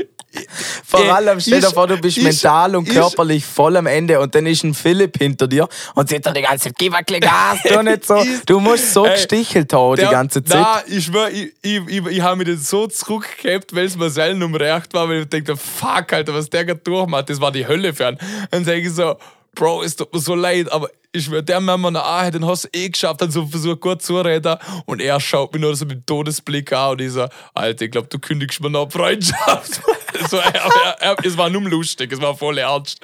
Vor 0.86 1.00
Äh, 1.06 1.10
allem, 1.10 1.40
stell 1.40 1.62
dir 1.62 1.72
vor, 1.72 1.88
du 1.88 1.98
bist 1.98 2.18
ist- 2.18 2.24
mental 2.24 2.76
und 2.76 2.88
ist- 2.88 2.94
körperlich 2.94 3.44
voll 3.46 3.76
am 3.78 3.88
Ende 3.88 4.20
und 4.20 4.36
dann 4.36 4.46
ist 4.46 4.64
ein 4.64 4.74
Philipp 4.74 5.18
hinter 5.18 5.48
dir 5.48 5.68
und 5.96 6.10
sagt 6.10 6.26
dir 6.28 6.34
die 6.34 6.42
ganze 6.42 6.66
Zeit, 6.66 6.76
gib 6.78 6.94
bisschen 7.06 7.22
Gas, 7.22 7.60
tu 7.64 7.82
nicht 7.82 8.06
so. 8.06 8.22
Du 8.46 8.60
musst 8.60 8.94
so 8.94 9.06
Ey, 9.06 9.14
gestichelt 9.14 9.74
haben 9.74 9.96
die 9.96 10.02
ganze 10.04 10.44
Zeit. 10.44 10.62
Nein, 10.62 10.98
ich 10.98 11.06
schwör, 11.06 11.30
ich, 11.32 11.54
ich, 11.62 11.82
ich, 11.88 12.06
ich 12.06 12.22
habe 12.22 12.36
mich 12.36 12.48
dann 12.48 12.58
so 12.60 12.88
zurückgehabt, 12.88 13.74
weil 13.74 13.86
es 13.86 13.96
mir 13.98 14.10
selten 14.10 14.44
um 14.44 14.54
recht 14.54 14.94
war, 14.94 15.08
weil 15.10 15.22
ich 15.22 15.30
dachte, 15.30 15.56
fuck, 15.58 16.14
Alter, 16.14 16.34
was 16.34 16.50
der 16.50 16.66
gerade 16.66 16.80
durchmacht, 16.98 17.30
das 17.30 17.42
war 17.42 17.52
die 17.52 17.68
Hölle 17.68 17.94
für 17.94 18.10
ihn. 18.10 18.18
Dann 18.52 18.66
sage 18.66 18.80
ich 18.80 18.92
so, 18.92 19.16
Bro, 19.58 19.82
es 19.82 19.96
tut 19.96 20.14
mir 20.14 20.20
so 20.20 20.36
leid, 20.36 20.72
aber 20.72 20.88
ich 21.12 21.26
schwör, 21.26 21.42
der 21.42 21.60
Mann 21.60 21.82
mir 21.82 22.04
ah, 22.04 22.30
den 22.30 22.46
hast 22.46 22.66
du 22.66 22.70
eh 22.74 22.90
geschafft, 22.90 23.22
dann 23.22 23.32
so 23.32 23.48
versucht 23.48 23.82
gut 23.82 24.02
zu 24.04 24.20
reden 24.22 24.56
und 24.86 25.02
er 25.02 25.20
schaut 25.20 25.52
mich 25.52 25.62
nur 25.62 25.76
so 25.76 25.86
mit 25.86 26.06
Todesblick 26.06 26.72
an 26.74 26.92
und 26.92 27.02
ich 27.02 27.12
so, 27.12 27.28
Alter, 27.56 27.86
ich 27.86 27.92
glaube, 27.92 28.08
du 28.08 28.20
kündigst 28.20 28.62
mir 28.62 28.70
noch 28.70 28.92
Freundschaft. 28.92 29.82
so, 30.30 30.38
er, 30.38 30.54
er, 30.54 30.98
er, 31.00 31.16
es 31.24 31.36
war 31.36 31.50
nur 31.50 31.64
lustig, 31.64 32.12
es 32.12 32.22
war 32.22 32.36
voll 32.36 32.60
ernst. 32.60 33.02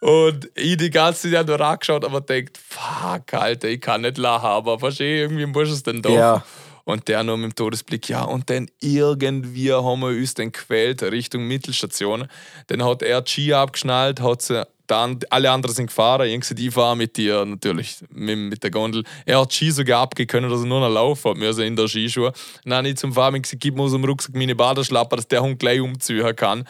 Und 0.00 0.50
ich 0.54 0.76
die 0.76 0.90
ganze 0.90 1.30
Zeit 1.30 1.46
nur 1.46 1.60
angeschaut, 1.60 2.04
aber 2.04 2.20
denkt, 2.20 2.58
fuck, 2.58 3.32
Alter, 3.34 3.68
ich 3.68 3.80
kann 3.80 4.00
nicht 4.00 4.18
lachen, 4.18 4.46
aber 4.46 4.80
verstehe, 4.80 5.22
irgendwie 5.22 5.46
muss 5.46 5.70
es 5.70 5.84
denn 5.84 6.02
doch. 6.02 6.10
Ja. 6.10 6.44
Und 6.86 7.08
der 7.08 7.24
nur 7.24 7.36
mit 7.36 7.50
dem 7.50 7.56
Todesblick, 7.56 8.08
ja, 8.08 8.22
und 8.22 8.48
dann 8.48 8.68
irgendwie 8.80 9.72
haben 9.72 10.00
wir 10.00 10.06
uns 10.06 10.34
dann 10.34 10.52
quält 10.52 11.02
Richtung 11.02 11.42
Mittelstation. 11.48 12.28
Dann 12.68 12.84
hat 12.84 13.02
er 13.02 13.26
Ski 13.26 13.52
abgeschnallt, 13.52 14.20
hat 14.20 14.42
sie 14.42 14.64
dann, 14.86 15.18
alle 15.30 15.50
anderen 15.50 15.74
sind 15.74 15.88
gefahren, 15.88 16.28
irgendwie 16.28 16.54
die 16.54 16.70
fahren 16.70 16.98
mit 16.98 17.16
dir 17.16 17.44
natürlich, 17.44 17.96
mit, 18.10 18.38
mit 18.38 18.62
der 18.62 18.70
Gondel. 18.70 19.02
Er 19.24 19.40
hat 19.40 19.52
Ski 19.52 19.72
sogar 19.72 20.02
abgekönnen, 20.02 20.48
dass 20.48 20.60
er 20.60 20.66
nur 20.66 20.78
noch 20.78 20.88
laufen 20.88 21.32
hat, 21.32 21.38
müssen 21.38 21.64
in 21.64 21.74
der 21.74 21.88
Skischuhe. 21.88 22.32
Dann 22.62 22.74
habe 22.74 22.88
ich 22.88 22.96
zum 22.96 23.12
Fahren 23.12 23.42
gesagt, 23.42 23.60
gib 23.60 23.74
mir 23.74 23.82
aus 23.82 23.90
dem 23.90 24.04
Rucksack 24.04 24.36
meine 24.36 24.54
Badeschlapper, 24.54 25.16
dass 25.16 25.26
der 25.26 25.42
Hund 25.42 25.58
gleich 25.58 25.80
umziehen 25.80 26.36
kann. 26.36 26.68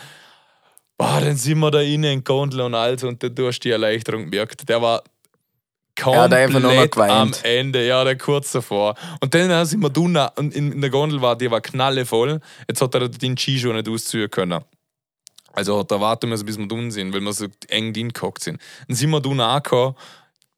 Boah, 0.96 1.20
dann 1.20 1.36
sind 1.36 1.58
wir 1.58 1.70
da 1.70 1.82
innen 1.82 2.10
in 2.10 2.24
Gondel 2.24 2.62
und 2.62 2.74
alles 2.74 3.04
und 3.04 3.22
dann 3.22 3.34
du 3.34 3.48
hast 3.48 3.60
die 3.60 3.70
Erleichterung 3.70 4.30
gemerkt. 4.30 4.66
Der 4.66 4.80
war 4.80 5.02
Er 5.98 6.22
hat 6.22 6.32
einfach 6.32 6.60
nur 6.60 6.72
noch 6.72 6.90
komplett 6.90 7.10
am. 7.10 7.32
Ende, 7.42 7.86
ja, 7.86 8.04
der 8.04 8.16
kurz 8.16 8.52
davor. 8.52 8.94
Und 9.20 9.34
dann 9.34 9.66
sind 9.66 9.80
wir 9.80 9.90
drinnen 9.90 10.28
und 10.36 10.54
in, 10.54 10.80
der 10.80 10.90
Gondel 10.90 11.20
war, 11.22 11.36
die 11.36 11.50
war 11.50 11.60
knallevoll. 11.60 12.40
Jetzt 12.68 12.80
hat 12.80 12.94
er 12.94 13.08
den 13.08 13.36
Skischuh 13.36 13.72
nicht 13.72 13.88
ausziehen 13.88 14.30
können. 14.30 14.62
Also 15.52 15.78
hat 15.78 15.90
er 15.90 16.00
warten 16.00 16.28
müssen, 16.28 16.44
bis 16.44 16.58
wir 16.58 16.68
drin 16.68 16.90
sind, 16.90 17.14
weil 17.14 17.22
wir 17.22 17.32
so 17.32 17.46
eng 17.68 17.92
drin 17.92 18.12
gehockt 18.12 18.42
sind. 18.42 18.60
Dann 18.88 18.96
sind 18.96 19.10
wir 19.10 19.20
drinnen 19.20 19.40
angekommen, 19.40 19.96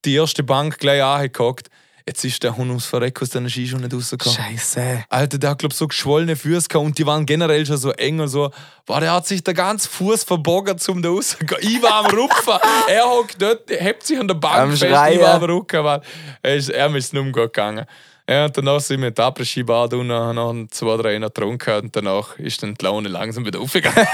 die 0.04 0.14
erste 0.14 0.42
Bank 0.42 0.78
gleich 0.78 1.02
angehockt. 1.02 1.70
Jetzt 2.08 2.24
ist 2.24 2.42
der 2.42 2.56
Hund 2.56 2.70
ums 2.70 2.86
Verreck 2.86 3.20
aus 3.20 3.28
deiner 3.28 3.50
Skischuhe 3.50 3.80
nicht 3.80 3.92
rausgekommen. 3.92 4.34
Scheiße. 4.34 5.04
Alter, 5.10 5.36
der 5.36 5.50
hat, 5.50 5.58
glaub 5.58 5.74
so 5.74 5.86
geschwollene 5.86 6.36
Füße 6.36 6.66
gehabt 6.66 6.86
und 6.86 6.96
die 6.96 7.04
waren 7.04 7.26
generell 7.26 7.66
schon 7.66 7.76
so 7.76 7.90
eng 7.90 8.18
und 8.20 8.28
so. 8.28 8.50
Boah, 8.86 9.00
der 9.00 9.12
hat 9.12 9.26
sich 9.26 9.44
der 9.44 9.52
ganze 9.52 9.90
Fuß 9.90 10.24
verbogen 10.24 10.78
zum 10.78 11.02
da 11.02 11.10
rausgehen. 11.10 11.60
Ich 11.60 11.82
war 11.82 12.06
am 12.06 12.06
Rupfen. 12.06 12.54
er 12.88 13.04
hockt 13.04 13.42
dort, 13.42 13.68
hebt 13.68 14.04
sich 14.06 14.18
an 14.18 14.26
der 14.26 14.36
Bank 14.36 14.56
Am 14.56 14.70
fest, 14.70 14.84
ich 14.84 14.88
Schreien. 14.88 15.20
war 15.20 15.34
am 15.34 15.42
Rücken. 15.42 16.00
Er 16.40 16.56
ist, 16.56 16.70
er 16.70 16.96
ist 16.96 17.12
nicht 17.12 17.20
umgehen 17.20 17.44
gegangen. 17.44 17.84
Ja, 18.28 18.44
und 18.44 18.54
danach 18.58 18.80
sind 18.80 19.00
wir 19.00 19.08
in 19.08 19.14
die 19.14 19.22
Après-Ski-Bar 19.22 19.90
und 19.94 20.12
haben 20.12 20.34
noch 20.34 20.54
zwei, 20.70 20.98
drei 20.98 21.18
noch 21.18 21.28
getrunken 21.28 21.84
und 21.84 21.96
danach 21.96 22.38
ist 22.38 22.62
dann 22.62 22.74
die 22.74 22.84
Laune 22.84 23.08
langsam 23.08 23.46
wieder 23.46 23.58
aufgegangen. 23.58 23.96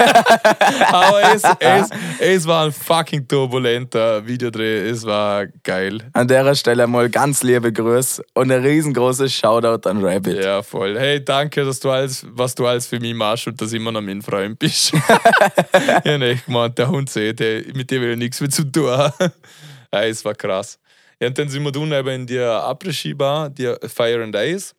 Aber 0.87 1.33
es, 1.35 1.43
es, 1.59 1.89
es 2.19 2.47
war 2.47 2.67
ein 2.67 2.71
fucking 2.71 3.27
turbulenter 3.27 4.25
Videodreh. 4.25 4.87
Es 4.87 5.05
war 5.05 5.47
geil. 5.63 5.99
An 6.13 6.29
der 6.29 6.55
Stelle 6.55 6.87
mal 6.87 7.09
ganz 7.09 7.43
liebe 7.43 7.73
Grüße 7.73 8.23
und 8.35 8.53
ein 8.53 8.63
riesengroßes 8.63 9.33
Shoutout 9.33 9.89
an 9.89 10.01
Rabbit. 10.01 10.41
Ja, 10.41 10.63
voll. 10.63 10.97
Hey, 10.97 11.23
danke, 11.23 11.65
dass 11.65 11.81
du 11.81 11.89
alles, 11.89 12.25
was 12.29 12.55
du 12.55 12.65
alles 12.65 12.87
für 12.87 13.01
mich 13.01 13.13
machst 13.13 13.47
und 13.47 13.59
dass 13.59 13.71
du 13.71 13.75
immer 13.75 13.91
noch 13.91 14.01
mein 14.01 14.21
Freund 14.21 14.57
bist. 14.57 14.93
ja, 16.05 16.17
ne, 16.17 16.31
ich 16.31 16.45
gemeint, 16.45 16.77
der 16.77 16.87
Hund 16.87 17.09
sieht, 17.09 17.41
der, 17.41 17.63
mit 17.73 17.91
dem 17.91 18.01
will 18.01 18.11
ich 18.11 18.17
nichts 18.17 18.39
mehr 18.39 18.49
zu 18.49 18.63
tun 18.63 18.91
haben. 18.91 19.13
ja, 19.93 20.03
es 20.03 20.23
war 20.23 20.35
krass. 20.35 20.79
Ja, 21.19 21.27
und 21.27 21.37
dann 21.37 21.49
sind 21.49 21.63
wir 21.63 21.71
dann 21.71 21.91
eben 21.91 22.09
in 22.09 22.27
der 22.27 22.51
Après-Ski-Bar, 22.63 23.49
die 23.49 23.73
Fire 23.87 24.23
and 24.23 24.35
Ice. 24.35 24.73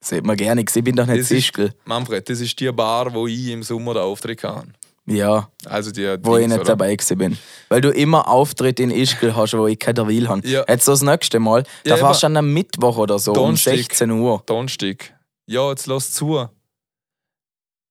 Sieht 0.00 0.24
man 0.24 0.36
gerne, 0.36 0.62
ich 0.62 0.84
bin 0.84 0.94
doch 0.96 1.06
nicht 1.06 1.24
Sischkel. 1.24 1.72
Manfred, 1.84 2.28
das 2.28 2.40
ist 2.40 2.58
die 2.60 2.70
Bar, 2.72 3.12
wo 3.12 3.26
ich 3.26 3.48
im 3.48 3.62
Sommer 3.62 3.94
den 3.94 4.02
Auftritt 4.02 4.42
hatte. 4.44 4.68
Ja, 5.06 5.50
Also 5.64 5.90
die 5.90 6.02
wo 6.22 6.36
ich 6.36 6.42
Dings, 6.42 6.52
nicht 6.52 6.60
oder? 6.60 6.64
dabei 6.76 6.94
gewesen 6.94 7.16
bin. 7.18 7.38
Weil 7.70 7.80
du 7.80 7.90
immer 7.90 8.28
Auftritt 8.28 8.78
in 8.78 8.90
Ischgl 8.90 9.34
hast, 9.34 9.54
wo 9.56 9.66
ich 9.66 9.78
keinen 9.78 10.06
Will 10.06 10.28
habe. 10.28 10.46
Ja. 10.46 10.64
Jetzt 10.68 10.84
so 10.84 10.92
das 10.92 11.02
nächste 11.02 11.40
Mal, 11.40 11.62
da 11.84 11.90
Ja, 11.90 11.96
fährst 11.96 12.22
du 12.22 12.26
an 12.26 12.36
einem 12.36 12.52
Mittwoch 12.52 12.98
oder 12.98 13.18
so 13.18 13.32
Donnerstag. 13.32 13.72
um 13.72 13.78
16 13.78 14.10
Uhr. 14.10 14.42
Donnerstag. 14.46 15.14
Ja, 15.46 15.70
jetzt 15.70 15.86
lass 15.86 16.12
zu. 16.12 16.46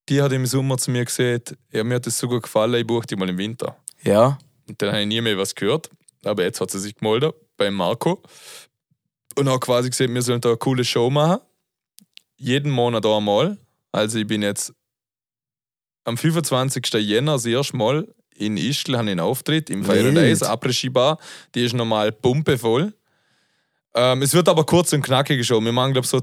Die 0.09 0.21
hat 0.21 0.31
im 0.31 0.45
Sommer 0.45 0.77
zu 0.77 0.91
mir 0.91 1.03
gesagt, 1.05 1.55
ja, 1.71 1.83
mir 1.83 1.95
hat 1.95 2.05
das 2.05 2.17
so 2.17 2.27
gut 2.27 2.43
gefallen, 2.43 2.75
ich 2.75 2.87
buche 2.87 3.07
die 3.07 3.15
mal 3.15 3.27
im 3.27 3.37
Winter. 3.37 3.75
Ja, 4.03 4.37
Und 4.69 4.81
dann 4.81 4.89
habe 4.89 5.01
ich 5.01 5.07
nie 5.07 5.19
mehr 5.19 5.37
was 5.37 5.55
gehört. 5.55 5.89
Aber 6.23 6.43
jetzt 6.43 6.61
hat 6.61 6.71
sie 6.71 6.79
sich 6.79 6.95
gemeldet 6.95 7.33
bei 7.57 7.71
Marco 7.71 8.21
und 9.35 9.49
hat 9.49 9.61
quasi 9.61 9.89
gesagt, 9.89 10.13
wir 10.13 10.21
sollen 10.21 10.41
da 10.41 10.49
eine 10.49 10.57
coole 10.57 10.85
Show 10.85 11.09
machen. 11.09 11.41
Jeden 12.37 12.71
Monat 12.71 13.05
einmal. 13.05 13.57
Also 13.91 14.19
ich 14.19 14.27
bin 14.27 14.41
jetzt 14.41 14.73
am 16.03 16.17
25. 16.17 16.93
Jänner 16.93 17.33
das 17.33 17.45
erste 17.45 17.75
Mal 17.75 18.07
in 18.37 18.57
Ischgl 18.57 18.95
habe 18.97 19.07
ich 19.07 19.11
einen 19.11 19.19
Auftritt 19.19 19.69
im 19.69 19.87
Wild. 19.87 20.15
Ice 20.17 20.47
Après-Ski-Bar. 20.47 21.17
Die 21.55 21.65
ist 21.65 21.73
normal 21.73 22.11
pumpevoll. 22.11 22.93
Ähm, 23.95 24.21
es 24.21 24.33
wird 24.33 24.47
aber 24.47 24.63
kurz 24.63 24.93
und 24.93 25.01
knackige 25.01 25.43
Show. 25.43 25.59
Wir 25.59 25.71
machen, 25.71 25.93
glaube 25.93 26.05
ich, 26.05 26.11
so 26.11 26.21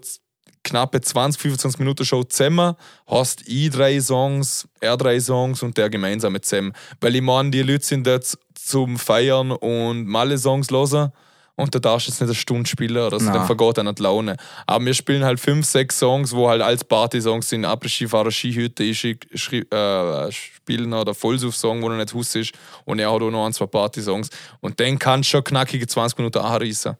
knappe 0.62 1.00
20, 1.00 1.40
25 1.40 1.78
Minuten 1.80 2.04
Show 2.04 2.22
zusammen. 2.24 2.74
Hast 3.06 3.46
ich 3.48 3.70
drei 3.70 4.00
Songs, 4.00 4.68
er 4.80 4.96
drei 4.96 5.18
Songs 5.20 5.62
und 5.62 5.76
der 5.76 5.90
gemeinsame 5.90 6.40
zusammen. 6.40 6.72
Weil 7.00 7.16
ich 7.16 7.22
meine, 7.22 7.50
die 7.50 7.62
Leute 7.62 7.84
sind 7.84 8.06
dort 8.06 8.38
zum 8.54 8.98
Feiern 8.98 9.50
und 9.50 10.06
mal 10.06 10.36
Songs 10.38 10.70
hören. 10.70 11.12
Und 11.56 11.72
da 11.72 11.78
darfst 11.78 12.08
du 12.08 12.10
jetzt 12.10 12.20
nicht 12.20 12.28
eine 12.28 12.34
Stunde 12.34 12.68
spielen 12.68 12.96
oder 12.96 13.20
so, 13.20 13.30
dann 13.30 13.46
vergeht 13.46 13.78
einer 13.78 13.92
die 13.92 14.02
Laune. 14.02 14.36
Aber 14.66 14.84
wir 14.84 14.94
spielen 14.94 15.24
halt 15.24 15.38
fünf, 15.38 15.66
sechs 15.66 15.98
Songs, 16.00 16.32
wo 16.34 16.48
halt 16.48 16.60
als 16.60 16.82
Party-Songs 16.82 17.48
sind. 17.48 17.64
Après-Skifahrer, 17.64 18.32
Skihütte, 18.32 18.82
äh, 18.82 20.32
spielen 20.32 20.92
oder 20.92 21.14
Vollsuff-Song, 21.14 21.80
wo 21.82 21.90
er 21.90 21.96
nicht 21.96 22.12
Huss 22.12 22.34
ist. 22.34 22.54
Und 22.84 22.98
er 22.98 23.12
hat 23.12 23.22
auch 23.22 23.30
noch 23.30 23.46
ein, 23.46 23.52
zwei 23.52 23.66
Party-Songs. 23.66 24.30
Und 24.60 24.80
dann 24.80 24.98
kannst 24.98 25.28
du 25.28 25.36
schon 25.36 25.44
knackige 25.44 25.86
20 25.86 26.18
Minuten 26.18 26.38
anreißen. 26.38 26.96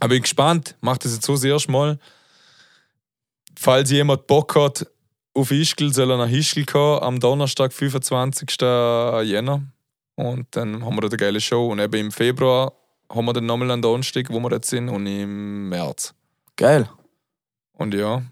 Aber 0.00 0.12
ich 0.12 0.18
bin 0.18 0.22
gespannt, 0.22 0.76
mach 0.82 0.98
das 0.98 1.14
jetzt 1.14 1.24
so 1.24 1.32
das 1.32 1.44
erste 1.44 1.72
Mal. 1.72 1.98
Falls 3.58 3.90
jemand 3.90 4.26
Bock 4.26 4.54
hat 4.54 4.86
auf 5.32 5.50
Ischgl, 5.50 5.94
soll 5.94 6.10
er 6.10 6.18
nach 6.18 6.30
Ischgl 6.30 6.66
kommen 6.66 7.02
am 7.02 7.20
Donnerstag, 7.20 7.72
25. 7.72 8.50
Jänner. 8.60 9.62
Und 10.14 10.46
dann 10.50 10.84
haben 10.84 10.94
wir 10.94 11.00
da 11.00 11.06
eine 11.06 11.16
geile 11.16 11.40
Show. 11.40 11.68
Und 11.68 11.78
eben 11.78 11.94
im 11.94 12.12
Februar 12.12 12.72
haben 13.14 13.24
wir 13.24 13.32
dann 13.32 13.46
nochmal 13.46 13.70
einen 13.70 13.82
Donnerstag, 13.82 14.30
wo 14.30 14.40
wir 14.40 14.50
jetzt 14.52 14.70
sind, 14.70 14.88
und 14.88 15.06
im 15.06 15.68
März. 15.68 16.14
geil. 16.56 16.88
Und 17.72 17.94
ja, 17.94 18.22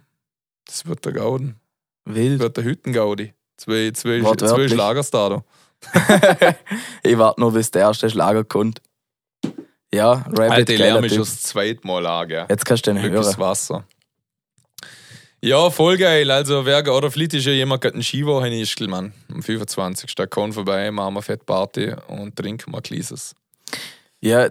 das 0.67 0.87
wird 0.87 1.05
der 1.05 1.13
Gauden. 1.13 1.57
Das 2.05 2.15
Wild. 2.15 2.41
wird 2.41 2.57
der 2.57 2.65
Hüttengaudi. 2.65 3.35
Zwei, 3.57 3.91
zwei, 3.93 4.21
zwei. 4.21 4.69
Schlagerstar 4.69 5.45
ich 7.03 7.17
warte 7.17 7.41
nur, 7.41 7.53
bis 7.53 7.71
der 7.71 7.83
erste 7.83 8.11
Schlager 8.11 8.45
kommt. 8.45 8.83
Ja, 9.93 10.13
Rabbit, 10.13 10.71
Alter, 10.71 11.01
Typ. 11.01 11.11
schon 11.11 11.19
das 11.19 11.43
zweite 11.43 11.87
Mal 11.87 12.07
an, 12.07 12.29
gell. 12.29 12.47
Jetzt 12.49 12.65
kannst 12.65 12.87
du 12.87 12.93
den 12.93 13.03
Glück 13.03 13.15
ist 13.15 13.27
hören. 13.27 13.39
Wasser. 13.39 13.85
Ja, 15.43 15.71
voll 15.71 15.97
geil. 15.97 16.31
Also, 16.31 16.67
wer, 16.67 16.87
oder 16.95 17.11
vielleicht 17.11 17.35
ist 17.35 17.47
ja 17.47 17.53
jemand 17.53 17.81
gerade 17.81 17.97
ein 17.97 18.03
Skiwoche 18.03 18.47
in 18.47 18.53
Ischgl, 18.53 18.89
Mann. 18.89 19.15
Am 19.33 19.43
25. 19.43 20.15
Da 20.15 20.27
kommt 20.27 20.55
vorbei, 20.55 20.91
machen 20.91 21.15
wir 21.15 21.23
fett 21.23 21.47
Party 21.47 21.95
und 22.09 22.37
trinken 22.37 22.71
mal 22.71 22.83
Kleines. 22.83 23.35
Ja, 24.21 24.51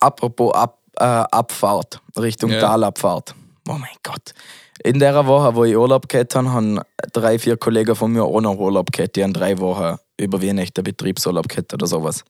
apropos 0.00 0.54
Ab, 0.54 0.78
äh, 0.96 1.04
Abfahrt, 1.04 2.00
Richtung 2.18 2.50
Ja. 2.50 2.60
Talabfahrt. 2.60 3.34
Oh 3.68 3.72
mein 3.72 3.96
Gott. 4.02 4.34
In 4.82 4.98
der 4.98 5.26
Woche, 5.26 5.54
wo 5.54 5.64
ich 5.64 5.76
Urlaub 5.76 6.08
gehabt 6.08 6.34
habe, 6.34 6.52
haben 6.52 6.80
drei, 7.12 7.38
vier 7.38 7.56
Kollegen 7.56 7.94
von 7.94 8.12
mir 8.12 8.24
auch 8.24 8.40
noch 8.40 8.58
Urlaub 8.58 8.92
gehabt. 8.92 9.16
Die 9.16 9.22
haben 9.22 9.32
drei 9.32 9.58
Wochen 9.58 9.96
über 10.18 10.42
Weihnachten 10.42 10.82
Betriebsurlaub 10.84 11.48
gehabt 11.48 11.72
oder 11.72 11.86
sowas. 11.86 12.24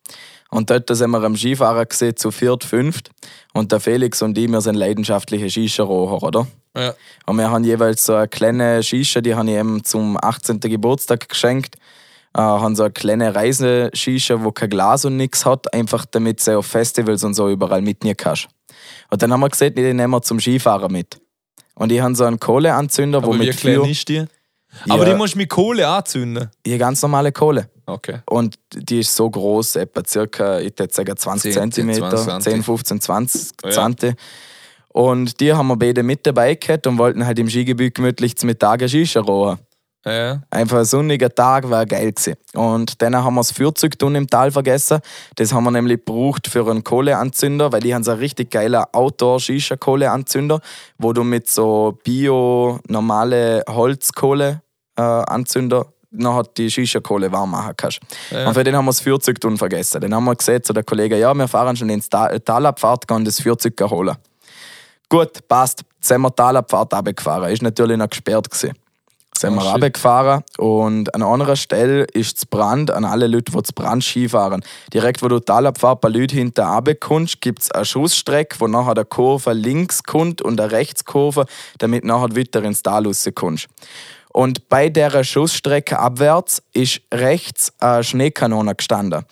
Und 0.51 0.71
dort 0.71 0.95
sind 0.95 1.11
wir 1.11 1.23
am 1.23 1.37
Skifahren 1.37 1.89
gesehen, 1.89 2.17
zu 2.17 2.31
viert, 2.31 2.63
fünft. 2.63 3.11
Und 3.55 3.73
der 3.73 3.81
Felix 3.81 4.23
und 4.23 4.39
ich, 4.39 4.49
wir 4.49 4.61
sind 4.61 4.77
leidenschaftliche 4.77 5.51
Skischerocher, 5.51 6.23
oder? 6.23 6.47
Ja. 6.77 6.95
Und 7.27 7.39
wir 7.39 7.51
haben 7.51 7.65
jeweils 7.65 8.05
so 8.05 8.15
eine 8.15 8.29
kleine 8.29 8.83
Shisha, 8.83 9.21
die 9.21 9.35
habe 9.35 9.51
ich 9.51 9.57
ihm 9.57 9.83
zum 9.83 10.17
18. 10.21 10.61
Geburtstag 10.61 11.29
geschenkt. 11.29 11.77
Äh, 12.37 12.41
haben 12.41 12.75
so 12.75 12.83
eine 12.83 12.93
kleine 12.93 13.35
Reise-Shisha, 13.35 14.43
wo 14.43 14.51
kein 14.53 14.71
Glas 14.71 15.05
und 15.05 15.17
nichts 15.17 15.47
hat, 15.47 15.73
einfach 15.73 16.05
damit 16.07 16.41
sie 16.41 16.57
auf 16.57 16.67
Festivals 16.67 17.23
und 17.25 17.35
so 17.35 17.49
überall 17.49 17.81
mitnehmen 17.83 18.17
kannst. 18.17 18.49
Und 19.11 19.23
dann 19.23 19.33
haben 19.33 19.41
wir 19.41 19.49
gesagt, 19.49 19.79
die 19.79 19.83
nehmen 19.95 20.11
wir 20.11 20.23
zum 20.23 20.41
Skifahren 20.41 20.91
mit. 20.93 21.21
Und 21.77 21.93
ich 21.93 22.01
habe 22.01 22.15
so 22.15 22.25
einen 22.25 22.41
Kohleanzünder, 22.41 23.23
wo 23.23 23.27
Aber 23.33 23.35
wie 23.41 23.47
mit 23.47 23.57
klein 23.57 23.77
Feuer, 23.77 23.89
ist 23.89 24.09
die? 24.09 24.25
Aber 24.89 25.05
Ja. 25.07 25.13
die 25.13 25.15
musst 25.17 25.35
du 25.35 25.39
mit 25.39 25.49
Kohle 25.51 25.87
anzünden. 25.87 26.51
hier 26.67 26.79
ganz 26.79 27.01
normale 27.03 27.31
Kohle. 27.31 27.69
Okay. 27.87 28.19
Und 28.27 28.59
die 28.73 29.01
ist 29.01 29.15
so 29.15 29.31
groß, 29.31 29.77
etwa 29.77 30.03
circa, 30.05 30.59
ich 30.59 30.73
würde 30.79 30.93
sagen 30.93 31.17
20 31.17 31.53
10, 31.53 31.71
cm, 31.73 31.95
20, 31.95 32.19
20. 32.25 32.53
10, 32.53 32.63
15, 32.65 33.01
20 33.01 33.51
Ja. 33.65 33.71
Zante. 33.71 34.15
Und 34.89 35.41
die 35.41 35.53
haben 35.53 35.67
wir 35.69 35.77
beide 35.77 36.03
mit 36.03 36.27
dabei 36.27 36.55
gehabt 36.55 36.87
und 36.87 36.99
wollten 36.99 37.27
halt 37.27 37.39
im 37.39 37.49
Skigebiet 37.49 37.95
gemütlich 37.97 38.37
zum 38.37 38.49
eine 38.49 38.89
Shisha 38.89 39.21
rohen. 39.21 39.59
Ja. 40.05 40.43
Einfach 40.51 40.79
ein 40.79 40.85
sonniger 40.85 41.35
Tag 41.35 41.71
war 41.71 41.87
geil 41.87 42.13
gewesen. 42.13 42.35
Und 42.55 43.01
dann 43.01 43.17
haben 43.17 43.35
wir 43.35 43.41
das 43.41 43.53
Führzeug 43.53 43.99
tun 43.99 44.15
im 44.15 44.27
Tal 44.27 44.51
vergessen. 44.51 45.01
Das 45.37 45.53
haben 45.53 45.65
wir 45.65 45.71
nämlich 45.71 46.05
gebraucht 46.05 46.47
für 46.47 46.69
einen 46.71 46.85
Kohleanzünder, 46.85 47.73
weil 47.73 47.81
die 47.81 47.95
haben 47.95 48.05
so 48.05 48.11
einen 48.11 48.21
richtig 48.21 48.51
geiler 48.51 48.89
Outdoor-Shisha-Kohleanzünder, 48.93 50.61
wo 50.99 51.13
du 51.13 51.25
mit 51.25 51.49
so 51.49 51.99
bio 52.05 52.81
normale 52.87 53.65
Holzkohle 53.69 54.61
äh, 54.97 55.23
noch 56.17 56.47
die 56.47 56.71
Shisha-Kohle 56.71 57.33
warm 57.33 57.51
machen 57.51 57.73
kannst. 57.77 58.01
Ja. 58.31 58.47
Und 58.47 58.55
für 58.55 58.63
den 58.63 58.77
haben 58.77 58.85
wir 58.85 58.91
das 58.91 59.01
Führzeug 59.01 59.41
tun 59.41 59.57
vergessen. 59.59 60.01
Dann 60.01 60.15
haben 60.15 60.25
wir 60.25 60.37
gesagt 60.37 60.67
zu 60.67 60.73
der 60.73 60.85
Kollege, 60.85 61.19
ja, 61.19 61.35
wir 61.35 61.49
fahren 61.49 61.77
schon 61.77 61.89
ins 61.91 62.09
Ta- 62.09 62.39
Talabfahrt, 62.39 63.09
gehen 63.09 63.25
das 63.25 63.41
Führzeug 63.41 63.81
holen. 63.91 64.17
Gut, 65.09 65.49
passt. 65.49 65.83
Jetzt 65.97 66.09
sind 66.09 66.21
wir 66.21 66.35
Talabfahrt 66.35 66.93
runtergefahren. 66.95 67.51
Ist 67.51 67.63
natürlich 67.63 67.97
noch 67.97 68.09
gesperrt 68.09 68.51
gewesen. 68.51 68.75
Sind 69.37 69.53
Oh, 69.53 69.57
wir 69.57 69.63
shit. 69.63 69.73
runtergefahren 69.73 70.45
und 70.59 71.13
an 71.15 71.23
anderer 71.23 71.57
Stelle 71.57 72.05
ist 72.05 72.39
es 72.39 72.47
Brand, 72.47 72.91
an 72.93 73.05
alle 73.05 73.27
Leute, 73.27 73.51
die 73.53 73.63
zu 73.63 73.73
Brand 73.73 74.05
Skifahren. 74.05 74.63
Direkt, 74.93 75.23
wo 75.23 75.29
du 75.29 75.39
die 75.41 75.45
Talabfahrt 75.45 76.01
bei 76.01 76.09
Leuten 76.09 76.37
hinter 76.37 76.67
runterkommst, 76.67 77.41
gibt 77.41 77.63
es 77.63 77.71
eine 77.73 77.85
Schussstrecke, 77.85 78.61
wo 78.61 78.69
nachher 78.69 78.95
der 78.95 79.05
Kurve 79.05 79.53
links 79.53 80.05
kommt 80.05 80.41
und 80.41 80.61
eine 80.61 80.71
Rechtskurve, 80.71 81.47
damit 81.79 82.05
nachher 82.05 82.37
weiter 82.37 82.63
ins 82.63 82.83
Tal 82.83 83.07
rauskommst. 83.07 83.67
Und 84.33 84.69
bei 84.69 84.89
der 84.89 85.23
Schussstrecke 85.25 85.99
abwärts 85.99 86.63
ist 86.73 87.01
rechts 87.13 87.73
eine 87.79 88.03
Schneekanone 88.03 88.75
gestanden. 88.75 89.25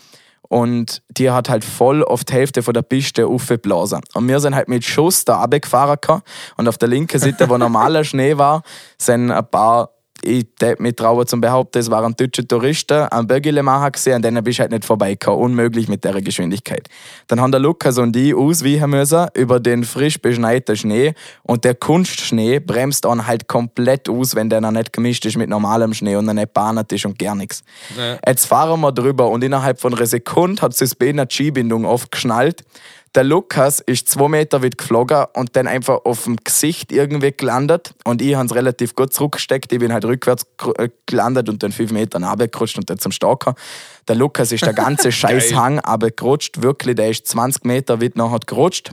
Und 0.52 1.00
die 1.08 1.30
hat 1.30 1.48
halt 1.48 1.64
voll 1.64 2.04
auf 2.04 2.24
die 2.24 2.34
Hälfte 2.34 2.62
von 2.62 2.74
der 2.74 2.82
Piste 2.82 3.26
aufgeblasen. 3.26 4.02
Und 4.12 4.28
wir 4.28 4.38
sind 4.38 4.54
halt 4.54 4.68
mit 4.68 4.84
Schuss 4.84 5.24
da 5.24 5.40
runtergefahren. 5.40 6.20
Und 6.58 6.68
auf 6.68 6.76
der 6.76 6.90
linken 6.90 7.18
Seite, 7.18 7.48
wo 7.48 7.56
normaler 7.56 8.04
Schnee 8.04 8.36
war, 8.36 8.62
sind 8.98 9.30
ein 9.30 9.46
paar, 9.50 9.88
ich 10.24 10.46
darf 10.58 10.78
mich 10.78 10.96
trauen 10.96 11.26
zum 11.26 11.40
behaupten, 11.40 11.78
es 11.78 11.90
waren 11.90 12.14
deutsche 12.16 12.46
Touristen, 12.46 13.06
am 13.10 13.26
Bögele 13.26 13.62
machen 13.62 13.92
gesehen, 13.92 14.14
an 14.14 14.22
denen 14.22 14.42
bist 14.42 14.58
du 14.58 14.62
halt 14.62 14.72
nicht 14.72 14.84
vorbeigekommen. 14.84 15.42
Unmöglich 15.42 15.88
mit 15.88 16.04
der 16.04 16.20
Geschwindigkeit. 16.20 16.88
Dann 17.26 17.40
haben 17.40 17.50
der 17.50 17.60
Lukas 17.60 17.98
und 17.98 18.16
ich 18.16 18.34
ausweichen 18.34 18.90
müssen 18.90 19.26
über 19.34 19.60
den 19.60 19.84
frisch 19.84 20.20
beschneiten 20.20 20.76
Schnee. 20.76 21.14
Und 21.42 21.64
der 21.64 21.74
Kunstschnee 21.74 22.60
bremst 22.60 23.04
dann 23.04 23.26
halt 23.26 23.48
komplett 23.48 24.08
aus, 24.08 24.34
wenn 24.34 24.48
der 24.48 24.60
noch 24.60 24.70
nicht 24.70 24.92
gemischt 24.92 25.26
ist 25.26 25.36
mit 25.36 25.48
normalem 25.48 25.94
Schnee 25.94 26.16
und 26.16 26.28
er 26.28 26.34
nicht 26.34 26.52
bahnet 26.52 26.92
ist 26.92 27.04
und 27.04 27.18
gar 27.18 27.34
nichts. 27.34 27.62
Ja. 27.96 28.18
Jetzt 28.26 28.46
fahren 28.46 28.80
wir 28.80 28.92
drüber 28.92 29.28
und 29.28 29.42
innerhalb 29.42 29.80
von 29.80 29.94
einer 29.94 30.06
Sekunde 30.06 30.62
hat 30.62 30.74
sich 30.74 30.90
das 30.90 30.94
Bein 30.94 31.16
die 31.16 31.34
Skibindung 31.34 31.84
aufgeschnallt. 31.84 32.62
Der 33.14 33.24
Lukas 33.24 33.80
ist 33.80 34.08
zwei 34.08 34.28
Meter 34.28 34.62
weit 34.62 34.78
geflogen 34.78 35.26
und 35.34 35.54
dann 35.54 35.66
einfach 35.66 36.06
auf 36.06 36.24
dem 36.24 36.36
Gesicht 36.36 36.92
irgendwie 36.92 37.32
gelandet. 37.32 37.94
Und 38.04 38.22
ich 38.22 38.34
habe 38.34 38.46
es 38.46 38.54
relativ 38.54 38.94
gut 38.94 39.12
zurückgesteckt. 39.12 39.70
Ich 39.70 39.78
bin 39.80 39.92
halt 39.92 40.06
rückwärts 40.06 40.46
äh, 40.78 40.88
gelandet 41.04 41.50
und 41.50 41.62
dann 41.62 41.72
fünf 41.72 41.92
Meter 41.92 42.22
runtergerutscht 42.22 42.78
und 42.78 42.88
dann 42.88 42.98
zum 42.98 43.12
Starker. 43.12 43.54
Der 44.08 44.14
Lukas 44.16 44.50
ist 44.50 44.64
der 44.64 44.72
ganze 44.72 45.12
Scheißhang 45.12 45.80
runtergerutscht. 45.80 46.62
Wirklich, 46.62 46.96
der 46.96 47.10
ist 47.10 47.26
20 47.26 47.66
Meter 47.66 48.00
weit 48.00 48.16
nachher 48.16 48.40
gerutscht. 48.46 48.92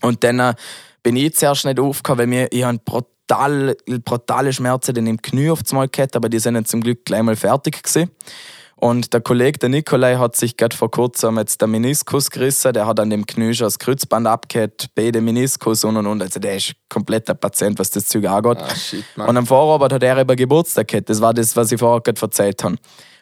Und 0.00 0.24
dann 0.24 0.40
äh, 0.40 0.54
bin 1.02 1.16
ich 1.16 1.34
zuerst 1.34 1.66
nicht 1.66 1.78
aufgekommen, 1.78 2.18
weil 2.20 2.26
mir, 2.26 2.48
ich 2.50 2.64
habe 2.64 2.78
brutal, 2.78 3.76
brutale 4.06 4.54
Schmerzen 4.54 4.94
dann 4.94 5.06
im 5.06 5.20
Knie 5.20 5.50
auf 5.50 5.60
einmal 5.70 5.88
gehabt, 5.88 6.16
aber 6.16 6.30
die 6.30 6.38
sind 6.38 6.54
dann 6.54 6.64
zum 6.64 6.80
Glück 6.80 7.04
gleich 7.04 7.22
mal 7.22 7.36
fertig 7.36 7.82
gewesen. 7.82 8.10
Und 8.80 9.12
der 9.12 9.20
Kollege, 9.20 9.58
der 9.58 9.68
Nikolai, 9.70 10.16
hat 10.16 10.36
sich 10.36 10.56
gerade 10.56 10.76
vor 10.76 10.90
kurzem 10.90 11.36
jetzt 11.36 11.60
den 11.60 11.70
Meniskus 11.72 12.30
gerissen. 12.30 12.72
Der 12.72 12.86
hat 12.86 13.00
an 13.00 13.10
dem 13.10 13.26
Knie 13.26 13.52
schon 13.52 13.66
das 13.66 13.78
Kreuzband 13.80 14.28
abgehört, 14.28 14.86
beide 14.94 15.20
Meniskus 15.20 15.82
und 15.82 15.96
und 15.96 16.06
und. 16.06 16.22
Also 16.22 16.38
der 16.38 16.56
ist 16.56 16.74
komplett 16.88 17.28
der 17.28 17.34
Patient, 17.34 17.76
was 17.78 17.90
das 17.90 18.06
Zeug 18.06 18.26
angeht. 18.26 18.58
Ah, 18.60 18.74
shit, 18.76 19.04
Mann. 19.16 19.28
Und 19.28 19.36
am 19.36 19.46
Vorabend 19.46 19.92
hat 19.92 20.02
er 20.04 20.18
eben 20.18 20.36
Geburtstag 20.36 20.86
gehabt. 20.86 21.10
Das 21.10 21.20
war 21.20 21.34
das, 21.34 21.56
was 21.56 21.72
ich 21.72 21.80
vorher 21.80 22.00
gerade 22.00 22.20
erzählt 22.20 22.62
habe. 22.62 22.76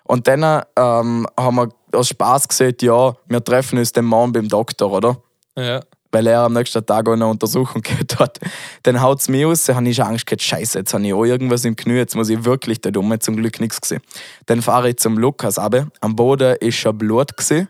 Und 0.04 0.28
dann 0.28 0.42
ähm, 0.76 1.26
haben 1.38 1.56
wir 1.56 1.68
aus 1.92 2.08
Spaß 2.08 2.48
gesagt, 2.48 2.82
ja, 2.82 3.14
wir 3.26 3.42
treffen 3.42 3.78
uns 3.78 3.92
den 3.92 4.04
Morgen 4.04 4.32
beim 4.32 4.48
Doktor, 4.48 4.92
oder? 4.92 5.16
ja. 5.56 5.80
Weil 6.12 6.26
er 6.26 6.40
am 6.42 6.52
nächsten 6.52 6.84
Tag 6.84 7.08
auch 7.08 7.12
eine 7.12 7.26
Untersuchung 7.26 7.82
gehabt 7.82 8.18
hat. 8.18 8.38
Dann 8.84 9.00
haut 9.00 9.20
es 9.20 9.28
mich 9.28 9.44
aus, 9.44 9.64
dann 9.64 9.76
habe 9.76 9.88
ich 9.88 9.96
schon 9.96 10.06
Angst 10.06 10.26
gehabt, 10.26 10.42
Scheiße, 10.42 10.78
jetzt 10.78 10.94
habe 10.94 11.06
ich 11.06 11.12
auch 11.12 11.24
irgendwas 11.24 11.64
im 11.64 11.76
Knie, 11.76 11.94
jetzt 11.96 12.14
muss 12.16 12.28
ich 12.28 12.44
wirklich 12.44 12.80
da 12.80 12.90
dumme, 12.90 13.18
zum 13.18 13.36
Glück 13.36 13.60
nichts 13.60 13.80
gesehen. 13.80 14.00
Dann 14.46 14.62
fahre 14.62 14.90
ich 14.90 14.96
zum 14.98 15.18
Lukas 15.18 15.58
runter, 15.58 15.88
am 16.00 16.16
Boden 16.16 16.56
ist 16.60 16.76
schon 16.76 16.96
Blut 16.98 17.36
gewesen. 17.36 17.68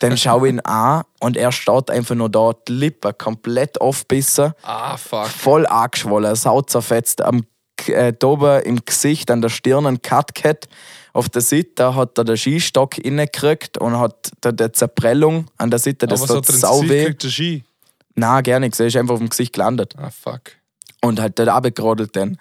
Dann 0.00 0.16
schaue 0.16 0.46
ich 0.46 0.54
ihn 0.54 0.60
an 0.60 1.02
und 1.18 1.36
er 1.36 1.50
steht 1.50 1.90
einfach 1.90 2.14
nur 2.14 2.28
da, 2.28 2.52
die 2.68 2.72
Lippe 2.72 3.12
komplett 3.12 3.80
aufbissen, 3.80 4.52
Ah, 4.62 4.96
fuck. 4.96 5.26
voll 5.26 5.66
angeschwollen, 5.66 6.36
sau 6.36 6.60
zerfetzt, 6.62 7.20
am, 7.20 7.42
äh, 7.88 8.12
da 8.16 8.26
oben 8.28 8.62
im 8.62 8.84
Gesicht, 8.84 9.28
an 9.30 9.42
der 9.42 9.48
Stirn 9.48 9.86
ein 9.86 10.00
Cut 10.00 10.36
gehabt. 10.36 10.68
Auf 11.18 11.28
der 11.28 11.42
Seite 11.42 11.96
hat 11.96 12.16
er 12.16 12.22
den 12.22 12.36
Skistock 12.36 12.94
reingekriegt 13.04 13.76
und 13.76 13.98
hat 13.98 14.30
da 14.40 14.52
die 14.52 14.70
Zerprellung 14.70 15.46
an 15.56 15.68
der 15.68 15.80
Seite, 15.80 16.06
das 16.06 16.30
hat 16.30 16.46
sau 16.46 16.80
weh. 16.82 17.12
der 17.12 17.28
Ski? 17.28 17.64
Nein, 18.14 18.44
gar 18.44 18.60
nichts. 18.60 18.78
Er 18.78 18.86
ist 18.86 18.94
einfach 18.94 19.14
auf 19.14 19.18
dem 19.18 19.28
Gesicht 19.28 19.52
gelandet. 19.52 19.94
Ah, 19.98 20.10
fuck. 20.10 20.52
Und 21.02 21.20
halt 21.20 21.36
dort 21.36 21.48
abgerodelt 21.48 22.14
dann. 22.14 22.38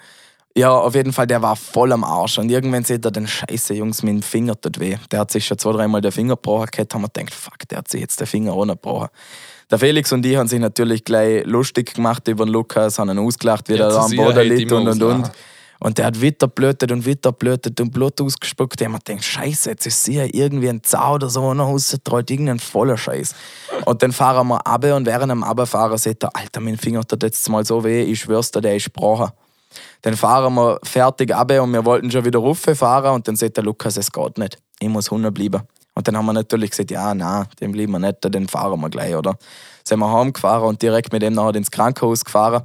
Ja, 0.55 0.77
auf 0.77 0.93
jeden 0.93 1.11
Fall, 1.11 1.25
der 1.25 1.41
war 1.41 1.55
voll 1.55 1.91
am 1.91 2.03
Arsch. 2.03 2.37
Und 2.37 2.51
irgendwann 2.51 2.83
sieht 2.83 3.03
er 3.03 3.09
den 3.09 3.25
Scheiße, 3.25 3.73
Jungs, 3.73 4.03
mein 4.03 4.21
Finger 4.21 4.61
tut 4.61 4.79
weh. 4.79 4.97
Der 5.11 5.21
hat 5.21 5.31
sich 5.31 5.47
schon 5.47 5.57
zwei, 5.57 5.71
dreimal 5.71 6.01
den 6.01 6.11
Finger 6.11 6.35
gebrochen 6.35 6.69
gehabt, 6.71 6.93
haben 6.93 7.01
wir 7.01 7.09
gedacht, 7.09 7.33
fuck, 7.33 7.67
der 7.69 7.79
hat 7.79 7.87
sich 7.87 8.01
jetzt 8.01 8.19
den 8.19 8.27
Finger 8.27 8.53
auch 8.53 8.65
noch 8.65 8.75
gebrochen. 8.75 9.07
Der 9.71 9.79
Felix 9.79 10.13
und 10.13 10.23
ich 10.23 10.37
haben 10.37 10.47
sich 10.47 10.59
natürlich 10.59 11.03
gleich 11.03 11.43
lustig 11.47 11.95
gemacht 11.95 12.27
über 12.27 12.45
den 12.45 12.51
Lukas, 12.51 12.99
haben 12.99 13.09
ihn 13.09 13.17
ausgelacht, 13.17 13.69
wie 13.69 13.77
der 13.77 13.89
da 13.89 14.03
am 14.03 14.11
Boden 14.11 14.35
Sicherheit 14.35 14.47
liegt 14.47 14.71
und 14.71 14.87
und 14.87 15.01
und. 15.01 15.31
Und 15.79 15.97
der 15.97 16.05
hat 16.05 16.21
weiter 16.21 16.47
blötet 16.47 16.91
und 16.91 17.07
weiter 17.07 17.31
blötet 17.31 17.79
und 17.79 17.91
Blut 17.91 18.19
ausgespuckt. 18.19 18.79
Der 18.79 18.91
hat 18.91 19.05
gedacht, 19.05 19.23
Scheiße, 19.23 19.69
jetzt 19.69 19.85
ist 19.85 20.03
sicher 20.03 20.33
irgendwie 20.33 20.69
ein 20.69 20.83
Zau 20.83 21.15
oder 21.15 21.29
so 21.29 21.53
noch 21.53 21.67
rausgetrollt, 21.67 22.31
irgendein 22.31 22.59
voller 22.59 22.97
Scheiß. 22.97 23.35
Und 23.85 24.01
dann 24.01 24.11
fahren 24.11 24.47
wir 24.47 24.65
ab 24.65 24.83
und 24.85 25.05
während 25.05 25.31
dem 25.31 25.43
Abfahren 25.43 25.97
sieht 25.97 26.23
er, 26.23 26.35
Alter, 26.35 26.61
mein 26.61 26.77
Finger 26.77 27.05
tut 27.05 27.23
jetzt 27.23 27.47
mal 27.49 27.65
so 27.65 27.83
weh, 27.83 28.03
ich 28.03 28.21
schwör's 28.21 28.51
dir, 28.51 28.61
der 28.61 28.75
ist 28.75 28.85
gebrochen. 28.85 29.31
Dann 30.01 30.15
fahren 30.15 30.53
wir 30.55 30.79
fertig 30.83 31.33
ab 31.33 31.51
und 31.51 31.73
wir 31.73 31.85
wollten 31.85 32.09
schon 32.09 32.25
wieder 32.25 32.39
rauffahren 32.39 33.13
und 33.13 33.27
dann 33.27 33.35
sagt 33.35 33.57
der 33.57 33.63
Lukas, 33.63 33.97
es 33.97 34.11
geht 34.11 34.37
nicht. 34.37 34.57
Ich 34.79 34.89
muss 34.89 35.11
hunter 35.11 35.31
bleiben. 35.31 35.61
Und 35.93 36.07
dann 36.07 36.15
haben 36.15 36.27
wir 36.27 36.33
natürlich 36.33 36.71
gesagt, 36.71 36.91
ja, 36.91 37.13
nein, 37.13 37.47
den 37.59 37.71
bleiben 37.71 37.91
wir 37.91 37.99
nicht, 37.99 38.17
den 38.23 38.47
fahren 38.47 38.79
wir 38.79 38.89
gleich, 38.89 39.15
oder? 39.15 39.37
Sind 39.83 39.99
wir 39.99 40.11
heimgefahren 40.11 40.67
und 40.67 40.81
direkt 40.81 41.11
mit 41.11 41.21
dem 41.21 41.33
nachher 41.33 41.55
ins 41.55 41.71
Krankenhaus 41.71 42.23
gefahren. 42.23 42.63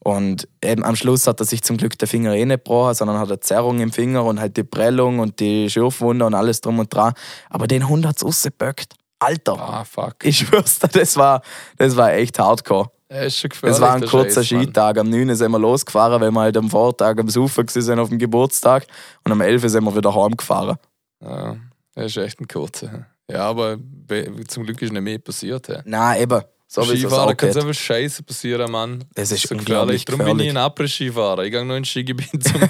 Und 0.00 0.48
eben 0.62 0.84
am 0.84 0.94
Schluss 0.96 1.26
hat 1.26 1.40
er 1.40 1.46
sich 1.46 1.62
zum 1.62 1.76
Glück 1.76 1.98
der 1.98 2.06
Finger 2.08 2.32
eh 2.34 2.44
nicht 2.44 2.64
gebrochen, 2.64 2.94
sondern 2.94 3.18
hat 3.18 3.28
eine 3.28 3.40
Zerrung 3.40 3.80
im 3.80 3.92
Finger 3.92 4.24
und 4.24 4.38
halt 4.40 4.56
die 4.56 4.62
Prellung 4.64 5.18
und 5.18 5.40
die 5.40 5.68
Schürfwunde 5.68 6.24
und 6.24 6.34
alles 6.34 6.60
drum 6.60 6.78
und 6.78 6.94
dran. 6.94 7.12
Aber 7.50 7.66
den 7.66 7.88
Hund 7.88 8.06
hat's 8.06 8.24
rausgeböckt. 8.24 8.94
Alter, 9.18 9.58
Ah, 9.58 9.84
fuck. 9.84 10.14
ich 10.22 10.38
schwör's 10.38 10.78
dir, 10.78 10.86
das 10.88 11.16
war, 11.16 11.42
das 11.76 11.96
war 11.96 12.12
echt 12.12 12.38
hardcore. 12.38 12.90
Er 13.08 13.26
ist 13.26 13.38
schon 13.38 13.50
gefährlich. 13.50 13.76
Es 13.76 13.80
war 13.82 13.94
ein 13.94 14.06
kurzer 14.06 14.44
Scheiß. 14.44 14.62
Skitag. 14.64 14.98
Am 14.98 15.08
9. 15.10 15.34
sind 15.34 15.50
wir 15.50 15.58
losgefahren, 15.58 16.20
weil 16.20 16.30
wir 16.30 16.40
halt 16.40 16.56
am 16.58 16.70
Vortag 16.70 17.18
am 17.18 17.28
Saufen 17.28 17.66
sind 17.66 17.98
auf 17.98 18.10
dem 18.10 18.18
Geburtstag. 18.18 18.86
Und 19.24 19.32
am 19.32 19.40
11. 19.40 19.62
sind 19.68 19.82
wir 19.84 19.96
wieder 19.96 20.14
heimgefahren. 20.14 20.76
Ja, 21.20 21.56
er 21.96 22.04
ist 22.04 22.16
echt 22.18 22.38
ein 22.40 22.46
kurzer. 22.46 23.06
Ja, 23.30 23.48
aber 23.48 23.76
be- 23.78 24.30
zum 24.46 24.64
Glück 24.64 24.80
ist 24.82 24.92
nicht 24.92 25.02
mehr 25.02 25.18
passiert. 25.18 25.66
Ja. 25.68 25.80
Nein, 25.84 26.20
eben. 26.22 26.42
So 26.70 26.82
wie 26.82 26.92
es 26.92 27.00
Skifahren 27.00 27.30
auch 27.32 27.36
kann 27.36 27.48
geht. 27.50 27.56
einfach 27.56 27.74
Scheiße 27.74 28.22
passieren, 28.22 28.70
Mann. 28.70 29.04
Das 29.14 29.32
ist 29.32 29.48
so 29.48 29.54
unglaublich 29.54 30.04
Darum 30.04 30.18
bin 30.18 30.28
ich 30.28 30.34
gefährlich. 30.36 30.50
ein 30.50 30.56
Après-Skifahrer. 30.58 31.44
Ich 31.44 31.50
gehe 31.50 31.64
nur 31.64 31.76
ins 31.78 31.88
Skigebiet 31.88 32.44
zum, 32.44 32.60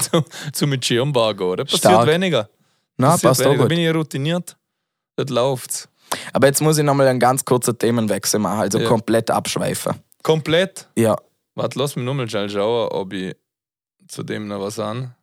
zum, 0.00 0.24
zum 0.52 0.82
Schirmbar 0.82 1.34
gehen. 1.34 1.56
Das 1.56 1.64
passiert 1.72 1.80
Stark. 1.92 2.06
weniger. 2.06 2.48
Nein, 2.96 3.10
passiert 3.10 3.28
passt 3.30 3.40
auch 3.42 3.44
weniger. 3.46 3.56
Da 3.58 3.62
gut. 3.64 3.68
bin 3.68 3.78
ich 3.80 3.94
routiniert. 3.94 4.56
Das 5.16 5.28
läuft's. 5.30 5.88
Aber 6.32 6.46
jetzt 6.46 6.60
muss 6.62 6.78
ich 6.78 6.84
nochmal 6.84 7.08
einen 7.08 7.18
ganz 7.20 7.44
kurzen 7.44 7.76
Themenwechsel 7.76 8.38
machen, 8.40 8.60
also 8.60 8.78
Ja. 8.78 8.88
komplett 8.88 9.30
abschweifen. 9.30 9.94
Komplett. 10.22 10.88
Ja, 10.96 11.16
Warte, 11.56 11.78
lass 11.78 11.96
mich 11.96 12.04
nochmal 12.04 12.28
schnell 12.30 12.48
schauen, 12.48 12.88
ob 12.92 13.12
ich 13.12 13.34
zu 14.06 14.22
dem 14.22 14.46
noch 14.46 14.60
was 14.60 14.78
an. 14.78 15.14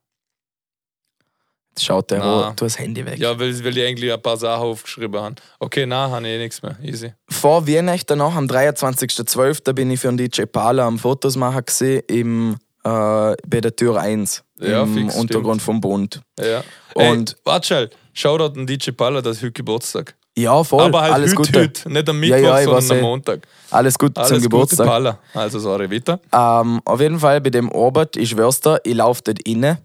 Schaut 1.83 2.11
der 2.11 2.19
Na. 2.19 2.25
Rohr, 2.47 2.53
du 2.55 2.65
das 2.65 2.77
Handy 2.79 3.05
weg. 3.05 3.17
Ja, 3.19 3.39
weil, 3.39 3.63
weil 3.63 3.77
ich 3.77 3.85
eigentlich 3.85 4.11
ein 4.11 4.21
paar 4.21 4.37
Sachen 4.37 4.63
aufgeschrieben 4.63 5.19
habe. 5.21 5.35
Okay, 5.59 5.85
nein, 5.85 6.11
habe 6.11 6.27
ich 6.27 6.33
eh 6.33 6.37
nichts 6.37 6.61
mehr. 6.61 6.77
Easy. 6.83 7.13
Vor 7.29 7.67
Weihnachten 7.67 8.17
noch, 8.17 8.35
am 8.35 8.45
23.12. 8.47 9.73
bin 9.73 9.91
ich 9.91 9.99
für 9.99 10.07
den 10.11 10.17
DJ 10.17 10.43
Pala 10.43 10.85
am 10.87 10.97
Fotos 10.99 11.35
machen 11.35 11.63
gesehen, 11.65 12.01
im, 12.07 12.53
äh, 12.83 13.35
bei 13.47 13.61
der 13.61 13.75
Tür 13.75 13.99
1 13.99 14.43
Ja, 14.59 14.83
im 14.83 14.93
fix, 14.93 15.15
Untergrund 15.15 15.61
vom 15.61 15.81
Bund. 15.81 16.21
Ja. 16.39 16.63
Und- 16.93 17.31
Ey, 17.31 17.35
warte 17.45 17.67
schnell. 17.67 17.89
Shoutout 18.13 18.59
an 18.59 18.65
DJ 18.65 18.91
Palla, 18.91 19.21
das 19.21 19.37
ist 19.37 19.43
heute 19.43 19.51
Geburtstag. 19.53 20.15
Ja, 20.35 20.63
voll, 20.63 20.83
Aber 20.83 21.01
halt 21.01 21.13
alles 21.13 21.31
heute, 21.35 21.51
Gute. 21.51 21.59
heute. 21.61 21.91
Nicht 21.91 22.09
am 22.09 22.23
Ja, 22.23 22.35
Mittwoch, 22.35 22.47
ja, 22.49 22.59
ich 22.59 22.65
sondern 22.65 22.91
am 22.91 22.97
eh. 22.97 23.01
Montag. 23.01 23.47
Alles 23.71 23.97
Gute 23.97 24.17
Alles 24.21 24.29
zum 24.29 24.37
Gute, 24.37 24.49
Geburtstag. 24.49 24.85
Palla. 24.87 25.19
Also, 25.33 25.57
sorry, 25.59 25.89
weiter. 25.91 26.19
Ähm, 26.31 26.79
auf 26.85 27.01
jeden 27.01 27.19
Fall 27.19 27.41
bei 27.41 27.49
dem 27.49 27.71
Arbeit, 27.73 28.15
ich 28.17 28.29
schwör's 28.29 28.59
dir, 28.61 28.79
ich 28.83 28.93
laufe 28.95 29.21
dort 29.23 29.41
inne 29.47 29.79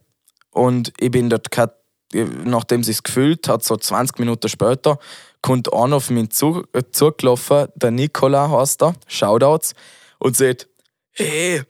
und 0.50 0.92
ich 0.98 1.10
bin 1.10 1.30
dort, 1.30 1.50
grad, 1.50 1.74
nachdem 2.44 2.82
sich's 2.82 3.02
gefühlt 3.02 3.48
hat, 3.48 3.64
so 3.64 3.76
20 3.76 4.18
Minuten 4.18 4.48
später, 4.48 4.98
kommt 5.40 5.72
einer 5.72 5.96
auf 5.96 6.10
mich 6.10 6.30
zu, 6.30 6.64
äh, 6.72 6.82
zugelaufen, 6.90 7.66
der 7.74 7.90
Nikola 7.90 8.50
heißt 8.50 8.82
er, 8.82 8.94
Shoutouts, 9.06 9.74
und 10.18 10.36
sagt, 10.36 10.68
hey, 11.10 11.62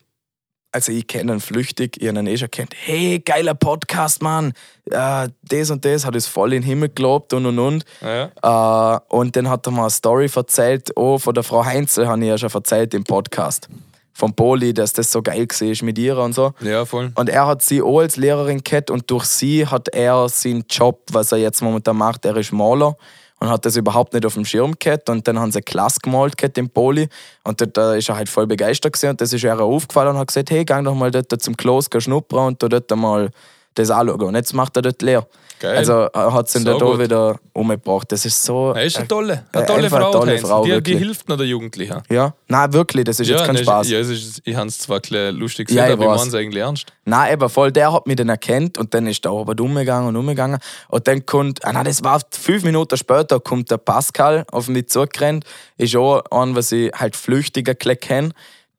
also 0.72 0.90
ich 0.90 1.06
kenne 1.06 1.32
ihn 1.34 1.40
flüchtig, 1.40 2.00
ich 2.00 2.08
habe 2.08 2.18
ihn 2.20 2.26
eh 2.26 2.36
schon 2.36 2.50
kennt, 2.50 2.74
hey, 2.74 3.18
geiler 3.20 3.54
Podcast, 3.54 4.22
Mann, 4.22 4.52
äh, 4.90 5.28
das 5.42 5.70
und 5.70 5.84
das, 5.84 6.06
hat 6.06 6.16
es 6.16 6.26
voll 6.26 6.52
in 6.54 6.62
den 6.62 6.66
Himmel 6.66 6.90
gelobt 6.94 7.32
und 7.34 7.46
und 7.46 7.58
und. 7.58 7.84
Ja. 8.00 8.96
Äh, 8.96 9.00
und 9.08 9.36
dann 9.36 9.48
hat 9.48 9.66
er 9.66 9.72
mir 9.72 9.82
eine 9.82 9.90
Story 9.90 10.30
erzählt, 10.34 10.90
oh, 10.96 11.18
von 11.18 11.34
der 11.34 11.42
Frau 11.42 11.64
Heinzel 11.64 12.08
habe 12.08 12.20
ich 12.22 12.28
ja 12.28 12.38
schon 12.38 12.50
erzählt 12.50 12.94
im 12.94 13.04
Podcast. 13.04 13.68
Vom 14.14 14.34
Poli, 14.34 14.74
dass 14.74 14.92
das 14.92 15.10
so 15.10 15.22
geil 15.22 15.46
war 15.48 15.84
mit 15.86 15.98
ihr 15.98 16.18
und 16.18 16.34
so. 16.34 16.52
ja, 16.60 16.84
voll. 16.84 17.12
Und 17.14 17.28
er 17.28 17.46
hat 17.46 17.62
sie 17.62 17.80
auch 17.80 18.00
als 18.00 18.16
Lehrerin 18.16 18.62
gehabt 18.62 18.90
und 18.90 19.10
durch 19.10 19.24
sie 19.24 19.66
hat 19.66 19.88
er 19.88 20.28
seinen 20.28 20.64
Job, 20.68 21.00
was 21.10 21.32
er 21.32 21.38
jetzt 21.38 21.62
momentan 21.62 21.96
macht, 21.96 22.24
er 22.24 22.36
ist 22.36 22.52
Maler 22.52 22.96
und 23.40 23.48
hat 23.48 23.64
das 23.64 23.76
überhaupt 23.76 24.12
nicht 24.12 24.24
auf 24.24 24.34
dem 24.34 24.44
Schirm 24.44 24.74
gehabt 24.78 25.10
und 25.10 25.26
dann 25.26 25.38
haben 25.38 25.50
sie 25.50 25.58
eine 25.58 25.64
Klasse 25.64 25.98
gemalt 26.02 26.36
gehabt 26.36 26.58
im 26.58 26.70
Poli 26.70 27.08
und 27.42 27.60
dort 27.60 27.76
äh, 27.76 27.98
ist 27.98 28.08
er 28.08 28.16
halt 28.16 28.28
voll 28.28 28.46
begeistert 28.46 28.92
gewesen 28.92 29.10
und 29.10 29.20
das 29.20 29.32
ist 29.32 29.44
auch 29.46 29.58
aufgefallen 29.58 30.10
und 30.10 30.18
hat 30.18 30.28
gesagt, 30.28 30.50
hey, 30.50 30.64
gang 30.64 30.84
doch 30.84 30.94
mal 30.94 31.10
dort 31.10 31.42
zum 31.42 31.56
Klos 31.56 31.90
geh 31.90 32.00
schnuppern 32.00 32.48
und 32.48 32.62
da 32.62 32.68
dort 32.68 32.90
mal 32.94 33.30
das 33.74 33.90
anschauen. 33.90 34.20
Und 34.22 34.34
jetzt 34.34 34.52
macht 34.52 34.76
er 34.76 34.82
dort 34.82 35.02
leer. 35.02 35.26
Geil. 35.62 35.76
Also 35.76 35.92
er 36.12 36.32
hat 36.32 36.48
sie 36.48 36.58
ihn 36.58 36.64
So 36.64 36.76
da 36.76 36.84
gut. 36.84 36.98
wieder 36.98 37.38
umgebracht. 37.52 38.10
Das 38.10 38.24
ist 38.24 38.42
so... 38.42 38.72
Er 38.72 38.82
ist 38.82 38.96
eine 38.96 39.04
äh, 39.04 39.08
tolle, 39.08 39.32
äh, 39.52 39.58
eine 39.58 39.66
tolle 39.66 39.84
einfach 39.84 39.96
eine 39.98 40.04
Frau. 40.06 40.12
tolle. 40.12 40.38
Frau, 40.38 40.64
die, 40.64 40.82
die 40.82 40.96
hilft 40.96 41.28
noch 41.28 41.36
der 41.36 41.46
Jugendlichen. 41.46 42.02
Ja, 42.10 42.34
nein, 42.48 42.72
wirklich, 42.72 43.04
das 43.04 43.20
ist 43.20 43.28
jetzt 43.28 43.44
kein 43.44 43.54
ne, 43.54 43.62
Spaß. 43.62 43.88
Ja, 43.88 44.00
ist, 44.00 44.42
ich 44.44 44.56
habe 44.56 44.66
es 44.66 44.80
zwar 44.80 45.00
lustig 45.30 45.70
Ja, 45.70 45.84
gesagt, 45.86 45.88
ich 45.88 45.92
aber 46.04 46.14
ich 46.14 46.18
meine 46.18 46.28
es 46.30 46.34
eigentlich 46.34 46.62
ernst. 46.64 46.92
Nein, 47.04 47.32
eben 47.32 47.48
voll, 47.48 47.70
der 47.70 47.92
hat 47.92 48.08
mich 48.08 48.16
dann 48.16 48.28
erkannt 48.28 48.76
und 48.76 48.92
dann 48.92 49.06
ist 49.06 49.24
der 49.24 49.30
aber 49.30 49.54
umgegangen 49.62 50.08
und 50.08 50.16
umgegangen. 50.16 50.58
Und 50.88 51.06
dann 51.06 51.24
kommt, 51.26 51.64
ah 51.64 51.72
nein, 51.72 51.84
das 51.84 52.02
war 52.02 52.20
fünf 52.32 52.64
Minuten 52.64 52.96
später, 52.96 53.38
kommt 53.38 53.70
der 53.70 53.78
Pascal 53.78 54.44
auf 54.50 54.66
mich 54.66 54.88
zugerannt. 54.88 55.44
Ist 55.76 55.94
auch 55.94 56.24
ein, 56.32 56.56
was 56.56 56.72
ich 56.72 56.90
halt 56.92 57.14
flüchtiger 57.14 57.76
kenne. 57.76 58.30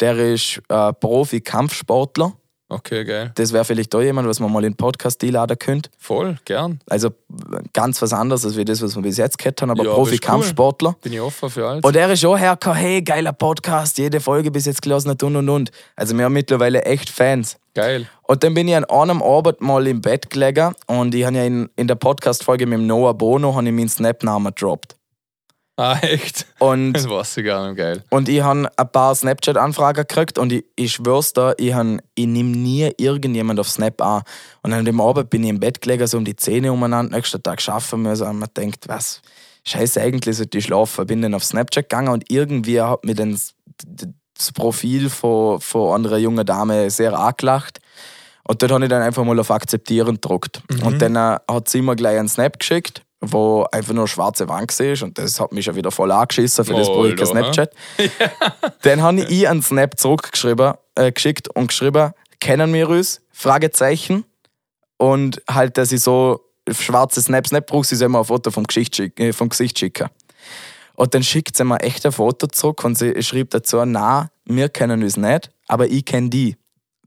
Der 0.01 0.18
ist 0.18 0.61
äh, 0.68 0.91
Profi-Kampfsportler. 0.91 2.34
Okay, 2.73 3.05
geil. 3.05 3.31
Das 3.35 3.53
wäre 3.53 3.63
vielleicht 3.63 3.93
auch 3.93 4.01
jemand, 4.01 4.27
was 4.27 4.39
man 4.39 4.51
mal 4.51 4.63
in 4.63 4.71
den 4.71 4.77
Podcast 4.77 5.23
einladen 5.23 5.57
könnte. 5.59 5.91
Voll, 5.99 6.37
gern. 6.45 6.79
Also 6.89 7.11
ganz 7.71 8.01
was 8.01 8.13
anderes 8.13 8.45
als 8.45 8.57
wie 8.57 8.65
das, 8.65 8.81
was 8.81 8.95
wir 8.95 9.03
bis 9.03 9.17
jetzt 9.17 9.37
gehabt 9.37 9.61
haben, 9.61 9.69
aber 9.69 9.83
Ja, 9.83 9.93
Profi-Kampfsportler. 9.93 10.95
Bin 11.01 11.13
ich 11.13 11.21
offen 11.21 11.49
für 11.49 11.67
alles. 11.67 11.83
Und 11.83 11.95
er 11.95 12.11
ist 12.11 12.25
auch 12.25 12.37
hergekommen, 12.37 12.79
hey, 12.79 13.01
geiler 13.03 13.33
Podcast, 13.33 13.99
jede 13.99 14.19
Folge 14.19 14.49
bis 14.49 14.65
jetzt 14.65 14.81
gelesen 14.81 15.11
hat 15.11 15.21
und 15.21 15.35
und 15.35 15.49
und. 15.49 15.71
Also 15.95 16.17
wir 16.17 16.25
haben 16.25 16.33
mittlerweile 16.33 16.81
echt 16.83 17.09
Fans. 17.09 17.57
Geil. 17.75 18.07
Und 18.23 18.43
dann 18.43 18.53
bin 18.53 18.67
ich 18.67 18.75
an 18.75 18.85
einem 18.85 19.21
Abend 19.21 19.61
mal 19.61 19.85
im 19.87 20.01
Bett 20.01 20.29
gelegen 20.29 20.73
und 20.87 21.13
ich 21.13 21.25
habe 21.25 21.37
ja 21.37 21.43
in, 21.43 21.69
in 21.75 21.87
der 21.87 21.95
Podcast-Folge 21.95 22.65
mit 22.65 22.79
dem 22.79 22.87
Noah 22.87 23.13
Bono 23.13 23.55
habe 23.55 23.67
ich 23.67 23.73
meinen 23.73 23.89
Snap-Namen 23.89 24.53
gedroppt. 24.53 24.95
Ah, 25.75 25.97
echt? 26.01 26.45
Und, 26.59 26.93
Das 26.97 27.09
weiß 27.09 27.37
ich 27.37 27.45
gar 27.45 27.67
nicht, 27.67 27.77
geil. 27.77 28.03
und 28.11 28.29
ich 28.29 28.41
habe 28.41 28.69
ein 28.77 28.91
paar 28.91 29.15
Snapchat-Anfragen 29.15 30.05
gekriegt 30.07 30.37
und 30.37 30.51
ich, 30.53 30.65
ich 30.75 30.93
schwör's 30.93 31.33
dir, 31.33 31.55
ich, 31.57 31.73
han- 31.73 32.01
ich 32.13 32.27
nehme 32.27 32.55
nie 32.55 32.91
irgendjemand 32.97 33.59
auf 33.59 33.67
Snap 33.69 33.99
an. 34.01 34.21
Und 34.61 34.73
an 34.73 34.85
dem 34.85 35.01
Abend 35.01 35.29
bin 35.31 35.43
ich 35.43 35.49
im 35.49 35.59
Bett 35.59 35.81
gelegen, 35.81 36.05
so 36.05 36.17
um 36.17 36.25
die 36.25 36.35
Zähne 36.35 36.71
umeinander, 36.71 37.15
nächsten 37.15 37.41
Tag 37.41 37.59
schaffen 37.61 38.03
müssen 38.03 38.27
und 38.27 38.37
man 38.39 38.49
denkt, 38.55 38.87
was, 38.87 39.21
scheiße, 39.65 39.99
eigentlich 40.01 40.37
sollte 40.37 40.57
ich 40.59 40.65
schlafen. 40.65 41.07
Bin 41.07 41.21
dann 41.23 41.33
auf 41.33 41.43
Snapchat 41.43 41.89
gegangen 41.89 42.09
und 42.13 42.25
irgendwie 42.31 42.79
hat 42.79 43.03
mir 43.03 43.15
dann 43.15 43.31
das, 43.31 43.55
Profil 44.53 45.09
von, 45.09 45.59
von 45.61 46.05
einer 46.05 46.17
jungen 46.17 46.45
Dame 46.45 46.89
sehr 46.89 47.17
angelacht. 47.17 47.79
Und 48.47 48.61
dort 48.61 48.71
habe 48.73 48.83
ich 48.83 48.89
dann 48.89 49.01
einfach 49.01 49.23
mal 49.23 49.39
auf 49.39 49.49
Akzeptieren 49.51 50.15
gedruckt. 50.15 50.61
Und 50.83 51.01
dann 51.01 51.15
äh, 51.15 51.37
hat 51.49 51.69
sie 51.69 51.81
mir 51.81 51.95
gleich 51.95 52.19
einen 52.19 52.27
Snap 52.27 52.59
geschickt, 52.59 53.03
wo 53.23 53.65
einfach 53.71 53.93
nur 53.93 54.03
eine 54.03 54.07
schwarze 54.07 54.49
Wand 54.49 54.79
war. 54.79 55.03
Und 55.03 55.17
das 55.17 55.39
hat 55.39 55.51
mich 55.51 55.65
schon 55.65 55.75
wieder 55.75 55.91
voll 55.91 56.11
angeschissen, 56.11 56.65
für 56.65 56.73
das 56.73 56.87
ich 56.87 56.93
kein 56.93 57.05
Alter, 57.05 57.25
Snapchat. 57.25 57.71
Dann 58.81 59.01
habe 59.01 59.21
ich 59.21 59.47
einen 59.47 59.61
Snap 59.61 59.97
zurückgeschrieben, 59.97 60.73
äh, 60.95 61.11
geschickt 61.11 61.47
und 61.49 61.67
geschrieben, 61.67 62.11
kennen 62.39 62.73
wir 62.73 62.89
uns? 62.89 63.21
Fragezeichen. 63.31 64.25
Und 64.97 65.41
halt, 65.49 65.77
dass 65.77 65.91
ich 65.91 66.01
so 66.01 66.41
schwarze 66.69 67.21
Snaps 67.21 67.51
nicht 67.51 67.65
brauche, 67.65 67.85
sie 67.85 67.95
soll 67.95 68.09
mir 68.09 68.19
ein 68.19 68.25
Foto 68.25 68.51
vom 68.51 68.65
Gesicht, 68.65 68.95
schick, 68.95 69.19
äh, 69.19 69.33
vom 69.33 69.49
Gesicht 69.49 69.79
schicken. 69.79 70.09
Und 70.95 71.13
dann 71.13 71.23
schickt 71.23 71.57
sie 71.57 71.63
mir 71.63 71.79
echt 71.79 72.05
ein 72.05 72.11
Foto 72.11 72.47
zurück 72.47 72.83
und 72.83 72.97
sie 72.97 73.21
schrieb 73.23 73.49
dazu, 73.49 73.83
na, 73.85 74.29
wir 74.45 74.69
kennen 74.69 75.01
uns 75.01 75.17
nicht, 75.17 75.49
aber 75.67 75.87
ich 75.87 76.05
kenne 76.05 76.29
die. 76.29 76.55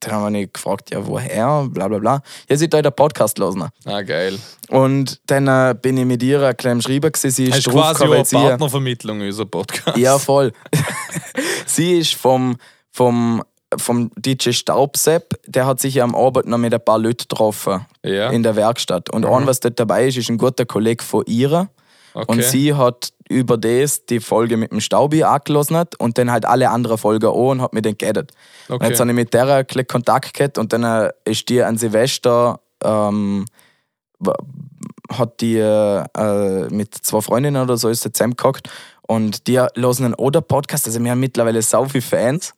Dann 0.01 0.13
haben 0.13 0.35
wir 0.35 0.47
gefragt, 0.47 0.91
ja, 0.91 1.07
woher, 1.07 1.67
bla 1.71 1.89
bla 1.89 1.99
bla. 1.99 2.23
Ja, 2.49 2.57
sie 2.57 2.65
hat 2.67 2.73
den 2.75 2.93
Podcast 2.93 3.39
hören. 3.39 3.69
Ah, 3.85 4.03
geil. 4.03 4.39
Und 4.69 5.21
dann 5.27 5.49
äh, 5.49 5.75
bin 5.81 5.97
ich 5.97 6.05
mit 6.05 6.23
ihr 6.23 6.43
ein 6.43 6.57
klein 6.57 6.83
Schreiber 6.83 7.11
gewesen, 7.11 7.31
sie 7.31 7.45
ist 7.47 7.69
quasi 7.69 8.09
weil 8.09 8.25
sie... 8.25 8.37
Partnervermittlung, 8.37 9.21
unser 9.21 9.47
Podcast. 9.47 9.97
Ja, 9.97 10.19
voll. 10.19 10.53
sie 11.67 11.99
ist 11.99 12.15
vom, 12.15 12.57
vom, 12.93 13.43
vom 13.77 14.11
DJ 14.17 14.51
Staubsepp, 14.51 15.35
der 15.47 15.67
hat 15.67 15.81
sich 15.81 15.95
ja 15.95 16.05
am 16.05 16.15
Abend 16.15 16.47
noch 16.47 16.59
mit 16.59 16.75
ein 16.75 16.85
paar 16.85 16.99
Leuten 16.99 17.27
getroffen 17.29 17.87
Ja. 18.05 18.31
in 18.31 18.43
der 18.43 18.55
Werkstatt. 18.55 19.11
Und 19.11 19.25
ein, 19.25 19.47
was 19.47 19.61
dort 19.61 19.81
dabei 19.81 20.09
ist, 20.09 20.19
ist 20.19 20.29
ein 20.29 20.39
guter 20.39 20.67
Kollege 20.67 21.03
von 21.03 21.25
ihr. 21.27 21.69
Okay. 22.13 22.25
Und 22.33 22.43
sie 22.43 22.75
hat 22.75 23.13
über 23.29 23.57
das 23.59 24.07
die 24.07 24.21
Folge 24.21 24.57
mit 24.57 24.71
dem 24.73 24.81
Staubi 24.81 25.25
angelassen 25.25 25.77
hat 25.77 25.99
und 25.99 26.17
dann 26.19 26.31
halt 26.31 26.45
alle 26.45 26.71
anderen 26.71 26.99
Folgen 26.99 27.27
auch 27.27 27.51
und 27.51 27.63
hat 27.63 27.73
mit 27.73 27.85
denen 27.85 27.99
geredet. 27.99 28.33
Und 28.69 28.77
Okay. 28.77 28.89
jetzt 28.89 29.01
habe 29.01 29.11
ich 29.11 29.17
mit 29.17 29.35
der 29.35 29.65
bisschen 29.65 29.87
Kontakt 29.87 30.35
gehabt 30.35 30.59
und 30.59 30.73
dann 30.73 30.85
äh, 30.85 31.11
ist 31.25 31.49
die 31.49 31.63
an 31.63 31.77
Silvester 31.79 32.61
ähm, 32.85 33.45
hat 35.11 35.41
die 35.41 35.59
äh, 35.59 36.69
mit 36.71 36.95
zwei 36.95 37.21
Freundinnen 37.21 37.63
oder 37.63 37.77
so 37.77 37.89
ist 37.89 38.03
sie 38.03 38.13
zusammengehockt 38.13 38.69
und 39.03 39.47
die 39.47 39.59
hören 39.59 39.71
einen 40.05 40.15
Oder-Podcast, 40.15 40.87
also 40.87 41.03
wir 41.03 41.11
haben 41.11 41.21
mittlerweile 41.21 41.63
so 41.63 41.85
viele 41.85 42.03
Fans 42.03 42.55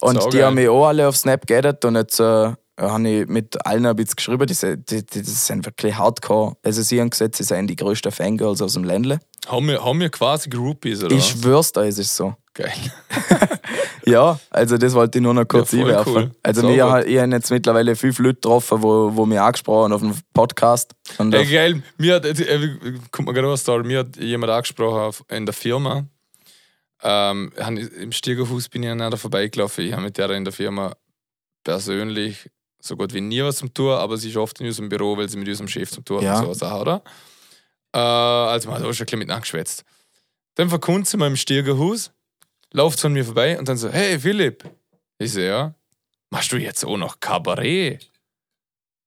und 0.00 0.14
die 0.16 0.20
Saugeil. 0.20 0.44
haben 0.46 0.54
mich 0.54 0.68
auch 0.68 0.86
alle 0.86 1.06
auf 1.06 1.16
Snap 1.16 1.46
geedet 1.46 1.84
und 1.84 1.94
jetzt 1.96 2.18
äh, 2.20 2.52
habe 2.80 3.08
ich 3.08 3.28
mit 3.28 3.64
allen 3.66 3.86
ein 3.86 3.94
bisschen 3.96 4.16
geschrieben, 4.16 4.46
die, 4.46 4.54
sind- 4.54 4.90
die, 4.90 5.04
die, 5.04 5.22
die 5.22 5.30
sind 5.30 5.64
wirklich 5.66 5.94
hardcore. 5.96 6.56
Also 6.62 6.82
sie 6.82 7.00
haben 7.00 7.10
gesagt, 7.10 7.36
sie 7.36 7.44
seien 7.44 7.66
die 7.66 7.76
größten 7.76 8.10
Fangirls 8.12 8.62
aus 8.62 8.72
dem 8.74 8.84
Ländle. 8.84 9.20
Haben 9.46 9.68
wir, 9.68 9.84
haben 9.84 10.00
wir 10.00 10.08
quasi 10.10 10.48
Groupies, 10.48 11.02
oder? 11.04 11.14
Ich 11.14 11.26
schwör's 11.26 11.72
dir, 11.72 11.82
es 11.82 11.98
ist 11.98 12.14
so. 12.16 12.34
Geil. 12.54 12.72
Ja, 14.04 14.40
also 14.50 14.78
das 14.78 14.94
wollte 14.94 15.18
ich 15.18 15.22
nur 15.22 15.32
noch 15.32 15.46
kurz 15.46 15.70
Ja, 15.70 15.82
einwerfen. 15.82 16.12
cool. 16.12 16.30
Also 16.42 16.68
wir 16.68 16.84
haben 16.90 17.06
ich 17.06 17.18
hab 17.20 17.30
jetzt 17.30 17.50
mittlerweile 17.52 17.94
fünf 17.94 18.18
Leute 18.18 18.34
getroffen, 18.34 18.82
wo, 18.82 19.14
wo 19.14 19.26
mich 19.26 19.38
angesprochen 19.38 19.84
haben 19.84 19.92
auf 19.92 20.00
dem 20.00 20.20
Podcast. 20.34 20.92
Und 21.18 21.32
Ey, 21.32 21.42
auf, 21.44 21.50
geil. 21.52 21.82
Mir 21.98 22.16
hat, 22.16 22.24
äh, 22.26 22.68
kommt 23.12 23.28
mir 23.28 23.32
gerade 23.34 23.46
eine 23.46 23.56
Story, 23.56 23.84
mir 23.84 24.00
hat 24.00 24.16
jemand 24.16 24.50
angesprochen 24.50 24.98
auf- 25.02 25.24
in 25.30 25.46
der 25.46 25.52
Firma. 25.52 26.04
Ähm, 27.00 27.52
Im 28.00 28.10
Stiegerfuß 28.10 28.70
bin 28.70 28.82
ich 28.82 28.90
an 28.90 29.00
einer 29.00 29.16
vorbeigelaufen. 29.16 29.84
Ich 29.84 29.92
habe 29.92 30.02
mit 30.02 30.18
der 30.18 30.30
in 30.30 30.42
der 30.44 30.52
Firma 30.52 30.94
persönlich 31.62 32.50
so 32.84 32.96
gut 32.96 33.14
wie 33.14 33.20
nie 33.20 33.42
was 33.42 33.56
zum 33.58 33.72
tun, 33.72 33.92
aber 33.92 34.16
sie 34.16 34.28
ist 34.30 34.36
oft 34.36 34.60
in 34.60 34.66
unserem 34.66 34.88
Büro, 34.88 35.16
weil 35.16 35.28
sie 35.28 35.36
mit 35.38 35.48
unserem 35.48 35.68
Chef 35.68 35.90
zum 35.90 36.04
hat 36.16 36.22
Ja. 36.22 36.40
und 36.40 36.46
so 36.46 36.52
Sachen, 36.54 36.80
oder? 36.80 37.02
Äh, 37.94 37.98
also 37.98 38.68
man 38.68 38.80
hat 38.80 38.86
auch 38.86 38.92
schon 38.92 39.04
ein 39.04 39.06
bisschen 39.06 39.18
mit 39.20 39.30
angeschwätzt. 39.30 39.84
Dann 40.56 40.68
verkundet 40.68 41.06
sie 41.06 41.16
mal 41.16 41.28
im 41.28 41.36
Stiegerhaus, 41.36 42.10
läuft 42.72 43.00
von 43.00 43.12
mir 43.12 43.24
vorbei 43.24 43.56
und 43.58 43.68
dann 43.68 43.76
so, 43.76 43.88
hey 43.88 44.18
Philipp. 44.18 44.64
Ich 45.18 45.32
so, 45.32 45.40
ja, 45.40 45.74
machst 46.30 46.50
du 46.50 46.56
jetzt 46.56 46.84
auch 46.84 46.96
noch 46.96 47.20
Kabarett? 47.20 48.10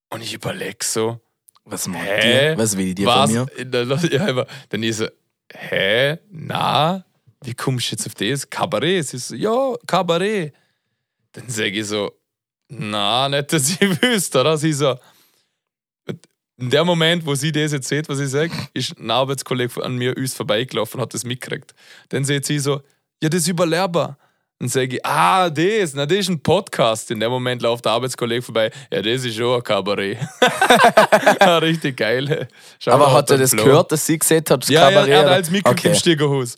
Und 0.10 0.22
ich 0.22 0.34
überlege 0.34 0.78
so, 0.84 1.20
was 1.66 1.88
macht 1.88 2.06
die? 2.24 2.54
Was 2.58 2.78
will 2.78 2.94
die 2.96 3.06
was? 3.06 3.32
von 3.32 3.46
mir? 3.58 3.66
Dann, 3.66 4.10
ja, 4.10 4.26
aber 4.28 4.48
dann 4.70 4.84
ist 4.84 5.02
er, 5.02 5.12
hä? 5.54 6.18
Na? 6.32 7.04
Wie 7.44 7.54
kommst 7.54 7.92
du 7.92 7.96
jetzt 7.96 8.08
auf 8.08 8.14
das? 8.16 8.50
Kabarett? 8.50 9.08
Sie 9.08 9.18
ist 9.18 9.28
so, 9.28 9.36
ja, 9.36 9.76
Kabarett. 9.86 10.54
Dann 11.34 11.50
sage 11.50 11.72
ich 11.82 11.86
so, 11.88 12.12
na, 12.70 13.30
nicht, 13.30 13.52
dass 13.54 13.70
ich 13.70 13.80
wüsste, 14.02 14.42
oder? 14.42 14.58
Sie 14.58 14.74
so, 14.74 14.96
in 16.58 16.70
dem 16.70 16.86
Moment, 16.88 17.26
wo 17.26 17.36
sie 17.36 17.52
das 17.52 17.74
jetzt 17.74 17.88
sieht, 17.90 18.08
was 18.08 18.20
ich 18.20 18.30
sage, 18.30 18.52
ist 18.74 18.98
ein 18.98 19.12
Arbeitskollege 19.12 19.84
an 19.84 19.98
mir 19.98 20.16
uns 20.16 20.34
vorbeigelaufen 20.34 21.00
und 21.00 21.02
hat 21.04 21.14
das 21.14 21.26
mitgekriegt. 21.26 21.74
Dann 22.10 22.24
sieht 22.24 22.46
sie 22.46 22.60
so, 22.60 22.82
ja, 23.22 23.28
das 23.30 23.42
ist 23.42 23.48
überlehrbar. 23.50 24.18
Dann 24.60 24.70
sage 24.70 24.96
ich, 24.96 25.06
ah, 25.06 25.50
das, 25.50 25.94
na, 25.96 26.06
das 26.06 26.20
ist 26.20 26.30
ein 26.30 26.40
Podcast. 26.42 27.12
In 27.12 27.20
dem 27.20 27.30
Moment 27.30 27.62
läuft 27.62 27.84
der 27.84 27.92
Arbeitskollege 27.92 28.42
vorbei, 28.42 28.72
ja, 28.90 29.02
das 29.02 29.26
ist 29.26 29.36
schon 29.36 29.58
ein 29.58 29.64
Kabarett. 29.64 30.18
ja, 31.42 31.58
richtig 31.62 31.98
geil. 31.98 32.48
Schau 32.80 32.92
Aber 32.92 33.12
hat 33.12 33.30
er 33.32 33.38
das 33.38 33.52
Flow. 33.52 33.66
gehört, 33.66 33.92
dass 33.92 34.06
sie 34.06 34.18
gesehen 34.18 34.44
hat, 34.50 34.62
das 34.64 34.70
Ja, 34.70 34.90
ja, 34.90 34.90
Kabarett? 34.92 35.10
er 35.12 35.20
hat 35.20 35.28
als 35.28 35.50
im 35.50 35.62
okay. 35.62 35.94
Stiegerhaus. 35.94 36.58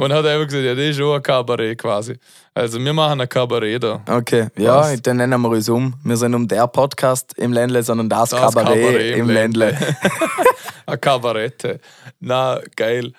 Und 0.00 0.14
hat 0.14 0.24
einfach 0.24 0.46
gesagt, 0.46 0.64
ja, 0.64 0.74
das 0.74 0.84
ist 0.84 0.96
schon 0.96 1.14
ein 1.14 1.22
Kabarett 1.22 1.76
quasi. 1.76 2.18
Also 2.54 2.82
wir 2.82 2.92
machen 2.94 3.20
ein 3.20 3.28
Kabarett 3.28 3.82
da. 3.82 4.02
Okay, 4.08 4.48
ja, 4.56 4.78
Was? 4.78 5.02
dann 5.02 5.18
nennen 5.18 5.38
wir 5.42 5.50
uns 5.50 5.68
um. 5.68 5.92
Wir 6.02 6.16
sind 6.16 6.34
um 6.34 6.48
der 6.48 6.66
Podcast 6.68 7.34
im 7.36 7.52
Ländle, 7.52 7.82
sondern 7.82 8.08
das, 8.08 8.30
Das 8.30 8.40
Kabarett, 8.40 8.82
Kabarett 8.82 9.14
im 9.16 9.20
im 9.20 9.28
Ländle. 9.28 9.76
Ein 10.86 11.00
Kabarette. 11.02 11.80
Na, 12.18 12.62
geil. 12.76 13.12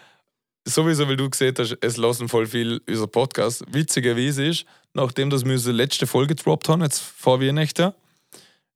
Sowieso, 0.67 1.07
weil 1.07 1.17
du 1.17 1.29
gesehen 1.29 1.53
hast, 1.59 1.77
es 1.81 1.97
lassen 1.97 2.27
voll 2.27 2.47
viel 2.47 2.81
unser 2.89 3.05
Podcast. 3.05 3.63
Witzigerweise 3.71 4.47
ist, 4.47 4.65
nachdem 4.95 5.29
dass 5.29 5.45
wir 5.45 5.51
unsere 5.51 5.75
letzte 5.75 6.07
Folge 6.07 6.33
gedroppt 6.33 6.67
haben, 6.67 6.81
jetzt 6.81 6.99
vor 6.99 7.39
Weihnachten, 7.39 7.93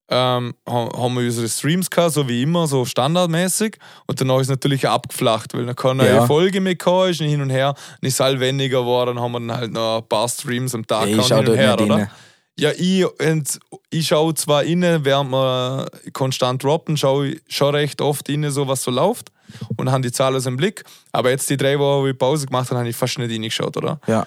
ähm, 0.09 0.53
ha- 0.67 0.89
haben 0.97 1.15
wir 1.15 1.23
unsere 1.25 1.49
Streams 1.49 1.89
gehabt, 1.89 2.13
so 2.13 2.27
wie 2.27 2.43
immer, 2.43 2.67
so 2.67 2.85
standardmäßig. 2.85 3.77
Und 4.07 4.21
danach 4.21 4.35
ist 4.37 4.43
es 4.43 4.49
natürlich 4.49 4.87
abgeflacht, 4.87 5.53
weil 5.53 5.65
dann 5.65 5.75
keine 5.75 6.07
Ja. 6.07 6.25
Folge 6.27 6.61
mehr 6.61 6.75
gekommen 6.75 7.09
ist 7.09 7.21
hin 7.21 7.41
und 7.41 7.49
her. 7.49 7.73
Und 8.01 8.07
ist 8.07 8.19
halt 8.19 8.39
weniger 8.39 8.81
geworden, 8.81 9.19
haben 9.19 9.31
wir 9.31 9.39
dann 9.39 9.51
halt 9.57 9.71
noch 9.71 9.97
ein 10.03 10.07
paar 10.07 10.29
Streams 10.29 10.75
am 10.75 10.85
Tag 10.85 11.07
Ich 11.07 11.13
gehabt 11.13 11.29
schau 11.29 11.37
hin 11.37 11.47
und 11.49 11.55
her, 11.57 11.79
oder? 11.81 11.95
rein. 11.95 12.09
Ja, 12.57 12.71
ich, 12.77 13.05
und 13.19 13.59
ich 13.89 14.07
schaue 14.07 14.33
zwar 14.35 14.63
inne, 14.63 15.03
während 15.03 15.29
wir 15.31 15.87
konstant 16.13 16.63
droppen, 16.63 16.95
schaue 16.95 17.27
ich 17.29 17.41
schon 17.49 17.75
recht 17.75 18.01
oft 18.01 18.29
inne, 18.29 18.49
so 18.51 18.65
was 18.67 18.81
so 18.83 18.91
läuft 18.91 19.29
und 19.75 19.91
habe 19.91 20.01
die 20.03 20.11
Zahlen 20.13 20.39
so 20.39 20.49
im 20.49 20.55
Blick. 20.55 20.83
Aber 21.11 21.31
jetzt 21.31 21.49
die 21.49 21.57
drei 21.57 21.77
Wochen, 21.79 22.03
wo 22.03 22.07
ich 22.07 22.17
Pause 22.17 22.45
gemacht 22.45 22.69
habe, 22.69 22.79
habe 22.79 22.87
ich 22.89 22.95
fast 22.95 23.17
nicht 23.19 23.29
reingeschaut, 23.29 23.75
oder? 23.75 23.99
Ja. 24.07 24.25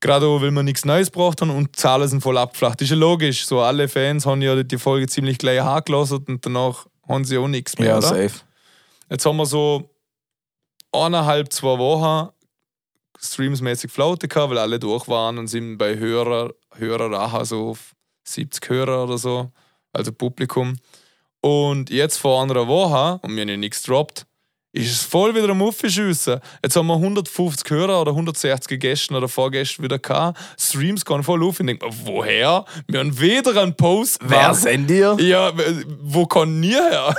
Gerade 0.00 0.26
auch, 0.26 0.40
weil 0.42 0.50
wir 0.50 0.62
nichts 0.62 0.84
Neues 0.84 1.10
braucht 1.10 1.40
haben 1.40 1.50
und 1.50 1.68
die 1.68 1.72
Zahlen 1.80 2.08
sind 2.08 2.20
voll 2.20 2.36
abgeflacht. 2.36 2.80
ist 2.82 2.90
ja 2.90 2.96
logisch. 2.96 3.46
So 3.46 3.60
alle 3.60 3.88
Fans 3.88 4.26
haben 4.26 4.42
ja 4.42 4.62
die 4.62 4.78
Folge 4.78 5.06
ziemlich 5.06 5.38
gleich 5.38 5.62
angelassen 5.62 6.24
und 6.28 6.44
danach 6.44 6.86
haben 7.08 7.24
sie 7.24 7.38
auch 7.38 7.48
nichts 7.48 7.78
mehr, 7.78 7.88
Ja, 7.88 7.98
oder? 7.98 8.08
safe. 8.08 8.40
Jetzt 9.10 9.24
haben 9.24 9.36
wir 9.36 9.46
so 9.46 9.90
eineinhalb, 10.92 11.52
zwei 11.52 11.78
Wochen 11.78 12.30
streamsmäßig 13.20 13.90
Flaute 13.90 14.28
gehabt, 14.28 14.50
weil 14.50 14.58
alle 14.58 14.78
durch 14.78 15.08
waren 15.08 15.38
und 15.38 15.46
sind 15.48 15.78
bei 15.78 15.96
Hörer, 15.96 16.52
Hörerrache 16.74 17.44
so 17.44 17.70
auf 17.70 17.94
70 18.24 18.68
Hörer 18.68 19.04
oder 19.04 19.16
so, 19.18 19.50
also 19.92 20.12
Publikum. 20.12 20.76
Und 21.40 21.90
jetzt 21.90 22.18
vor 22.18 22.42
einer 22.42 22.66
Woche, 22.66 23.18
und 23.22 23.34
wir 23.34 23.42
haben 23.42 23.48
ja 23.48 23.56
nichts 23.56 23.82
gedroppt, 23.82 24.26
ist 24.74 24.90
es 24.90 25.02
voll 25.02 25.32
wieder 25.36 25.48
am 25.50 25.62
Aufschiessen. 25.62 26.40
Jetzt 26.62 26.74
haben 26.74 26.88
wir 26.88 26.94
150 26.94 27.70
Hörer 27.70 28.00
oder 28.00 28.10
160 28.10 28.80
Gäste 28.80 29.14
oder 29.14 29.28
Vorgäste 29.28 29.80
wieder 29.80 30.00
gehabt. 30.00 30.38
Streams 30.58 31.04
gehen 31.04 31.22
voll 31.22 31.44
auf. 31.44 31.60
Ich 31.60 31.66
denke 31.66 31.86
mir, 31.86 31.92
woher? 32.04 32.64
Wir 32.88 32.98
haben 32.98 33.20
weder 33.20 33.62
einen 33.62 33.76
Post. 33.76 34.18
Wer 34.24 34.52
sind 34.52 34.90
ihr? 34.90 35.16
ja, 35.20 35.52
wo 36.02 36.26
kommt 36.26 36.64
ihr 36.64 36.82
her? 36.82 37.14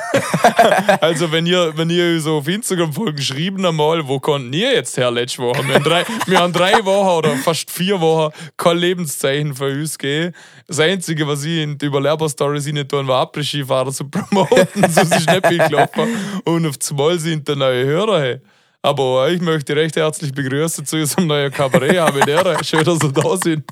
also, 1.01 1.31
wenn 1.31 1.45
ihr, 1.45 1.71
wenn 1.77 1.89
ihr 1.89 2.19
so 2.19 2.39
auf 2.39 2.47
Instagram 2.49 2.91
folgen, 2.91 3.15
geschrieben 3.15 3.65
einmal, 3.65 4.05
wo 4.05 4.19
kommt 4.19 4.53
ihr 4.53 4.73
jetzt 4.73 4.97
her 4.97 5.09
letzte 5.09 5.41
Woche? 5.41 5.65
Wir 5.65 5.75
haben 5.75 5.83
drei, 5.85 6.05
wir 6.27 6.39
haben 6.39 6.51
drei 6.51 6.83
Wochen 6.83 7.17
oder 7.17 7.37
fast 7.37 7.71
vier 7.71 8.01
Wochen 8.01 8.33
kein 8.57 8.77
Lebenszeichen 8.77 9.55
für 9.55 9.71
uns 9.71 9.97
gegeben. 9.97 10.35
Das 10.67 10.79
Einzige, 10.79 11.25
was 11.25 11.45
ich 11.45 11.61
in 11.61 11.77
die 11.77 11.85
Überlehrbar-Stories 11.85 12.67
rein 12.67 12.85
tun, 12.87 13.07
war 13.07 13.21
Après-Skifahrer 13.21 13.91
zu 13.91 14.09
promoten. 14.09 14.67
so 14.89 15.01
ist 15.01 15.29
nicht 15.29 15.47
viel 15.47 15.59
gelaufen. 15.59 16.09
Und 16.43 16.65
auf 16.65 16.75
einmal 16.89 17.17
sind 17.17 17.44
da 17.45 17.55
neue 17.55 17.85
Hörer. 17.85 18.19
Hey. 18.21 18.41
Aber 18.81 19.21
euch 19.21 19.41
möchte 19.41 19.73
ich 19.73 19.79
recht 19.79 19.95
herzlich 19.95 20.31
begrüßen 20.33 20.85
zu 20.85 20.97
unserem 20.97 21.27
neuen 21.27 21.51
Kabarett. 21.51 21.91
Ich 21.91 22.27
Ehre. 22.27 22.57
Schön, 22.63 22.83
dass 22.83 23.01
ihr 23.01 23.11
da 23.11 23.37
sind. 23.37 23.63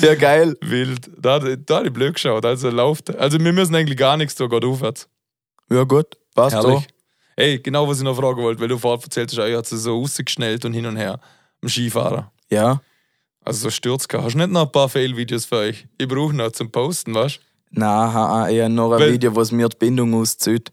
Ja, 0.00 0.14
geil. 0.14 0.56
Wild. 0.60 1.10
Da, 1.16 1.38
da 1.38 1.82
ich 1.82 1.92
blöd 1.92 2.14
geschaut. 2.14 2.44
Also 2.44 2.70
läuft. 2.70 3.14
Also 3.16 3.38
wir 3.38 3.52
müssen 3.52 3.74
eigentlich 3.74 3.96
gar 3.96 4.16
nichts 4.16 4.34
tun, 4.34 4.48
geht 4.48 4.64
aufwärts. 4.64 5.08
Ja, 5.70 5.84
gut. 5.84 6.06
Passt 6.34 6.60
so. 6.60 6.68
Herrlich. 6.68 6.86
Ey, 7.36 7.58
genau 7.58 7.88
was 7.88 7.98
ich 7.98 8.04
noch 8.04 8.16
fragen 8.16 8.42
wollte, 8.42 8.60
weil 8.60 8.68
du 8.68 8.78
vorhin 8.78 9.02
erzählt 9.02 9.30
hast, 9.30 9.38
er 9.38 9.58
hat 9.58 9.66
sie 9.66 9.78
so 9.78 9.98
rausgeschnellt 9.98 10.64
und 10.64 10.72
hin 10.72 10.86
und 10.86 10.96
her. 10.96 11.20
Im 11.62 11.68
Skifahrer. 11.68 12.30
Ja. 12.50 12.80
Also 13.44 13.64
so 13.64 13.70
Sturz 13.70 14.06
gehabt. 14.08 14.26
Hast 14.26 14.34
du 14.34 14.38
nicht 14.38 14.50
noch 14.50 14.66
ein 14.66 14.72
paar 14.72 14.88
Fail-Videos 14.88 15.44
für 15.44 15.56
euch? 15.56 15.86
Ich 15.98 16.08
brauche 16.08 16.34
noch 16.34 16.52
zum 16.52 16.70
Posten, 16.70 17.14
weißt 17.14 17.40
Nein, 17.70 18.14
ha, 18.14 18.48
eher 18.48 18.68
noch 18.68 18.92
ein 18.92 19.00
Weil- 19.00 19.12
Video, 19.14 19.34
was 19.34 19.50
mir 19.50 19.68
die 19.68 19.76
Bindung 19.76 20.14
auszieht. 20.14 20.72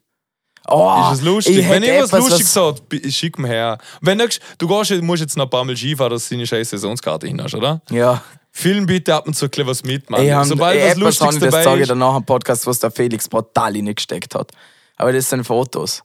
Oh, 0.72 1.12
Ist 1.12 1.20
es 1.20 1.26
lustig? 1.26 1.58
ich 1.58 1.70
Wenn 1.70 1.84
hätte 1.84 1.96
ich 1.96 2.02
was 2.02 2.10
etwas, 2.14 2.30
Lustiges 2.30 2.56
hat, 2.56 2.90
bi- 2.90 3.12
schick 3.12 3.38
mir 3.40 3.48
her. 3.48 3.78
Wenn 4.02 4.18
du, 4.18 4.28
du 4.58 4.68
gehst, 4.68 4.92
jetzt- 4.92 5.04
musst 5.04 5.22
jetzt 5.22 5.38
noch 5.38 5.46
ein 5.46 5.50
paar 5.50 5.66
Mal 5.66 5.76
Skifahren, 5.76 6.12
dass 6.12 6.28
du 6.30 6.36
deine 6.36 6.48
scheiß 6.48 6.70
Saisonskarte 6.70 7.28
hin 7.28 7.42
hast, 7.42 7.54
oder? 7.56 7.82
Ja, 7.90 8.22
Film 8.52 8.86
bitte 8.86 9.16
ab 9.16 9.28
und 9.28 9.34
zu 9.36 9.46
ein 9.46 9.66
was 9.68 9.84
mit, 9.84 10.10
Mann. 10.10 10.24
ich 10.26 10.32
habe 10.32 10.46
Sobald 10.46 10.78
was 10.78 10.84
etwas 10.84 10.96
habe 10.96 11.06
Lustiges 11.06 11.36
ich 11.36 11.42
das 11.42 11.52
dabei 11.52 11.64
sage 11.64 11.76
ich 11.78 11.82
ist. 11.84 11.90
dann 11.90 11.98
nach 12.00 12.16
dem 12.18 12.26
Podcast, 12.26 12.68
was 12.68 12.80
der 12.80 12.92
Felix 12.92 13.30
brutal 13.30 13.74
reingesteckt 13.74 14.36
hat. 14.36 14.52
Aber 14.98 15.14
das 15.14 15.30
sind 15.30 15.46
Fotos. 15.46 16.04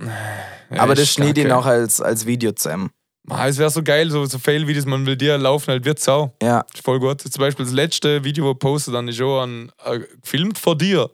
Ja, 0.00 0.80
Aber 0.82 0.94
das 0.94 1.08
schneide 1.12 1.40
ich 1.42 1.46
noch 1.46 1.66
als, 1.66 2.00
als 2.00 2.26
Video 2.26 2.52
zusammen. 2.52 2.90
Ah, 3.28 3.46
Es 3.48 3.58
wäre 3.58 3.70
so 3.70 3.82
geil, 3.82 4.10
so, 4.10 4.24
so 4.24 4.38
Fail-Videos, 4.38 4.86
man 4.86 5.04
will 5.04 5.16
dir 5.16 5.36
laufen, 5.36 5.70
halt 5.72 5.84
wird 5.84 6.00
sau. 6.00 6.32
Ja, 6.42 6.64
Ist 6.72 6.82
voll 6.84 6.98
gut. 6.98 7.20
Zum 7.20 7.40
Beispiel 7.40 7.64
das 7.66 7.74
letzte 7.74 8.24
Video, 8.24 8.44
wo 8.46 8.52
ich 8.52 8.58
postet, 8.58 8.94
dann 8.94 9.08
ist 9.08 9.16
schon 9.18 9.70
ein, 9.70 9.72
äh, 9.84 10.00
gefilmt 10.22 10.58
von 10.58 10.78
dir, 10.78 11.10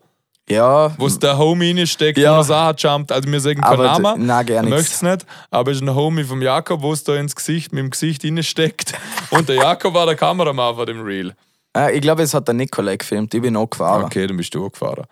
ja. 0.48 0.94
wo 0.98 1.06
es 1.06 1.18
der 1.18 1.36
Homie 1.38 1.72
reinsteckt, 1.72 2.18
Ja. 2.18 2.34
wo 2.34 2.40
er 2.40 2.44
Sachen 2.44 2.76
jumpt. 2.78 3.12
Also 3.12 3.30
wir 3.30 3.40
sagen 3.40 3.60
keinen 3.60 3.82
Namen. 3.82 4.26
nein, 4.26 4.46
möchte 4.46 4.64
nichts. 4.64 4.94
es 4.94 5.02
nicht, 5.02 5.26
aber 5.50 5.70
es 5.70 5.78
ist 5.78 5.82
ein 5.82 5.94
Homie 5.94 6.24
vom 6.24 6.42
Jakob, 6.42 6.82
wo 6.82 6.92
es 6.92 7.04
da 7.04 7.14
ins 7.16 7.34
Gesicht, 7.34 7.72
mit 7.72 7.82
dem 7.82 7.90
Gesicht 7.90 8.24
reinsteckt. 8.24 8.92
Und 9.30 9.48
der 9.48 9.56
Jakob 9.56 9.94
war 9.94 10.06
der 10.06 10.16
Kameramann 10.16 10.74
von 10.76 10.86
dem 10.86 11.00
Reel. 11.02 11.34
Äh, 11.76 11.94
ich 11.96 12.00
glaube, 12.00 12.22
es 12.22 12.32
hat 12.34 12.46
der 12.48 12.54
Nikolai 12.54 12.96
gefilmt. 12.96 13.34
Ich 13.34 13.42
bin 13.42 13.56
auch 13.56 13.68
gefahren. 13.68 14.04
Okay, 14.04 14.26
dann 14.26 14.36
bist 14.36 14.54
du 14.54 14.64
auch 14.64 14.72
gefahren. 14.72 15.04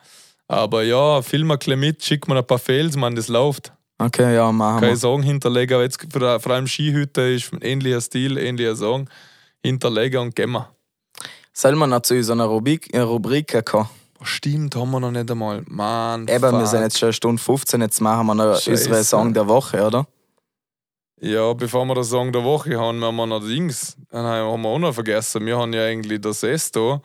Aber 0.46 0.82
ja, 0.82 1.22
film 1.22 1.46
mal 1.46 1.54
ein 1.54 1.58
bisschen 1.58 1.80
mit, 1.80 2.04
schick 2.04 2.28
mir 2.28 2.36
ein 2.36 2.46
paar 2.46 2.58
Fails, 2.58 2.96
man, 2.96 3.14
das 3.14 3.28
läuft. 3.28 3.72
Okay, 3.98 4.34
ja, 4.34 4.50
machen 4.52 4.82
wir. 4.82 4.92
ich 4.92 4.98
Song 4.98 5.22
hinterlegen, 5.22 5.74
aber 5.74 5.84
jetzt 5.84 6.04
vor 6.12 6.40
vor 6.40 6.52
allem 6.52 6.66
Skihütte 6.66 7.22
ist 7.22 7.52
ein 7.52 7.60
ähnlicher 7.62 8.00
Stil, 8.00 8.36
ähnlicher 8.38 8.76
Song. 8.76 9.08
Hinterlegen 9.62 10.20
und 10.20 10.36
gehen 10.36 10.50
wir. 10.50 10.68
Sollen 11.52 11.78
wir 11.78 11.86
noch 11.86 12.02
zu 12.02 12.14
unserer 12.14 12.44
Rubrik, 12.44 12.92
äh, 12.92 13.00
Rubrik 13.00 13.64
kommen? 13.64 13.88
Stimmt, 14.24 14.74
haben 14.76 14.90
wir 14.90 15.00
noch 15.00 15.10
nicht 15.10 15.30
einmal. 15.30 15.62
Mann. 15.66 16.26
Eben, 16.28 16.42
wir 16.42 16.60
fuck. 16.60 16.66
sind 16.66 16.82
jetzt 16.82 16.98
schon 16.98 17.08
eine 17.08 17.12
Stunde 17.12 17.42
15, 17.42 17.80
jetzt 17.80 18.00
machen 18.00 18.26
wir 18.26 18.34
noch 18.34 18.54
Scheiße. 18.54 18.70
unsere 18.70 19.04
Song 19.04 19.34
der 19.34 19.46
Woche, 19.46 19.86
oder? 19.86 20.06
Ja, 21.20 21.52
bevor 21.52 21.84
wir 21.86 21.94
den 21.94 22.04
Song 22.04 22.32
der 22.32 22.44
Woche 22.44 22.78
haben, 22.78 23.02
haben 23.02 23.16
wir 23.16 23.26
noch 23.26 23.40
Dings. 23.40 23.96
Dann 24.10 24.24
haben 24.24 24.62
wir 24.62 24.68
auch 24.68 24.78
noch 24.78 24.92
vergessen. 24.92 25.46
Wir 25.46 25.56
haben 25.56 25.72
ja 25.72 25.84
eigentlich 25.84 26.20
das 26.20 26.40
Sesto. 26.40 27.00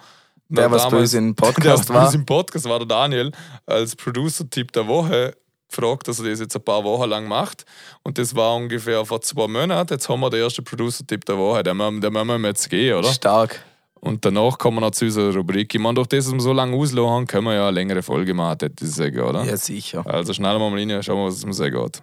Der, 0.49 0.69
was 0.71 0.89
bei 0.89 0.97
uns 0.97 1.13
im 1.13 1.35
Podcast 1.35 1.89
der, 1.89 1.93
bei 1.93 2.01
war. 2.01 2.13
im 2.13 2.25
Podcast 2.25 2.67
war, 2.67 2.79
der 2.79 2.87
Daniel, 2.87 3.31
als 3.67 3.95
Producer-Tipp 3.95 4.71
der 4.71 4.87
Woche 4.87 5.35
gefragt, 5.69 6.07
dass 6.07 6.19
er 6.19 6.29
das 6.29 6.39
jetzt 6.39 6.55
ein 6.55 6.63
paar 6.63 6.83
Wochen 6.83 7.07
lang 7.07 7.27
macht. 7.27 7.65
Und 8.03 8.17
das 8.17 8.35
war 8.35 8.55
ungefähr 8.55 9.05
vor 9.05 9.21
zwei 9.21 9.47
Monaten. 9.47 9.93
Jetzt 9.93 10.09
haben 10.09 10.19
wir 10.19 10.29
den 10.31 10.41
ersten 10.41 10.63
Producer-Tipp 10.63 11.23
der 11.25 11.37
Woche. 11.37 11.61
Den 11.61 11.77
müssen 11.77 12.01
den 12.01 12.11
müssen 12.11 12.41
wir 12.41 12.49
jetzt 12.49 12.69
gehen, 12.69 12.97
oder? 12.97 13.13
Stark. 13.13 13.63
Und 14.01 14.23
danach 14.23 14.57
kommen 14.57 14.77
wir 14.77 14.81
noch 14.81 14.91
zu 14.91 15.05
unserer 15.05 15.33
Rubrik. 15.33 15.75
Ich 15.75 15.81
meine, 15.81 15.95
durch 15.95 16.07
das, 16.07 16.25
dass 16.25 16.33
wir 16.33 16.39
so 16.39 16.53
lange 16.53 16.75
auslassen 16.75 17.09
haben, 17.09 17.27
können 17.27 17.45
wir 17.45 17.55
ja 17.55 17.67
eine 17.67 17.75
längere 17.75 18.01
Folge 18.01 18.33
machen, 18.33 18.57
hätte 18.61 18.85
ich 18.85 18.91
sagen, 18.91 19.19
oder? 19.19 19.43
Ja, 19.43 19.57
sicher. 19.57 20.05
Also 20.05 20.33
schnell 20.33 20.57
mal 20.57 20.71
rein, 20.71 21.03
schauen 21.03 21.17
wir, 21.17 21.25
was 21.25 21.43
es 21.43 21.57
sagen 21.57 21.75
geht. 21.75 22.01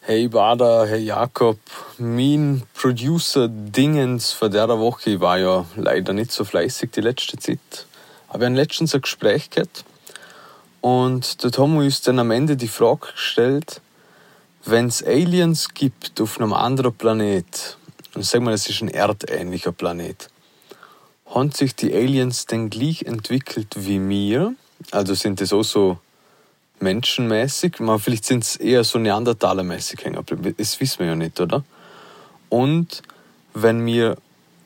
Hey 0.00 0.28
Bader, 0.28 0.86
hey 0.86 1.02
Jakob, 1.02 1.58
mein 1.96 2.62
Producer-Dingens 2.74 4.32
von 4.32 4.50
der 4.50 4.68
Woche 4.68 5.18
war 5.20 5.38
ja 5.38 5.64
leider 5.76 6.12
nicht 6.12 6.30
so 6.30 6.44
fleißig 6.44 6.90
die 6.90 7.00
letzte 7.00 7.38
Zeit. 7.38 7.86
Aber 8.28 8.40
wir 8.40 8.46
haben 8.48 8.54
letztens 8.54 8.94
ein 8.94 9.00
Gespräch 9.00 9.48
gehabt 9.48 9.84
und 10.82 11.42
dort 11.42 11.58
haben 11.58 11.74
wir 11.74 11.84
uns 11.84 12.02
dann 12.02 12.18
am 12.18 12.32
Ende 12.32 12.56
die 12.56 12.68
Frage 12.68 13.12
gestellt, 13.12 13.80
wenn 14.66 14.88
es 14.88 15.02
Aliens 15.02 15.72
gibt 15.72 16.20
auf 16.20 16.38
einem 16.38 16.52
anderen 16.52 16.92
Planet, 16.92 17.78
und 18.14 18.26
sagen 18.26 18.44
wir, 18.44 18.52
es 18.52 18.68
ist 18.68 18.82
ein 18.82 18.88
erdähnlicher 18.88 19.72
Planet, 19.72 20.28
haben 21.34 21.50
sich 21.50 21.74
die 21.74 21.92
Aliens 21.92 22.46
denn 22.46 22.70
gleich 22.70 23.02
entwickelt 23.02 23.74
wie 23.76 23.98
mir? 23.98 24.54
Also 24.92 25.14
sind 25.14 25.40
es 25.40 25.52
auch 25.52 25.64
so 25.64 25.98
menschenmäßig. 26.78 27.80
Man, 27.80 27.98
vielleicht 27.98 28.24
sind 28.24 28.44
es 28.44 28.56
eher 28.56 28.84
so 28.84 28.98
Neandertalermäßig 28.98 30.04
hängen. 30.04 30.24
Das 30.56 30.80
wissen 30.80 31.00
wir 31.00 31.06
ja 31.06 31.16
nicht, 31.16 31.40
oder? 31.40 31.64
Und 32.48 33.02
wenn 33.52 33.84
wir 33.84 34.16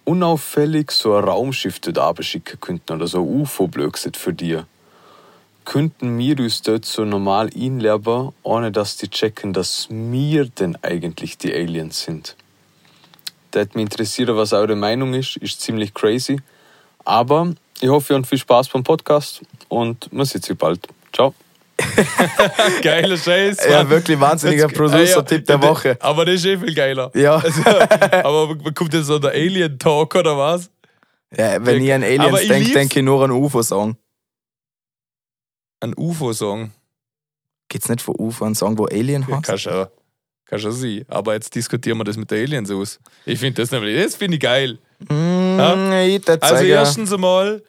unauffällig 0.05 0.90
so 0.90 1.15
ein 1.15 1.24
Raumschiff 1.24 1.81
dort 1.81 1.99
abschicken 1.99 2.61
könnten 2.61 2.95
oder 2.95 3.07
so 3.07 3.19
ein 3.19 3.40
UFO 3.40 3.66
blöd 3.66 3.95
gesagt 3.95 4.16
für 4.16 4.35
dir, 4.35 4.66
könnten 5.65 6.19
wir 6.19 6.39
uns 6.39 6.62
dort 6.62 6.85
so 6.85 7.05
normal 7.05 7.51
einleben, 7.55 8.32
ohne 8.43 8.73
dass 8.73 8.97
die 8.97 9.09
checken, 9.09 9.53
dass 9.53 9.89
wir 9.90 10.47
denn 10.47 10.77
eigentlich 10.82 11.36
die 11.39 11.53
Aliens 11.53 12.03
sind. 12.03 12.36
Das 13.51 13.61
würde 13.61 13.78
mich 13.78 13.85
interessieren, 13.85 14.36
was 14.36 14.53
eure 14.53 14.77
Meinung 14.77 15.15
ist. 15.15 15.36
Ist 15.36 15.61
ziemlich 15.61 15.95
crazy. 15.95 16.40
Aber 17.09 17.55
ich 17.80 17.89
hoffe, 17.89 18.12
ihr 18.12 18.16
habt 18.18 18.26
viel 18.26 18.36
Spaß 18.39 18.68
beim 18.68 18.82
Podcast 18.85 19.40
und 19.68 20.12
man 20.12 20.26
sieht 20.26 20.44
sich 20.44 20.56
bald. 20.59 20.86
Ciao. 21.14 21.35
Geiler 22.82 23.16
Scheiß. 23.16 23.64
Ja, 23.64 23.78
Mann. 23.78 23.90
wirklich 23.90 24.20
wahnsinniger 24.20 24.68
Producer-Tipp 24.68 25.47
der 25.47 25.56
der- 25.59 25.68
Woche. 25.70 25.97
Aber 26.01 26.26
das 26.26 26.35
ist 26.36 26.44
eh 26.44 26.59
viel 26.59 26.74
geiler. 26.74 27.10
Ja. 27.14 27.36
Also, 27.36 27.62
aber 27.66 28.56
kommt 28.74 28.93
jetzt 28.93 29.06
so 29.06 29.18
der 29.18 29.30
Alien-Talk 29.30 30.14
oder 30.16 30.36
was? 30.36 30.70
ja 31.35 31.64
wenn 31.64 31.82
ich 31.82 31.93
an 31.93 32.02
Aber 32.02 32.10
Aliens 32.39 32.40
ich 32.43 32.48
denke, 32.48 32.72
denke 32.72 32.98
ich 32.98 33.05
nur 33.05 33.24
an 33.24 33.30
UFO-Song. 33.30 33.97
Ein 35.80 35.94
UFO-Song. 35.97 36.72
Geht's 37.70 37.89
nicht 37.89 38.02
von 38.02 38.16
UFO, 38.18 38.44
ein 38.44 38.55
Song, 38.55 38.76
wo 38.76 38.86
Alien 38.86 39.24
Ja, 39.28 39.36
heißt? 39.36 39.44
kann 39.47 39.59
schon, 39.59 39.86
kann 40.47 40.59
schon 40.59 40.72
sein. 40.72 41.05
Aber 41.09 41.35
jetzt 41.35 41.55
diskutieren 41.55 41.97
wir 41.98 42.05
das 42.05 42.16
mit 42.18 42.30
den 42.30 42.44
Aliens 42.44 42.70
aus. 42.70 42.98
Ich 43.24 43.39
finde 43.39 43.62
das 43.62 43.70
nämlich, 43.70 44.02
das 44.02 44.16
finde 44.16 44.35
ich 44.36 44.40
geil. 44.43 44.78
Mm, 45.09 45.48
Ja. 45.59 45.74
würd 46.28 46.43
Also 46.43 46.64
erstens 46.64 47.12
einmal, 47.12 47.62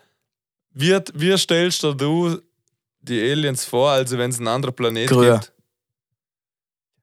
wie, 0.73 0.97
wie 1.13 1.37
stellst 1.37 1.83
du 1.83 2.41
die 3.01 3.31
Aliens 3.31 3.65
vor, 3.65 3.89
also 3.91 4.17
wenn 4.17 4.29
es 4.29 4.37
einen 4.37 4.47
anderen 4.47 4.75
Planet 4.75 5.09
Grün. 5.09 5.33
gibt? 5.33 5.53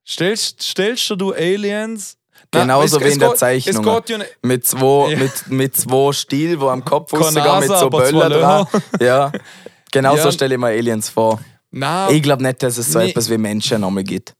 Stellst, 0.06 0.62
stellst 0.62 1.10
du 1.16 1.32
Aliens? 1.32 2.16
Na, 2.54 2.60
Genauso 2.60 2.98
es- 2.98 3.04
wie 3.04 3.12
in 3.12 3.18
der 3.18 3.34
Zeichnung. 3.34 3.84
Ja 3.84 4.24
mit 4.42 4.66
zwei, 4.66 5.10
Ja. 5.10 5.18
mit, 5.18 5.48
mit 5.48 5.76
zwei 5.76 6.12
Stiel, 6.12 6.60
wo 6.60 6.68
am 6.68 6.84
Kopf 6.84 7.12
rausgehen, 7.12 7.58
mit 7.60 7.68
so 7.68 7.90
Böller 7.90 8.28
dran. 8.30 8.66
Ja. 9.00 9.32
Genauso 9.90 10.26
Ja. 10.26 10.32
stelle 10.32 10.54
ich 10.54 10.60
mir 10.60 10.68
Aliens 10.68 11.08
vor. 11.08 11.40
Nein, 11.72 12.14
Ich 12.14 12.22
glaube 12.22 12.42
nicht, 12.42 12.62
dass 12.62 12.78
es 12.78 12.92
so 12.92 12.98
Nee. 13.00 13.10
etwas 13.10 13.28
wie 13.30 13.38
Menschen 13.38 13.80
nochmal 13.80 14.04
gibt. 14.04 14.34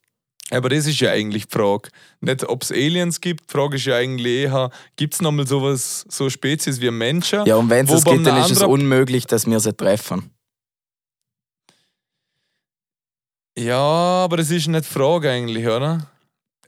Aber 0.51 0.69
das 0.69 0.87
ist 0.87 1.01
ja 1.01 1.11
eigentlich 1.11 1.47
die 1.47 1.53
Frage. 1.53 1.91
Nicht, 2.21 2.49
ob 2.49 2.63
es 2.63 2.71
Aliens 2.71 3.21
gibt. 3.21 3.51
Die 3.51 3.53
Frage 3.53 3.77
ist 3.77 3.87
ja 3.87 3.97
eigentlich 3.97 4.45
eher, 4.45 4.71
gibt 4.95 5.15
es 5.15 5.21
nochmal 5.21 5.47
sowas, 5.47 6.05
so 6.09 6.31
Spezies 6.31 6.81
wie 6.81 6.91
Menschen? 6.91 7.45
Ja, 7.47 7.57
und 7.57 7.69
wenn 7.69 7.87
es 7.87 7.93
es 7.93 8.05
gibt, 8.05 8.27
dann 8.27 8.41
ist 8.41 8.53
es 8.53 8.63
unmöglich, 8.63 9.27
dass 9.27 9.47
wir 9.47 9.59
sie 9.59 9.73
treffen. 9.73 10.31
Ja, 13.59 13.77
aber 13.77 14.37
das 14.37 14.51
ist 14.51 14.69
nicht 14.69 14.85
die 14.85 14.93
Frage 14.93 15.31
eigentlich, 15.31 15.67
oder? 15.67 16.11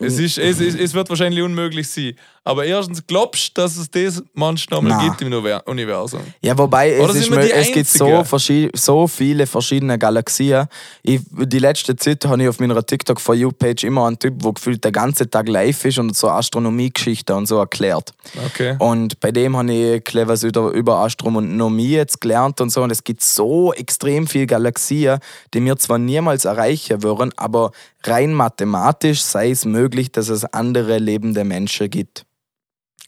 Es, 0.01 0.19
ist, 0.19 0.39
es, 0.39 0.61
es, 0.61 0.75
es 0.75 0.95
wird 0.95 1.09
wahrscheinlich 1.09 1.43
unmöglich 1.43 1.89
sein. 1.89 2.15
Aber 2.49 2.65
erstens, 2.65 3.07
glaubst 3.07 3.59
du, 3.59 3.61
dass 3.61 3.77
es 3.77 3.91
das 3.91 4.23
manchmal 4.33 4.81
Nein. 4.81 5.09
gibt 5.09 5.21
im 5.21 5.29
Univer- 5.29 5.63
Universum? 5.67 6.21
Ja, 6.41 6.57
wobei 6.57 6.93
es, 6.95 7.15
ist 7.15 7.31
es 7.31 7.73
gibt 7.73 7.87
so, 7.87 8.25
so 8.73 9.07
viele 9.07 9.47
verschiedene 9.47 9.99
Galaxien. 9.99 10.67
Ich, 11.03 11.21
die 11.31 11.59
letzte 11.59 11.95
Zeit 11.95 12.25
habe 12.25 12.43
ich 12.43 12.49
auf 12.49 12.59
meiner 12.59 12.83
TikTok 12.83 13.21
For 13.21 13.35
You-Page 13.35 13.85
immer 13.85 14.07
einen 14.07 14.19
Typ, 14.19 14.39
der 14.39 14.55
gefühlt 14.55 14.83
den 14.83 14.93
ganzen 14.93 15.31
Tag 15.31 15.47
live 15.47 15.85
ist 15.85 15.99
und 15.99 16.17
so 16.17 16.31
Astronomiegeschichten 16.31 17.37
und 17.37 17.45
so 17.45 17.59
erklärt. 17.59 18.15
Okay. 18.47 18.77
Und 18.79 19.21
bei 19.21 19.31
dem 19.31 19.55
habe 19.55 19.71
ich 19.71 20.05
clever 20.05 20.35
über, 20.43 20.71
über 20.71 20.97
Astronomie 21.01 21.91
jetzt 21.91 22.19
gelernt 22.23 22.63
und 22.63 22.71
so. 22.71 22.83
Und 22.83 22.91
es 22.91 23.05
gibt 23.05 23.23
so 23.23 23.75
extrem 23.75 24.27
viele 24.27 24.47
Galaxien, 24.47 25.19
die 25.53 25.63
wir 25.63 25.77
zwar 25.77 25.99
niemals 25.99 26.47
erreichen 26.47 27.03
würden, 27.03 27.31
aber 27.37 27.73
rein 28.05 28.33
mathematisch 28.33 29.21
sei 29.21 29.51
es 29.51 29.67
möglich, 29.67 30.13
dass 30.13 30.31
es 30.31 30.47
andere 30.47 30.97
lebende 30.97 31.45
Menschen 31.45 31.91
gibt. 31.91 32.25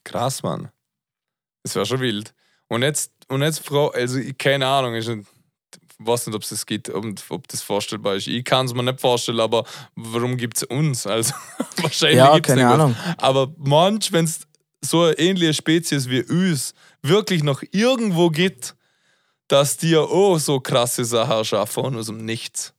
Krass, 0.04 0.42
Mann. 0.42 0.70
Das 1.62 1.74
wäre 1.74 1.86
schon 1.86 2.00
wild. 2.00 2.34
Und 2.68 2.82
jetzt, 2.82 3.12
und 3.28 3.42
jetzt 3.42 3.64
Frau, 3.64 3.88
also 3.90 4.18
ich, 4.18 4.36
keine 4.38 4.66
Ahnung, 4.66 4.94
ich 4.94 5.06
weiß 5.98 6.26
nicht, 6.26 6.36
ob 6.36 6.42
es 6.42 6.48
das 6.50 6.66
gibt 6.66 6.88
und 6.88 7.22
ob 7.28 7.46
das 7.48 7.62
vorstellbar 7.62 8.16
ist. 8.16 8.26
Ich 8.26 8.44
kann 8.44 8.66
es 8.66 8.74
mir 8.74 8.82
nicht 8.82 9.00
vorstellen, 9.00 9.40
aber 9.40 9.64
warum 9.94 10.36
gibt 10.36 10.56
es 10.56 10.62
uns? 10.64 11.06
Also 11.06 11.34
wahrscheinlich 11.76 12.18
Ja, 12.18 12.34
gibt's 12.34 12.48
keine 12.48 12.62
irgendwas. 12.62 12.80
Ahnung. 12.80 13.16
Aber 13.18 13.52
manch, 13.58 14.12
wenn 14.12 14.24
es 14.24 14.46
so 14.82 15.02
eine 15.02 15.18
ähnliche 15.18 15.54
Spezies 15.54 16.08
wie 16.08 16.22
uns 16.22 16.74
wirklich 17.02 17.42
noch 17.42 17.62
irgendwo 17.70 18.30
gibt, 18.30 18.74
dass 19.48 19.76
die 19.76 19.90
ja 19.90 20.00
auch 20.00 20.38
so 20.38 20.60
krasse 20.60 21.04
Sachen 21.04 21.44
schaffen 21.44 21.96
aus 21.96 22.06
dem 22.06 22.24
Nichts. 22.24 22.72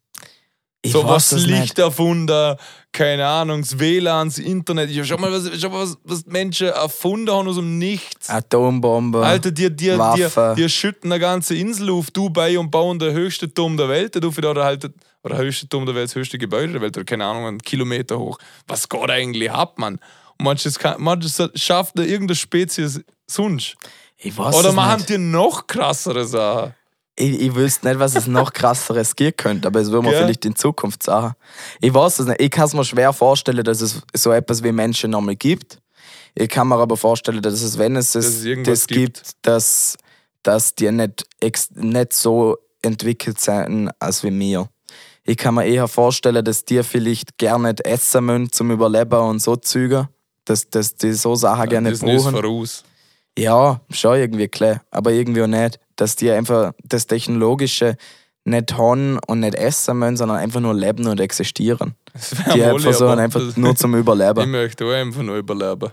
Ich 0.83 0.93
so 0.93 1.07
was 1.07 1.31
nicht. 1.31 1.77
erfunden, 1.77 2.55
keine 2.91 3.27
Ahnung, 3.27 3.61
das 3.61 3.77
WLAN, 3.77 4.29
das 4.29 4.39
Internet. 4.39 4.89
Ich 4.89 5.05
schau 5.07 5.17
mal, 5.17 5.31
was, 5.31 5.49
schau 5.59 5.69
mal, 5.69 5.83
was, 5.83 5.97
was 6.03 6.23
die 6.23 6.31
Menschen 6.31 6.67
erfunden 6.69 7.29
haben 7.29 7.47
aus 7.47 7.57
dem 7.57 7.77
Nichts. 7.77 8.29
Atombombe. 8.29 9.23
Alter, 9.23 9.51
die, 9.51 9.69
die, 9.69 9.75
die, 9.75 9.97
Waffe. 9.97 10.55
die 10.57 10.67
schütten 10.67 11.11
eine 11.11 11.19
ganze 11.19 11.55
Insel 11.55 11.91
auf 11.91 12.09
Dubai 12.09 12.57
und 12.57 12.71
bauen 12.71 12.97
den 12.97 13.13
höchsten 13.13 13.53
Turm 13.53 13.77
der 13.77 13.89
Welt 13.89 14.15
oder 14.17 14.63
halt 14.63 14.89
oder 15.23 15.35
der 15.35 15.45
höchste 15.45 15.69
Turm 15.69 15.85
der 15.85 15.93
Welt, 15.95 16.05
das 16.09 16.15
höchste 16.15 16.37
Gebäude 16.37 16.73
der 16.73 16.81
Welt, 16.81 16.97
oder 16.97 17.05
keine 17.05 17.25
Ahnung, 17.25 17.45
einen 17.45 17.61
Kilometer 17.61 18.17
hoch. 18.17 18.37
Was 18.67 18.89
geht 18.89 19.09
eigentlich 19.09 19.51
ab, 19.51 19.77
Mann? 19.77 19.99
Und 20.39 20.45
manches, 20.45 20.79
kann, 20.79 21.01
manches 21.01 21.41
schafft 21.55 21.97
da 21.97 22.01
irgendeine 22.03 22.35
Spezies 22.35 23.01
sonst. 23.27 23.75
ich 24.17 24.35
weiß 24.35 24.55
Oder 24.55 24.71
machen 24.71 24.97
nicht. 24.97 25.09
die 25.09 25.17
noch 25.19 25.67
krassere 25.67 26.25
Sachen? 26.25 26.73
Ich, 27.21 27.39
ich 27.39 27.55
wüsste 27.55 27.87
nicht, 27.87 27.99
was 27.99 28.15
es 28.15 28.25
noch 28.25 28.51
krasseres 28.53 29.15
geben 29.15 29.37
könnte, 29.37 29.67
aber 29.67 29.79
es 29.79 29.91
würde 29.91 30.03
man 30.03 30.11
Gell? 30.11 30.23
vielleicht 30.23 30.45
in 30.45 30.55
Zukunft 30.55 31.03
sagen. 31.03 31.35
Ich 31.79 31.93
weiß 31.93 32.19
es 32.19 32.27
nicht. 32.27 32.41
Ich 32.41 32.49
kann 32.49 32.65
es 32.65 32.73
mir 32.73 32.83
schwer 32.83 33.13
vorstellen, 33.13 33.63
dass 33.63 33.81
es 33.81 34.01
so 34.13 34.31
etwas 34.31 34.63
wie 34.63 34.71
Menschen 34.71 35.11
nochmal 35.11 35.35
gibt. 35.35 35.79
Ich 36.33 36.49
kann 36.49 36.67
mir 36.67 36.77
aber 36.77 36.97
vorstellen, 36.97 37.41
dass 37.41 37.61
es, 37.61 37.77
wenn 37.77 37.95
es 37.95 38.13
Dass 38.13 38.25
es 38.25 38.63
das 38.63 38.87
gibt, 38.87 39.31
dass, 39.43 39.97
dass 40.41 40.73
die 40.73 40.91
nicht, 40.91 41.27
nicht 41.75 42.13
so 42.13 42.57
entwickelt 42.81 43.39
sind 43.39 43.91
als 43.99 44.23
wie 44.23 44.31
mir. 44.31 44.67
Ich 45.23 45.37
kann 45.37 45.53
mir 45.53 45.65
eher 45.65 45.87
vorstellen, 45.87 46.43
dass 46.43 46.65
die 46.65 46.81
vielleicht 46.81 47.37
gerne 47.37 47.69
nicht 47.69 47.81
essen 47.81 48.25
müssen 48.25 48.51
zum 48.51 48.71
Überleben 48.71 49.19
und 49.19 49.39
so 49.39 49.55
Züge. 49.55 50.09
Dass, 50.45 50.67
dass 50.69 50.95
die 50.95 51.13
so 51.13 51.35
Sachen 51.35 51.69
gerne 51.69 51.91
das 51.91 52.01
nicht 52.01 52.15
ist 52.15 52.23
brauchen. 52.23 52.35
voraus. 52.35 52.83
Ja, 53.37 53.79
schon 53.91 54.17
irgendwie 54.17 54.47
klar, 54.47 54.81
aber 54.89 55.11
irgendwie 55.11 55.43
auch 55.43 55.47
nicht. 55.47 55.79
Dass 56.01 56.15
die 56.15 56.31
einfach 56.31 56.71
das 56.83 57.05
Technologische 57.05 57.95
nicht 58.43 58.75
haben 58.75 59.19
und 59.27 59.41
nicht 59.41 59.53
essen 59.53 59.99
müssen, 59.99 60.17
sondern 60.17 60.37
einfach 60.37 60.59
nur 60.59 60.73
leben 60.73 61.05
und 61.05 61.19
existieren. 61.19 61.93
Die 62.55 62.59
wohl, 62.59 62.79
versuchen 62.79 63.19
einfach 63.19 63.55
nur 63.55 63.75
zum 63.75 63.93
Ich 63.93 63.99
Überleben. 63.99 64.49
möchte 64.49 64.83
auch 64.85 64.93
einfach 64.93 65.21
nur 65.21 65.37
überleben. 65.37 65.91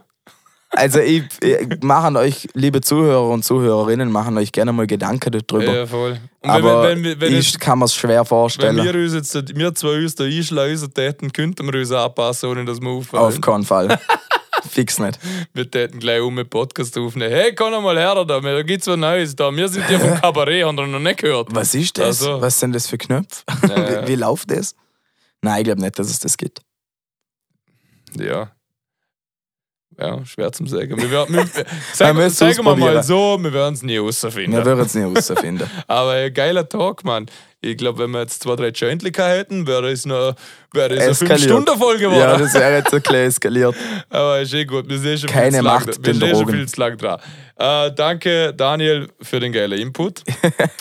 Also 0.70 1.00
ich, 1.00 1.24
ich 1.42 1.82
machen 1.82 2.16
euch, 2.16 2.48
liebe 2.54 2.80
Zuhörer 2.80 3.28
und 3.28 3.44
Zuhörerinnen, 3.44 4.10
machen 4.10 4.38
euch 4.38 4.50
gerne 4.50 4.72
mal 4.72 4.86
Gedanken 4.86 5.30
darüber. 5.30 5.74
Ja, 5.74 5.86
voll. 5.86 6.18
Und 6.40 6.50
aber 6.50 6.84
wenn, 6.84 7.04
wenn, 7.04 7.20
wenn, 7.20 7.32
wenn, 7.32 7.38
ich 7.38 7.58
kann 7.58 7.80
mir 7.80 7.84
es 7.84 7.94
schwer 7.94 8.20
wenn 8.20 8.26
vorstellen. 8.26 8.82
wir 8.82 8.94
uns 8.94 9.12
jetzt, 9.12 9.34
wir 9.54 9.74
zwei 9.74 9.98
uns 9.98 10.14
da 10.14 10.24
einschleusen 10.24 10.94
täten, 10.94 11.32
könnten 11.34 11.70
wir 11.70 11.78
uns 11.78 11.92
anpassen, 11.92 12.48
ohne 12.48 12.64
dass 12.64 12.80
wir 12.80 12.88
auffallen. 12.88 13.24
Auf 13.24 13.40
keinen 13.42 13.64
Fall. 13.64 13.98
Fix 14.70 14.98
nicht. 14.98 15.18
Wir 15.54 15.70
täten 15.70 15.98
gleich 16.00 16.20
um 16.20 16.38
einen 16.38 16.48
Podcast 16.48 16.96
aufnehmen. 16.98 17.30
Hey, 17.32 17.54
komm 17.54 17.70
noch 17.70 17.82
mal 17.82 17.96
her 17.96 18.14
da, 18.24 18.40
da 18.40 18.62
gibt's 18.62 18.86
was 18.86 18.96
Neues 18.96 19.34
da. 19.36 19.54
Wir 19.54 19.68
sind 19.68 19.88
ja 19.90 19.98
vom 19.98 20.14
Kabarett, 20.20 20.64
haben 20.64 20.76
wir 20.76 20.86
noch 20.86 20.98
nicht 20.98 21.18
gehört. 21.20 21.48
Was 21.54 21.74
ist 21.74 21.96
das? 21.98 22.22
Also- 22.22 22.40
Was 22.40 22.58
sind 22.58 22.72
das 22.74 22.86
für 22.86 22.98
Knöpfe? 22.98 23.42
Ja. 23.68 24.02
wie, 24.04 24.08
wie 24.08 24.14
läuft 24.16 24.50
das? 24.50 24.74
Nein, 25.42 25.58
ich 25.58 25.64
glaube 25.64 25.80
nicht, 25.80 25.98
dass 25.98 26.08
es 26.10 26.18
das 26.18 26.36
gibt. 26.36 26.60
Ja. 28.18 28.50
Ja, 30.00 30.24
schwer 30.24 30.52
zum 30.52 30.68
sagen. 30.68 30.96
Wir 30.96 31.10
werden, 31.10 31.34
wir, 31.34 31.44
sagen, 31.92 32.18
es 32.20 32.38
sagen 32.38 32.64
wir 32.64 32.76
mal 32.76 33.02
so, 33.02 33.36
wir 33.40 33.52
werden 33.52 33.74
es 33.74 33.82
nie 33.82 33.94
herausfinden. 33.94 34.52
Wir 34.52 34.64
würden 34.64 34.80
es 34.80 34.94
nicht 34.94 35.04
herausfinden. 35.04 35.68
Aber 35.88 36.12
ein 36.12 36.32
geiler 36.32 36.68
Talk, 36.68 37.04
Mann. 37.04 37.26
Ich 37.60 37.76
glaube, 37.76 37.98
wenn 37.98 38.12
wir 38.12 38.20
jetzt 38.20 38.40
zwei, 38.44 38.54
drei 38.54 38.68
Jointlicher 38.68 39.28
hätten, 39.28 39.66
wäre 39.66 39.90
es 39.90 40.06
noch 40.06 40.36
wäre 40.72 40.94
es 40.94 41.00
eine 41.00 41.10
Eskaliert. 41.10 41.40
5-Stunden-Folge 41.40 42.04
geworden. 42.04 42.20
Ja, 42.20 42.36
das 42.36 42.54
wäre 42.54 42.76
jetzt 42.76 42.94
ein 42.94 43.02
bisschen 43.02 43.16
eskaliert. 43.16 43.74
Aber 44.10 44.40
ist 44.40 44.54
eh 44.54 44.64
gut, 44.64 44.88
wir 44.88 44.98
sind 44.98 45.18
schon 45.18 45.30
Keine 45.30 45.56
viel 45.56 45.62
Macht 45.62 45.86
lang, 45.86 45.96
wir 46.00 46.14
sind 46.14 46.36
schon 46.36 46.48
viel 46.48 46.68
zu 46.68 46.80
lang 46.80 46.96
dran. 46.96 47.20
Äh, 47.56 47.92
danke, 47.96 48.54
Daniel, 48.54 49.08
für 49.20 49.40
den 49.40 49.52
geilen 49.52 49.80
Input. 49.80 50.22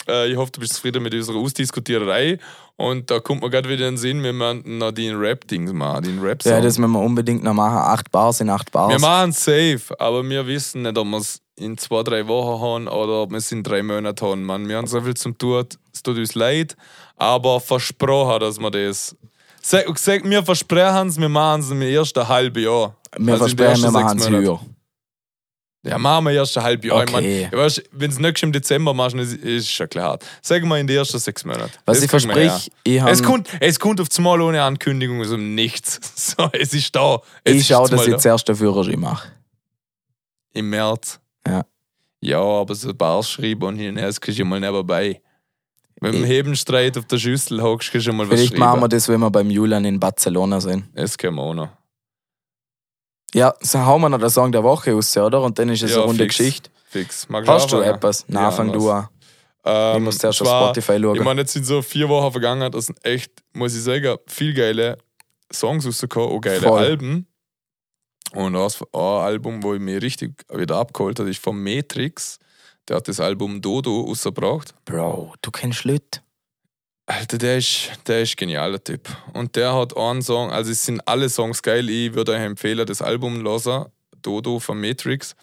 äh, 0.08 0.30
ich 0.30 0.36
hoffe, 0.36 0.52
du 0.52 0.60
bist 0.60 0.74
zufrieden 0.74 1.02
mit 1.02 1.12
unserer 1.12 1.38
Ausdiskutiererei. 1.38 2.38
Und 2.80 3.10
da 3.10 3.18
kommt 3.18 3.42
mir 3.42 3.50
gerade 3.50 3.68
wieder 3.68 3.88
in 3.88 3.94
den 3.94 3.98
Sinn, 3.98 4.22
wir 4.22 4.32
müssen 4.32 4.78
noch 4.78 4.92
den 4.92 5.16
Rap-Dings 5.16 5.72
machen, 5.72 6.04
den 6.04 6.20
rap 6.20 6.44
Ja, 6.44 6.60
das 6.60 6.78
müssen 6.78 6.92
wir 6.92 7.00
unbedingt 7.00 7.42
noch 7.42 7.52
machen. 7.52 7.76
Acht 7.76 8.12
Bars 8.12 8.40
in 8.40 8.48
acht 8.48 8.70
Bars. 8.70 8.92
Wir 8.92 9.00
machen 9.00 9.30
es 9.30 9.44
safe, 9.44 9.82
aber 9.98 10.22
wir 10.22 10.46
wissen 10.46 10.82
nicht, 10.82 10.96
ob 10.96 11.08
wir 11.08 11.18
es 11.18 11.40
in 11.56 11.76
zwei, 11.76 12.04
drei 12.04 12.28
Wochen 12.28 12.62
haben 12.62 12.86
oder 12.86 13.22
ob 13.22 13.30
wir 13.30 13.38
es 13.38 13.50
in 13.50 13.64
drei 13.64 13.82
Monaten 13.82 14.24
haben. 14.24 14.44
Man, 14.44 14.68
wir 14.68 14.76
haben 14.76 14.86
so 14.86 15.00
viel 15.00 15.14
zum 15.14 15.36
tun, 15.36 15.66
es 15.92 16.04
tut 16.04 16.18
uns 16.18 16.36
leid, 16.36 16.76
aber 17.16 17.58
versprochen, 17.58 18.38
dass 18.38 18.60
wir 18.60 18.70
das. 18.70 19.16
Sag, 19.60 19.98
sag, 19.98 20.22
wir 20.22 20.44
versprechen 20.44 21.08
es, 21.08 21.20
wir 21.20 21.28
machen 21.28 21.62
es 21.62 21.72
im 21.72 21.82
ersten 21.82 22.28
halben 22.28 22.62
Jahr. 22.62 22.94
wir 23.18 23.32
Also 23.32 23.48
versprechen, 23.48 23.82
wir 23.82 23.90
machen 23.90 24.18
es 24.18 24.30
höher. 24.30 24.60
Ja, 25.88 25.98
machen 25.98 26.24
wir 26.26 26.32
erst 26.32 26.56
ein 26.58 26.64
halbes 26.64 26.88
Jahr. 26.88 27.04
Ich 27.04 27.10
Okay. 27.14 27.48
mein, 27.50 27.60
weißt, 27.60 27.82
wenn 27.92 28.10
es 28.10 28.18
nicht 28.18 28.42
im 28.42 28.52
Dezember 28.52 28.92
machst, 28.94 29.16
ist 29.16 29.34
ist 29.34 29.70
schon 29.70 29.88
klar 29.88 30.10
hart. 30.10 30.24
Sagen 30.42 30.68
wir 30.68 30.78
in 30.78 30.86
den 30.86 30.96
ersten 30.98 31.18
sechs 31.18 31.44
Monaten. 31.44 31.70
Was 31.86 31.96
Das 31.98 32.04
ich 32.04 32.10
verspreche, 32.10 32.70
her. 32.86 33.04
ich, 33.06 33.12
Es 33.12 33.22
kommt, 33.22 33.48
es 33.60 33.78
kommt 33.80 34.00
auf 34.00 34.08
einmal 34.16 34.40
ohne 34.40 34.62
Ankündigung 34.62 35.22
dem 35.22 35.54
Nichts. 35.54 36.00
So, 36.36 36.48
es 36.52 36.74
ist 36.74 36.94
da. 36.94 37.20
Es 37.44 37.54
ich 37.56 37.66
schaue, 37.66 37.88
dass 37.88 37.96
mal 38.00 38.06
ich 38.06 38.12
da. 38.14 38.18
zuerst 38.18 38.48
den 38.48 38.56
Führerschein 38.56 39.00
mache. 39.00 39.28
Im 40.52 40.70
März. 40.70 41.20
Ja. 41.46 41.64
Ja, 42.20 42.40
aber 42.40 42.74
so 42.74 42.92
Bars 42.92 43.30
schreiben 43.30 43.62
und 43.62 43.76
hier 43.76 43.92
das 43.92 44.20
kriegst 44.20 44.38
du 44.40 44.44
mal 44.44 44.58
nebenbei. 44.60 45.20
Du 46.00 46.08
im 46.08 46.22
Ich- 46.24 46.28
Hebenstreit 46.28 46.96
auf 46.98 47.06
der 47.06 47.18
Schüssel 47.18 47.62
hockst, 47.62 47.90
kannst 47.92 48.06
du 48.08 48.12
mal 48.12 48.28
was 48.28 48.34
Vielleicht 48.34 48.50
schreiben. 48.52 48.60
machen 48.60 48.80
wir 48.80 48.88
das, 48.88 49.08
wenn 49.08 49.20
wir 49.20 49.30
beim 49.30 49.50
Julian 49.50 49.84
in 49.84 49.98
Barcelona 50.00 50.60
sind. 50.60 50.84
Das 50.94 51.16
können 51.16 51.36
wir 51.36 51.42
auch 51.42 51.54
noch. 51.54 51.68
Ja, 53.34 53.54
so 53.60 53.78
hauen 53.84 54.00
wir 54.00 54.08
noch 54.08 54.18
den 54.18 54.30
Song 54.30 54.52
der 54.52 54.62
Woche 54.62 54.92
raus, 54.92 55.16
oder? 55.16 55.42
Und 55.42 55.58
dann 55.58 55.68
ist 55.68 55.82
es 55.82 55.90
Ja, 55.90 55.98
eine 55.98 56.06
runde 56.06 56.24
fix. 56.24 56.36
Geschichte. 56.38 56.70
Fix. 56.86 57.28
Magst 57.28 57.50
Hast 57.50 57.72
du 57.72 57.80
etwas? 57.80 58.24
Nein, 58.28 58.42
Ja, 58.44 58.50
fang 58.50 58.72
du 58.72 58.90
an. 58.90 59.08
Ähm, 59.64 59.96
Ich 59.98 60.02
muss 60.04 60.18
zuerst 60.18 60.40
auf 60.42 60.48
Spotify 60.48 60.98
schauen. 61.00 61.16
Ich 61.16 61.22
meine, 61.24 61.42
jetzt 61.42 61.52
sind 61.52 61.66
so 61.66 61.82
vier 61.82 62.08
Wochen 62.08 62.32
vergangen, 62.32 62.70
das 62.72 62.86
sind 62.86 63.04
echt, 63.04 63.32
muss 63.52 63.74
ich 63.76 63.82
sagen, 63.82 64.16
viel 64.26 64.54
geile 64.54 64.96
Songs 65.52 65.86
rausgekommen, 65.86 66.30
auch 66.30 66.40
geile 66.40 66.60
Voll. 66.60 66.78
Alben. 66.78 67.26
Und 68.34 68.52
das 68.54 68.80
ein 68.92 69.00
Album, 69.00 69.62
wo 69.62 69.74
ich 69.74 69.80
mich 69.80 70.02
richtig 70.02 70.44
wieder 70.52 70.76
abgeholt 70.76 71.18
habe, 71.18 71.30
ist 71.30 71.42
von 71.42 71.62
Matrix. 71.62 72.38
Der 72.86 72.96
hat 72.96 73.08
das 73.08 73.20
Album 73.20 73.60
Dodo 73.60 74.02
rausgebracht. 74.02 74.74
Bro, 74.84 75.34
du 75.42 75.50
kennst 75.50 75.84
Leute. 75.84 76.20
Alter, 77.08 77.38
der 77.38 77.56
ist, 77.56 77.90
der 78.06 78.20
ist 78.20 78.36
genial, 78.36 78.72
der 78.72 78.84
Typ. 78.84 79.08
Und 79.32 79.56
der 79.56 79.74
hat 79.74 79.96
einen 79.96 80.20
Song, 80.20 80.50
also 80.50 80.70
es 80.70 80.84
sind 80.84 81.00
alle 81.08 81.30
Songs 81.30 81.62
geil. 81.62 81.88
Ich 81.88 82.12
würde 82.12 82.32
euch 82.32 82.40
empfehlen, 82.42 82.86
das 82.86 83.00
Album 83.00 83.42
hören, 83.42 83.86
Dodo 84.20 84.58
von 84.58 84.78
Matrix. 84.78 85.34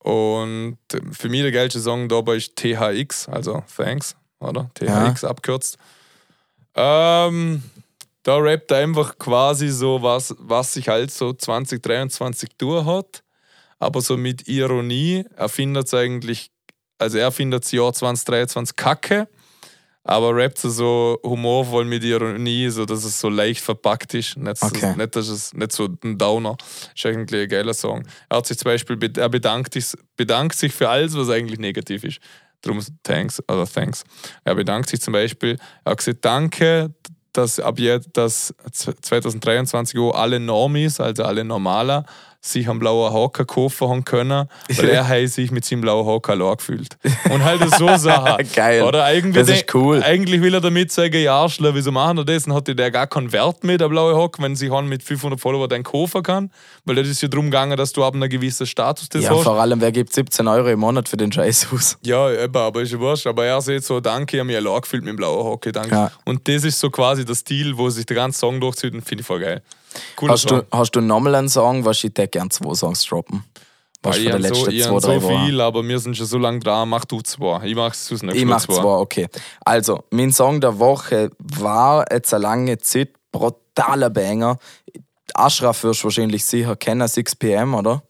Und 0.00 0.76
für 1.12 1.30
mich 1.30 1.40
der 1.40 1.52
geilste 1.52 1.80
Song 1.80 2.10
dabei 2.10 2.36
ist 2.36 2.56
THX, 2.56 3.26
also 3.30 3.64
Thanks, 3.74 4.16
oder? 4.38 4.70
THX 4.74 5.24
abkürzt. 5.24 5.78
Ähm, 6.74 7.62
da 8.22 8.36
rappt 8.36 8.70
er 8.70 8.78
einfach 8.78 9.16
quasi 9.16 9.68
so, 9.68 10.02
was, 10.02 10.36
was 10.38 10.74
sich 10.74 10.88
halt 10.88 11.10
so 11.10 11.32
2023 11.32 12.50
durch 12.58 12.84
hat. 12.84 13.22
Aber 13.78 14.02
so 14.02 14.18
mit 14.18 14.46
Ironie. 14.46 15.24
Er 15.36 15.48
findet 15.48 15.86
es 15.86 15.94
eigentlich, 15.94 16.50
also 16.98 17.16
er 17.16 17.32
findet 17.32 17.64
das 17.64 17.72
Jahr 17.72 17.94
2023 17.94 18.76
kacke 18.76 19.26
aber 20.04 20.34
rappt 20.34 20.58
so, 20.58 20.70
so 20.70 21.18
humorvoll 21.22 21.84
mit 21.84 22.02
Ironie, 22.04 22.68
so 22.70 22.84
dass 22.86 23.04
es 23.04 23.20
so 23.20 23.28
leicht 23.28 23.60
verpackt 23.60 24.14
ist. 24.14 24.36
Nicht, 24.36 24.56
so- 24.58 24.66
Okay. 24.66 24.94
nicht, 24.96 25.14
dass 25.16 25.28
es 25.28 25.52
nicht 25.52 25.72
so 25.72 25.88
ein 26.04 26.16
Downer. 26.16 26.56
Ist 26.94 27.04
eigentlich 27.06 27.42
ein 27.42 27.48
geiler 27.48 27.74
Song. 27.74 28.06
Er 28.28 28.38
hat 28.38 28.46
sich 28.46 28.56
zum 28.58 28.70
Beispiel, 28.70 28.96
be- 28.96 29.12
er 29.20 29.28
bedankt 29.28 29.74
sich, 29.74 29.86
bedankt 30.16 30.56
sich 30.56 30.72
für 30.72 30.88
alles, 30.88 31.16
was 31.16 31.28
eigentlich 31.28 31.58
negativ 31.58 32.04
ist. 32.04 32.18
Darum 32.62 32.80
thanks 33.04 33.40
oder 33.48 33.66
thanks. 33.66 34.02
Er 34.44 34.54
bedankt 34.54 34.88
sich 34.88 35.00
zum 35.00 35.12
Beispiel, 35.12 35.58
er 35.84 35.90
hat 35.92 35.98
gesagt, 35.98 36.24
danke, 36.24 36.92
dass 37.32 37.60
ab 37.60 37.78
jetzt, 37.78 38.08
dass 38.14 38.52
2023 38.72 39.98
auch 40.00 40.12
alle 40.14 40.40
Normis, 40.40 40.98
also 41.00 41.22
alle 41.24 41.44
Normaler, 41.44 42.04
sich 42.40 42.68
am 42.68 42.78
blauen 42.78 43.12
Hocker 43.12 43.44
kaufen 43.44 43.88
haben 43.88 44.04
können, 44.04 44.48
weil 44.68 44.88
er 44.90 45.08
hat 45.08 45.28
sich 45.28 45.50
mit 45.50 45.64
seinem 45.64 45.80
blauen 45.80 46.06
Hocker 46.06 46.32
allein 46.32 46.56
gefühlt. 46.56 46.96
Und 47.30 47.44
halt 47.44 47.60
so 47.76 47.88
Sachen. 47.96 48.46
Geil. 48.54 48.82
Oder 48.82 49.04
eigentlich, 49.04 49.34
Das 49.46 49.48
ist 49.54 49.74
cool. 49.74 50.02
eigentlich 50.04 50.40
will 50.40 50.54
er 50.54 50.60
damit 50.60 50.92
sagen, 50.92 51.20
ja, 51.20 51.34
Arschler, 51.36 51.74
wieso 51.74 51.90
machen 51.90 52.18
wir 52.18 52.24
das? 52.24 52.44
Dann 52.44 52.54
hat 52.54 52.68
der 52.68 52.90
gar 52.92 53.06
keinen 53.08 53.32
Wert 53.32 53.64
mehr, 53.64 53.76
der 53.76 53.88
blaue 53.88 54.14
Hock, 54.14 54.40
wenn 54.40 54.54
sich 54.54 54.70
mit 54.70 55.02
500 55.02 55.40
Follower 55.40 55.66
deinen 55.66 55.82
kaufen 55.82 56.22
kann. 56.22 56.50
Weil 56.84 56.94
das 56.94 57.08
ist 57.08 57.20
ja 57.22 57.28
darum 57.28 57.46
gegangen, 57.46 57.76
dass 57.76 57.92
du 57.92 58.04
ab 58.04 58.14
einem 58.14 58.28
gewissen 58.28 58.66
Status 58.66 59.08
das 59.08 59.24
Ja, 59.24 59.30
hast. 59.30 59.42
vor 59.42 59.58
allem, 59.60 59.80
wer 59.80 59.90
gibt 59.92 60.12
17 60.12 60.46
Euro 60.46 60.68
im 60.68 60.78
Monat 60.80 61.08
für 61.08 61.16
den 61.16 61.32
Scheiß 61.32 61.68
aus? 61.74 61.98
Ja, 62.02 62.30
eben, 62.30 62.56
aber 62.56 62.82
ist 62.82 62.92
ja 62.92 63.00
wurscht. 63.00 63.26
Aber 63.26 63.44
er 63.46 63.60
sagt 63.60 63.82
so, 63.82 63.98
danke, 64.00 64.36
ich 64.36 64.40
habe 64.40 64.46
mich 64.46 64.56
allein 64.56 64.80
gefühlt 64.80 65.02
mit 65.02 65.10
dem 65.10 65.16
blauen 65.16 65.44
Hockey, 65.44 65.72
danke. 65.72 65.94
Ja. 65.94 66.12
Und 66.24 66.46
das 66.46 66.62
ist 66.64 66.78
so 66.78 66.88
quasi 66.90 67.24
der 67.24 67.34
Stil, 67.34 67.76
wo 67.76 67.90
sich 67.90 68.06
der 68.06 68.14
ganze 68.16 68.38
Song 68.38 68.60
durchzieht 68.60 68.94
und 68.94 69.02
finde 69.02 69.22
ich 69.22 69.26
voll 69.26 69.40
geil. 69.40 69.60
Cooler 70.16 70.32
Hast 70.32 70.48
Song. 70.48 70.60
du, 70.70 70.76
hast 70.76 70.90
du 70.92 71.00
nochmal 71.00 71.34
einen 71.34 71.48
Song? 71.48 71.84
Was 71.84 72.02
ich 72.04 72.12
dir 72.14 72.26
gern 72.28 72.50
zwei 72.50 72.74
Songs 72.74 73.04
droppen? 73.04 73.44
Was 74.02 74.16
Weil 74.16 74.20
für 74.20 74.20
ich 74.20 74.26
die 74.26 74.32
hab 74.32 74.42
so, 74.42 74.64
letzten 74.64 74.70
ich 74.76 74.82
zwei, 74.84 74.98
drei 75.00 75.18
so 75.20 75.22
Wochen? 75.28 75.46
viel, 75.46 75.60
aber 75.60 75.86
wir 75.88 75.98
sind 75.98 76.16
schon 76.16 76.26
so 76.26 76.38
lange 76.38 76.60
dran. 76.60 76.88
Mach 76.88 77.04
du 77.04 77.20
zwei. 77.20 77.64
Ich 77.64 77.74
mach's 77.74 78.10
nächste 78.10 78.32
Ich 78.32 78.44
mach 78.44 78.60
zwei, 78.60 78.82
okay. 78.84 79.28
Also, 79.64 80.04
mein 80.10 80.32
Song 80.32 80.60
der 80.60 80.78
Woche 80.78 81.30
war 81.38 82.04
jetzt 82.12 82.32
eine 82.32 82.42
lange 82.42 82.78
Zeit 82.78 83.10
brutaler 83.32 84.10
Banger. 84.10 84.58
Ashraf 85.34 85.82
wirst 85.82 86.00
du 86.00 86.04
wahrscheinlich 86.04 86.44
sicher 86.44 86.76
kennen, 86.76 87.02
6pm, 87.06 87.76
oder? 87.76 88.02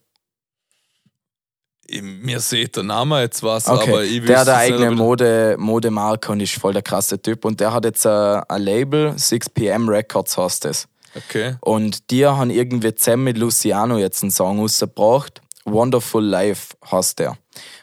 ich, 1.91 2.01
mir 2.01 2.39
sieht 2.39 2.75
der 2.75 2.83
Name 2.83 3.21
jetzt 3.21 3.41
was, 3.43 3.67
Okay. 3.67 3.89
aber 3.89 4.03
ich 4.03 4.23
der 4.23 4.39
hat 4.39 4.47
eine 4.49 4.57
eigene 4.57 4.91
Mode, 4.91 5.55
Modemarke 5.57 6.31
und 6.31 6.39
ist 6.39 6.53
voll 6.53 6.73
der 6.73 6.81
krasse 6.83 7.21
Typ. 7.21 7.45
Und 7.45 7.59
der 7.59 7.73
hat 7.73 7.85
jetzt 7.85 8.05
ein, 8.05 8.43
ein 8.47 8.61
Label, 8.61 9.09
6pm 9.11 9.89
Records 9.89 10.37
heißt 10.37 10.65
es. 10.65 10.87
Okay. 11.15 11.55
Und 11.61 12.11
die 12.11 12.25
haben 12.25 12.49
irgendwie 12.49 12.93
zusammen 12.95 13.25
mit 13.25 13.37
Luciano 13.37 13.97
jetzt 13.97 14.23
einen 14.23 14.31
Song 14.31 14.59
rausgebracht. 14.59 15.41
Wonderful 15.65 16.23
Life 16.23 16.75
heißt 16.89 17.19
der. 17.19 17.37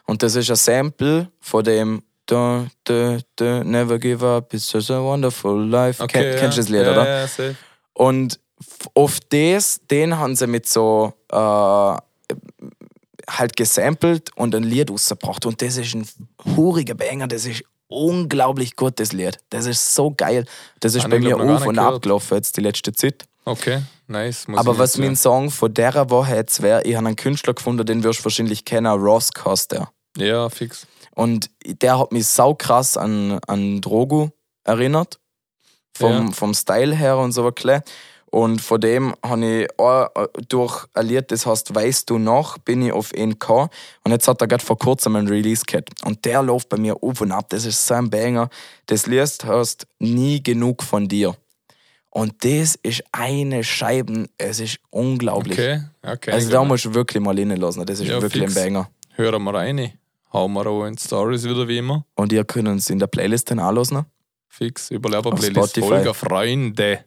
Und 0.06 0.22
das 0.22 0.34
ist 0.34 0.50
ein 0.50 0.56
Sample 0.56 1.30
von 1.40 1.64
dem 1.64 2.02
da, 2.26 2.66
da, 2.84 3.18
da, 3.36 3.64
Never 3.64 3.98
Give 3.98 4.26
Up, 4.26 4.52
it's 4.52 4.72
just 4.72 4.90
a 4.90 5.00
wonderful 5.00 5.68
life. 5.68 6.02
okay 6.02 6.22
Ken, 6.22 6.32
ja. 6.32 6.40
Kennst 6.40 6.58
du 6.58 6.62
das 6.62 6.68
Lied, 6.68 6.82
ja, 6.82 6.92
oder? 6.92 7.08
Ja, 7.08 7.28
safe. 7.28 7.56
Und 7.94 8.40
auf 8.94 9.18
das, 9.28 9.80
den 9.90 10.18
haben 10.18 10.34
sie 10.34 10.46
mit 10.46 10.66
so 10.66 11.12
äh, 11.30 11.36
halt 11.36 13.56
gesampelt 13.56 14.30
und 14.36 14.54
ein 14.54 14.62
Lied 14.62 14.90
rausgebracht. 14.90 15.46
Und 15.46 15.62
das 15.62 15.76
ist 15.76 15.94
ein 15.94 16.06
huriger 16.56 16.94
Banger, 16.94 17.26
das 17.26 17.46
ist 17.46 17.64
unglaublich 17.88 18.76
gut, 18.76 18.98
das 19.00 19.12
Lied. 19.12 19.38
Das 19.50 19.66
ist 19.66 19.94
so 19.94 20.10
geil. 20.10 20.44
Das 20.80 20.94
ist 20.94 21.04
Hab 21.04 21.10
bei 21.10 21.18
mir 21.18 21.36
auf 21.36 21.66
und 21.66 21.74
gehört. 21.76 21.94
ab 21.96 22.02
gelaufen 22.02 22.34
jetzt 22.34 22.56
die 22.56 22.60
letzte 22.60 22.92
Zeit. 22.92 23.24
Okay, 23.44 23.82
nice. 24.08 24.48
Muss 24.48 24.58
Aber 24.58 24.78
was 24.78 24.96
mein 24.98 25.08
hören. 25.08 25.16
Song 25.16 25.50
von 25.50 25.72
der 25.72 26.10
Woche 26.10 26.34
jetzt 26.34 26.62
wäre, 26.62 26.82
ich 26.82 26.96
habe 26.96 27.06
einen 27.06 27.16
Künstler 27.16 27.54
gefunden, 27.54 27.86
den 27.86 28.02
wirst 28.02 28.20
du 28.20 28.24
wahrscheinlich 28.24 28.64
kennen, 28.64 28.86
Ross 28.92 29.32
Coster. 29.32 29.90
Ja, 30.16 30.48
fix. 30.48 30.86
Und 31.14 31.50
der 31.64 31.98
hat 31.98 32.12
mich 32.12 32.26
sau 32.26 32.54
krass 32.54 32.96
an, 32.96 33.38
an 33.46 33.80
Drogo 33.80 34.30
erinnert. 34.64 35.18
Vom, 35.96 36.26
Ja. 36.26 36.32
vom 36.32 36.52
Style 36.54 36.94
her 36.94 37.16
und 37.18 37.32
so 37.32 37.46
ein 37.46 37.82
Und 38.30 38.60
von 38.60 38.80
dem 38.80 39.14
habe 39.24 39.62
ich 39.62 39.78
auch 39.78 40.08
äh, 40.14 40.26
durch 40.48 40.84
ein 40.94 41.06
Lied, 41.06 41.30
das 41.30 41.46
heißt 41.46 41.74
Weißt 41.74 42.10
du 42.10 42.18
noch, 42.18 42.58
bin 42.58 42.82
ich 42.82 42.92
auf 42.92 43.14
ihn 43.14 43.30
gekommen. 43.30 43.68
Und 44.04 44.10
jetzt 44.12 44.26
hat 44.28 44.40
er 44.40 44.48
gerade 44.48 44.64
vor 44.64 44.78
kurzem 44.78 45.16
einen 45.16 45.28
Release 45.28 45.64
gehabt. 45.64 46.04
Und 46.04 46.24
der 46.24 46.42
läuft 46.42 46.68
bei 46.68 46.76
mir 46.76 46.96
auf 47.02 47.20
und 47.20 47.32
ab. 47.32 47.46
Das 47.48 47.64
ist 47.64 47.86
so 47.86 47.94
ein 47.94 48.10
Banger. 48.10 48.48
Das 48.86 49.06
Lied 49.06 49.44
heißt 49.44 49.86
Nie 50.00 50.42
genug 50.42 50.82
von 50.82 51.08
dir. 51.08 51.34
Und 52.10 52.32
das 52.44 52.76
ist 52.82 53.04
eine 53.12 53.62
Scheibe. 53.62 54.28
Es 54.38 54.58
ist 54.60 54.78
unglaublich. 54.90 55.58
Okay, 55.58 55.82
okay. 56.02 56.30
Also 56.32 56.50
da 56.50 56.64
musst 56.64 56.86
du 56.86 56.94
wirklich 56.94 57.22
mal 57.22 57.36
reinlassen. 57.38 57.84
Das 57.86 58.00
ist 58.00 58.08
Ja, 58.08 58.20
wirklich 58.22 58.44
fix. 58.44 58.56
ein 58.56 58.64
Banger. 58.64 58.90
Hören 59.14 59.42
wir 59.44 59.54
rein. 59.54 59.92
Hauen 60.32 60.52
wir 60.54 60.66
auch 60.66 60.84
in 60.86 60.98
Stories 60.98 61.44
wieder 61.44 61.68
wie 61.68 61.78
immer. 61.78 62.04
Und 62.14 62.32
ihr 62.32 62.44
könnt 62.44 62.68
uns 62.68 62.90
in 62.90 62.98
der 62.98 63.06
Playlist 63.06 63.50
dann 63.50 63.58
anlassen. 63.58 64.04
Fix, 64.48 64.90
Überleber-Playlist, 64.90 65.50
Spotify. 65.76 65.88
Folge 65.88 66.14
Freunde. 66.14 67.04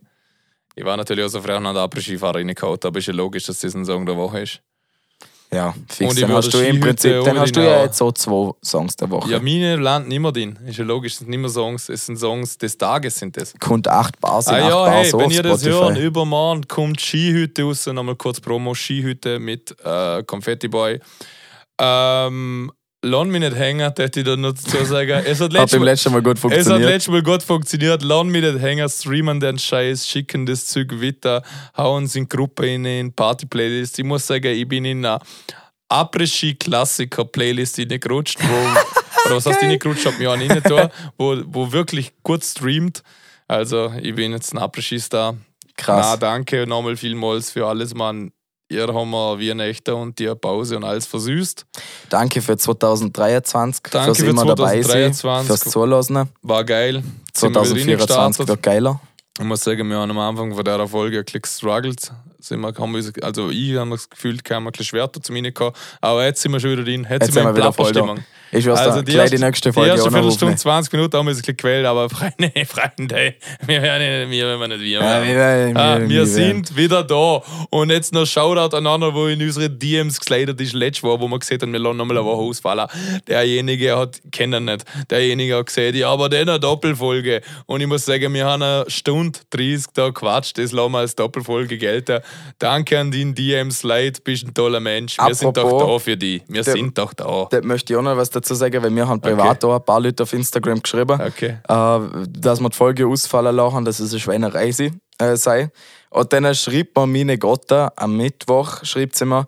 Ich 0.76 0.86
war 0.86 0.98
natürlich 0.98 1.26
auch 1.26 1.30
so 1.30 1.42
frei 1.42 1.58
und 1.58 1.68
habe 1.68 1.80
Après-Ski-Fahrer 1.80 2.36
reingehauen, 2.36 2.80
aber 2.84 3.00
ist 3.00 3.08
ja 3.08 3.14
logisch, 3.14 3.46
dass 3.46 3.60
das 3.60 3.76
ein 3.76 3.86
Song 3.86 4.06
der 4.06 4.16
Woche 4.16 4.42
ist. 4.42 4.62
Ja, 5.52 5.74
fix. 5.88 6.12
Und 6.12 6.22
Dann 6.22 6.32
hast 6.34 6.54
du 6.54 6.60
im 6.60 6.80
Prinzip, 6.80 7.24
dann 7.26 7.40
hast 7.40 7.56
du 7.56 7.62
ja 7.64 7.84
jetzt 7.84 7.98
so 7.98 8.12
zwei 8.12 8.52
Songs 8.64 8.96
der 8.96 9.10
Woche. 9.10 9.32
Ja, 9.32 9.40
meine 9.40 9.78
landen 9.78 10.12
immer 10.12 10.32
drin. 10.32 10.60
Ist 10.68 10.78
ja 10.78 10.84
logisch, 10.84 11.14
es 11.14 11.20
sind 11.20 11.30
nicht 11.30 11.40
mehr 11.40 11.50
Songs, 11.50 11.90
es 11.90 12.06
sind 12.06 12.18
Songs 12.18 12.56
des 12.58 12.78
Tages 12.78 13.18
sind 13.18 13.36
das. 13.36 13.54
Kommt 13.60 13.88
acht 13.88 14.20
Bars 14.22 14.48
in 14.48 14.54
Ah 14.54 14.58
acht 14.58 14.70
ja, 14.70 14.76
Bars 14.76 15.08
hey, 15.08 15.20
wenn 15.20 15.32
ihr 15.32 15.44
das 15.44 15.66
hört, 15.66 15.98
übermorgen 15.98 16.68
kommt 16.68 17.02
Skihütte 17.02 17.64
raus, 17.64 17.88
nochmal 17.88 18.16
kurz 18.16 18.40
Promo, 18.40 18.76
Skihütte 18.76 19.40
mit 19.40 19.76
äh, 19.84 20.22
Confetti 20.24 20.68
Boy. 20.68 21.00
Ähm, 21.82 22.72
lass 23.02 23.28
mich 23.28 23.40
nicht 23.40 23.56
hängen, 23.56 23.80
hätte 23.82 24.20
ich 24.20 24.26
da 24.26 24.36
noch 24.36 24.54
dazu 24.54 24.84
sagen. 24.86 25.24
Es 25.26 25.40
hat 25.40 25.54
Hat 25.54 25.72
letztes 25.72 25.72
beim 25.72 25.82
Mal, 25.82 25.86
letzten 25.86 26.12
Mal 26.12 26.22
gut 26.22 26.38
es 26.38 26.44
hat 26.44 26.52
funktioniert. 26.52 26.90
letztes 26.90 27.12
Mal 27.12 27.24
gut 27.24 27.44
funktioniert. 27.44 28.04
Lass 28.04 28.26
mich 28.26 28.44
nicht 28.44 28.60
hängen, 28.60 28.90
streamen 28.90 29.40
den 29.40 29.60
Scheiß, 29.60 30.08
schicken 30.08 30.46
das 30.46 30.66
Zeug 30.66 31.02
weiter, 31.02 31.44
hauen 31.78 32.06
es 32.06 32.16
in 32.16 32.28
Gruppe 32.28 32.64
rein, 32.64 32.86
in 32.86 33.14
Party-Playlist. 33.14 34.00
Ich 34.00 34.06
muss 34.06 34.28
sagen, 34.28 34.54
ich 34.54 34.68
bin 34.68 34.86
in 34.86 35.06
einer 35.06 35.20
Après-Ski-Klassiker-Playlist 35.90 37.80
reingerutscht, 37.80 38.40
wo, 38.42 38.54
oder 39.26 39.36
was 39.36 39.46
heißt 39.46 39.62
reingerutscht, 39.64 40.06
hab 40.06 40.20
mich 40.20 40.28
auch 40.28 40.38
nicht 40.38 40.70
da, 40.70 40.92
wo, 41.18 41.38
wo 41.48 41.72
wirklich 41.72 42.14
gut 42.24 42.44
streamt. 42.44 43.04
Also, 43.48 43.92
ich 44.02 44.14
bin 44.14 44.32
jetzt 44.32 44.54
ein 44.54 44.60
Après-Ski-Star. 44.60 45.36
Krass. 45.76 46.08
Na, 46.12 46.18
danke 46.18 46.68
nochmal 46.68 46.98
vielmals 46.98 47.52
für 47.52 47.66
alles, 47.66 47.96
Mann. 47.96 48.32
Ihr 48.72 48.86
haben 48.88 49.10
mir 49.10 49.40
wie 49.40 49.50
ein 49.50 49.60
echter 49.60 49.96
und 49.96 50.20
die 50.20 50.32
Pause 50.36 50.78
und 50.78 50.84
alles 50.84 51.08
versüßt. 51.08 51.66
Danke 52.10 52.40
für 52.40 52.56
2023, 52.56 53.82
Danke 53.90 54.06
fürs 54.06 54.18
für 54.20 54.26
immer 54.28 54.46
dabei 54.46 54.84
sein, 54.84 55.12
2023. 55.12 55.48
fürs 55.48 55.74
Zulassen. 55.74 56.30
War 56.44 56.64
geil. 56.64 57.02
Sind 57.34 57.56
wir 57.56 57.62
wieder 57.62 57.66
2024 57.66 57.90
reingestartet. 57.90 58.48
wird 58.48 58.64
geiler. 58.64 59.02
Ich 59.40 59.46
muss 59.46 59.62
sagen, 59.62 59.90
wir 59.90 59.98
haben 59.98 60.12
am 60.12 60.20
Anfang 60.20 60.54
von 60.54 60.64
dieser 60.64 60.88
Folge 60.88 61.18
ein 61.18 61.26
bisschen 61.26 61.42
gestruggelt. 61.42 62.12
Sind 62.40 62.60
wir, 62.62 62.72
haben 62.78 62.94
wir, 62.94 63.24
also 63.24 63.50
ich 63.50 63.76
habe 63.76 63.90
das 63.90 64.08
Gefühl, 64.08 64.38
wir 64.44 64.56
haben 64.56 64.68
ein 64.68 64.72
bisschen 64.72 64.86
schwer 64.86 65.10
zum 65.20 65.36
Reinkommen. 65.36 65.74
Aber 66.00 66.26
jetzt 66.26 66.42
sind 66.42 66.52
wir 66.52 66.60
schon 66.60 66.72
wieder 66.72 66.84
drin. 66.84 67.08
Jetzt, 67.10 67.24
Jetzt 67.24 67.34
sind 67.34 67.44
wir 67.44 67.46
wir 67.46 67.50
in. 67.50 67.56
Plapperstimmung. 67.56 68.20
Ich 68.52 68.66
weiß 68.66 68.80
Also 68.80 68.90
also 68.92 69.02
die 69.04 69.12
gleich 69.12 69.30
die 69.30 69.36
erste- 69.36 69.46
nächste 69.46 69.70
Die 69.70 69.74
Folge 69.74 69.90
erste 69.92 70.04
auch 70.04 70.12
noch 70.12 70.14
Viertelstunde, 70.20 70.54
aufnehmen. 70.56 70.58
20 70.58 70.94
Minuten 70.94 71.18
haben 71.18 71.26
wir 71.26 71.30
uns 71.32 71.38
ein 71.38 71.42
bisschen 71.42 71.58
gequält, 71.58 71.86
aber 71.86 72.10
Freunde, 72.10 72.52
Freunde, 72.66 73.34
wir 73.66 73.82
werden 73.82 74.30
nicht, 74.30 74.32
wir 74.32 74.48
werden 74.60 74.70
nicht, 74.70 74.82
wir 74.82 75.00
Ja, 75.00 75.24
wir 75.24 75.36
werden- 75.36 75.78
Ah, 75.78 75.98
wir- 76.00 76.10
wir 76.10 76.10
wir 76.20 76.26
sind 76.26 76.76
wieder 76.76 77.04
da. 77.04 77.42
Und 77.70 77.90
jetzt 77.92 78.14
noch 78.14 78.26
Shoutout 78.26 78.76
an 78.76 78.88
einer, 78.88 79.14
wo 79.14 79.28
in 79.28 79.42
unsere 79.42 79.70
DMs 79.70 80.20
geslidet 80.20 80.60
ist, 80.62 80.74
letztes 80.74 81.04
Woche, 81.04 81.22
wo 81.22 81.28
wir 81.28 81.40
gesehen 81.40 81.60
haben, 81.62 81.74
wir 81.74 81.80
lassen 81.80 81.98
nochmal 81.98 82.18
eine 82.18 82.26
Woche 82.26 82.42
ausfallen. 82.42 82.88
Derjenige 83.28 83.98
hat, 83.98 84.20
kennt 84.32 84.54
ihn 84.56 84.66
nicht, 84.66 84.84
derjenige 85.10 85.58
hat 85.58 85.68
gesehen, 85.68 85.96
ja, 85.96 86.10
aber 86.10 86.30
dann 86.30 86.50
eine 86.50 86.60
Doppelfolge. 86.60 87.42
Und 87.66 87.82
ich 87.82 87.88
muss 87.88 88.06
sagen, 88.06 88.34
wir 88.34 88.46
haben 88.46 88.64
eine 88.64 88.86
Stunde 88.88 89.40
30 89.52 89.86
da 89.94 90.12
quatscht, 90.12 90.58
das 90.58 90.72
lassen 90.72 90.92
wir 90.92 91.00
als 91.00 91.16
Doppelfolge 91.16 91.78
gelten. 91.78 92.20
Danke 92.58 93.00
an 93.00 93.12
den 93.12 93.36
DMs, 93.36 93.84
Leid, 93.84 94.24
bist 94.24 94.46
ein 94.48 94.54
toller 94.54 94.80
Mensch. 94.80 95.18
Wir 95.18 95.36
sind 95.36 95.56
doch 95.56 95.66
Apropos, 95.66 95.94
da 95.94 96.00
für 96.12 96.18
dich. 96.18 96.42
Wir 96.48 96.64
der- 96.64 96.74
sind 96.74 96.98
doch 96.98 97.14
da. 97.14 97.48
Da 97.50 97.62
möchte 97.62 97.94
ich 97.94 97.98
auch 97.98 98.02
noch 98.04 98.18
was 98.18 98.30
dazu 98.42 98.56
sagen, 98.56 98.82
weil 98.84 98.94
wir 98.96 99.08
haben 99.08 99.22
privat 99.22 99.64
auch 99.66 99.76
ein 99.76 99.84
paar 99.84 100.00
Leute 100.00 100.24
auf 100.24 100.34
Instagram 100.34 100.82
geschrieben, 100.82 101.20
Okay. 101.22 101.58
äh, 101.68 102.00
dass 102.30 102.60
wir 102.60 102.70
die 102.70 102.76
Folge 102.76 103.08
ausfallen 103.08 103.56
lassen, 103.56 103.86
dass 103.86 104.00
es 104.00 104.12
eine 104.12 104.20
Schweinerei 104.20 104.72
sei- 104.72 104.92
äh, 105.20 105.36
sei. 105.36 105.72
Und 106.10 106.34
dann 106.34 106.54
schreibt 106.56 106.96
mir 106.98 107.06
meine 107.08 107.38
Gotta 107.38 107.92
am 107.96 108.18
Mittwoch, 108.18 108.84
schreibt 108.84 109.16
sie 109.16 109.26
mir, 109.26 109.46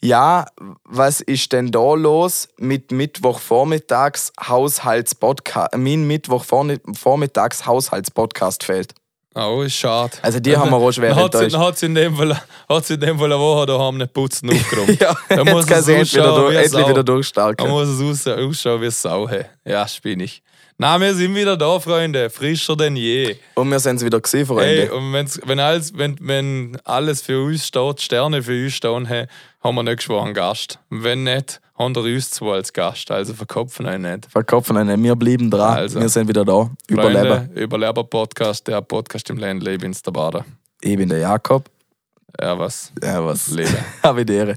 ja, 0.00 0.44
was 0.84 1.20
ist 1.22 1.50
denn 1.52 1.70
da 1.72 1.94
los 1.94 2.48
mit 2.58 2.92
Mittwochvormittags 2.92 4.32
Haushaltspodcast, 4.46 5.76
mein 5.76 6.06
Mittwochvormittags 6.06 7.66
Haushaltspodcast 7.66 8.64
fehlt. 8.64 8.94
Oh, 9.34 9.62
ist 9.62 9.74
schade. 9.74 10.12
Also 10.22 10.38
die 10.38 10.56
haben 10.56 10.70
wir 10.70 10.76
auch 10.76 10.92
schwer 10.92 11.14
Dann 11.14 11.24
hat 11.24 11.36
sie, 11.36 11.48
dann 11.48 11.60
hat 11.60 11.76
sie 11.76 11.86
in 11.86 11.94
dem 11.94 12.14
Fall, 12.14 12.40
hat 12.68 12.86
sie 12.86 12.94
in 12.94 13.00
dem 13.00 13.18
Fall 13.18 13.32
eine 13.32 13.40
Woche 13.40 13.66
daheim 13.66 13.98
nicht 13.98 14.12
putzen 14.12 14.50
aufgeräumt. 14.52 15.00
Ja, 15.00 15.16
Da 15.28 15.44
muss 15.44 15.68
es 15.68 15.88
endlich 15.88 16.14
wieder, 16.14 16.34
durch, 16.36 16.56
endlich 16.56 17.04
durchstarken. 17.04 17.68
muss 17.68 17.88
es 17.88 18.00
aus, 18.00 18.26
ausschauen 18.28 18.80
wie 18.82 18.90
Sau. 18.90 19.28
Ja, 19.64 19.88
spinn 19.88 20.20
ich. 20.20 20.40
Na, 20.76 21.00
wir 21.00 21.14
sind 21.14 21.34
wieder 21.34 21.56
da, 21.56 21.78
Freunde. 21.78 22.30
Frischer 22.30 22.76
denn 22.76 22.96
je. 22.96 23.36
Und 23.54 23.70
wir 23.70 23.78
sind 23.78 23.96
es 23.96 24.04
wieder 24.04 24.20
gesehen, 24.20 24.44
Freunde. 24.46 24.64
Hey, 24.64 24.88
und 24.88 25.12
wenn's, 25.12 25.40
wenn, 25.44 25.60
alles, 25.60 25.96
wenn, 25.96 26.16
wenn 26.20 26.76
alles 26.84 27.22
für 27.22 27.42
uns 27.44 27.66
steht, 27.66 28.00
Sterne 28.02 28.42
für 28.42 28.64
uns 28.64 28.74
stehen, 28.74 29.06
hey, 29.06 29.26
haben 29.62 29.74
wir 29.76 29.82
nächstes 29.84 30.08
Woche 30.10 30.24
einen 30.24 30.34
Gast. 30.34 30.80
Wenn 30.90 31.24
nicht, 31.24 31.60
haben 31.76 31.94
wir 31.94 32.14
uns 32.14 32.30
zwei 32.30 32.54
als 32.54 32.72
Gast. 32.72 33.10
Also 33.10 33.34
verkopfen 33.34 33.86
euch 33.86 33.98
nicht. 33.98 34.26
Verkopfen 34.30 34.76
eine, 34.76 35.00
wir 35.02 35.16
blieben 35.16 35.50
dran. 35.50 35.76
Also. 35.76 36.00
Wir 36.00 36.08
sind 36.08 36.28
wieder 36.28 36.44
da. 36.44 36.70
Überleben. 36.88 37.26
Freunde, 37.26 37.60
Überleber-Podcast, 37.60 38.66
der 38.68 38.80
Podcast 38.82 39.28
im 39.30 39.38
Ländle. 39.38 39.72
Ich 39.72 39.80
bin's 39.80 40.02
der 40.02 40.12
Bader. 40.12 40.44
Ich 40.80 40.96
bin 40.96 41.08
der 41.08 41.18
Jakob. 41.18 41.68
Ja, 42.40 42.58
was? 42.58 42.92
Ja, 43.02 43.24
was? 43.24 43.48
Leben. 43.48 43.76
Habe 44.02 44.24
die 44.24 44.34
Ehre. 44.34 44.56